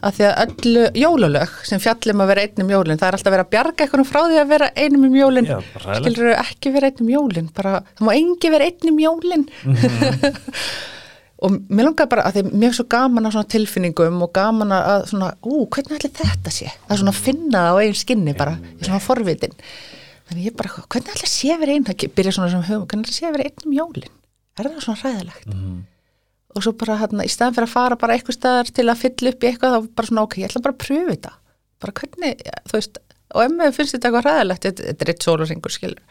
að 0.03 0.17
því 0.17 0.25
að 0.27 0.39
öllu 0.43 0.83
jólulög 0.99 1.51
sem 1.67 1.81
fjallum 1.83 2.23
að 2.23 2.31
vera 2.33 2.43
einnum 2.43 2.71
jólin, 2.73 2.99
það 2.99 3.07
er 3.07 3.17
alltaf 3.17 3.33
verið 3.33 3.45
að 3.45 3.51
bjarga 3.53 3.85
eitthvað 3.85 4.09
frá 4.09 4.19
því 4.25 4.39
að 4.41 4.49
vera 4.51 4.69
einnum 4.83 5.05
um 5.07 5.15
jólin. 5.15 5.47
Já, 5.47 5.57
bara 5.75 5.85
hræðilegt. 5.85 6.17
skilur 6.17 6.33
ekki 6.41 6.73
vera 6.75 6.89
einnum 6.91 7.11
jólin 7.13 7.47
bara, 7.55 7.73
það 7.93 8.07
má 8.07 8.11
engi 8.17 8.51
vera 8.53 8.67
einnum 8.67 8.99
jólin 9.03 9.45
og 11.43 11.57
mér 11.69 11.89
langar 11.89 12.09
bara 12.11 12.25
að 12.27 12.37
því 12.37 12.43
mér 12.51 12.69
er 12.69 12.77
svo 12.77 12.85
gaman 12.91 13.29
svona 13.29 13.51
tilfinningum 13.51 14.21
og 14.25 14.31
gaman 14.35 14.73
að 14.75 15.07
svona, 15.11 15.31
ú, 15.43 15.65
hvernig 15.67 15.97
ætli 15.97 16.11
þetta 16.21 16.53
sé? 16.53 16.71
Að 16.87 17.01
svona 17.01 17.15
finna 17.17 17.65
það 17.65 17.75
á 17.75 17.79
eigin 17.81 17.99
skinni 17.99 18.35
bara 18.37 18.57
í 18.77 18.87
svona 18.87 19.01
forvitin. 19.03 19.55
Þannig 20.29 20.49
ég 20.49 20.57
bara, 20.59 20.71
hvernig 20.87 21.15
ætli 21.17 21.29
sé 21.29 21.57
vera 21.59 21.75
einn? 21.75 21.87
Það 21.87 22.05
byrja 22.15 22.35
svona 22.37 22.51
sem 22.53 22.63
hugum, 22.69 22.87
hvernig 22.87 23.09
ætli 23.09 23.17
sé 23.17 23.33
vera 23.35 23.49
einnum 23.49 23.75
jólin? 23.75 24.13
Er 24.57 24.69
það 24.69 24.85
svona 24.85 25.01
hræðilegt? 25.03 25.49
Og 26.53 26.63
svo 26.63 26.75
bara 26.77 26.99
hérna, 27.01 27.25
í 27.25 27.31
staðan 27.33 27.57
fyrir 27.57 27.67
að 27.67 27.73
fara 27.73 27.97
bara 27.99 28.15
eitthvað 28.15 28.37
staðar 28.37 28.69
til 28.69 28.85
að 28.87 29.01
fylla 29.01 29.33
upp 29.33 29.43
í 29.43 29.49
eitthvað 29.49 29.73
þá 29.73 29.87
bara 29.97 30.09
svona, 30.11 30.25
ok, 30.27 30.37
ég 30.39 30.51
ætla 30.51 30.61
bara 30.63 30.75
að 30.77 30.83
pröfu 30.85 31.09
þetta. 31.09 31.31
Bara 31.83 31.95
hvernig, 31.99 32.43
þú 32.69 32.77
veist 32.77 32.99
og 33.33 33.43
ef 33.43 33.53
mér 33.53 33.73
finnst 33.73 33.95
þetta 33.95 34.09
eitthvað 34.09 34.27
hræðilegt, 34.27 34.67
þetta, 34.67 35.05
er 35.05 35.11
eitt 35.13 35.25
sólarringur 35.25 35.73
skilur, 35.73 36.03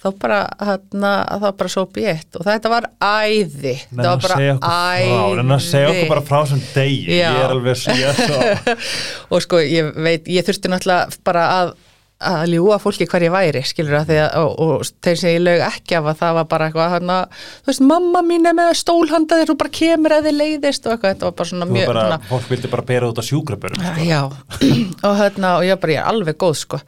þá 0.00 0.08
bara 0.22 0.38
hérna, 0.64 1.12
þá 1.42 1.46
bara 1.60 1.72
sópi 1.72 2.06
ég 2.06 2.16
eitt 2.20 2.38
og 2.40 2.46
þetta 2.46 2.72
var 2.72 2.88
æði, 2.98 3.76
Nenna 3.90 4.00
þetta 4.00 4.06
að 4.06 4.14
var 4.14 4.24
bara 4.24 4.38
frá, 4.38 5.36
nenna 5.36 5.58
að 5.58 5.66
segja 5.66 5.92
okkur 5.92 6.10
bara 6.14 6.24
frá 6.30 6.38
þessum 6.38 6.64
degi 6.72 7.18
Já. 7.18 7.28
ég 7.28 7.44
er 7.44 7.54
alveg 7.58 7.78
svo, 7.82 8.40
og 9.36 9.44
sko, 9.44 9.62
ég 9.64 9.94
veit, 10.00 10.28
ég 10.32 10.46
þurfti 10.48 10.72
náttúrulega 10.72 11.22
bara 11.26 11.46
að 11.60 11.78
að 12.20 12.50
ljúa 12.52 12.76
fólki 12.76 13.06
hver 13.08 13.24
ég 13.24 13.32
væri, 13.32 13.62
skilur 13.64 13.96
að 13.96 14.10
því 14.10 14.16
að 14.20 14.34
og, 14.42 14.50
og 14.60 14.88
þeir 15.00 15.20
sem 15.22 15.32
ég 15.32 15.40
lög 15.40 15.62
ekki 15.64 15.96
af 15.96 16.08
að 16.10 16.18
það 16.20 16.34
var 16.36 16.48
bara 16.50 16.66
eitthvað 16.68 16.90
hann 16.92 17.12
þú 17.14 17.70
veist, 17.70 17.84
mamma 17.88 18.20
mín 18.26 18.48
er 18.50 18.56
með 18.58 18.74
stólhandaðir 18.80 19.54
og 19.54 19.60
bara 19.62 19.72
kemur 19.78 20.14
að 20.16 20.28
þið 20.28 20.36
leiðist 20.36 20.84
og 20.84 20.92
eitthvað, 20.92 21.14
þetta 21.14 21.28
var 21.30 21.38
bara 21.38 21.50
svona 21.52 21.68
mjög 21.70 21.88
bara, 21.88 22.02
svona, 22.04 22.18
fólk 22.28 22.50
vildi 22.52 22.72
bara 22.74 22.86
bera 22.90 23.08
út 23.08 23.22
á 23.22 23.24
sjúkrabörum 23.24 23.80
sko. 23.80 24.04
Já, 24.04 24.20
og 25.08 25.16
hérna, 25.22 25.54
og 25.56 25.64
ég 25.64 25.80
bara, 25.80 25.96
ég 25.96 26.02
er 26.02 26.12
alveg 26.12 26.38
góð, 26.44 26.58
sko. 26.60 26.82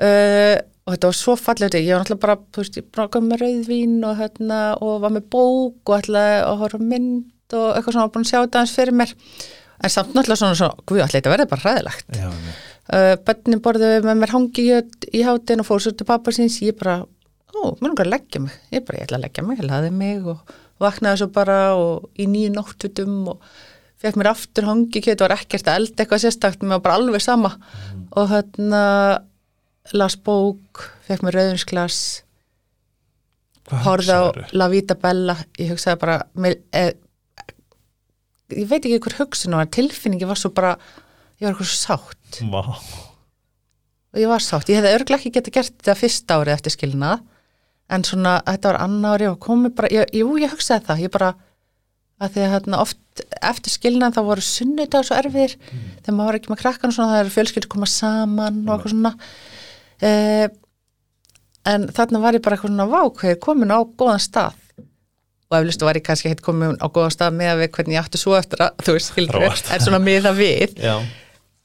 Uh, 0.00 0.56
og 0.86 0.94
þetta 0.94 1.08
var 1.10 1.16
svo 1.18 1.34
fallið, 1.34 1.76
ég 1.82 1.90
var 1.90 2.04
náttúrulega 2.04 2.22
bara, 2.22 2.36
þú 2.54 2.62
veist, 2.62 2.76
ég 2.78 3.10
kom 3.10 3.24
með 3.26 3.42
rauðvín 3.42 3.96
og 4.06 4.20
hérna, 4.20 4.60
og 4.78 5.00
var 5.02 5.14
með 5.16 5.24
bók 5.34 5.90
og 5.90 5.96
ætlaði 5.98 6.36
að 6.44 6.60
horfa 6.62 6.80
mynd 6.92 7.56
og 7.58 7.66
eitthvað 7.72 7.96
svona, 7.96 8.12
búin 8.14 8.26
að 8.26 8.30
sjá 8.30 8.38
þetta 8.38 8.60
aðeins 8.60 8.76
fyrir 8.76 8.96
mér. 9.00 9.14
En 9.82 9.92
samt 9.92 10.14
náttúrulega 10.14 10.40
svona, 10.44 10.58
svona, 10.60 10.86
guð, 10.86 11.02
allir 11.02 11.18
þetta 11.18 11.34
verði 11.34 11.48
bara 11.50 11.64
já. 12.14 12.28
Uh, 12.86 13.14
bönnin 13.26 13.62
borðuði 13.64 13.98
með 14.06 14.20
mér 14.22 14.30
hangigjöt 14.36 15.10
í 15.10 15.26
hátinn 15.26 15.62
og 15.64 15.66
fór 15.66 15.82
svo 15.82 15.90
til 15.98 16.06
pappa 16.06 16.34
síns, 16.34 16.60
ég 16.62 16.78
bara, 16.78 17.00
ó, 17.02 17.60
mér 17.80 17.88
langar 17.90 18.06
að 18.06 18.12
leggja 18.14 18.46
mig. 18.46 18.54
Ég 18.70 18.86
bara, 18.86 19.00
ég 19.00 19.08
ætla 19.08 19.18
að 19.18 19.26
leggja 19.26 19.46
mig, 19.46 19.58
ég 19.58 19.66
laði 19.66 19.90
mig 19.90 20.28
og 20.30 20.56
vaknaði 20.82 21.24
svo 21.24 21.32
bara 21.34 21.60
og 21.74 22.06
í 22.14 22.28
nýju 22.30 22.54
nóttutum 22.54 23.32
og 23.34 23.42
fekk 23.98 24.20
mér 24.20 24.30
aftur 24.36 24.68
hangikjöt, 24.70 25.24
var 25.24 25.34
ekkert 25.34 25.66
að 25.66 25.80
las 29.94 30.16
bók, 30.16 30.86
fekk 31.06 31.22
mér 31.22 31.38
rauðinsglas 31.40 32.00
horfði 33.70 34.14
á? 34.14 34.22
La 34.54 34.68
Vita 34.70 34.96
Bella. 34.98 35.36
Ég 35.58 35.72
hugsaði 35.74 36.00
bara 36.02 36.20
með, 36.38 36.60
eh, 36.72 36.92
ég 38.50 38.68
veit 38.68 38.84
ekki 38.84 39.00
hver 39.00 39.18
hugsun 39.20 39.56
var 39.56 39.66
tilfinningi 39.66 40.26
var 40.26 40.36
svo 40.36 40.52
bara 40.54 40.76
ég 41.40 41.46
var 41.46 41.54
eitthvað 41.54 41.74
sátt. 41.74 42.40
Vá. 42.50 42.62
og 44.16 44.20
ég 44.22 44.28
var 44.28 44.40
sátt, 44.40 44.68
ég 44.68 44.80
hefði 44.80 44.94
örglega 44.96 45.18
ekki 45.20 45.32
geta 45.34 45.50
gert 45.52 45.74
þetta 45.76 45.94
fyrsta 45.94 46.38
árið 46.40 46.54
eftir 46.54 46.72
skilnað 46.72 47.20
en 47.90 48.02
svona, 48.02 48.42
þetta 48.46 48.70
var 48.72 48.78
annar 48.80 49.18
ári 49.18 49.26
og 49.28 49.38
komið 49.38 49.74
bara, 49.76 49.88
ég, 49.92 50.08
jú, 50.16 50.38
ég 50.40 50.50
hugsaði 50.50 50.86
það. 50.86 51.02
Ég 51.04 51.10
bara, 51.12 51.34
að 52.18 52.32
því 52.32 52.40
að 52.40 52.52
hérna, 52.54 52.80
oft 52.80 53.22
eftir 53.42 53.70
skilnað 53.70 54.16
þá 54.16 54.22
voru 54.24 54.40
sunnudag 54.40 55.04
svo 55.04 55.18
erfiðir, 55.20 55.58
þegar 56.00 56.16
maður 56.16 56.30
var 56.30 56.38
ekki 56.40 56.50
með 56.50 56.62
krakkan 56.62 56.90
og 56.90 56.96
svona, 56.96 57.12
það 57.12 57.20
er 57.20 57.34
fjölskyldur 57.36 57.72
koma 57.76 57.86
saman 57.86 58.64
og 58.64 58.72
eitthvað 58.74 58.94
svona 58.94 59.12
eh, 60.04 60.46
en 61.66 61.88
þarna 61.94 62.22
var 62.22 62.38
ég 62.38 62.44
bara 62.44 62.56
eitthvað 62.56 62.72
svona 62.72 62.88
vákveð, 62.90 63.36
komin 63.42 63.74
á 63.74 63.80
góðan 63.84 64.22
stað. 64.22 64.58
Og 65.46 65.58
eflustu 65.60 65.86
var 65.86 65.98
ég 65.98 66.06
kannski 66.06 66.32
heitt 66.32 66.42
komin 66.44 66.78
á 66.82 66.86
góðan 66.90 67.14
stað 67.14 67.38
með 67.38 67.52
að 67.52 67.62
við 67.62 67.72
hvernig 67.76 67.96
ég 67.96 68.04
átti 68.04 68.20
svo 68.20 68.36
eftir 68.38 68.64
að, 68.66 68.84
þú 68.86 68.96
veist, 68.96 69.16
Þróast. 69.16 69.72
en 69.72 69.84
svona 69.86 70.02
miða 70.02 70.34
við. 70.36 70.76
Já. 70.82 70.96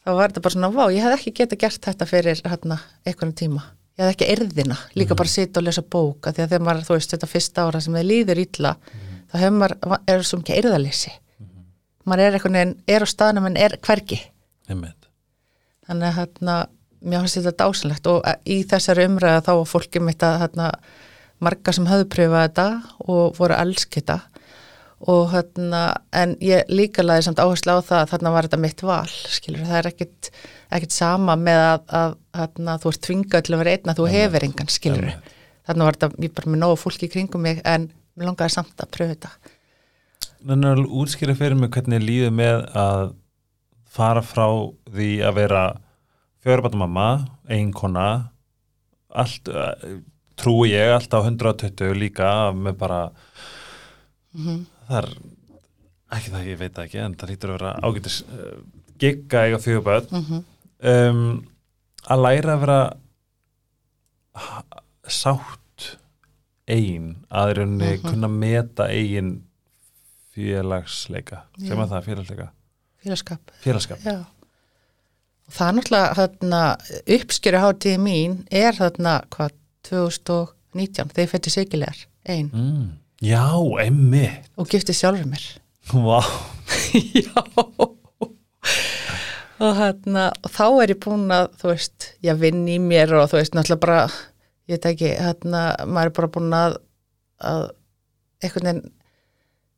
þá 0.02 0.10
var 0.18 0.32
þetta 0.32 0.44
bara 0.46 0.56
svona, 0.58 0.72
vá, 0.74 0.84
ég 0.94 1.06
hef 1.06 1.18
ekki 1.20 1.36
geta 1.42 1.60
gert 1.62 1.86
þetta 1.86 2.10
fyrir 2.10 2.42
hérna, 2.46 2.80
einhvern 3.06 3.34
tíma. 3.38 3.66
Ég 4.00 4.06
hef 4.06 4.16
ekki 4.16 4.30
erðina, 4.34 4.78
líka 4.98 5.18
bara 5.18 5.30
sita 5.30 5.60
og 5.60 5.68
lesa 5.68 5.84
bók 5.84 6.30
af 6.30 6.38
því 6.38 6.46
að 6.46 6.54
þegar 6.54 6.64
maður, 6.66 6.86
þú 6.88 6.96
veist, 6.96 7.12
þetta 7.14 7.30
fyrsta 7.30 7.66
ára 7.68 7.82
sem 7.84 7.98
þið 7.98 8.08
líður 8.08 8.42
illa, 8.46 8.72
þá 9.30 9.36
hefur 9.44 9.58
maður 9.60 10.00
er 10.16 10.24
svo 10.26 10.40
mikið 10.42 10.62
erðalýsi 10.62 11.12
maður 12.08 12.28
er 12.28 12.38
veginn, 12.46 12.76
er 12.90 13.06
á 13.06 13.08
staðnum 13.10 13.48
en 13.50 13.58
er 13.60 13.78
hvergi. 13.86 14.20
Einmitt. 14.70 15.10
þannig 15.88 16.08
að 16.08 16.18
hérna, 16.20 16.56
mér 17.02 17.24
finnst 17.24 17.40
þetta 17.40 17.66
dásanlegt 17.66 18.10
og 18.12 18.22
eh, 18.28 18.38
í 18.46 18.58
þessari 18.70 19.08
umræða 19.10 19.46
þá 19.48 19.54
var 19.54 19.70
fólki 19.70 20.02
mitt 20.04 20.26
að 20.26 20.38
hérna, 20.44 20.72
marga 21.42 21.74
sem 21.74 21.88
höfðu 21.90 22.10
pröfað 22.14 22.46
þetta 22.48 22.68
og 23.08 23.40
voru 23.40 23.58
þetta 23.82 24.20
og 25.10 25.32
hérna, 25.32 25.82
en 26.14 26.36
ég 26.46 26.68
líka 26.70 27.02
laði 27.02 27.26
samt 27.26 27.40
áherslu 27.42 27.74
á 27.74 27.82
það 27.82 28.02
að 28.04 28.12
þarna 28.12 28.34
var 28.36 28.48
þetta 28.48 28.60
mitt 28.62 28.84
val, 28.86 29.14
skilur, 29.34 29.64
það 29.66 29.80
er 29.80 29.90
ekkit, 29.90 30.30
ekkit 30.78 30.94
sama 30.94 31.36
með 31.42 31.62
að, 31.62 31.88
að 32.02 32.14
hérna, 32.38 32.76
þú 32.84 32.92
ert 32.92 33.02
tvingað 33.08 33.48
til 33.48 33.56
að 33.56 33.64
vera 33.64 33.74
einn 33.74 33.94
að 33.94 34.02
þú 34.02 34.10
hefur 34.12 34.46
engan, 34.46 34.70
skilur, 34.70 35.10
þarna 35.66 35.88
var 35.88 35.98
þetta, 35.98 36.22
ég 36.22 36.36
bara 36.38 36.54
með 36.54 36.62
nógu 36.62 36.78
fólki 36.84 37.10
í 37.10 37.14
kringum 37.16 37.46
mig, 37.48 37.64
en 37.66 37.90
mér 38.14 38.30
langaði 38.30 38.56
samt 38.60 38.86
að 38.86 38.92
pröfa 38.94 39.16
þetta. 39.16 39.56
Þannig 40.42 40.76
að 40.76 40.94
útskýra 41.02 41.38
fyrir 41.38 41.58
mig 41.58 41.74
hvernig 41.74 42.06
líður 42.06 42.38
með 42.38 42.64
að 42.78 43.04
fara 43.92 44.22
frá 44.26 44.46
því 44.94 45.10
að 45.26 45.38
vera 45.42 45.64
fjörubatum 46.42 46.84
mamma, 46.84 47.08
einkona 47.50 48.08
allt, 49.10 49.48
eh, 49.52 50.00
trúi 50.40 50.72
ég 50.74 50.94
allt 50.96 51.14
á 51.14 51.20
120 51.22 51.94
líka 51.98 52.32
með 52.56 52.78
bara 52.82 53.02
það 54.32 54.98
er 55.02 55.10
ekki 56.16 56.32
það 56.34 56.48
ég 56.48 56.60
veit 56.60 56.80
ekki 56.86 57.02
en 57.04 57.16
það 57.20 57.34
lítur 57.34 57.52
að 57.52 57.60
vera 57.60 57.74
ágætis 57.84 58.22
uh, 58.28 58.56
gigga 59.02 59.46
eiga 59.48 59.62
fjöguböð 59.62 60.12
Mm 60.12 60.44
um, 60.82 61.48
að 62.10 62.24
læra 62.26 62.56
að 62.56 62.64
vera 62.64 62.80
sátt 65.12 65.88
ein 66.72 67.12
að 67.30 67.52
í 67.52 67.56
rauninni 67.60 67.92
kunna 68.02 68.30
meta 68.32 68.88
eigin 68.90 69.34
félagsleika. 70.32 71.44
Sem 71.60 71.80
að 71.80 71.92
það 71.92 72.06
félagsleika. 72.08 72.48
Félagskap 73.02 73.54
félagskap 73.64 74.06
Já. 74.06 74.16
Það 75.52 75.68
er 75.68 75.78
náttúrulega 75.78 76.18
þarna, 76.18 76.62
uppskjöru 77.18 77.62
hátíði 77.66 78.02
mín 78.02 78.38
er 78.52 78.78
þarna 78.78 79.18
hvað 79.34 79.56
2019 79.90 81.12
þegar 81.12 81.26
ég 81.26 81.32
fætti 81.32 81.54
sigilegar 81.54 82.04
einn 82.30 82.50
mm. 82.50 82.90
Já, 83.22 83.46
emmi 83.84 84.26
og 84.58 84.70
gifti 84.72 84.96
sjálfur 84.98 85.28
mér. 85.30 85.44
Vá, 85.92 86.22
Já. 87.22 87.36
Og, 89.62 89.76
þarna, 89.78 90.24
og 90.42 90.50
þá 90.50 90.64
er 90.82 90.94
ég 90.96 91.00
búin 91.04 91.28
að, 91.36 91.52
þú 91.62 91.70
veist, 91.70 92.08
ég 92.26 92.40
vinn 92.42 92.64
í 92.66 92.80
mér 92.82 93.14
og 93.20 93.28
þú 93.30 93.38
veist, 93.38 93.54
náttúrulega 93.54 93.84
bara, 93.84 94.00
ég 94.66 94.80
veit 94.80 94.88
ekki, 94.90 95.12
þarna, 95.20 95.62
maður 95.86 96.10
er 96.10 96.16
bara 96.18 96.32
búin 96.34 96.56
að, 96.58 96.78
að 97.52 97.68
einhvern 98.42 98.70
veginn, 98.72 98.82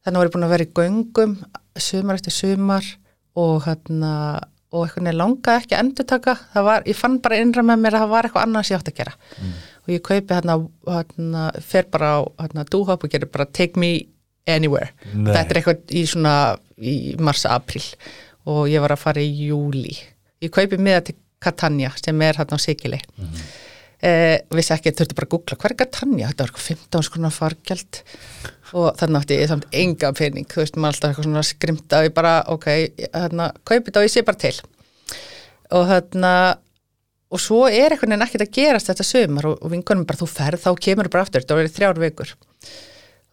þannig 0.05 0.21
var 0.21 0.29
ég 0.29 0.35
búin 0.37 0.47
að 0.47 0.53
vera 0.55 0.67
í 0.67 0.71
göngum 0.79 1.35
sumar 1.83 2.21
eftir 2.21 2.37
sumar 2.37 2.87
og 3.43 3.67
hérna, 3.67 4.13
og 4.73 4.87
einhvern 4.87 5.05
veginn 5.05 5.19
langaði 5.21 5.61
ekki 5.61 5.77
að 5.77 5.83
endurtaka, 5.83 6.33
það 6.55 6.67
var, 6.67 6.87
ég 6.89 6.97
fann 6.97 7.19
bara 7.21 7.39
innra 7.43 7.63
með 7.67 7.83
mér 7.83 7.97
að 7.97 8.03
það 8.03 8.13
var 8.15 8.27
eitthvað 8.27 8.47
annað 8.47 8.65
sem 8.65 8.73
ég 8.73 8.81
átti 8.81 8.93
að 8.93 8.99
gera. 8.99 9.13
Og 9.83 9.93
ég 9.93 10.03
kaupi 10.07 10.33
hérna, 10.33 10.57
hérna 10.87 11.45
fer 11.61 11.87
bara 11.93 12.11
á 12.17 12.19
hérna, 12.41 12.65
dúhop 12.73 13.05
og 13.05 13.13
gerir 13.13 13.29
bara 13.29 13.45
take 13.45 13.79
me 13.79 13.91
anywhere. 14.49 14.89
Nei. 15.13 15.31
þetta 15.31 15.45
er 15.53 15.59
eitthvað 15.59 15.93
í 15.95 16.03
svona 16.09 16.35
í 16.81 16.95
mars-april 17.21 17.83
og 18.49 18.65
ég 18.71 18.83
var 18.83 18.95
að 18.95 19.03
fara 19.03 19.23
í 19.23 19.47
júli 19.47 19.95
ég 20.43 20.51
kaupi 20.53 20.79
miða 20.79 21.03
til 21.07 21.17
Catania 21.43 21.91
sem 21.99 22.21
er 22.23 22.39
hérna 22.39 22.59
á 22.59 22.61
Sigili 22.61 22.99
mm. 22.99 23.43
Eh, 24.03 24.41
vissi 24.53 24.73
ekki, 24.75 24.93
þurfti 24.97 25.17
bara 25.17 25.29
að 25.29 25.33
googla 25.35 25.57
hvað 25.59 25.71
er 25.71 25.77
Catania, 25.83 26.31
þetta 26.31 26.45
var 26.45 26.51
eitthvað 26.51 26.67
15 26.73 27.07
skona 27.09 27.31
fargjald. 27.33 28.01
Og 28.73 28.89
þannig 28.99 29.21
átti 29.21 29.37
ég 29.37 29.49
samt 29.51 29.67
enga 29.83 30.11
pening, 30.17 30.47
þú 30.49 30.63
veist, 30.63 30.77
maður 30.77 30.95
alltaf 30.95 31.11
eitthvað 31.11 31.27
svona 31.29 31.45
skrimta 31.45 31.99
og 32.01 32.07
ég 32.09 32.15
bara, 32.17 32.35
ok, 32.49 32.67
hérna 33.13 33.51
kaupi 33.61 33.89
þetta 33.89 34.01
og 34.01 34.07
ég 34.07 34.13
sé 34.15 34.23
bara 34.25 34.41
til. 34.43 34.55
Og 35.77 35.85
hérna 35.89 36.33
og 37.33 37.41
svo 37.41 37.63
er 37.65 37.93
einhvern 37.93 38.13
veginn 38.13 38.25
ekkert 38.27 38.45
að 38.45 38.55
gerast 38.57 38.89
þetta 38.91 39.05
sömur 39.07 39.47
og, 39.49 39.61
og 39.65 39.71
vinkonum 39.73 40.05
bara 40.09 40.19
þú 40.19 40.27
ferð, 40.29 40.61
þá 40.61 40.71
kemur 40.85 41.09
þú 41.09 41.13
bara 41.15 41.25
aftur 41.25 41.43
þetta 41.45 41.57
var 41.57 41.69
þrjár 41.77 42.01
vikur. 42.03 42.33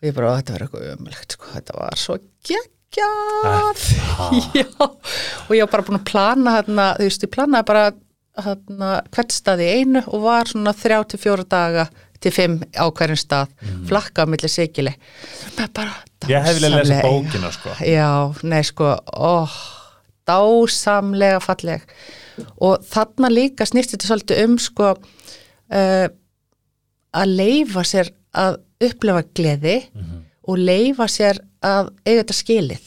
Og 0.01 0.09
ég 0.09 0.15
bara, 0.17 0.31
"Ó, 0.31 0.37
þetta 0.41 0.55
var 0.55 0.63
eitthvað 0.65 0.93
umlegt 0.95 1.37
sko, 1.37 1.51
þetta 1.57 1.77
var 1.77 1.99
svo 2.01 2.17
geggjað. 2.49 3.83
Já, 4.61 4.71
og 4.81 5.53
ég 5.53 5.67
var 5.67 5.73
bara 5.75 5.85
búin 5.89 6.01
að 6.01 6.09
plana 6.09 6.55
hérna, 6.57 6.87
þú 6.97 7.09
veist, 7.11 7.27
ég 7.27 7.33
planaði 7.35 7.69
bara 7.69 7.85
hérna, 8.47 8.91
hvert 9.15 9.33
stað 9.35 9.63
í 9.65 9.69
einu 9.81 10.03
og 10.07 10.23
var 10.25 10.49
svona 10.51 10.73
þrjá 10.77 11.01
til 11.13 11.21
fjóra 11.23 11.45
daga 11.49 11.89
til 12.21 12.33
fimm 12.37 12.59
á 12.77 12.85
hverjum 12.93 13.17
stað, 13.17 13.53
flakka 13.89 14.25
á 14.25 14.31
milli 14.31 14.49
sigili 14.53 14.93
bara 15.73 15.95
ég 16.29 16.43
hef 16.45 16.59
lesa 16.61 16.77
dásamlega- 16.77 17.09
bókina 17.09 17.51
sko. 17.53 17.71
Já, 17.81 18.11
nei 18.45 18.63
sko, 18.69 18.91
ó, 19.17 19.49
dásamlega 20.29 21.41
falleg. 21.43 21.85
Og 22.61 22.85
þarna 22.89 23.31
líka 23.33 23.67
snýst 23.69 23.95
þetta 23.95 24.09
svolítið 24.11 24.43
um 24.47 24.59
sko 24.63 24.91
uh, 24.97 26.07
að 27.17 27.35
leifa 27.41 27.85
sér 27.89 28.13
að 28.37 28.61
upplefa 28.81 29.25
gleði 29.37 29.79
og 30.49 30.59
leifa 30.61 31.09
sér 31.11 31.41
að 31.67 31.91
eiga 32.07 32.23
þetta 32.23 32.37
skilið. 32.39 32.87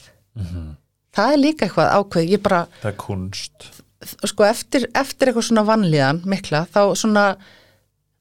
Það 1.14 1.34
er 1.36 1.38
líka 1.44 1.66
eitthvað 1.68 1.92
ákveð, 2.00 2.30
ég 2.34 2.42
bara, 2.42 2.64
það 2.82 2.90
er 2.92 2.96
kunst 3.04 3.68
sko 4.30 4.48
eftir, 4.48 4.88
eftir 4.98 5.30
eitthvað 5.32 5.50
svona 5.50 5.66
vanlíðan 5.68 6.24
mikla, 6.30 6.66
þá 6.74 6.82
svona 7.00 7.26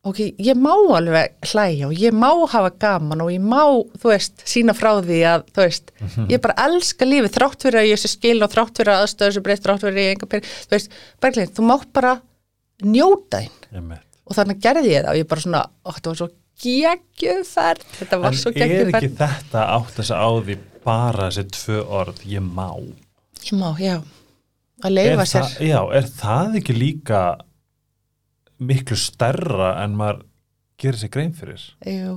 ok, 0.03 0.19
ég 0.43 0.59
má 0.59 0.73
alveg 0.97 1.37
hlæja 1.53 1.89
og 1.89 1.95
ég 1.99 2.15
má 2.15 2.31
hafa 2.51 2.73
gaman 2.83 3.23
og 3.23 3.31
ég 3.31 3.43
má, 3.43 3.63
þú 4.03 4.11
veist, 4.11 4.43
sína 4.49 4.75
frá 4.75 4.97
því 4.99 5.21
að, 5.31 5.45
þú 5.55 5.67
veist, 5.67 5.93
ég 6.33 6.43
bara 6.43 6.57
elska 6.67 7.07
lífið 7.07 7.37
þrátt 7.37 7.67
fyrir 7.67 7.83
að 7.83 7.91
ég 7.93 8.03
sé 8.03 8.11
skil 8.11 8.39
og 8.43 8.51
þrátt 8.51 8.81
fyrir 8.81 8.95
að 8.95 9.05
aðstöðu 9.07 9.37
sem 9.37 9.47
breytt, 9.47 9.63
þrátt 9.63 9.85
fyrir 9.85 9.95
að 9.99 10.03
ég 10.09 10.17
enga 10.17 10.31
pening 10.33 10.49
þú 10.51 10.75
veist, 10.75 10.97
glemt, 11.23 11.55
þú 11.59 11.67
mátt 11.69 11.91
bara 11.95 12.15
njóta 12.83 13.45
Einmitt. 13.71 14.07
og 14.27 14.39
þannig 14.39 14.63
gerði 14.65 14.91
ég 14.97 15.05
það 15.07 15.13
og 15.13 15.21
ég 15.21 15.31
bara 15.31 15.45
svona, 15.47 15.63
ó, 15.71 15.89
þetta 15.93 16.13
var 16.13 16.21
svo 16.23 16.29
geggjöferð, 16.63 17.87
þetta 18.01 18.21
var 18.23 18.35
en 18.35 18.41
svo 18.43 18.53
er 18.55 18.91
ekki 18.91 19.13
þetta 19.23 19.69
átt 19.77 19.95
þess 20.01 20.15
að 20.15 20.27
á 20.27 20.31
því 20.49 20.59
bara 20.83 21.31
þessi 21.31 21.47
tvö 21.55 21.79
orð, 22.01 22.27
ég 22.27 22.43
má? 22.43 22.69
Ég 23.43 23.55
má, 23.59 23.71
já, 23.79 23.97
að 24.89 24.95
leifa 24.97 25.25
sér. 25.29 25.43
það, 25.47 25.67
já, 25.69 25.81
er 25.99 26.09
það 26.19 26.57
ekki 26.61 26.77
líka 26.79 27.23
miklu 28.63 28.97
stærra 28.99 29.71
en 29.83 29.97
maður 29.99 30.23
gerir 30.83 30.99
sér 31.01 31.13
grein 31.15 31.33
fyrir? 31.37 31.63
Jú, 31.87 32.17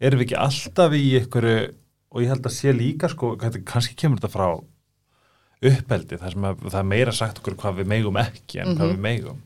erum 0.00 0.20
við 0.22 0.26
ekki 0.28 0.38
alltaf 0.44 0.94
í 0.98 1.02
einhverju 1.20 1.58
og 2.14 2.22
ég 2.22 2.30
held 2.30 2.46
að 2.46 2.54
sé 2.54 2.72
líka 2.74 3.08
sko, 3.10 3.32
kannski 3.40 3.96
kemur 3.98 4.20
þetta 4.22 4.32
frá 4.34 4.48
uppeldi 5.64 6.18
þar 6.20 6.34
sem 6.34 6.44
að, 6.50 6.64
það 6.70 6.80
er 6.82 6.88
meira 6.90 7.12
sagt 7.16 7.38
okkur 7.40 7.54
hvað 7.62 7.78
við 7.80 7.88
megum 7.94 8.18
ekki 8.20 8.60
en 8.60 8.74
hvað 8.76 8.90
við 8.92 8.98
megum. 9.06 9.38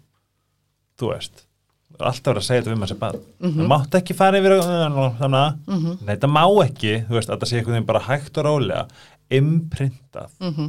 Þú 0.98 1.12
veist 1.12 1.44
alltaf 1.98 2.28
verið 2.34 2.38
að 2.42 2.46
segja 2.46 2.60
þetta 2.62 2.70
við 2.72 2.78
maður 2.78 2.90
sem 2.92 2.98
bað 3.00 3.14
það 3.58 3.68
mátt 3.72 3.94
ekki 3.98 4.14
fara 4.18 4.38
yfir 4.38 4.54
þannig 4.60 5.38
að 5.38 6.02
nei, 6.08 6.16
það 6.20 6.30
má 6.34 6.42
ekki, 6.64 6.92
þú 7.08 7.14
veist, 7.16 7.30
að 7.32 7.38
það 7.40 7.48
sé 7.52 7.62
veginn 7.68 7.86
bara 7.88 8.02
hægt 8.08 8.38
og 8.38 8.44
rólega 8.48 8.82
imprintað 9.38 10.28
Mhm. 10.40 10.68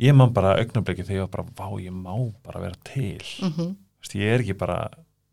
Ég 0.00 0.14
man 0.16 0.32
bara 0.34 0.56
augnabliki 0.58 1.04
þegar 1.06 1.20
ég 1.20 1.26
var 1.28 1.32
bara, 1.36 1.48
vá, 1.58 1.80
ég 1.82 1.92
má 1.94 2.14
bara 2.42 2.60
vera 2.60 2.78
til 2.84 3.20
Mhm. 3.42 3.76
Vist, 4.02 4.14
ég 4.14 4.34
er 4.34 4.40
ekki 4.44 4.56
bara 4.58 4.90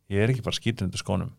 ég 0.10 0.22
er 0.24 0.30
ekki 0.30 0.44
bara 0.44 0.56
skítið 0.56 0.84
undir 0.88 1.02
skónum 1.02 1.32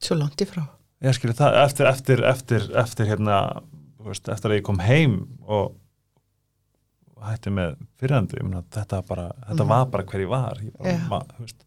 svo 0.00 0.16
langt 0.16 0.40
í 0.40 0.46
frá 0.48 0.64
ég 1.02 1.14
skilur 1.16 1.34
það, 1.36 1.58
eftir, 1.64 1.86
eftir, 1.86 2.24
eftir, 2.24 2.66
eftir 2.76 3.06
hérna, 3.06 3.62
veist, 4.00 4.28
eftir 4.28 4.50
að 4.50 4.58
ég 4.60 4.64
kom 4.64 4.78
heim 4.84 5.14
og 5.48 5.76
hætti 7.20 7.50
með 7.52 7.76
meina, 8.00 8.62
þetta 8.72 9.02
bara 9.06 9.30
þetta 9.48 9.66
var 9.68 9.86
bara 9.92 10.04
hver 10.08 10.20
ég 10.24 10.28
var 10.30 10.60
ég, 10.64 10.72
bara, 10.78 10.92
Já. 10.94 11.08
ma, 11.08 11.20
veist, 11.38 11.64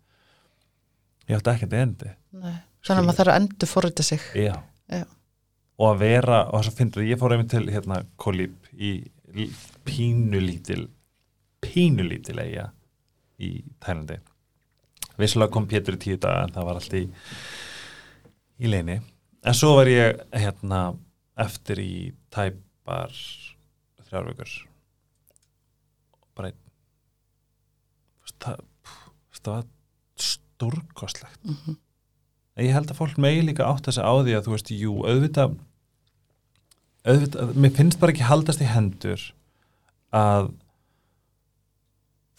ég 1.30 1.38
átti 1.38 1.53
ekkert 1.53 1.73
endi 1.73 2.10
Nei. 2.31 2.56
þannig 2.84 3.02
að 3.03 3.06
maður 3.07 3.19
þarf 3.19 3.34
að 3.34 3.41
endur 3.41 3.68
forrita 3.69 4.03
sig 4.03 4.19
já. 4.35 4.56
Já. 4.90 5.03
og 5.77 5.88
að 5.94 5.99
vera, 5.99 6.40
og 6.49 6.61
þess 6.64 6.73
að 6.73 6.80
finnur 6.81 7.06
ég 7.10 7.19
fór 7.22 7.35
einmitt 7.35 7.52
til 7.53 7.65
hérna 7.69 8.03
Kolíp 8.18 8.72
í 8.73 8.94
pínulítil 9.88 10.88
pínulítil 11.64 12.39
eiga 12.43 12.68
í 13.41 13.64
Tælandi. 13.84 14.19
Vissulega 15.19 15.53
kom 15.53 15.68
Pétur 15.69 15.97
í 15.97 16.01
tíu 16.01 16.19
daga 16.22 16.47
en 16.47 16.53
það 16.55 16.68
var 16.68 16.80
allt 16.80 16.97
í 16.97 17.03
í 18.64 18.69
leini 18.69 18.99
en 19.43 19.57
svo 19.57 19.73
var 19.77 19.89
ég 19.91 20.22
hérna 20.31 20.84
eftir 21.43 21.81
í 21.81 21.93
tæpar 22.34 23.14
þrjár 24.05 24.30
vikur. 24.30 24.53
Bara 26.38 26.51
það, 28.43 28.61
það 29.39 29.51
var 29.53 29.65
stórkostlegt. 30.30 31.41
Mhm. 31.43 31.77
en 32.55 32.65
ég 32.68 32.73
held 32.73 32.91
að 32.91 32.99
fólk 32.99 33.18
megi 33.18 33.41
líka 33.41 33.65
átt 33.65 33.88
að 33.89 33.97
á 34.05 34.14
því 34.14 34.34
að 34.38 34.43
þú 34.45 34.51
veist, 34.53 34.69
jú, 34.77 34.91
auðvitað 35.10 35.55
auðvitað, 37.06 37.54
mér 37.60 37.74
finnst 37.78 38.00
bara 38.00 38.14
ekki 38.14 38.28
haldast 38.28 38.62
í 38.64 38.68
hendur 38.70 39.24
að 40.14 40.52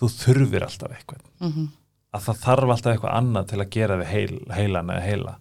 þú 0.01 0.09
þurfir 0.19 0.65
alltaf 0.66 0.95
eitthvað. 0.97 1.24
Mhm. 1.41 1.66
að 2.15 2.23
það 2.28 2.36
þarf 2.45 2.70
alltaf 2.70 2.93
eitthvað 2.95 3.15
annað 3.19 3.47
til 3.51 3.59
að 3.59 3.70
gera 3.74 3.97
við 3.99 4.07
heil, 4.07 4.35
heilan 4.55 4.91
eða 4.95 5.03
heila. 5.03 5.32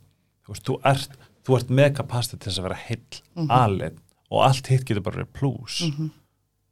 Þú 0.43 0.53
veist, 0.53 0.63
þú 0.65 0.75
ert, 0.89 1.11
þú 1.45 1.57
ert 1.59 1.69
með 1.69 1.89
kapasitet 1.99 2.39
til 2.41 2.49
þess 2.51 2.59
að 2.59 2.63
vera 2.63 2.79
heill, 2.87 3.21
mm 3.35 3.47
Mhm. 3.47 3.97
og 4.31 4.39
allt 4.47 4.67
hitt 4.67 4.85
getur 4.85 5.03
bara 5.03 5.17
verið 5.21 5.33
plús 5.33 5.91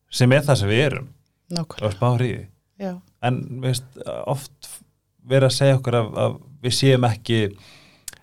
sem 0.09 0.31
er 0.31 0.41
það 0.41 0.57
sem 0.57 0.69
við 0.69 0.85
erum. 0.87 1.07
Og 1.51 1.57
nákvæmlega 1.77 2.17
því. 2.17 2.47
Já, 2.79 3.01
en 3.21 3.61
veist, 3.61 3.83
oft 4.25 4.69
verið 5.27 5.45
að 5.45 5.57
segja 5.59 5.77
okkur 5.77 5.93
að, 5.93 6.13
að 6.17 6.41
við 6.63 6.71
séum 6.73 7.03
ekki 7.05 7.57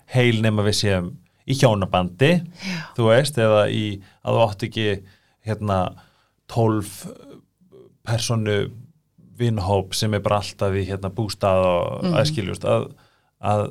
heil 0.07 0.41
nema 0.41 0.63
við 0.63 0.75
séum 0.83 1.17
í 1.49 1.57
hjónabandi 1.57 2.31
Já. 2.39 2.77
þú 2.97 3.09
veist, 3.09 3.39
eða 3.41 3.63
í 3.73 3.83
að 4.21 4.37
þú 4.37 4.43
átt 4.45 4.65
ekki 4.69 4.87
hérna 5.47 5.79
tólf 6.49 7.03
personu 8.05 8.59
vinhóp 9.39 9.93
sem 9.95 10.13
er 10.13 10.23
bara 10.25 10.41
alltaf 10.41 10.75
í 10.75 10.83
hérna 10.89 11.11
bústað 11.15 11.63
og 11.65 12.03
mm. 12.03 12.17
aðskiljust 12.19 12.65
að, 12.67 12.89
að 13.39 13.69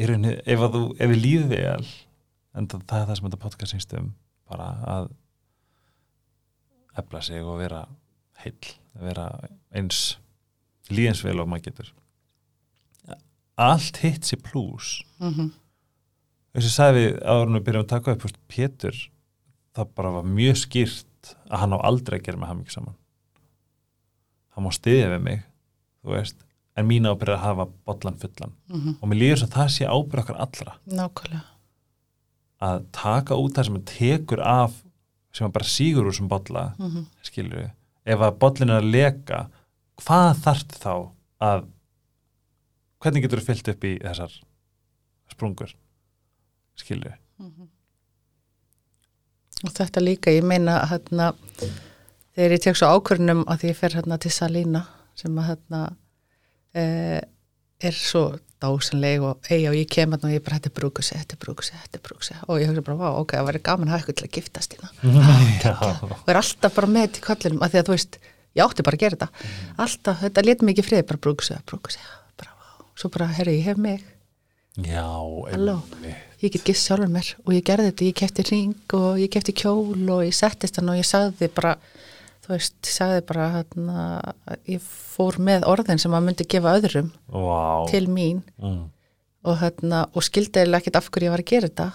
rauninni, 0.00 0.34
ef, 0.44 0.64
að 0.64 0.76
þú, 0.76 0.82
ef 0.96 1.12
við 1.12 1.22
lífið 1.24 1.54
vel 1.54 1.88
en 2.56 2.66
það, 2.68 2.84
það 2.90 3.00
er 3.02 3.08
það 3.08 3.16
sem 3.18 3.28
þetta 3.28 3.42
podcast 3.44 3.74
sýnst 3.74 3.96
um 4.00 4.12
bara 4.50 4.68
að 4.96 5.08
efla 7.00 7.22
sig 7.22 7.44
og 7.46 7.60
vera 7.60 7.84
heill, 8.42 8.72
vera 9.00 9.26
eins 9.76 10.18
líðins 10.90 11.22
vel 11.24 11.38
og 11.40 11.48
maður 11.50 11.70
getur 11.70 11.92
allt 13.60 14.00
hitt 14.02 14.24
sér 14.28 14.40
plús 14.44 15.00
Mhm. 15.20 15.50
Eins 16.54 16.66
og 16.66 16.74
sagði 16.74 17.04
við 17.04 17.20
áður 17.22 17.54
við 17.54 17.64
byrjum 17.68 17.84
að 17.84 17.92
taka 17.94 18.14
upp 18.16 18.26
Pétur, 18.50 18.96
það 19.76 19.94
bara 19.94 20.14
var 20.18 20.26
mjög 20.26 20.56
skýrt 20.64 21.34
að 21.50 21.62
hann 21.62 21.76
á 21.76 21.78
aldrei 21.86 22.18
að 22.18 22.24
gera 22.26 22.40
með 22.40 22.50
hann 22.50 22.60
mikið 22.60 22.76
saman. 22.76 22.98
Hann 24.54 24.66
má 24.66 24.70
stiðja 24.74 25.12
við 25.14 25.24
mig 25.28 25.42
veist, 26.02 26.38
en 26.74 26.88
mín 26.88 27.06
ábyrð 27.06 27.34
er 27.34 27.36
að 27.36 27.44
hafa 27.44 27.66
bollan 27.86 28.18
fullan. 28.18 28.52
Mhm. 28.68 28.98
og 29.00 29.08
mér 29.08 29.20
líður 29.20 29.38
svo 29.38 29.46
að 29.46 29.56
það 29.56 29.68
sé 29.76 29.84
ábyrð 29.86 30.22
okkar 30.24 30.40
allra. 30.40 30.76
Nákvæmlega. 30.86 31.44
Að 32.60 32.84
taka 32.92 33.34
út 33.34 33.54
það 33.54 33.66
sem 33.66 33.82
tekur 33.84 34.40
af 34.40 34.82
sem 35.32 35.46
að 35.46 35.52
bara 35.52 35.64
sígur 35.64 36.08
úr 36.08 36.14
sem 36.14 36.28
bolla 36.28 36.74
mm 36.78 36.90
-hmm. 36.90 37.04
skilur 37.22 37.56
við, 37.56 37.70
ef 38.04 38.20
að 38.20 38.38
bollin 38.38 38.70
er 38.70 38.82
að 38.82 38.90
leka 38.90 39.50
hvað 39.96 40.42
þarf 40.44 40.72
þá 40.80 40.94
að 41.40 41.66
hvernig 43.00 43.22
getur 43.22 43.40
þú 43.40 43.46
fyllt 43.46 43.68
upp 43.68 43.84
í 43.84 43.98
þessar 43.98 44.32
sprungur 45.30 45.74
skilur 46.80 47.12
við 47.12 47.18
og 49.60 49.72
þetta 49.76 50.02
líka, 50.02 50.32
ég 50.32 50.44
meina 50.46 50.78
hérna, 50.88 51.32
þegar 52.36 52.54
ég 52.56 52.62
tek 52.64 52.78
svo 52.78 52.92
ákvörnum 52.96 53.42
að 53.50 53.62
því 53.62 53.72
ég 53.72 53.80
fer 53.80 53.96
hérna 53.98 54.16
til 54.20 54.32
Salína 54.32 54.84
sem 55.18 55.36
að 55.36 55.50
hérna 55.50 55.80
eh, 56.72 57.20
er 57.80 57.96
svo 57.96 58.24
dásanleg 58.60 59.24
og 59.24 59.50
eigi 59.50 59.68
og 59.70 59.76
ég 59.76 59.88
kem 59.92 60.12
hérna 60.14 60.28
og 60.28 60.34
ég 60.36 60.44
bara 60.44 60.58
þetta 60.58 60.70
er 60.70 60.76
brúkusi, 60.76 61.16
þetta 61.16 61.36
er 61.36 61.42
brúkusi, 61.44 61.76
þetta 61.76 61.98
er 61.98 62.04
brúkusi 62.06 62.36
og 62.46 62.60
ég 62.60 62.70
hugsa 62.70 62.84
bara, 62.86 62.98
vá, 63.00 63.08
ok, 63.20 63.36
það 63.36 63.48
væri 63.48 63.62
gaman 63.68 63.88
að 63.88 63.94
hafa 63.94 64.02
eitthvað 64.02 64.18
til 64.20 64.28
að 64.28 64.36
giftast 64.36 64.76
hérna. 64.76 64.90
Og 66.20 66.28
er 66.32 66.40
alltaf 66.40 66.76
bara 66.76 66.92
með 66.96 67.14
til 67.16 67.24
kollinum 67.24 67.64
að 67.64 67.74
því 67.74 67.80
að 67.80 67.88
þú 67.88 67.96
veist, 67.96 68.18
ég 68.56 68.64
átti 68.64 68.86
bara 68.86 68.98
að 68.98 69.04
gera 69.04 69.16
þetta. 69.16 69.48
Alltaf, 69.84 70.20
þetta 70.24 70.44
lét 70.44 70.64
mig 70.64 70.76
ekki 70.76 70.86
frið, 70.88 71.06
bara 71.08 71.22
brúkusi, 71.26 71.56
brúkusi 71.68 72.04
bara, 72.40 72.52
vá, 72.52 72.84
svo 73.00 73.12
bara, 73.16 73.30
herri, 73.38 73.56
ég 73.60 73.70
hef 73.70 73.80
mig 73.80 74.04
já 74.86 75.06
einmitt. 75.52 76.26
ég 76.40 76.52
get 76.54 76.64
gist 76.64 76.86
sjálfur 76.88 77.10
mér 77.12 77.32
og 77.44 77.52
ég 77.54 77.64
gerði 77.66 77.90
þetta, 77.90 78.06
ég 78.08 78.18
kefti 78.20 78.44
ring 78.48 78.94
og 78.96 79.18
ég 79.20 79.32
kefti 79.32 79.54
kjól 79.56 80.04
og 80.14 80.22
ég 80.24 80.36
settist 80.36 80.80
hann 80.80 80.92
og 80.92 81.00
ég 81.00 81.08
sagði 81.08 81.50
bara 81.54 81.74
þú 82.44 82.54
veist, 82.54 82.76
ég 82.84 82.94
sagði 82.94 83.24
bara 83.28 83.48
hérna, 83.58 84.04
ég 84.68 84.80
fór 84.84 85.38
með 85.42 85.66
orðin 85.70 86.00
sem 86.00 86.14
að 86.16 86.24
myndi 86.26 86.46
gefa 86.50 86.76
öðrum 86.78 87.12
Vá. 87.28 87.86
til 87.90 88.06
mín 88.08 88.40
mm. 88.56 88.80
og, 89.44 89.60
hérna, 89.60 90.06
og 90.14 90.26
skildi 90.26 90.64
eða 90.64 90.80
ekkert 90.80 91.00
af 91.00 91.10
hverju 91.10 91.28
ég 91.28 91.34
var 91.36 91.44
að 91.44 91.52
gera 91.52 91.70
þetta 91.70 91.90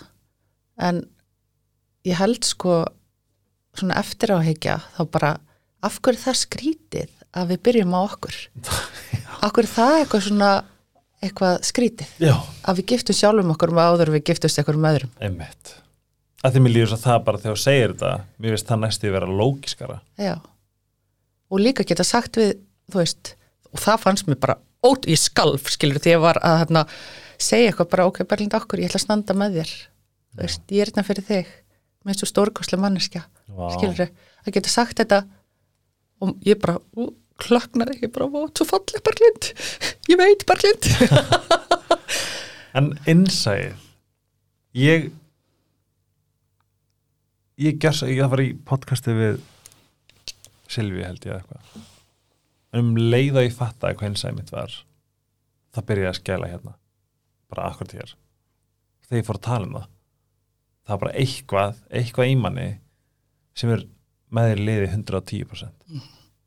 en 0.89 1.01
ég 2.05 2.19
held 2.21 2.45
sko 2.45 2.83
svona 3.75 3.99
eftir 3.99 4.35
áhyggja 4.35 4.79
þá 4.95 5.01
bara 5.11 5.33
af 5.85 5.99
hverju 5.99 6.19
er 6.19 6.25
það 6.27 6.41
skrítið 6.43 7.11
að 7.35 7.51
við 7.51 7.63
byrjum 7.67 7.97
á 7.97 7.99
okkur 8.05 8.39
er 9.65 9.73
það 9.73 9.97
eitthvað 9.99 10.27
svona 10.29 10.53
eitthvað 11.30 11.57
skrítið. 11.68 12.11
Já, 12.22 12.35
að 12.65 12.80
við 12.80 12.88
giftum 12.93 13.18
sjálfum 13.18 13.53
okkur 13.56 13.73
um 13.73 13.81
áður 13.81 14.11
við 14.15 14.23
giftumst 14.30 14.60
eitthvað 14.61 14.80
um 14.80 14.88
öðrum. 14.91 15.14
Einmitt. 15.23 15.73
Að 16.45 16.56
því 16.56 16.61
mér 16.61 16.76
líður 16.76 16.91
svo 16.91 16.99
það 17.02 17.23
bara 17.26 17.41
þegar 17.41 17.56
þú 17.56 17.64
segir 17.64 17.93
þetta 17.95 18.11
mér 18.38 18.53
finnst 18.53 18.69
það 18.69 18.81
næstu 18.84 19.10
að 19.10 19.15
vera 19.15 19.30
lógiskara 19.39 19.97
Já. 20.22 20.34
Og 21.49 21.61
líka 21.61 21.85
geta 21.88 22.06
sagt 22.06 22.38
við, 22.38 22.52
þú 22.91 23.02
veist, 23.02 23.31
og 23.72 23.81
það 23.81 24.02
fannst 24.03 24.30
mér 24.30 24.39
bara, 24.41 24.57
ót, 24.85 25.07
ég 25.10 25.22
skalf, 25.22 25.69
skilur, 25.73 26.02
því 26.02 26.15
ég 26.15 26.23
var 26.23 26.39
að 26.45 26.60
hérna, 26.64 26.85
segja 27.41 27.72
eitthvað 27.72 27.91
bara, 27.93 28.07
ok, 28.10 28.22
Berlind 28.30 28.57
okkur, 28.57 28.81
ég 28.81 28.89
ætla 28.89 29.02
að 29.02 29.06
standa 29.06 29.38
með 29.38 29.60
þér. 29.60 29.73
Þú 30.35 30.41
veist, 30.43 30.64
ég 30.73 30.84
er 30.84 30.91
hérna 30.91 31.06
fyrir 31.07 31.27
þig, 31.30 31.52
með 32.06 32.19
svo 32.19 32.30
stórkoslega 32.30 32.81
manneskja, 32.84 33.23
skilur, 33.77 34.10
að 34.45 34.57
geta 34.57 34.73
sagt 34.73 35.02
þetta 35.02 35.22
og 36.22 36.34
ég 36.45 36.60
bara, 36.61 36.77
ú, 36.97 37.10
klaknaði, 37.41 37.99
ég 38.03 38.13
bara, 38.15 38.27
ó, 38.29 38.47
svo 38.55 38.67
falleg 38.69 39.03
Berlind, 39.05 39.49
ég 40.11 40.19
veit 40.19 40.45
Berlind. 40.49 40.89
en 42.77 42.91
innsæð 43.11 43.75
ég 44.75 45.09
ég 47.61 47.77
gerst 47.79 48.03
ég 48.07 48.19
það 48.19 48.33
var 48.33 48.43
í 48.43 48.49
podcasti 48.67 49.15
við 49.15 49.43
Silvi 50.71 51.03
held 51.05 51.23
ég 51.27 51.37
eitthvað. 51.37 51.83
Um 52.75 52.95
leið 52.97 53.37
að 53.37 53.45
ég 53.45 53.55
fattaði 53.55 53.99
hvað 53.99 54.09
innsæð 54.11 54.37
mitt 54.39 54.51
var 54.51 54.73
það 55.75 55.85
byrjaði 55.91 56.09
að 56.09 56.17
skæla 56.19 56.49
hérna 56.51 56.73
bara 57.51 57.67
akkurat 57.69 57.93
hér. 57.95 58.15
Þegar 59.05 59.21
ég 59.21 59.27
fór 59.27 59.39
að 59.39 59.45
tala 59.45 59.69
um 59.69 59.77
það 59.77 59.91
það 60.85 60.93
var 60.93 61.01
bara 61.03 61.15
eitthvað, 61.21 61.79
eitthvað 61.89 62.31
í 62.31 62.35
manni 62.39 62.67
sem 63.57 63.71
er 63.73 63.85
með 64.35 64.51
þér 64.51 64.61
liði 64.69 64.89
110% 64.91 65.93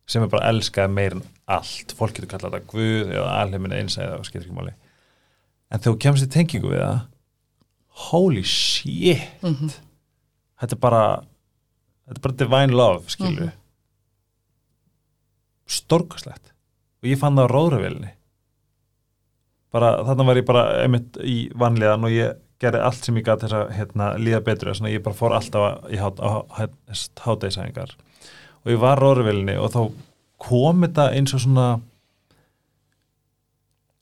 sem 0.08 0.24
er 0.24 0.30
bara 0.32 0.48
elskaði 0.50 0.92
meir 0.96 1.16
en 1.18 1.22
allt. 1.52 1.92
Fólk 1.98 2.14
getur 2.16 2.30
kallað 2.32 2.56
þetta 2.56 2.70
guð 2.72 3.12
eða 3.12 3.34
alheimin 3.42 3.74
einsæða 3.76 4.18
og 4.18 4.26
skilur 4.28 4.46
ekki 4.48 4.56
máli. 4.56 4.72
En 5.70 5.80
þegar 5.84 5.94
þú 5.94 6.00
kemst 6.06 6.24
í 6.26 6.30
tengingu 6.32 6.70
við 6.72 6.80
það 6.82 7.00
holy 8.08 8.42
shit. 8.46 9.24
Mhm. 9.42 9.72
þetta 10.60 10.74
er 10.74 10.80
bara 10.82 11.02
þetta 12.08 12.16
er 12.18 12.22
bara 12.24 12.36
divine 12.40 12.72
love 12.78 13.04
skilur 13.12 13.48
Mhm. 13.48 13.52
stórkastlegt 15.68 16.52
og 17.02 17.08
ég 17.10 17.18
fann 17.20 17.36
það 17.36 17.46
á 17.50 17.52
róðravilni 17.52 18.10
bara 19.74 19.90
þarna 20.06 20.26
var 20.26 20.36
ég 20.40 20.46
bara 20.48 20.62
einmitt 20.82 21.18
í 21.22 21.36
vanlíðan 21.52 22.06
og 22.08 22.14
ég 22.14 22.38
gerði 22.58 22.80
allt 22.82 23.04
sem 23.04 23.14
ég 23.20 23.26
gæti 23.26 23.44
þess 23.46 23.54
að 23.58 23.72
hérna, 23.76 24.06
líða 24.18 24.40
betur 24.46 24.72
svona 24.74 24.90
ég 24.90 25.02
bara 25.04 25.14
fór 25.18 25.34
alltaf 25.36 25.84
í 25.92 25.98
hát, 26.00 26.18
á 26.18 26.42
hátæðisæðingar 26.48 27.92
og 28.64 28.72
ég 28.72 28.80
var 28.82 29.02
róðravilni 29.02 29.58
og 29.60 29.72
þá 29.74 29.80
kom 30.48 30.84
þetta 30.86 31.08
eins 31.18 31.34
og 31.34 31.42
svona 31.44 31.68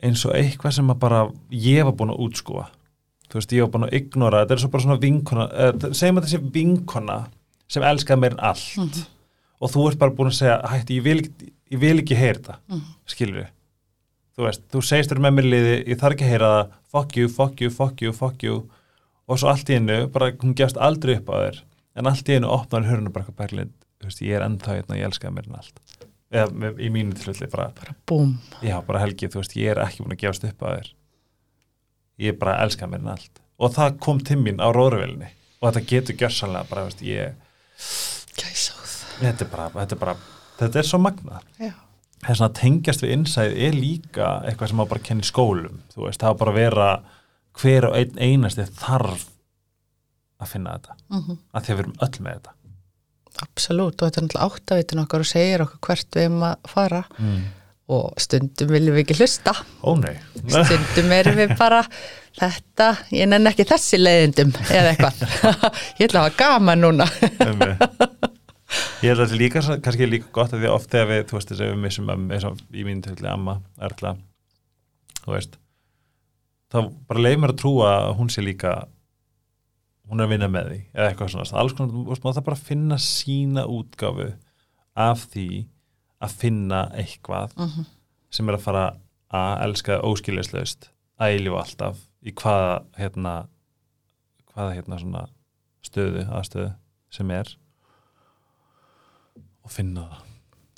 eins 0.04 0.24
og 0.28 0.36
eitthvað 0.36 0.76
sem 0.76 0.92
að 0.92 1.00
bara 1.02 1.22
ég 1.50 1.86
var 1.88 1.96
búin 1.96 2.12
að 2.12 2.22
útskúa 2.26 2.66
þú 3.26 3.40
veist, 3.40 3.56
ég 3.56 3.64
var 3.64 3.72
búin 3.74 3.88
að 3.88 3.98
ignora 4.00 4.44
þetta 4.44 4.56
er 4.56 4.62
svo 4.62 4.72
bara 4.74 4.86
svona 4.86 5.02
vinkona 5.02 5.48
eh, 5.50 5.90
segjum 5.90 6.20
að 6.20 6.28
þessi 6.28 6.42
vinkona 6.54 7.18
sem 7.72 7.82
elskaði 7.86 8.22
meir 8.22 8.36
en 8.36 8.44
allt. 8.52 9.02
Og 9.56 9.72
þú 9.72 9.86
ert 9.90 10.00
bara 10.00 10.14
búin 10.14 10.30
að 10.30 10.38
segja 10.38 10.56
hætti, 10.70 10.98
ég 10.98 11.06
vil, 11.06 11.50
ég 11.72 11.80
vil 11.82 11.96
ekki 12.02 12.18
heyra 12.18 12.38
þetta. 12.38 12.58
Mm. 12.70 12.82
skilur 13.08 13.38
við 13.40 13.52
þú 14.36 14.44
veist, 14.44 14.66
þú 14.72 14.82
segist 14.84 15.12
þér 15.12 15.22
með 15.24 15.36
mér 15.38 15.46
liði, 15.48 15.76
ég 15.88 16.00
þarf 16.00 16.16
ekki 16.16 16.26
að 16.26 16.32
heyra 16.34 16.48
það. 16.52 16.74
Fuck 16.92 17.16
you, 17.16 17.28
fuck 17.32 17.62
you, 17.62 17.70
fuck 17.72 18.02
you, 18.04 18.12
fuck 18.12 18.44
you. 18.44 18.58
Og 19.26 19.40
svo 19.40 19.48
allt 19.48 19.70
í 19.72 19.78
hennu, 19.78 19.96
bara 20.12 20.28
hún 20.42 20.52
gefst 20.58 20.76
aldrei 20.76 21.16
upp 21.16 21.30
á 21.32 21.36
þér, 21.40 21.62
en 21.96 22.10
allt 22.10 22.28
í 22.28 22.36
hennu 22.36 22.50
opnar 22.52 22.84
hörnu 22.86 23.12
bara 23.14 23.24
eitthvað 23.24 23.38
berlind, 23.40 23.72
þú 23.72 23.85
veist, 24.04 24.20
ég 24.22 24.36
er 24.36 24.44
ennþá 24.44 24.76
hérna, 24.76 24.98
ég 25.00 25.08
elskaði 25.08 25.34
meir 25.34 25.48
en 25.48 25.58
allt. 25.60 25.80
Eða 26.36 26.70
í 26.82 26.90
mínu 26.92 27.14
tilfelli 27.16 27.48
bara, 27.52 27.94
Búm. 28.06 28.36
já, 28.60 28.76
bara 28.86 29.00
helgi, 29.00 29.28
þú 29.30 29.40
veist, 29.40 29.56
ég 29.56 29.72
er 29.72 29.80
ekki 29.84 30.02
búin 30.02 30.16
að 30.16 30.22
gefast 30.24 30.44
upp 30.44 30.62
á 30.62 30.68
þér. 30.74 30.92
Ég 32.26 32.38
bara 32.38 32.58
elska 32.64 32.86
mér 32.90 33.04
en 33.04 33.12
allt. 33.14 33.42
Og 33.56 33.72
það 33.72 33.98
kom 34.04 34.20
til 34.20 34.36
mín 34.42 34.60
á 34.60 34.68
róðurvelinni 34.74 35.30
og 35.60 35.70
þetta 35.70 35.86
getur 35.88 36.18
gjörsanlega 36.20 36.68
bara, 36.68 36.84
veist, 36.90 37.02
ég, 37.06 37.34
þetta 39.20 39.46
er 39.46 39.50
bara 39.50 39.68
þetta 39.72 39.96
er, 39.96 40.00
bara, 40.00 40.16
þetta 40.58 40.80
er 40.80 40.88
svo 40.88 41.00
magna 41.00 41.40
þess 42.26 42.42
að 42.42 42.56
tengjast 42.60 43.04
við 43.04 43.14
innsæð 43.16 43.54
er 43.68 43.76
líka 43.76 44.28
eitthvað 44.48 44.72
sem 44.72 44.82
á 44.82 44.84
bara 44.90 45.00
að 45.00 45.06
kenna 45.08 45.24
í 45.24 45.28
skólum. 45.28 45.80
Þú 45.94 46.06
veist, 46.06 46.20
það 46.22 46.32
á 46.36 46.40
bara 46.40 46.52
að 46.52 46.60
vera 46.60 46.88
hver 47.60 47.86
og 47.88 47.96
einn 47.96 48.20
einasti 48.20 48.66
þarf 48.80 49.26
að 50.42 50.52
finna 50.52 50.76
þetta. 50.76 50.96
Mm 51.12 51.36
að 51.52 51.64
því 51.64 51.72
að 51.72 51.76
við 51.76 51.84
erum 51.84 51.98
öll 52.06 52.22
með 52.24 52.38
þetta 52.38 52.55
Absolutt, 53.44 54.00
og 54.00 54.08
þetta 54.08 54.20
er 54.20 54.26
náttúrulega 54.26 54.48
áttavitin 54.48 55.02
okkar 55.02 55.24
og 55.24 55.28
segir 55.28 55.64
okkur 55.64 55.80
hvert 55.88 56.18
við 56.18 56.28
erum 56.28 56.44
að 56.48 56.68
fara. 56.72 57.04
Mm. 57.20 57.46
og 57.86 58.16
stundum 58.18 58.70
viljum 58.74 58.96
við 58.96 59.04
ekki 59.04 59.14
hlusta. 59.20 59.52
Ó 59.86 59.94
nei. 59.94 60.16
Stundum 60.50 61.12
erum 61.14 61.36
við 61.38 61.52
bara 61.58 61.84
þetta, 62.34 62.88
ég 63.14 63.28
nenn 63.30 63.46
ekki 63.46 63.66
þessi 63.68 64.00
leiðindum 64.00 64.50
eða 64.66 64.90
eitthvað, 64.90 65.20
ég 66.00 66.08
ætla 66.08 66.24
að 66.24 66.26
hafa 66.26 66.34
gaman 66.40 66.82
núna. 66.82 67.06
Ég 69.00 69.12
held 69.12 69.20
að 69.20 69.28
þetta 69.28 69.38
líka, 69.38 69.60
kannski 69.84 70.06
líka 70.08 70.32
gott 70.34 70.50
að 70.56 70.64
því 70.64 70.66
að 70.66 70.74
oft 70.74 70.90
þegar 70.90 71.08
við, 71.12 71.20
þú 71.28 71.36
veist, 71.36 71.50
þess 71.52 71.62
að 71.62 71.68
við 71.70 71.76
missum 71.84 72.08
um, 72.10 72.24
eins 72.34 72.46
og 72.48 72.58
í 72.74 72.82
mínu 72.82 73.04
tilfelli 73.04 73.28
amma, 73.30 73.54
Erla 73.86 74.16
þú 75.26 75.34
veist 75.34 75.56
þá 76.72 76.78
bara 77.08 77.22
leið 77.22 77.40
mér 77.42 77.54
að 77.54 77.60
trúa 77.62 77.90
að 77.96 78.12
hún 78.20 78.30
sé 78.32 78.44
líka 78.44 78.74
hún 80.08 80.20
er 80.20 80.26
að 80.26 80.32
vinna 80.34 80.48
með 80.48 80.68
því 80.70 80.78
eða 80.94 81.08
eitthvað 81.10 81.30
svona, 81.34 81.60
alls 81.62 81.72
konar, 81.78 82.04
veist, 82.10 82.22
það 82.22 82.44
bara 82.48 82.56
að 82.56 82.66
finna 82.68 82.98
sína 83.02 83.64
útgáfu 83.66 84.28
af 84.96 85.26
því 85.32 85.48
að 86.22 86.30
finna 86.40 86.84
eitthvað 86.96 87.56
Mhm. 87.56 87.86
sem 88.30 88.48
er 88.48 88.54
að 88.56 88.60
fara 88.66 88.84
að 89.32 89.62
elska 89.66 90.00
óskiljaslaust 90.02 90.88
að 91.20 91.32
eilífa 91.36 91.62
alltaf 91.64 91.98
í 92.24 92.32
hvaða 92.32 92.84
hérna 92.98 93.34
hvaða 94.54 94.74
hérna 94.76 94.98
svona 95.00 95.26
stöðu 95.84 96.24
aðstöðu 96.30 96.74
sem 97.10 97.30
er 97.30 97.56
og 99.64 99.70
finna 99.72 100.06
það. 100.06 100.22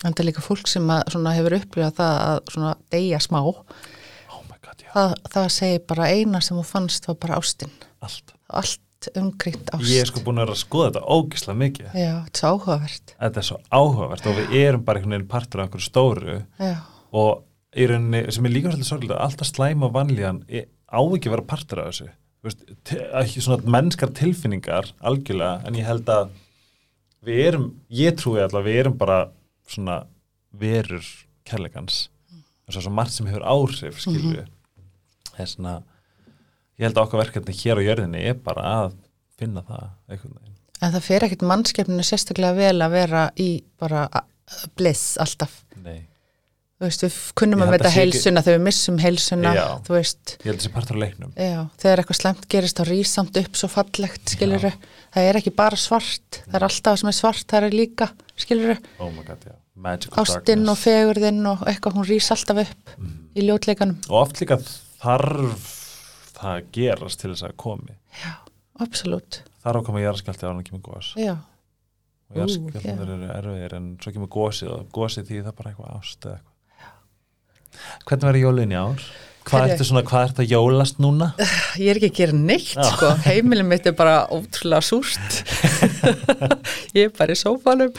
En 0.07 0.13
það 0.15 0.21
er 0.23 0.29
líka 0.31 0.43
fólk 0.45 0.69
sem 0.71 0.91
að, 0.95 1.09
svona, 1.13 1.33
hefur 1.35 1.57
upplifað 1.59 1.97
það 1.99 2.19
að 2.29 2.53
svona, 2.55 2.75
deyja 2.95 3.19
smá. 3.19 3.39
Oh 3.43 4.43
my 4.49 4.59
god, 4.63 4.85
það, 4.95 5.15
það 5.35 5.49
segir 5.57 5.87
bara 5.91 6.11
eina 6.15 6.41
sem 6.45 6.57
þú 6.61 6.65
fannst 6.69 7.09
var 7.11 7.19
bara 7.25 7.39
ástin. 7.41 7.73
Allt. 8.07 8.35
Allt 8.49 8.81
umkrytt 9.19 9.71
ást. 9.75 9.87
Ég 9.87 10.01
er 10.03 10.09
sko 10.11 10.21
búin 10.27 10.41
að 10.43 10.55
skoða 10.59 10.89
þetta 10.91 11.03
ógislega 11.15 11.59
mikið. 11.63 11.91
Já, 11.95 12.15
þetta 12.27 12.39
er 12.39 12.41
svo 12.43 12.51
áhugavert. 12.55 13.13
Þetta 13.21 13.41
er 13.43 13.47
svo 13.49 13.59
áhugavert 13.79 14.27
og 14.27 14.39
við 14.39 14.57
erum 14.63 14.85
bara 14.85 14.99
einhvern 14.99 15.15
veginn 15.17 15.29
partur 15.31 15.61
af 15.63 15.69
einhverju 15.69 15.87
stóru 15.87 16.39
já, 16.59 16.75
og 17.13 17.45
í 17.79 17.87
rauninni, 17.89 18.25
sem 18.35 18.49
er 18.49 18.55
líka 18.55 18.73
svolítið 18.73 18.91
sorglega 18.91 19.21
alltaf 19.23 19.51
slæma 19.53 19.91
vanlíðan 19.95 20.43
er- 20.49 20.69
á 20.91 20.99
ekki 21.05 21.29
að 21.29 21.35
vera 21.37 21.47
partur 21.55 21.79
af 21.85 21.93
þessu. 21.93 22.09
Veist, 22.43 22.67
ekki 23.23 23.41
svona 23.45 23.63
mennskar 23.67 24.13
tilfinningar 24.15 24.91
algjörlega, 25.03 25.67
en 25.67 25.75
ég 25.75 25.85
held 25.87 26.07
að 26.11 26.31
við 27.27 27.41
erum, 27.47 27.67
ég 27.91 28.17
trúi 28.19 28.41
alltaf 28.43 28.65
við 28.65 28.81
erum 28.85 28.99
bara 28.99 29.31
svona 29.69 30.07
verur 30.59 31.05
kærleikans. 31.45 32.09
Þess 32.69 32.77
að 32.81 32.83
svo 32.87 32.93
margt 32.93 33.13
sem 33.15 33.27
hefur 33.31 33.47
áhrif 33.47 34.01
skilju 34.03 34.43
mm 34.43 34.55
þess 35.39 35.55
að 35.63 35.83
ég 36.79 36.87
held 36.89 36.99
að 36.99 37.05
okkar 37.07 37.23
verkefni 37.25 37.55
hér 37.61 37.81
á 37.81 37.87
jörðinni 37.89 38.25
er 38.33 38.39
bara 38.45 38.67
að 38.85 38.93
finna 39.39 39.63
það 39.67 39.89
einhvern 40.09 40.37
veginn. 40.39 40.55
En 40.79 40.93
það 40.95 41.07
fer 41.09 41.25
ekkert 41.27 41.49
mannskepninu 41.51 42.05
sérstaklega 42.07 42.55
vel 42.59 42.77
að 42.87 42.95
vera 42.95 43.25
í 43.39 43.49
bara 43.81 44.05
bliss 44.79 45.17
alltaf. 45.21 45.57
Nei, 45.83 46.05
þú 46.79 46.87
veist, 46.87 47.03
við 47.03 47.17
kunnum 47.39 47.65
að 47.67 47.75
ekki- 47.81 47.91
heilsuna 47.97 48.43
þegar 48.47 48.59
við 48.61 48.65
missum 48.69 48.99
heilsuna 49.03 49.55
Já. 49.57 49.65
þú 49.87 49.97
veist, 49.97 50.37
ég 50.39 50.47
held 50.53 50.61
þessi 50.63 50.73
partur 50.77 50.99
á 50.99 51.03
leiknum. 51.03 51.33
Já, 51.35 51.61
þegar 51.83 52.03
eitthvað 52.03 52.21
slemt 52.21 52.47
gerist 52.55 52.79
þá 52.79 52.85
rís 52.89 53.15
samt 53.19 53.41
upp 53.43 53.59
svo 53.59 53.69
fallegt, 53.73 54.25
skilur 54.37 54.69
það 54.69 55.23
er 55.25 55.41
ekki 55.41 55.55
bara 55.59 55.77
svart, 55.77 56.43
það 56.47 56.55
er 56.61 56.69
alltaf 56.69 56.99
sem 57.03 57.11
er 57.11 57.19
svart, 57.19 57.47
það 57.51 57.67
er 57.69 57.77
líka, 57.77 58.11
skilur 58.39 58.79
oh 59.01 59.11
my 59.11 59.25
god, 59.27 59.43
já, 59.51 59.57
magical 59.75 60.23
ástinn 60.23 60.63
og 60.63 60.79
darkness 60.79 60.87
fegurðinn 60.87 61.51
og 61.51 61.67
eitthvað 61.67 61.99
hún 61.99 62.09
rís 62.09 62.31
alltaf 62.31 62.63
upp 62.65 62.95
í 63.35 63.49
ljótleikanum. 63.49 63.99
Og 64.09 64.23
oft 64.23 64.39
líka 64.41 64.61
þarf 65.03 65.75
það 66.39 66.57
að 66.57 66.69
gerast 66.79 67.23
til 67.23 67.33
þess 67.33 67.47
að 67.49 67.57
komi. 67.65 67.97
Já, 68.23 68.35
absolutt. 68.85 69.41
Þarf 69.65 69.81
að 69.81 69.89
koma 69.89 70.05
jarðskjálti 70.05 70.47
á 70.47 70.51
hann 70.51 70.67
kemur 70.67 70.85
gos. 70.89 71.13
Já, 71.19 71.35
og 72.29 72.43
jarðskjálti 72.43 72.95
eru 72.95 73.19
erfiðir 73.39 73.79
en 73.79 73.89
svo 74.03 74.15
kemur 74.15 74.33
gósið 74.33 74.75
og 74.75 74.93
gósið 74.95 75.31
því 75.31 75.41
það 75.43 75.51
er 75.53 75.59
bara 75.63 75.73
eitthvað 75.73 75.97
ást 75.97 76.29
eða 76.29 76.39
eitthvað. 76.39 76.55
Hvernig 78.09 78.31
verður 78.31 78.47
jólin 78.47 78.73
í 78.75 78.79
ár? 78.79 79.09
Hvað 79.49 79.71
ertu 79.73 79.85
svona, 79.89 80.03
hvað 80.05 80.25
ertu 80.27 80.43
að 80.45 80.51
jólast 80.53 80.99
núna? 81.01 81.31
ég 81.81 81.91
er 81.93 82.01
ekki 82.01 82.11
að 82.11 82.19
gera 82.19 82.37
neitt 82.37 82.73
sko, 82.75 83.13
heimilin 83.25 83.69
mitt 83.69 83.87
er 83.89 83.95
bara 83.97 84.19
ótrúlega 84.29 84.85
súrt. 84.85 85.39
Ég 86.97 87.09
er 87.09 87.15
bara 87.17 87.35
í 87.35 87.39
sófanum 87.39 87.95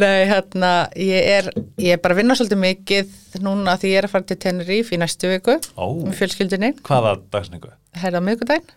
nei, 0.00 0.24
hérna, 0.30 0.70
ég 0.96 1.28
er 1.36 1.48
ég 1.82 1.94
er 1.96 2.00
bara 2.02 2.14
að 2.16 2.22
vinna 2.22 2.36
svolítið 2.38 2.60
mikið 2.62 3.16
núna 3.44 3.74
því 3.80 3.90
ég 3.92 4.00
er 4.00 4.08
að 4.08 4.14
fara 4.14 4.28
til 4.30 4.38
Tenerife 4.40 4.94
í 4.96 5.00
næstu 5.02 5.30
viku 5.32 5.58
Ó, 5.76 5.84
með 6.06 6.16
fjölskyldinni, 6.20 6.72
hvaða 6.86 7.16
dagsningu? 7.34 7.72
herða 8.02 8.22
miðgudaginn 8.24 8.70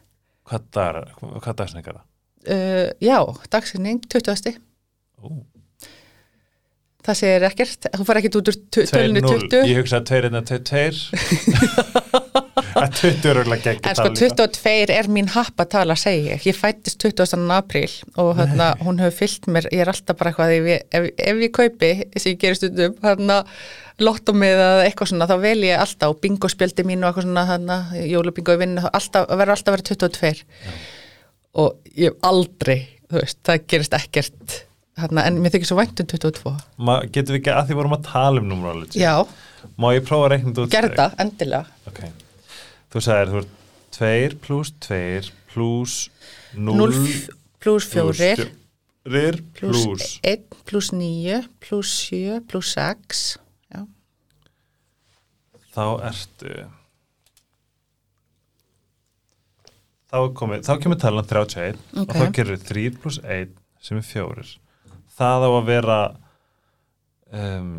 Hvað, 0.46 0.66
dag, 0.78 0.98
hvað 1.42 1.60
dagsningu 1.62 1.90
er 1.92 1.98
það? 1.98 2.08
uh, 2.54 2.88
já, 3.02 3.18
dagsinning, 3.56 4.02
20. 4.14 4.60
Ó, 5.24 5.28
það 7.06 7.20
segir 7.22 7.46
ekkert, 7.50 7.88
þú 7.96 8.06
far 8.08 8.20
ekkert 8.22 8.40
út 8.42 8.52
úr 8.52 8.60
tölunni 8.76 9.24
2-0, 9.26 9.48
20 9.56 9.72
ég 9.72 9.80
hugsa 9.82 10.02
að 10.02 10.12
2 10.12 10.20
er 10.22 10.62
2 10.62 12.05
að 12.76 12.98
20 13.00 13.30
er 13.30 13.40
auðvitað 13.42 13.64
gegn 13.66 13.90
En 13.90 13.98
sko 14.00 14.12
22 14.20 14.94
er 14.96 15.10
mín 15.12 15.30
happatala 15.34 15.96
segi 16.00 16.30
ég. 16.34 16.44
Ég 16.50 16.58
fættist 16.58 17.00
20. 17.04 17.46
apríl 17.56 17.94
og 18.22 18.34
hérna, 18.40 18.74
hún 18.84 19.00
hefur 19.04 19.18
fyllt 19.22 19.50
mér, 19.52 19.70
ég 19.74 19.86
er 19.86 19.92
alltaf 19.92 20.20
bara 20.20 20.34
eitthvað 20.34 20.56
ef, 20.58 20.86
ef, 21.00 21.08
ef 21.30 21.42
ég 21.46 21.56
kaupi, 21.56 21.92
sem 22.18 22.34
ég 22.34 22.42
gerir 22.42 22.60
stundum 22.60 22.98
hérna, 23.06 23.40
lottomið 24.04 24.58
eða 24.58 24.84
eitthvað 24.90 25.12
svona, 25.14 25.30
þá 25.32 25.36
vel 25.46 25.58
ég 25.68 25.80
alltaf 25.86 26.14
og 26.14 26.22
bingospjaldi 26.26 26.86
mín 26.88 27.04
og 27.04 27.12
eitthvað 27.12 27.30
svona, 27.30 27.48
hérna, 27.54 27.80
jólubingo 28.04 28.58
í 28.58 28.62
vinnu, 28.66 28.86
alltaf, 28.92 29.30
verður 29.32 29.56
alltaf 29.56 29.78
vera 29.78 29.90
22 29.94 30.46
og 31.56 31.96
ég 31.96 32.12
hef 32.12 32.28
aldrei, 32.28 32.80
þú 33.08 33.22
veist, 33.22 33.40
það 33.48 33.68
gerist 33.72 33.96
ekkert 33.96 34.60
hérna, 35.00 35.26
en 35.28 35.40
mér 35.44 35.56
þykir 35.56 35.72
svo 35.72 35.80
vænt 35.80 36.04
um 36.04 36.10
22 36.12 36.54
Ma, 36.88 37.00
Getum 37.08 37.36
við 37.36 37.42
ekki 37.42 37.56
að 37.56 37.70
því 37.70 37.80
vorum 37.80 37.96
að 37.98 38.06
tala 38.10 38.44
um 38.44 38.52
numerology 38.52 39.00
Já, 39.02 39.16
Má 39.82 39.90
ég 39.96 40.06
prófa 40.08 40.28
að 40.28 40.32
reikna 40.36 40.52
þetta 40.52 40.64
út 40.64 40.72
fyrir 40.72 40.86
gerð 40.86 41.00
það, 41.00 41.16
endilega. 41.24 41.80
Ok, 41.90 42.02
þú 42.96 43.02
sagðir 43.04 43.32
þú 43.34 43.40
ert 43.44 43.56
2 43.96 44.38
pluss 44.46 44.72
2 44.88 45.34
pluss 45.52 45.96
0 46.56 46.78
0 46.80 47.10
pluss 47.64 47.90
4 47.92 48.46
Rir 49.06 49.36
pluss 49.58 49.84
pluss 49.86 50.06
1 50.26 50.46
pluss 50.66 50.90
9 50.96 51.42
pluss 51.62 51.92
7 52.08 52.40
pluss 52.50 52.72
6 52.80 53.26
já, 53.76 53.84
Þá 55.76 55.86
ertu 56.08 56.56
Þá, 60.06 60.18
er 60.22 60.34
komið, 60.40 60.64
þá 60.64 60.74
kemur 60.80 61.00
talan 61.02 61.28
31 61.28 61.80
og 62.00 62.02
Ok. 62.06 62.16
þá 62.16 62.26
gerur 62.38 62.64
3 62.72 62.86
pluss 63.02 63.20
1 63.20 63.52
sem 63.84 64.00
er 64.00 64.08
4 64.08 64.48
Það 65.16 65.46
á 65.48 65.50
að 65.52 65.68
vera 65.68 66.00
um, 67.36 67.72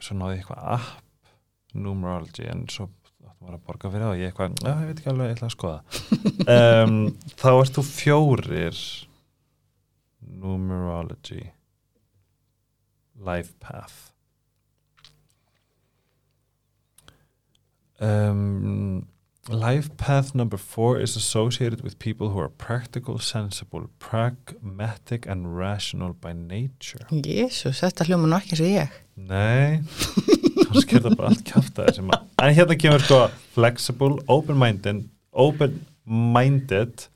svo 0.00 0.16
náði 0.20 0.36
ég 0.36 0.42
eitthvað 0.44 0.68
app 0.76 1.74
numerology 1.78 2.46
en 2.48 2.66
svo 2.72 2.88
áttum 3.26 3.48
maður 3.48 3.58
að 3.58 3.66
borga 3.66 3.90
fyrir 3.92 4.04
það 4.06 4.14
og 4.14 4.20
ég 4.22 4.30
eitthvað, 4.30 4.58
já, 4.62 4.70
ég 4.70 4.88
veit 4.88 5.02
ekki 5.02 5.12
alveg, 5.12 5.28
ég 5.28 5.38
ætla 5.38 5.50
að 5.50 5.56
skoða. 5.56 5.80
Um, 6.48 6.94
þá 7.36 7.48
ert 7.50 7.74
þú 7.76 7.82
fjórir 7.84 8.78
numerology 10.24 11.42
life 13.18 13.52
path. 13.60 14.12
Um, 18.00 19.08
life 19.48 19.96
path 19.96 20.34
number 20.34 20.56
four 20.56 20.98
is 20.98 21.16
associated 21.16 21.82
with 21.82 21.98
people 21.98 22.30
who 22.30 22.38
are 22.38 22.48
practical, 22.48 23.18
sensible 23.18 23.90
pragmatic 23.98 25.26
and 25.26 25.58
rational 25.58 26.12
by 26.14 26.32
nature. 26.32 27.06
Jésús, 27.10 27.82
þetta 27.82 28.08
hljóma 28.08 28.30
nú 28.30 28.38
ekki 28.38 28.54
eins 28.54 28.64
og 28.64 28.72
ég. 28.72 28.98
Nei, 29.16 29.82
kannski 30.72 30.98
er 30.98 31.04
það 31.06 31.16
bara 31.20 31.30
allt 31.32 31.44
kjátt 31.48 31.80
að 31.84 31.94
sem 31.98 32.10
að 32.14 32.26
En 32.44 32.54
hérna 32.54 32.76
kemur 32.78 33.02
sko 33.04 33.20
flexible, 33.56 34.18
open-minded 34.30 35.06
open-minded 35.32 37.06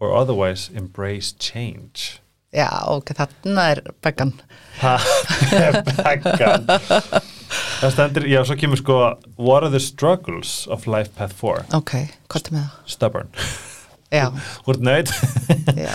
or 0.00 0.12
otherwise 0.14 0.70
embrace 0.74 1.32
change. 1.38 2.20
Já, 2.54 2.68
ok, 2.86 3.10
þarna 3.18 3.64
er 3.74 3.80
beggan. 4.04 4.30
Það 4.78 5.06
er 5.58 5.78
bekkan 5.86 6.66
Það 7.84 7.92
stendur, 7.94 8.26
já, 8.30 8.40
svo 8.46 8.56
kemur 8.58 8.78
sko 8.80 8.98
What 9.38 9.66
are 9.66 9.70
the 9.70 9.80
struggles 9.82 10.64
of 10.70 10.86
life 10.90 11.10
path 11.18 11.34
4? 11.38 11.66
Ok, 11.78 11.92
hvað 12.30 12.48
er 12.50 12.54
með 12.56 12.64
það? 12.64 12.78
Stubborn. 12.94 13.32
Já, 14.14 14.26
Úr 14.70 14.78
nöyð 14.82 15.10
já, 15.74 15.94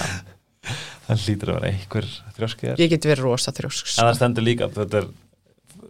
Það 1.07 1.23
hlýtur 1.25 1.51
að 1.53 1.57
vera 1.59 1.71
einhver 1.71 2.07
þrjóskið 2.37 2.83
ég 2.83 2.91
get 2.93 3.07
verið 3.07 3.25
rosa 3.27 3.53
þrjósk 3.55 3.95
En 3.95 4.09
það 4.09 4.17
stendur 4.19 4.45
líka 4.47 4.67
þetta 4.75 5.01
er 5.03 5.09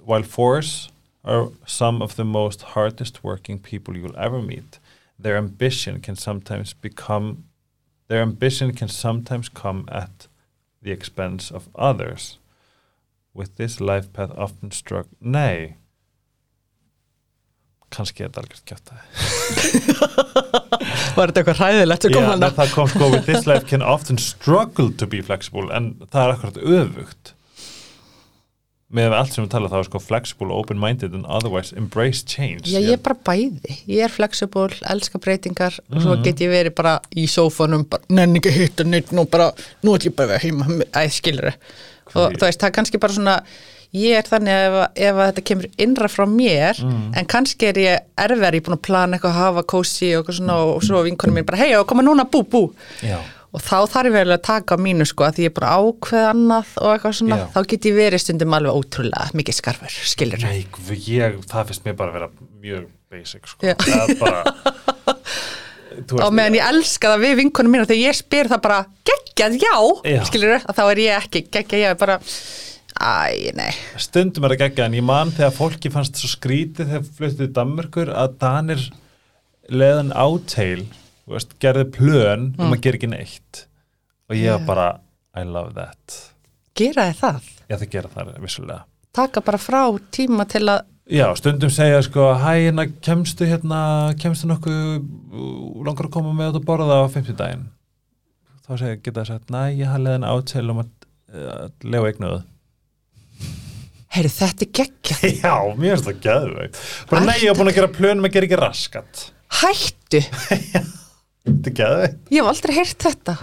While 0.10 0.24
fours 0.24 0.90
are 1.24 1.50
some 1.68 2.02
of 2.02 2.16
the 2.16 2.26
most 2.26 2.64
hardest 2.74 3.24
working 3.24 3.60
people 3.60 3.96
you'll 3.96 4.18
ever 4.18 4.42
meet 4.42 4.80
their 5.20 5.38
ambition 5.38 6.02
can 6.02 6.16
sometimes 6.16 6.74
become 6.74 7.44
their 8.08 8.24
ambition 8.24 8.74
can 8.74 8.88
sometimes 8.88 9.50
come 9.50 9.86
at 9.92 10.28
the 10.82 10.92
expense 10.92 11.52
of 11.52 11.70
others. 11.76 12.40
With 13.36 13.58
this 13.58 13.80
life 13.80 14.12
path 14.12 14.32
often 14.36 14.72
struck 14.72 15.06
Nei. 15.22 15.76
Kannski 17.92 18.24
er 18.26 18.30
þetta 18.30 18.42
algjört 18.42 18.66
kjátt 18.70 18.90
Var 21.18 21.28
þetta 21.30 21.40
eitthvað 21.44 21.62
hræðilegt 21.62 22.06
að 22.06 22.10
Já, 22.10 22.16
koma 22.18 22.34
nei, 22.34 22.36
hana? 22.36 22.50
það 22.58 22.74
kom 22.74 22.88
sko 22.96 23.06
with 23.14 23.26
this 23.30 23.46
life 23.46 23.66
can 23.70 23.84
often 23.86 24.18
struggle 24.18 24.90
to 24.90 25.06
be 25.06 25.22
flexible 25.22 25.70
en 25.70 26.02
það 26.08 26.22
er 26.24 26.30
akkurat 26.34 26.58
öfugt 26.80 27.38
með 28.94 29.14
allt 29.14 29.36
sem 29.36 29.44
við 29.46 29.52
tala 29.54 29.70
þá 29.70 29.76
er 29.80 29.88
sko 29.90 30.00
flexible, 30.02 30.50
open-minded 30.56 31.14
and 31.14 31.26
otherwise 31.30 31.76
embrace 31.78 32.24
change 32.26 32.66
Já, 32.72 32.80
ég 32.82 32.96
er 32.98 33.02
bara 33.06 33.18
bæði. 33.30 33.76
Ég 33.86 34.02
er 34.08 34.10
flexible, 34.14 34.70
elska 34.90 35.22
breytingar 35.22 35.76
og 35.94 36.02
svo 36.02 36.16
get 36.26 36.42
ég 36.42 36.50
verið 36.50 36.74
bara 36.80 36.96
í 37.14 37.28
sófanum, 37.30 37.84
bara 37.90 38.02
nenni 38.10 38.42
ekki 38.42 38.50
að 38.54 38.62
hitta 38.64 38.88
neitt 38.90 39.12
nú 39.14 39.28
bara, 39.30 39.52
nú 39.86 39.94
ætlum 39.98 40.10
ég 40.10 40.16
bara 40.18 40.40
að 40.40 40.48
heima, 40.48 40.66
æð 41.04 41.12
skilur 41.20 41.52
Og 42.16 42.34
þú 42.34 42.48
veist, 42.48 42.58
það 42.64 42.68
er 42.72 42.74
kannski 42.80 42.98
bara 42.98 43.14
svona, 43.14 43.34
ég 43.94 44.18
er 44.18 44.26
þannig 44.26 44.50
að 44.58 44.66
ef, 44.66 44.78
að- 44.82 45.02
ef 45.06 45.16
að 45.22 45.28
þetta 45.30 45.44
kemur 45.52 45.68
innra 45.86 46.08
frá 46.10 46.26
mér, 46.26 46.80
en 47.14 47.26
kannski 47.30 47.68
er 47.70 47.78
ég 47.84 48.00
erfiðar, 48.18 48.56
ég 48.58 48.64
er 48.64 48.66
búin 48.66 48.78
að 48.80 48.86
plana 48.90 49.18
eitthvað 49.20 49.36
að 49.36 49.44
hafa 49.44 49.64
kósi 49.70 50.10
og 50.18 50.24
eitthvað 50.24 50.40
svona 50.42 50.56
og 50.66 50.82
svo 50.82 51.04
vinkonum 51.06 51.38
mín 51.38 51.46
bara, 51.46 51.62
hei, 51.62 51.76
og 51.78 51.86
koma 51.86 52.02
núna, 52.02 52.26
bú, 52.26 52.42
bú. 52.50 52.64
Já. 53.06 53.20
Og 53.50 53.64
þá 53.66 53.78
þarf 53.90 54.10
ég 54.12 54.14
vel 54.14 54.34
að 54.36 54.42
taka 54.46 54.76
mínu 54.78 55.06
sko 55.10 55.26
að 55.26 55.40
því 55.40 55.46
ég 55.48 55.50
er 55.50 55.56
bara 55.58 55.70
ákveð 55.82 56.26
annað 56.30 56.74
og 56.84 56.92
eitthvað 56.94 57.16
svona, 57.18 57.38
Já. 57.40 57.46
þá 57.56 57.60
get 57.72 57.88
ég 57.90 57.96
verið 57.98 58.22
stundum 58.22 58.54
alveg 58.60 58.78
ótrúlega 58.78 59.30
mikið 59.40 59.58
skarfur, 59.58 59.96
skilur 60.12 60.44
Nei, 60.46 60.60
ég, 61.10 61.40
það 61.50 61.72
finnst 61.72 61.88
mér 61.88 61.98
bara 61.98 62.14
að 62.14 62.20
vera 62.20 62.30
mjög 62.62 62.86
basic 63.10 63.50
sko. 63.50 63.66
Já. 63.66 63.74
það 63.82 64.14
er 64.14 64.20
bara 64.22 64.44
á 66.26 66.28
meðan 66.30 66.60
ég 66.60 66.70
elska 66.70 67.10
það 67.16 67.24
við 67.26 67.36
vinkonum 67.42 67.74
mína 67.74 67.90
þegar 67.90 68.04
ég 68.06 68.18
spyr 68.20 68.50
það 68.52 68.62
bara 68.68 68.80
geggjað 69.10 69.58
já, 69.64 69.74
Já. 70.14 70.22
skilur 70.30 70.56
að 70.60 70.78
þá 70.78 70.84
er 70.86 71.02
ég 71.04 71.24
ekki 71.24 71.42
geggjað 71.50 71.82
já, 71.82 71.88
ég 71.88 71.96
er 71.96 72.00
bara 72.06 72.20
æ, 73.00 73.50
nei, 73.58 73.72
stundum 74.02 74.46
er 74.46 74.56
að 74.56 74.62
gegja 74.68 74.86
en 74.90 74.98
ég 75.00 75.06
man 75.10 75.34
þegar 75.34 75.58
fólki 75.58 75.92
fannst 75.94 76.22
svo 76.22 76.30
skrítið 76.36 76.94
þegar 76.94 77.10
fluttuði 77.18 77.50
Danmörkur 77.58 78.14
að 78.14 78.38
Danir 78.46 78.86
leðan 79.70 80.14
áteil 80.14 80.86
veist, 81.36 81.56
gerði 81.62 81.88
plön 81.96 82.52
um 82.58 82.74
að 82.74 82.84
gera 82.86 83.00
ekki 83.00 83.12
neitt 83.12 83.66
og 84.30 84.38
ég 84.38 84.54
Já. 84.54 84.66
bara 84.68 84.92
I 85.38 85.46
love 85.48 85.76
that 85.78 86.20
gera 86.78 87.10
þið 87.10 87.20
það 87.24 87.50
ég 87.70 87.82
það 87.84 87.92
gera 87.98 88.14
það 88.16 88.32
vissulega 88.44 88.84
taka 89.16 89.44
bara 89.46 89.60
frá 89.62 89.84
tíma 90.14 90.48
til 90.50 90.68
að 90.70 90.86
Já, 91.10 91.26
stundum 91.34 91.72
segja 91.74 92.04
sko, 92.06 92.28
hæ, 92.38 92.52
hérna, 92.68 92.84
kemstu 93.02 93.48
hérna, 93.50 93.80
kemstu 94.22 94.46
nokkuð, 94.46 95.00
uh, 95.34 95.80
langar 95.88 96.06
að 96.06 96.12
koma 96.14 96.36
með 96.38 96.52
þetta 96.52 96.60
að 96.62 96.68
borða 96.68 96.98
á 97.02 97.10
50 97.10 97.38
daginn? 97.40 97.64
Þá 98.68 98.70
segja, 98.76 99.00
geta 99.00 99.16
það 99.24 99.32
sagt, 99.32 99.50
næ, 99.50 99.62
ég 99.74 99.90
hafði 99.90 100.04
leðan 100.06 100.28
átel 100.30 100.64
um 100.70 100.84
að 100.84 100.92
uh, 101.34 101.64
lega 101.82 102.12
eignuðu. 102.12 102.38
heyrðu 104.14 104.34
þetta 104.36 104.68
er 104.68 104.72
geggjað 104.82 105.26
Já, 105.48 105.56
mér 105.82 105.96
finnst 105.96 106.12
það 106.12 106.22
gæðvegt. 106.28 106.80
Bara 107.10 107.26
nei, 107.26 107.36
ég 107.40 107.48
hef 107.50 107.58
búin 107.64 107.74
að 107.74 107.80
gera 107.80 107.92
plönum 107.98 108.30
að 108.30 108.38
gera 108.38 108.50
ekki 108.52 108.62
raskat. 108.62 109.26
hættu, 109.64 110.24
Þetta 111.50 111.70
er 111.72 111.78
gæðvegt. 111.80 112.20
ég 112.30 112.44
hef 112.44 112.52
aldrei 112.54 112.76
heyrt 112.78 113.06
þetta 113.10 113.38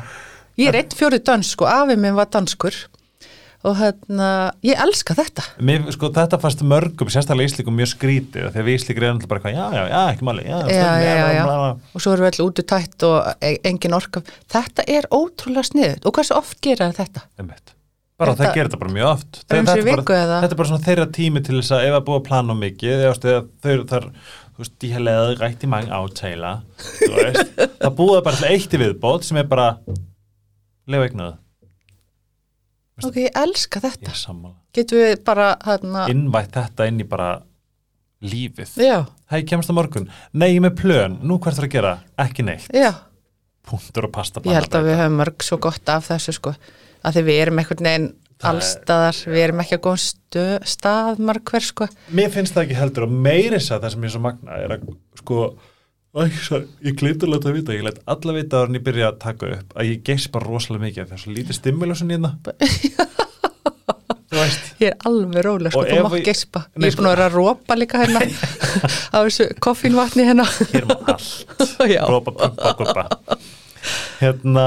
Ég 0.57 0.71
er 0.71 0.79
eitt 0.81 0.95
fjóri 0.97 1.19
dans 1.21 1.49
sko, 1.53 1.67
afi 1.69 1.99
minn 2.01 2.17
var 2.17 2.31
danskur 2.33 2.77
og 3.67 3.75
hérna, 3.81 4.29
ég 4.65 4.79
elska 4.79 5.17
þetta 5.19 5.43
Mér, 5.65 5.87
sko, 5.95 6.11
þetta 6.15 6.39
fannst 6.41 6.63
mörgum, 6.63 7.11
sérstaklega 7.13 7.51
íslíkum 7.51 7.75
mjög 7.77 7.91
skrítið 7.97 8.49
að 8.53 8.59
við 8.69 8.79
íslíkur 8.79 9.07
erum 9.09 9.19
alltaf 9.19 9.33
bara 9.33 9.53
já, 9.53 9.65
já, 9.75 9.83
já, 9.91 10.01
ekki 10.13 10.27
máli, 10.29 10.45
já, 10.47 10.59
já, 10.71 10.91
já, 11.03 11.15
já, 11.35 11.47
og 11.97 12.05
svo 12.05 12.13
erum 12.15 12.27
við 12.27 12.31
allir 12.31 12.45
út 12.47 12.63
í 12.63 12.67
tætt 12.73 13.07
og 13.09 13.31
e- 13.41 13.57
engin 13.73 13.97
orka 13.97 14.23
þetta 14.55 14.87
er 14.97 15.09
ótrúlega 15.11 15.67
sniðut 15.73 16.07
og 16.07 16.21
hversu 16.21 16.37
oft 16.39 16.61
gera 16.63 16.93
þetta? 16.95 17.27
Einmitt. 17.41 17.75
bara 18.17 18.37
það 18.39 18.55
gerir 18.55 18.71
þetta 18.71 18.83
bara 18.85 18.97
mjög 18.97 19.11
oft 19.11 19.43
Þetta- 19.43 19.77
er 19.77 19.91
bara, 19.91 20.21
eða? 20.23 20.41
þetta 20.45 20.55
er 20.55 20.61
bara 20.63 20.71
svona 20.71 20.87
þeirra 20.87 21.09
tími 21.19 21.45
til 21.45 21.59
þess 21.59 21.75
að 21.77 21.89
ef 21.91 21.99
að 21.99 22.07
búa 22.07 22.21
að 22.23 22.27
plana 22.31 22.61
mikið 22.63 23.07
þau 23.67 23.75
þar 23.91 24.11
veist, 24.63 24.77
de 24.83 24.93
har 24.93 25.03
lavet 25.05 25.41
rigtig 25.43 25.69
mange 25.73 25.93
aftaler 25.93 26.63
það 27.81 27.97
búið 27.99 28.23
bara 28.29 28.39
til 28.41 28.51
eitt 28.53 28.77
í 28.77 28.81
viðbót 28.83 29.27
sem 29.27 29.41
er 29.41 29.49
bara 29.51 29.69
lefa 30.87 31.09
eignað, 31.09 31.35
Ok, 33.05 33.19
ég 33.21 33.35
elska 33.37 33.81
ég 33.83 33.91
þetta 33.91 34.09
er 34.09 34.17
sammála. 34.17 34.55
Getum 34.77 35.03
við 35.03 35.19
bara 35.27 35.51
hérna, 35.67 36.07
innvætt 36.09 36.55
þetta 36.57 36.87
inn 36.89 37.03
í 37.03 37.07
bara 37.09 37.27
lífið, 38.25 38.71
já, 38.81 39.03
hei, 39.29 39.43
kemst 39.45 39.69
það 39.69 39.77
morgun. 39.77 40.07
Nei, 40.33 40.49
ég 40.55 40.63
er 40.63 40.65
með 40.65 40.79
plön, 40.81 41.19
nú 41.21 41.37
hvað 41.37 41.61
er 41.61 41.67
að 41.69 41.75
gera? 41.75 41.91
Ekki 42.25 42.47
neitt, 42.47 42.71
já. 42.73 42.95
Punktur 43.67 44.09
og 44.09 44.15
pasta 44.15 44.41
ég 44.47 44.57
held 44.57 44.79
að 44.79 44.89
við 44.89 45.01
höfum 45.03 45.19
mörg 45.21 45.45
svo 45.45 45.59
gott 45.61 45.93
af 45.93 46.09
þessu 46.09 46.37
sko, 46.39 46.55
að 47.05 47.19
því 47.19 47.27
við 47.27 47.41
erum 47.43 47.61
einhvern 47.61 47.91
veginn 47.91 48.09
allstaðar, 48.45 49.21
við 49.33 49.43
erum 49.47 49.63
ekki 49.65 49.77
að 49.79 49.83
góðum 49.87 50.03
stö, 50.03 50.45
stað 50.69 51.23
marg 51.25 51.45
hver 51.49 51.65
sko. 51.65 51.89
Mér 52.17 52.33
finnst 52.35 52.53
það 52.57 52.67
ekki 52.67 52.79
heldur 52.81 53.07
og 53.07 53.15
meiri 53.27 53.57
þess 53.57 53.73
að 53.73 53.87
það 53.87 53.95
sem 53.95 54.05
ég 54.05 54.11
er 54.11 54.15
svo 54.17 54.23
magna 54.27 54.59
er 54.61 54.75
að 54.77 54.89
sko 55.23 55.41
ég 56.17 56.97
gleytur 56.97 57.29
að 57.29 57.35
láta 57.35 57.51
að 57.51 57.57
vita, 57.59 57.75
ég 57.77 57.85
læt 57.85 57.99
alla 58.09 58.33
vita 58.37 58.61
ára 58.61 58.71
en 58.71 58.79
ég 58.79 58.85
byrja 58.87 59.11
að 59.11 59.19
taka 59.25 59.51
upp 59.57 59.75
að 59.77 59.89
ég 59.91 60.05
geist 60.07 60.31
bara 60.33 60.49
rosalega 60.49 60.85
mikið 60.87 61.03
að 61.03 61.09
það 61.11 61.17
er 61.19 61.23
svo 61.25 61.35
lítið 61.37 61.59
stimulation 61.59 62.13
í 62.13 62.17
hérna. 62.17 62.31
Veist. 64.37 64.73
Ég 64.83 64.91
er 64.91 64.97
alveg 65.09 65.45
róleg 65.47 65.73
sko, 65.73 65.85
þú 65.87 66.01
mátt 66.05 66.13
Nei, 66.13 66.23
ég 66.27 66.31
er 66.33 66.39
sko- 66.43 66.63
búin 67.01 67.07
að 67.09 67.13
vera 67.15 67.27
að 67.31 67.37
rópa 67.39 67.77
líka 67.79 68.01
hérna 68.03 68.21
á 69.17 69.19
þessu 69.25 69.47
koffínvatni 69.65 70.27
hérna. 70.29 70.45
Hér 70.73 70.89
má 70.91 70.97
allt. 71.15 71.55
Já, 71.95 72.03
rópa, 72.11 72.35
pumpa, 72.37 72.73
guppa 72.81 73.07
hérna 74.21 74.67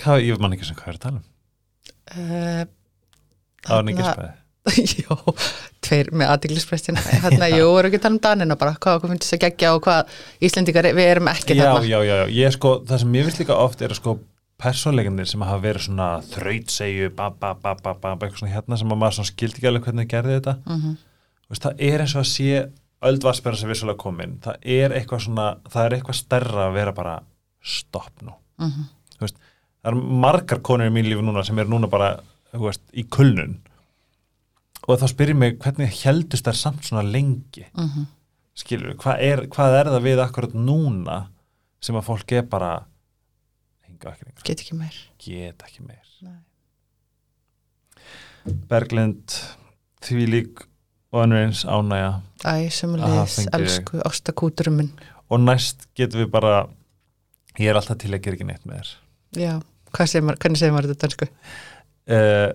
hvað, 0.00 0.24
ég 0.26 0.40
man 0.42 0.56
ekki 0.56 0.68
sem 0.68 0.76
hvað 0.78 0.92
er 0.92 0.98
að 0.98 1.04
tala 1.06 1.20
um 1.20 1.24
uh, 2.14 2.64
á 3.66 3.72
henni 3.78 3.94
Þarna- 3.96 4.02
gespaði 4.02 4.34
Já, 4.82 5.14
tveir 5.86 6.08
með 6.10 6.30
aðdeglisprestin 6.34 6.96
hérna, 6.98 7.46
jú, 7.52 7.68
erum 7.78 7.86
ekki 7.86 8.00
að 8.00 8.06
tala 8.08 8.16
um 8.16 8.22
Danina 8.24 8.56
bara 8.58 8.72
hvað 8.82 8.96
okkur 8.98 9.12
finnst 9.12 9.28
þess 9.28 9.36
að 9.36 9.42
gegja 9.44 9.68
og 9.76 9.84
hvað 9.84 10.16
Íslendingar 10.48 10.88
við 10.96 11.06
erum 11.12 11.28
ekki 11.30 11.54
já, 11.54 11.60
þarna. 11.68 11.84
já, 11.86 11.98
já, 12.02 12.14
já, 12.18 12.24
ég 12.34 12.56
sko, 12.56 12.72
það 12.88 13.02
sem 13.04 13.14
ég 13.14 13.28
finnst 13.28 13.42
líka 13.44 13.58
oft 13.62 13.84
er 13.86 13.94
að 13.94 14.00
sko 14.00 14.16
persónleikarnir 14.58 15.28
sem 15.30 15.44
hafa 15.46 15.60
verið 15.62 15.84
svona 15.86 16.08
þrautsegju, 16.32 17.10
ba, 17.14 17.28
ba, 17.30 17.52
ba, 17.60 17.74
ba, 17.78 17.92
ba, 17.94 18.12
eitthvað 18.16 18.40
svona 18.40 18.54
hérna 18.56 18.78
sem 18.80 18.90
að 18.94 19.00
maður 19.04 19.16
svona 19.20 19.30
skildi 19.30 19.60
ekki 19.60 19.68
alveg 19.70 19.86
hvernig 19.86 20.06
þau 20.08 20.12
gerði 20.16 20.36
þetta. 20.40 20.54
Mhm. 20.74 20.94
Þú 21.46 21.52
veist, 21.54 21.66
það 21.66 21.82
er 21.90 22.04
eins 22.06 22.14
og 22.16 22.22
að 22.24 22.30
sé 22.32 22.62
öldvarsperra 23.06 23.60
sem 23.60 23.70
vissulega 23.70 24.00
komin, 24.00 24.38
það 24.42 24.56
er 24.80 24.94
eitthvað 24.96 25.22
svona 25.28 25.46
það 25.70 25.82
er 25.90 25.96
eitthvað 25.98 26.18
stærra 26.24 26.64
að 26.70 26.74
vera 26.80 26.94
bara 26.96 27.14
stopp 27.76 28.24
nú. 28.24 28.32
Mhm. 28.58 28.88
Þú 29.18 29.26
veist, 29.28 29.38
það 29.86 29.92
er 29.92 30.18
margar 30.26 30.60
konur 30.66 30.90
í 30.90 30.92
mín 30.94 31.06
lífi 31.06 31.22
núna 31.22 31.44
sem 31.46 31.58
er 31.62 31.68
núna 31.70 31.86
bara 31.90 32.16
veist, 32.56 32.82
í 32.90 33.04
kulnun. 33.06 33.60
Og 34.86 34.98
þá 34.98 35.06
spyrir 35.12 35.38
mig 35.38 35.58
hvernig 35.62 35.94
heldust 36.02 36.46
þær 36.46 36.58
samt 36.58 36.88
svona 36.88 37.06
lengi? 37.06 37.66
Mhm. 37.74 38.12
skilur, 38.56 38.94
hvað 38.96 39.20
er, 39.20 39.40
hvað 39.52 39.74
er 39.80 39.88
það 39.92 40.04
við 40.06 40.20
akkurat 40.22 40.54
núna 40.56 41.16
sem 41.84 41.96
að 41.98 42.06
fólk 42.06 42.32
er 42.32 42.46
bara 42.48 42.86
hinga 43.84 44.14
ekki 44.14 44.24
lengur, 44.24 44.44
get 44.48 44.62
ekki 44.64 44.78
meir. 44.78 44.96
Get 45.20 45.62
ekki 45.66 45.84
meir. 45.84 46.06
Berglind 48.70 49.36
Þvílík 50.06 50.64
og 51.12 51.26
önnur 51.26 51.42
eins 51.42 51.66
ánægja. 51.68 52.22
Æ, 52.46 52.70
ég. 52.70 53.48
elsku 53.52 54.00
ástakúturum 54.08 54.80
og 55.28 55.40
næst 55.40 55.88
getum 55.94 56.22
við 56.24 56.30
bara 56.30 56.68
ég 57.58 57.68
er 57.68 57.76
alltaf 57.76 57.98
til 57.98 58.14
að 58.14 58.22
gera 58.22 58.38
ekki 58.38 58.46
neitt 58.48 58.64
með 58.64 58.80
þér. 58.80 58.92
Já, 59.36 59.54
maður, 59.98 60.40
hvernig 60.42 60.60
segir 60.60 60.74
maður 60.74 60.92
þetta 60.92 61.06
dansku? 61.06 61.30
uh, 62.16 62.50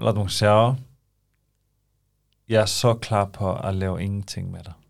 látum 0.00 0.22
okkur 0.24 0.36
sjá. 0.36 0.54
Ég 2.50 2.62
er 2.64 2.70
så 2.70 2.96
klar 2.98 3.28
på 3.34 3.50
að 3.54 3.82
lave 3.82 4.04
ingenting 4.04 4.50
með 4.50 4.70
það. 4.70 4.76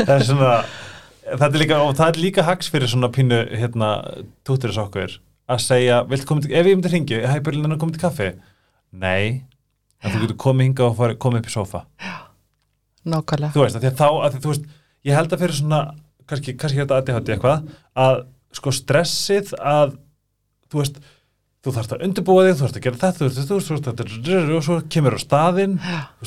Það 0.00 0.14
er 0.14 0.24
svona 0.24 0.54
það 1.38 1.46
er 1.54 1.62
líka, 1.62 1.78
og 1.84 1.92
það 1.98 2.12
er 2.12 2.20
líka 2.24 2.44
hags 2.46 2.70
fyrir 2.72 2.90
svona 2.90 3.10
pínu 3.12 3.38
hérna, 3.60 3.90
túturis 4.46 4.78
okkur 4.80 5.18
að 5.50 5.62
segja, 5.64 6.00
viltu 6.08 6.28
koma 6.28 6.44
til, 6.44 6.52
ef 6.54 6.68
ég 6.68 6.76
myndi 6.76 6.92
hringi 6.92 7.20
hei, 7.26 7.38
byrjun 7.44 7.74
að 7.74 7.80
koma 7.82 7.94
til 7.94 8.02
kaffi? 8.02 8.28
Nei, 8.90 9.42
en 10.00 10.14
þú 10.14 10.24
getur 10.24 10.38
komið 10.40 10.70
hinga 10.70 10.88
og 10.88 11.16
komið 11.22 11.42
upp 11.42 11.50
í 11.50 11.54
sófa. 11.54 11.82
Nákvæmlega. 13.10 13.54
Þú 13.54 13.64
veist, 13.64 13.78
að 13.78 13.88
að 13.88 13.98
þá, 13.98 14.08
að 14.26 14.38
þú 14.38 14.52
veist 14.52 14.68
ég 15.08 15.16
held 15.16 15.34
að 15.34 15.42
fyrir 15.44 15.58
svona, 15.58 15.80
kannski, 16.30 16.54
kannski 16.60 16.82
þetta 16.82 17.00
aðdihandi 17.00 17.34
eitthvað, 17.36 17.70
að 18.06 18.22
sko 18.56 18.72
stressið 18.74 19.54
að 19.58 19.96
þú 20.70 20.82
veist, 20.82 21.00
þú 21.60 21.74
þarfst 21.76 21.94
að 21.96 22.04
undirbúa 22.06 22.44
þig, 22.46 22.54
þú 22.54 22.64
þarfst 22.64 22.78
að 22.80 22.86
gera 22.86 23.00
þetta, 23.02 23.18
þú 23.18 23.44
þú 23.48 23.58
veist, 23.58 23.90
þetta 23.90 24.56
og 24.56 24.64
svo 24.66 24.78
kemur 24.94 25.16
á 25.16 25.20
staðinn, 25.20 25.76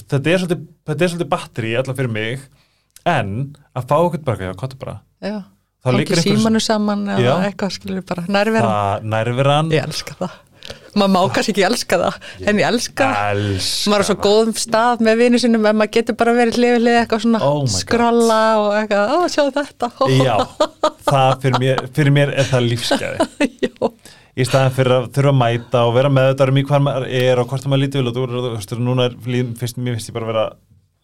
þetta 0.03 0.21
er 0.33 0.43
svolítið, 0.43 0.67
svolítið 1.13 1.31
batteri 1.33 1.73
allar 1.79 1.97
fyrir 1.99 2.13
mig, 2.13 2.45
en 3.09 3.33
að 3.73 3.89
fá 3.89 3.95
okkur 3.97 4.23
bara, 4.27 4.49
já, 4.49 4.55
hvað 4.59 4.75
er 4.77 4.81
bara, 4.85 4.95
Já, 5.23 5.37
þá 5.83 5.89
liggur 5.95 6.19
ekki 6.19 6.35
símanu 6.35 6.61
saman 6.63 7.05
eða 7.15 7.37
eitthvað 7.47 7.75
skilur 7.77 8.05
bara. 8.07 8.25
Nærvera 8.31 8.71
það 8.73 9.07
nærveran, 9.13 9.71
Ég 9.73 9.87
elska 9.87 10.17
það 10.19 10.39
Maður 10.93 11.13
má 11.13 11.19
kannski 11.33 11.53
ekki 11.53 11.65
elska 11.67 11.99
það 12.01 12.17
en 12.49 12.59
ég 12.61 12.67
elska 12.69 13.09
maður 13.89 13.95
er 13.97 14.05
á 14.05 14.09
svo 14.09 14.17
góðum 14.21 14.57
stað 14.61 15.03
með 15.07 15.21
vinu 15.23 15.41
sinum 15.41 15.67
en 15.69 15.79
maður 15.79 15.93
getur 15.97 16.17
bara 16.19 16.35
verið 16.37 16.59
hlifið 16.59 16.83
hlið 16.83 16.97
eitthvað 16.99 17.23
svona 17.25 17.41
Oh 17.47 17.63
skrolla 17.73 18.41
og 18.61 18.67
eitthvað, 18.77 19.13
ó, 19.13 19.17
sjáðu 19.33 19.55
þetta 19.57 19.89
já, 20.13 20.35
það 21.09 21.31
fyrir 21.45 21.63
mér, 21.63 21.85
fyrir 21.97 22.15
mér 22.19 22.35
er 22.37 22.51
það 22.51 22.67
lífsgæði 22.71 23.29
í 24.33 24.45
staðan 24.49 24.73
fyrir 24.73 24.95
að 24.97 25.09
þurfa 25.15 25.33
að 25.33 25.39
mæta 25.41 25.81
og 25.87 25.95
vera 25.97 26.13
með 26.13 26.29
þetta 26.31 26.49
um 26.49 26.59
í 26.61 26.67
hvað 26.69 26.85
maður 26.87 27.09
er 27.21 27.41
og 27.41 27.49
hvort 27.51 27.67
maður 27.69 27.83
lítið 27.83 28.01
vil 28.01 28.13
og 28.13 28.15
þú 28.17 28.53
veist, 28.53 28.77
núna 28.81 29.09
er 29.09 29.17
fyrst, 29.59 29.81
mér 29.81 29.97
finnst 29.97 30.09
ég 30.09 30.17
bara 30.17 30.29
vera 30.29 30.45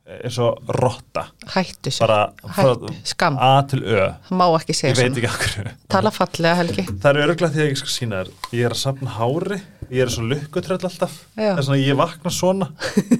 eins 0.09 0.37
og 0.41 0.69
rotta. 0.79 1.25
Hættu 1.53 1.91
sér, 1.93 2.13
hættu, 2.57 2.89
skam 3.07 3.37
A 3.41 3.51
til 3.69 3.83
Ö, 3.85 4.07
má 4.33 4.45
ekki 4.57 4.73
ég 4.73 4.79
segja 4.79 4.95
veit 4.97 5.13
svona. 5.13 5.19
ekki 5.19 5.29
akkur 5.29 5.69
Tala 5.93 6.11
fallega 6.13 6.55
Helgi. 6.59 6.85
Það 6.89 7.09
er 7.11 7.21
örgulega 7.25 7.51
því 7.53 7.61
að 7.63 7.69
ég 7.69 7.79
skal 7.81 7.93
sína 7.93 8.21
þér. 8.23 8.31
Ég 8.57 8.65
er 8.69 8.75
að 8.75 8.81
safna 8.81 9.13
hári, 9.17 9.59
ég 9.89 10.03
er 10.05 10.13
svo 10.13 10.25
lukkutröll 10.31 10.79
alltaf. 10.89 11.19
Er 11.37 11.61
svona, 11.61 11.79
ég 11.81 11.99
vakna 11.99 12.33
svona. 12.33 12.69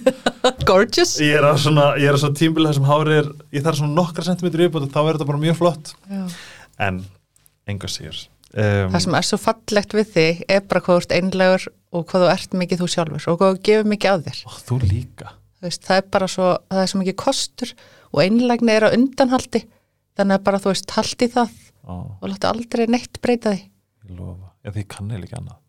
Gorgeous. 0.70 1.16
Ég 1.22 1.38
er 1.38 1.48
að 1.49 1.61
svona, 1.66 1.88
ég 1.99 2.10
er 2.10 2.18
að 2.18 2.24
svona 2.26 2.40
tímbil 2.41 2.68
þessum 2.70 2.90
hári 2.90 3.20
er, 3.22 3.32
ég 3.56 3.66
þarf 3.66 3.82
svona 3.82 3.98
nokkra 4.02 4.26
sentimetri 4.28 4.70
og 4.70 4.90
þá 4.90 4.99
er 5.03 5.14
þetta 5.14 5.30
bara 5.30 5.44
mjög 5.45 5.60
flott. 5.61 5.94
Já. 6.10 6.26
en, 6.80 7.02
enga 7.70 7.90
sigur 7.91 8.16
um, 8.56 8.94
Það 8.94 9.02
sem 9.06 9.18
er 9.20 9.28
svo 9.28 9.40
fallegt 9.41 9.98
við 9.98 10.14
þig 10.16 10.45
er 10.49 10.64
bara 10.66 10.82
hvað 10.86 10.95
þú 10.95 11.03
ert 11.03 11.18
einlegur 11.20 11.68
og 11.90 12.06
hvað 12.10 12.24
þú 12.26 12.32
ert 12.34 12.56
mikið 12.64 12.82
þú 12.84 12.88
sjálfur 12.94 13.28
og 13.34 13.41
hvað 13.41 13.53
þú 13.57 13.61
gefur 13.70 13.91
mikið 13.94 14.14
af 14.14 14.26
þér. 14.30 14.41
Ó, 14.45 14.52
þú 14.70 14.80
líka 14.86 15.34
veist, 15.68 15.84
það 15.88 16.02
er 16.02 16.06
bara 16.15 16.30
svo, 16.31 16.49
það 16.72 16.84
er 16.84 16.91
svo 16.91 17.02
mikið 17.02 17.18
kostur 17.19 17.73
og 18.10 18.22
einlægni 18.23 18.76
er 18.76 18.88
á 18.88 18.95
undanhaldi. 18.95 19.64
Þannig 20.19 20.40
að 20.40 20.45
bara 20.49 20.61
þú 20.64 20.73
veist, 20.73 20.94
haldi 20.95 21.30
það 21.31 21.57
ó, 21.84 21.94
og 22.19 22.26
láttu 22.27 22.49
aldrei 22.49 22.86
neitt 22.91 23.19
breyta 23.23 23.53
því. 23.56 23.65
Ég 24.10 24.15
lofa, 24.18 24.52
því 24.68 24.84
ég 24.84 24.90
kann 24.91 25.11
eða 25.14 25.27
ekki 25.27 25.38
annað. 25.40 25.60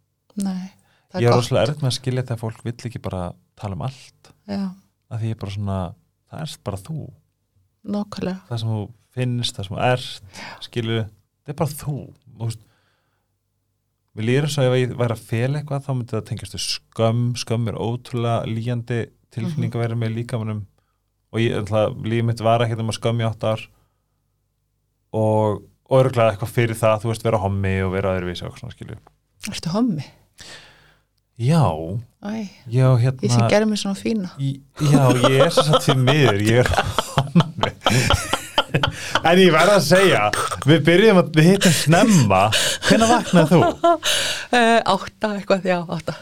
Nei, 0.40 0.70
það 1.10 1.24
ég 1.24 1.30
er 1.30 1.36
rosalega 1.38 1.66
erfitt 1.68 1.84
með 1.84 1.90
að 1.90 1.98
skilja 1.98 2.26
þegar 2.28 2.42
fólk 2.44 2.64
vill 2.66 2.76
ekki 2.90 3.02
bara 3.04 3.22
tala 3.60 3.78
um 3.78 3.84
allt. 3.86 4.32
Já, 4.50 4.64
að 5.10 5.22
því 5.22 5.30
ég 5.30 5.36
er 5.36 5.42
bara 5.44 5.56
svona, 5.56 5.78
það 6.30 6.46
er 6.46 6.56
bara 6.70 6.82
þú. 6.88 6.98
Nákvæmlega. 7.90 8.42
Það 8.48 8.62
sem 8.62 8.74
þú 8.74 8.80
finnst, 9.16 9.54
það 9.56 9.68
sem 9.68 9.76
þú 9.76 9.86
ert 9.90 10.42
skilur, 10.66 11.06
það 11.44 11.54
er 11.54 11.60
bara 11.60 11.78
þú. 11.80 11.96
Og 12.40 12.58
við 14.18 14.26
líður 14.26 14.48
eins 14.48 14.58
og 14.58 14.66
ef 14.66 14.76
ég 14.80 14.92
væri 14.98 15.14
að 15.14 15.24
fela 15.30 15.60
eitthvað 15.60 15.86
þá 15.86 15.90
myndi 15.94 16.16
það 16.16 16.26
tengjast 16.30 16.60
skömm, 16.64 17.24
skömm 17.38 17.70
er 17.70 17.78
ótrúlega 17.78 18.50
líjandi 18.50 19.00
tilfinning 19.34 19.74
að 19.76 19.84
vera 19.84 19.98
með 20.00 20.14
líkamannum 20.18 20.62
og 21.30 21.38
ég, 21.42 21.54
ætla, 21.62 21.84
lífið 22.02 22.26
mitt 22.30 22.40
var 22.42 22.64
ekki 22.64 22.78
um 22.82 22.90
að 22.90 22.96
skömm 22.98 23.20
í 23.22 23.26
átt 23.28 23.44
ár. 23.46 23.60
Og 25.14 25.60
örgulega 25.90 26.32
eitthvað 26.34 26.52
fyrir 26.54 26.78
það, 26.78 27.00
þú 27.04 27.10
veist, 27.12 27.24
vera 27.26 27.40
hommi 27.42 27.74
og 27.84 27.92
vera 27.96 28.12
öðruvísi 28.18 28.46
og 28.46 28.58
svona 28.58 28.74
skilju 28.74 28.98
Ertu 29.50 29.72
hommi? 29.74 30.04
já, 31.40 31.62
Æ, 32.20 32.50
já, 32.68 32.84
hérna 33.00 33.24
ég 33.24 33.32
sem 33.32 33.46
gerði 33.48 33.68
mig 33.70 33.78
svona 33.80 33.96
fína. 33.96 34.28
Í- 34.36 34.60
Já, 34.84 35.06
ég 35.24 35.38
er 35.46 35.54
svo 35.54 35.62
satt 35.64 35.86
því 35.86 35.94
miður, 36.04 36.42
ég 36.44 36.58
er 36.60 36.68
hommi. 37.16 37.70
En 39.24 39.38
ég 39.40 39.48
verð 39.54 39.72
að 39.78 39.86
segja, 39.86 40.26
við 40.68 40.82
byrjum 40.86 41.20
að 41.22 41.30
við 41.38 41.48
hittum 41.48 41.72
snemma, 41.74 42.42
hvenær 42.86 43.10
vaknaði 43.14 43.48
þú? 43.54 43.62
uh, 43.88 44.76
Átta 44.94 45.32
eitthvað, 45.38 45.64
já, 45.72 45.78
átta 45.96 46.14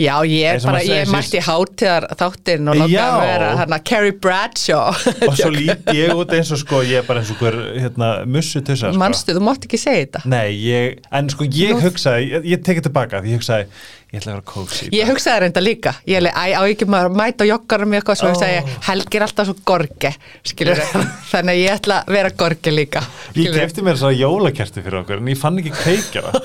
Já, 0.00 0.14
ég 0.24 0.46
er 0.48 0.62
bara, 0.64 0.80
ég 0.86 1.10
mætti 1.12 1.40
hátíðar 1.44 2.06
þáttinn 2.16 2.70
og 2.72 2.78
langaði 2.80 2.94
Já. 2.96 3.04
að 3.10 3.24
vera 3.28 3.50
hérna 3.60 3.78
Carrie 3.90 4.14
Bradshaw. 4.16 4.96
Og 5.28 5.36
svo 5.36 5.50
lít 5.52 5.90
ég 5.96 6.14
út 6.16 6.32
eins 6.36 6.50
og 6.56 6.60
sko 6.62 6.80
ég 6.86 7.02
er 7.02 7.06
bara 7.08 7.20
eins 7.20 7.32
og 7.34 7.40
hver 7.42 7.58
hérna, 7.76 8.10
mussu 8.24 8.62
tussa 8.64 8.88
sko. 8.90 9.00
Manstu, 9.02 9.36
þú 9.36 9.44
mátt 9.44 9.66
ekki 9.68 9.80
segja 9.80 10.06
þetta. 10.06 10.22
Nei, 10.32 10.48
ég, 10.64 11.00
en 11.20 11.28
sko 11.32 11.44
ég 11.48 11.74
Nú- 11.76 11.84
hugsaði, 11.84 12.30
ég, 12.32 12.46
ég 12.54 12.62
tekið 12.64 12.86
tilbaka 12.88 13.20
því 13.20 13.34
ég 13.34 13.40
hugsaði, 13.42 13.66
ég 14.10 14.22
ætla 14.22 14.32
að 14.32 14.40
vera 14.40 14.86
í 14.88 14.90
Ég 14.96 15.10
hugsaði 15.12 15.42
reynda 15.44 15.62
líka, 15.62 15.92
ég 16.10 16.24
leið, 16.24 16.40
á 16.56 16.62
ekki 16.64 16.88
maður 16.90 17.10
að 17.12 17.18
mæta 17.20 17.44
og 17.46 17.50
joggar 17.52 17.84
um 17.86 17.94
eitthvað, 17.98 18.24
Ó. 18.24 18.30
hugsaði 18.32 18.56
ég, 18.56 18.72
Helgi 18.88 19.20
er 19.20 19.26
alltaf 19.28 19.50
svo 19.50 19.56
gorge, 19.68 20.14
skilur 20.50 20.80
þannig 21.30 21.52
að 21.52 21.60
ég 21.60 21.76
ætla 21.76 22.00
að 22.06 22.14
vera 22.16 22.32
gorge 22.40 22.72
líka, 22.74 23.04
Ég 23.04 23.36
skilurðu. 23.36 23.60
kefti 23.66 23.84
mér 23.86 24.00
svo 24.00 24.10
jólakerti 24.16 24.82
fyrir 24.82 25.02
okkur 25.04 25.20
en 25.20 25.30
ég 25.34 25.38
fann 25.44 25.60
ekki 25.62 25.76
kveikjara. 25.76 26.32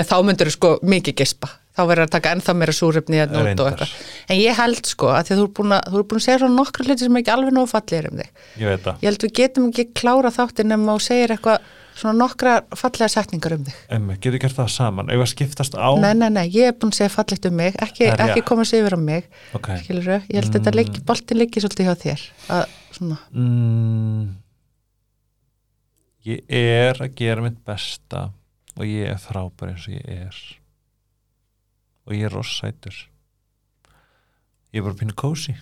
En 0.00 0.06
þá 0.06 0.14
myndur 0.24 0.48
þú 0.48 0.52
sko 0.54 0.68
mikið 0.88 1.16
gispa, 1.20 1.48
þá 1.76 1.82
verður 1.86 2.06
að 2.06 2.14
taka 2.16 2.32
ennþá 2.34 2.54
meira 2.58 2.74
súrefni 2.76 3.20
hérna 3.20 3.42
en 3.50 4.38
ég 4.40 4.56
held 4.58 4.86
sko 4.90 5.10
að 5.14 5.34
að 5.34 5.40
þú 5.40 5.44
er 5.46 5.52
búin 5.58 5.74
að, 5.76 5.90
er 6.00 6.06
búin 6.10 6.20
að 6.20 6.24
segja 6.26 6.40
svona 6.42 6.58
nokkra 6.58 6.86
hluti 6.86 7.06
sem 7.06 7.20
ekki 7.20 7.34
alveg 7.34 7.54
nógu 7.56 7.70
fallegir 7.70 8.08
um 8.10 8.22
þig, 8.22 8.32
Ég 8.60 8.88
ég 8.90 9.06
held 9.10 9.26
við 9.26 9.36
getum 9.40 9.68
ekki 9.70 9.86
klára 10.00 10.32
þáttir 10.34 10.68
nema 10.70 10.96
og 10.96 11.04
segir 11.04 11.36
eitthvað 11.36 11.68
svona 12.00 12.16
nokkra 12.16 12.52
fallega 12.78 13.08
setningar 13.12 13.54
um 13.56 13.64
þig. 13.66 13.78
Emmi, 13.92 14.16
getur 14.22 14.40
gert 14.42 14.56
það 14.56 14.70
saman, 14.72 15.10
ef 15.12 15.22
að 15.24 15.30
skiptast 15.34 15.74
á 15.76 15.88
Nei, 16.00 16.12
nei, 16.16 16.28
nei, 16.32 16.44
ég 16.54 16.70
er 16.70 16.76
búin 16.78 16.94
að 16.94 17.00
segja 17.00 17.12
fallegt 17.12 17.48
um 17.50 17.56
mig, 17.60 17.74
ekki, 17.82 18.06
ekki 18.10 18.38
rétt. 18.40 18.46
koma 18.48 18.66
sér 18.68 18.84
yfir 18.84 18.96
á 18.96 19.00
mig, 19.00 19.26
Ok. 19.58 19.68
skilur 19.82 20.12
ég 20.16 20.38
held 20.38 20.48
að 20.50 20.56
þetta 20.58 20.74
leik, 20.78 21.00
boltin 21.08 21.40
liggi 21.40 21.62
svolítið 21.62 21.90
hjá 21.90 21.96
þér, 22.04 22.24
að 22.56 22.64
svona, 22.96 23.18
mm, 23.34 24.28
Ég 26.28 26.42
er 26.52 26.98
að 27.00 27.14
gera 27.16 27.40
mitt 27.40 27.62
besta 27.64 28.26
og 28.76 28.84
ég 28.84 29.08
er 29.08 29.20
frábær 29.20 29.70
eins 29.72 29.86
og 29.88 29.94
ég 29.96 30.26
er 30.28 30.40
og 32.06 32.14
ég 32.16 32.26
er 32.28 32.34
rossætur 32.34 32.96
Ég 34.70 34.78
er 34.80 34.86
bara 34.86 34.94
pínu 35.00 35.14
cozy 35.18 35.56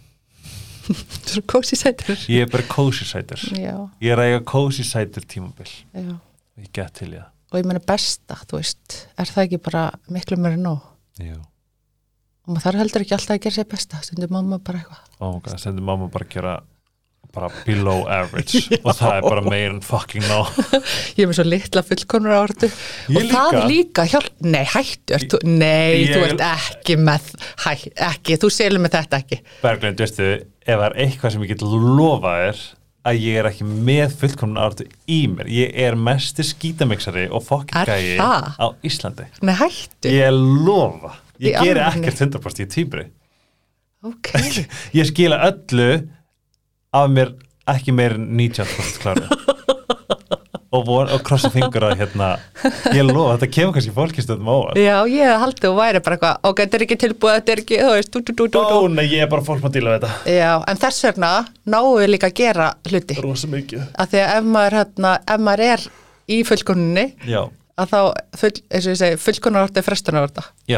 svo 1.29 1.43
kósi 1.45 1.77
sætur. 1.77 2.17
Ég 2.33 2.47
er 2.47 2.49
bara 2.53 2.65
cozy 2.69 3.05
sætur 3.05 3.41
Já, 3.57 3.75
Ég 4.01 4.13
er 4.15 4.21
að 4.23 4.31
eiga 4.31 4.45
cozy 4.49 4.85
sætur 4.89 5.25
tímabil 5.29 5.69
já. 5.93 6.15
og 6.17 6.63
ég 6.65 6.71
get 6.73 6.95
til 6.97 7.11
það 7.13 7.27
Og 7.53 7.59
ég 7.63 7.65
meina 7.69 7.81
besta, 7.81 8.37
þú 8.45 8.59
veist, 8.59 8.97
er 9.17 9.25
það 9.33 9.47
ekki 9.47 9.59
bara 9.65 9.83
miklu 10.13 10.37
mér 10.37 10.59
nóg? 10.61 10.83
Jú. 11.25 11.39
Og 12.45 12.51
maður 12.53 12.65
þarf 12.67 12.81
heldur 12.83 13.05
ekki 13.07 13.15
alltaf 13.17 13.35
að 13.39 13.41
gera 13.47 13.57
sér 13.57 13.69
besta, 13.73 14.01
stundur 14.05 14.29
mamma 14.33 14.59
bara 14.61 14.83
eitthvað. 14.83 15.57
sendur 15.63 15.87
mamma 15.89 16.09
bara 16.13 16.27
að 16.29 16.35
gera 16.35 16.53
bara 17.35 17.49
below 17.67 18.07
average. 18.11 18.63
Og 18.83 18.95
það 18.97 19.13
er 19.19 19.27
bara 19.27 19.43
meir 19.45 19.69
en 19.75 19.81
fucking 19.85 20.25
no 20.31 20.41
Ég 21.19 21.23
er 21.23 21.29
með 21.31 21.37
svo 21.39 21.45
litla 21.47 21.83
fullkonur 21.87 22.33
áratu 22.39 22.71
Ég 23.13 23.19
og 23.21 23.29
það 23.31 23.51
líka. 23.53 23.67
líka 23.73 24.07
hjálp, 24.15 24.33
nei 24.49 24.65
hættu, 24.73 25.19
þú, 25.35 25.41
nei 25.45 26.01
Ég- 26.07 26.15
þú 26.17 26.23
ert 26.31 26.43
ekki 26.49 26.97
með, 27.05 27.29
hæ, 27.67 27.71
ekki, 28.09 28.39
þú 28.43 28.51
selur 28.57 28.83
með 28.87 28.97
þetta 28.99 29.21
ekki. 29.23 29.41
Berglind, 29.63 30.01
veistu, 30.03 30.31
ef 30.65 30.75
það 30.75 30.87
er 30.89 30.99
eitthvað 31.07 31.37
sem 31.37 31.47
ég 31.47 31.53
get 31.55 31.65
lofað 31.69 32.43
þér 32.47 32.65
að 33.09 33.21
ég 33.25 33.39
er 33.41 33.47
ekki 33.53 33.69
með 33.89 34.17
fullkomna 34.21 34.65
áratu 34.67 34.89
í 35.09 35.21
mér. 35.33 35.49
Ég 35.53 35.77
er 35.87 35.95
mesti 35.97 36.45
skítamixari 36.45 37.29
og 37.33 37.45
fucking 37.47 37.87
gæi 37.89 38.19
á 38.21 38.67
Íslandi. 38.85 39.29
Nei 39.47 39.55
hættu, 39.57 40.11
ég 40.13 40.35
lofa, 40.35 41.15
ég 41.41 41.57
alvörunni? 41.61 42.09
ekkert 42.09 42.25
100% 42.27 42.65
í 42.65 42.69
týpri 42.73 43.07
ok. 44.09 44.33
ég 44.99 45.09
skila 45.09 45.39
öllu 45.49 45.89
af 46.97 47.11
mér 47.13 47.35
ekki 47.69 47.93
meir 47.93 48.17
en 48.17 48.29
90% 48.39 49.03
kláru 49.03 49.27
og, 50.75 50.83
vor, 50.85 51.09
og 51.13 51.23
krossa 51.25 51.51
fingur 51.53 51.85
að 51.89 51.99
hérna 52.03 52.29
ég 52.95 53.05
lofa, 53.07 53.37
þetta 53.37 53.49
kemur 53.57 53.77
kannski 53.77 53.95
fólki 53.97 54.25
stöðum 54.25 54.51
á 54.53 54.57
Já, 54.79 54.97
ég 55.09 55.43
haldið 55.43 55.69
og 55.71 55.79
væri 55.79 56.03
bara 56.05 56.19
eitthvað, 56.19 56.41
ok, 56.51 56.63
þetta 56.63 56.79
er 56.79 56.85
ekki 56.87 56.99
tilbúið, 57.05 57.37
þetta 57.39 57.55
er 57.55 57.63
ekki, 57.65 57.79
þú 57.83 57.93
veist, 57.95 58.13
tú, 58.13 58.23
tú, 58.29 58.49
tú. 58.53 58.63
Ó, 58.63 58.81
nei, 58.93 59.07
ég 59.07 59.25
er 59.25 59.31
bara 59.33 59.45
fólk 59.47 59.63
maður 59.63 59.71
að 59.73 59.79
díla 59.79 59.95
við 59.95 60.05
þetta. 60.05 60.35
Já, 60.39 60.51
en 60.69 60.83
þess 60.85 61.07
vegna 61.09 61.33
náum 61.75 61.95
við 61.99 62.11
líka 62.13 62.31
að 62.31 62.37
gera 62.43 62.69
hluti. 62.91 63.19
Rosa 63.25 63.53
mikið. 63.53 63.87
Af 63.97 64.13
því 64.13 64.23
að 64.25 64.35
ef 64.37 64.51
maður, 64.57 64.79
hérna, 64.83 65.15
ef 65.25 65.47
maður 65.49 65.65
er 65.69 65.87
í 66.29 66.41
fullkoninni, 66.45 67.07
Já, 67.29 67.41
að 67.79 67.93
þá, 67.93 67.99
full, 68.41 68.51
eins 68.75 68.87
og 68.87 68.93
ég 68.93 68.99
segi, 68.99 69.19
fullkonarorta 69.23 69.83
er 69.83 69.87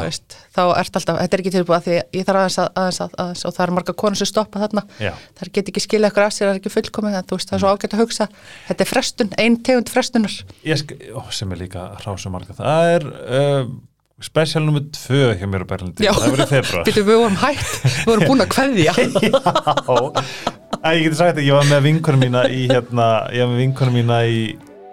veist, 0.05 0.36
þá 0.55 0.60
ert 0.77 0.98
alltaf, 1.01 1.18
þetta 1.20 1.36
er 1.36 1.43
ekki 1.43 1.52
tilbúið 1.55 1.77
að 1.77 1.86
því 1.86 1.97
ég 2.18 2.27
þarf 2.28 2.40
aðeins 2.40 2.59
að, 2.60 2.70
aðeins 2.82 3.01
að, 3.05 3.14
aðeins 3.24 3.44
og 3.48 3.56
það 3.56 3.64
er 3.66 3.74
marga 3.78 3.94
konur 4.02 4.20
sem 4.20 4.31
stoppa 4.31 4.62
þarna, 4.64 4.85
já, 5.01 5.12
það 5.40 5.52
get 5.56 5.70
ekki 5.72 5.85
skilja 5.86 6.12
ykkur 6.12 6.27
af 6.27 6.35
sér, 6.36 6.47
það 6.47 6.55
er 6.55 6.60
ekki 6.60 6.74
fullkomið, 6.77 7.18
þú 7.31 7.39
veist, 7.39 7.51
það 7.51 7.59
er 7.59 7.64
svo 7.64 7.74
ágætt 7.74 7.97
að 7.97 8.05
hugsa, 8.05 8.28
þetta 8.68 8.86
er 8.86 8.90
frestun, 8.93 9.35
ein 9.40 9.60
tegund 9.66 9.93
frestunar, 9.93 10.39
ég 10.66 10.97
ó, 11.16 11.20
sem 11.35 11.56
er 11.56 11.62
líka 11.64 11.86
rásum 12.05 12.36
marga. 12.36 12.56
Það 12.60 12.93
er 12.94 13.09
uh, 13.10 13.74
special 14.20 14.66
nummer 14.66 14.85
2 14.93 15.36
hjá 15.40 15.47
mér 15.48 15.64
á 15.64 15.70
Berlindi, 15.72 16.05
Já. 16.05 16.12
það 16.16 16.35
verið 16.36 16.55
februar 16.55 16.89
getur 16.89 17.06
við 17.09 17.20
vorum 17.24 17.39
hægt, 17.40 17.77
við 17.85 18.10
vorum 18.12 18.32
búin 18.32 18.44
að 18.44 18.51
kveðja, 18.56 18.97
Já, 19.01 20.59
Æ, 20.81 20.94
ég 20.97 21.02
geti 21.10 21.16
sagt 21.18 21.36
að 21.36 21.44
ég 21.44 21.52
var 21.52 21.66
með 21.68 21.82
vinkunum 21.85 22.22
mína 22.24 22.47
í 22.48 22.62
hérna, 22.70 23.06
ég 23.36 23.44
var 23.44 23.51
með 23.52 23.59
vinkunum 23.66 23.97
mína 23.98 24.20
í 24.24 24.39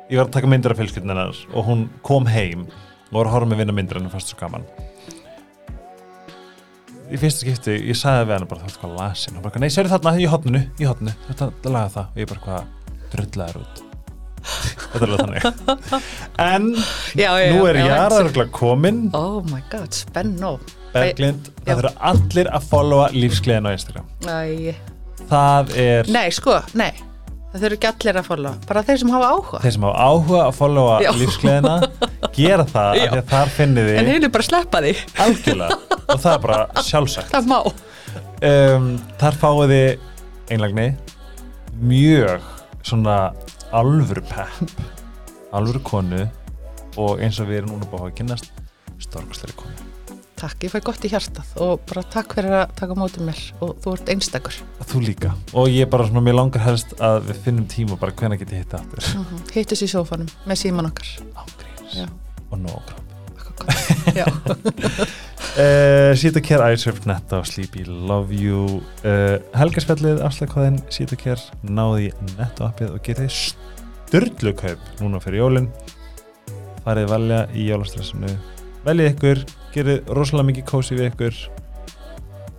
ég 0.09 0.19
var 0.19 0.27
að 0.27 0.35
taka 0.37 0.51
myndir 0.51 0.73
af 0.73 0.79
fjölskyldinnar 0.81 1.41
og 1.53 1.65
hún 1.67 1.87
kom 2.05 2.27
heim. 2.31 2.67
Og 3.11 3.19
var 3.21 3.29
að 3.29 3.35
horfa 3.37 3.49
með 3.51 3.61
vinna 3.63 3.75
myndir 3.75 3.99
henni 3.99 4.11
fannst 4.11 4.33
svo 4.33 4.39
gaman. 4.41 4.65
Í 7.07 7.15
fyrsta 7.21 7.45
skipti, 7.45 7.75
ég 7.87 7.95
sagði 7.95 8.27
við 8.27 8.35
henni 8.35 8.49
bara 8.51 8.63
þú 8.65 8.71
ert 8.71 8.79
hvað 8.81 8.95
lasin, 8.99 9.37
hún 9.37 9.45
bara, 9.45 9.61
nei, 9.63 9.69
sérðu 9.71 9.93
þarna 9.93 10.15
í 10.19 10.25
hotninu 10.27 10.63
í 10.75 10.87
hotninu, 10.89 11.13
þetta 11.29 11.47
er 11.55 11.75
laga 11.77 11.93
það. 11.93 12.09
Og 12.11 12.23
ég 12.23 12.31
bara 12.33 12.43
hvað, 12.47 12.71
drullaður 13.13 13.61
út. 13.61 13.83
Þetta 14.47 14.99
er 14.99 15.13
alveg 15.13 15.45
þannig. 15.45 16.09
En 16.43 16.67
já, 17.19 17.29
já, 17.41 17.47
nú 17.51 17.63
er 17.67 17.79
Jara 17.81 18.45
komin. 18.55 18.99
Oh 19.17 19.39
my 19.51 19.63
god, 19.71 19.95
spennó, 19.95 20.57
Berglind, 20.93 21.49
Já. 21.63 21.71
það 21.71 21.81
þurfa 21.81 22.11
allir 22.11 22.51
að 22.55 22.69
followa 22.71 23.09
lífsgleðin 23.15 23.67
á 23.67 23.71
Instagram. 23.75 24.07
Æ, 24.27 24.75
það 25.31 25.73
er 25.83 26.11
nei, 26.15 26.27
sko, 26.35 26.59
nei, 26.79 26.91
það 27.57 27.63
þurfi 27.65 27.77
ekki 27.77 27.89
allir 27.89 28.19
að 28.21 28.27
followa, 28.27 28.53
bara 28.69 28.83
þeir 28.87 28.99
sem 29.01 29.11
hafa 29.13 29.29
áhuga, 29.33 29.61
þeir 29.63 29.75
sem 29.75 29.85
hafa 29.87 30.05
áhuga 30.07 30.43
að 30.43 30.53
followa 30.57 31.13
lífsgleðina 31.17 31.75
gera 32.37 32.65
það, 32.69 32.89
af 32.91 33.01
því 33.01 33.19
að 33.21 33.31
þar 33.33 33.53
finnið 33.57 33.89
en 33.91 33.97
þið 34.07 34.13
heilur 34.13 34.33
bara 34.37 34.47
sleppa 34.47 34.81
því, 34.85 34.93
algjörlega. 35.25 35.79
Og 36.07 36.21
það 36.23 36.31
er 36.33 36.43
bara 36.45 36.85
sjálfsagt. 36.87 37.33
Það 37.33 37.49
má, 37.51 37.57
um, 38.51 38.87
þar 39.19 39.39
fáið 39.41 39.73
þið 39.73 40.55
einlagni 40.55 40.87
mjög 41.81 42.47
svona 42.87 43.17
alvöru 43.75 44.23
pepp. 44.29 44.87
Alvöru 45.55 45.83
konu. 45.83 46.23
Og 46.97 47.21
eins 47.21 47.37
og 47.43 47.51
við 47.51 47.61
erum 47.61 47.75
núna 47.75 47.91
búið 47.91 48.07
að 48.07 48.17
kynast 48.21 48.49
storkastlega 49.03 49.59
konu 49.59 49.96
takk, 50.37 50.63
ég 50.67 50.73
fæ 50.73 50.79
gott 50.85 51.05
í 51.07 51.11
hjartað 51.11 51.55
og 51.63 51.81
bara 51.89 52.03
takk 52.13 52.35
fyrir 52.37 52.55
að 52.59 52.75
taka 52.77 52.93
á 52.93 52.99
móti 52.99 53.23
mér 53.25 53.41
og 53.65 53.75
þú 53.83 53.95
ert 53.97 54.11
einstakur, 54.13 54.59
þú 54.91 55.01
líka. 55.05 55.33
Og 55.57 55.69
ég 55.73 55.89
bara 55.91 56.07
svona, 56.09 56.23
mér 56.25 56.37
langar 56.39 56.65
helst 56.65 56.93
að 57.01 57.29
við 57.31 57.43
finnum 57.47 57.67
tíma 57.71 57.97
bara 57.99 58.15
hvenær 58.17 58.41
get 58.41 58.53
ég 58.53 58.65
hitta 58.65 58.81
aftur. 58.81 59.03
Mm 59.17 59.43
hittus 59.57 59.81
í 59.81 59.89
sófanum 59.89 60.29
með 60.45 60.59
síman 60.61 60.89
okkar, 60.91 61.09
ágríns 61.33 61.95
já, 61.97 62.07
og 62.51 62.59
nóg 62.61 62.91
eitthvað 63.37 63.55
gott, 63.63 64.13
já, 64.17 64.27
Uh, 65.57 66.13
Sita 66.19 66.41
Care 66.41 66.73
iSurf 66.75 67.05
Netta 67.09 67.39
og 67.39 67.47
Sleepy 67.49 67.81
Love 67.87 68.35
You. 68.35 68.81
Uh, 69.01 69.39
Helgarspjallið, 69.57 70.19
afslæðkvæðin 70.25 70.77
Sita 70.93 71.17
Care, 71.17 71.41
náði 71.65 72.11
Netta 72.35 72.67
appið 72.69 72.93
og 72.93 73.01
getið 73.05 73.31
styrlu 73.33 74.53
kaup 74.57 74.91
núna 75.01 75.21
fyrir 75.23 75.41
jólin. 75.41 75.71
Farið 76.85 77.09
velja 77.09 77.39
í 77.57 77.65
jólastressinu. 77.71 78.35
Veljið 78.85 79.09
ykkur, 79.15 79.41
gerði 79.77 79.97
rosalega 80.09 80.49
mikið 80.51 80.67
kósi 80.71 80.97
við 80.97 81.11
ykkur. 81.11 81.41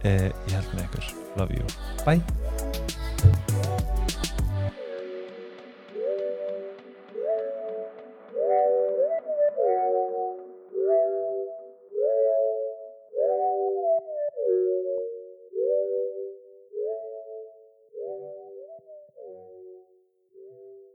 Eh, 0.06 0.28
ég 0.30 0.54
held 0.54 0.74
með 0.76 0.86
ykkur, 0.86 1.12
love 1.40 1.58
you, 1.58 1.78
bye. 2.06 3.47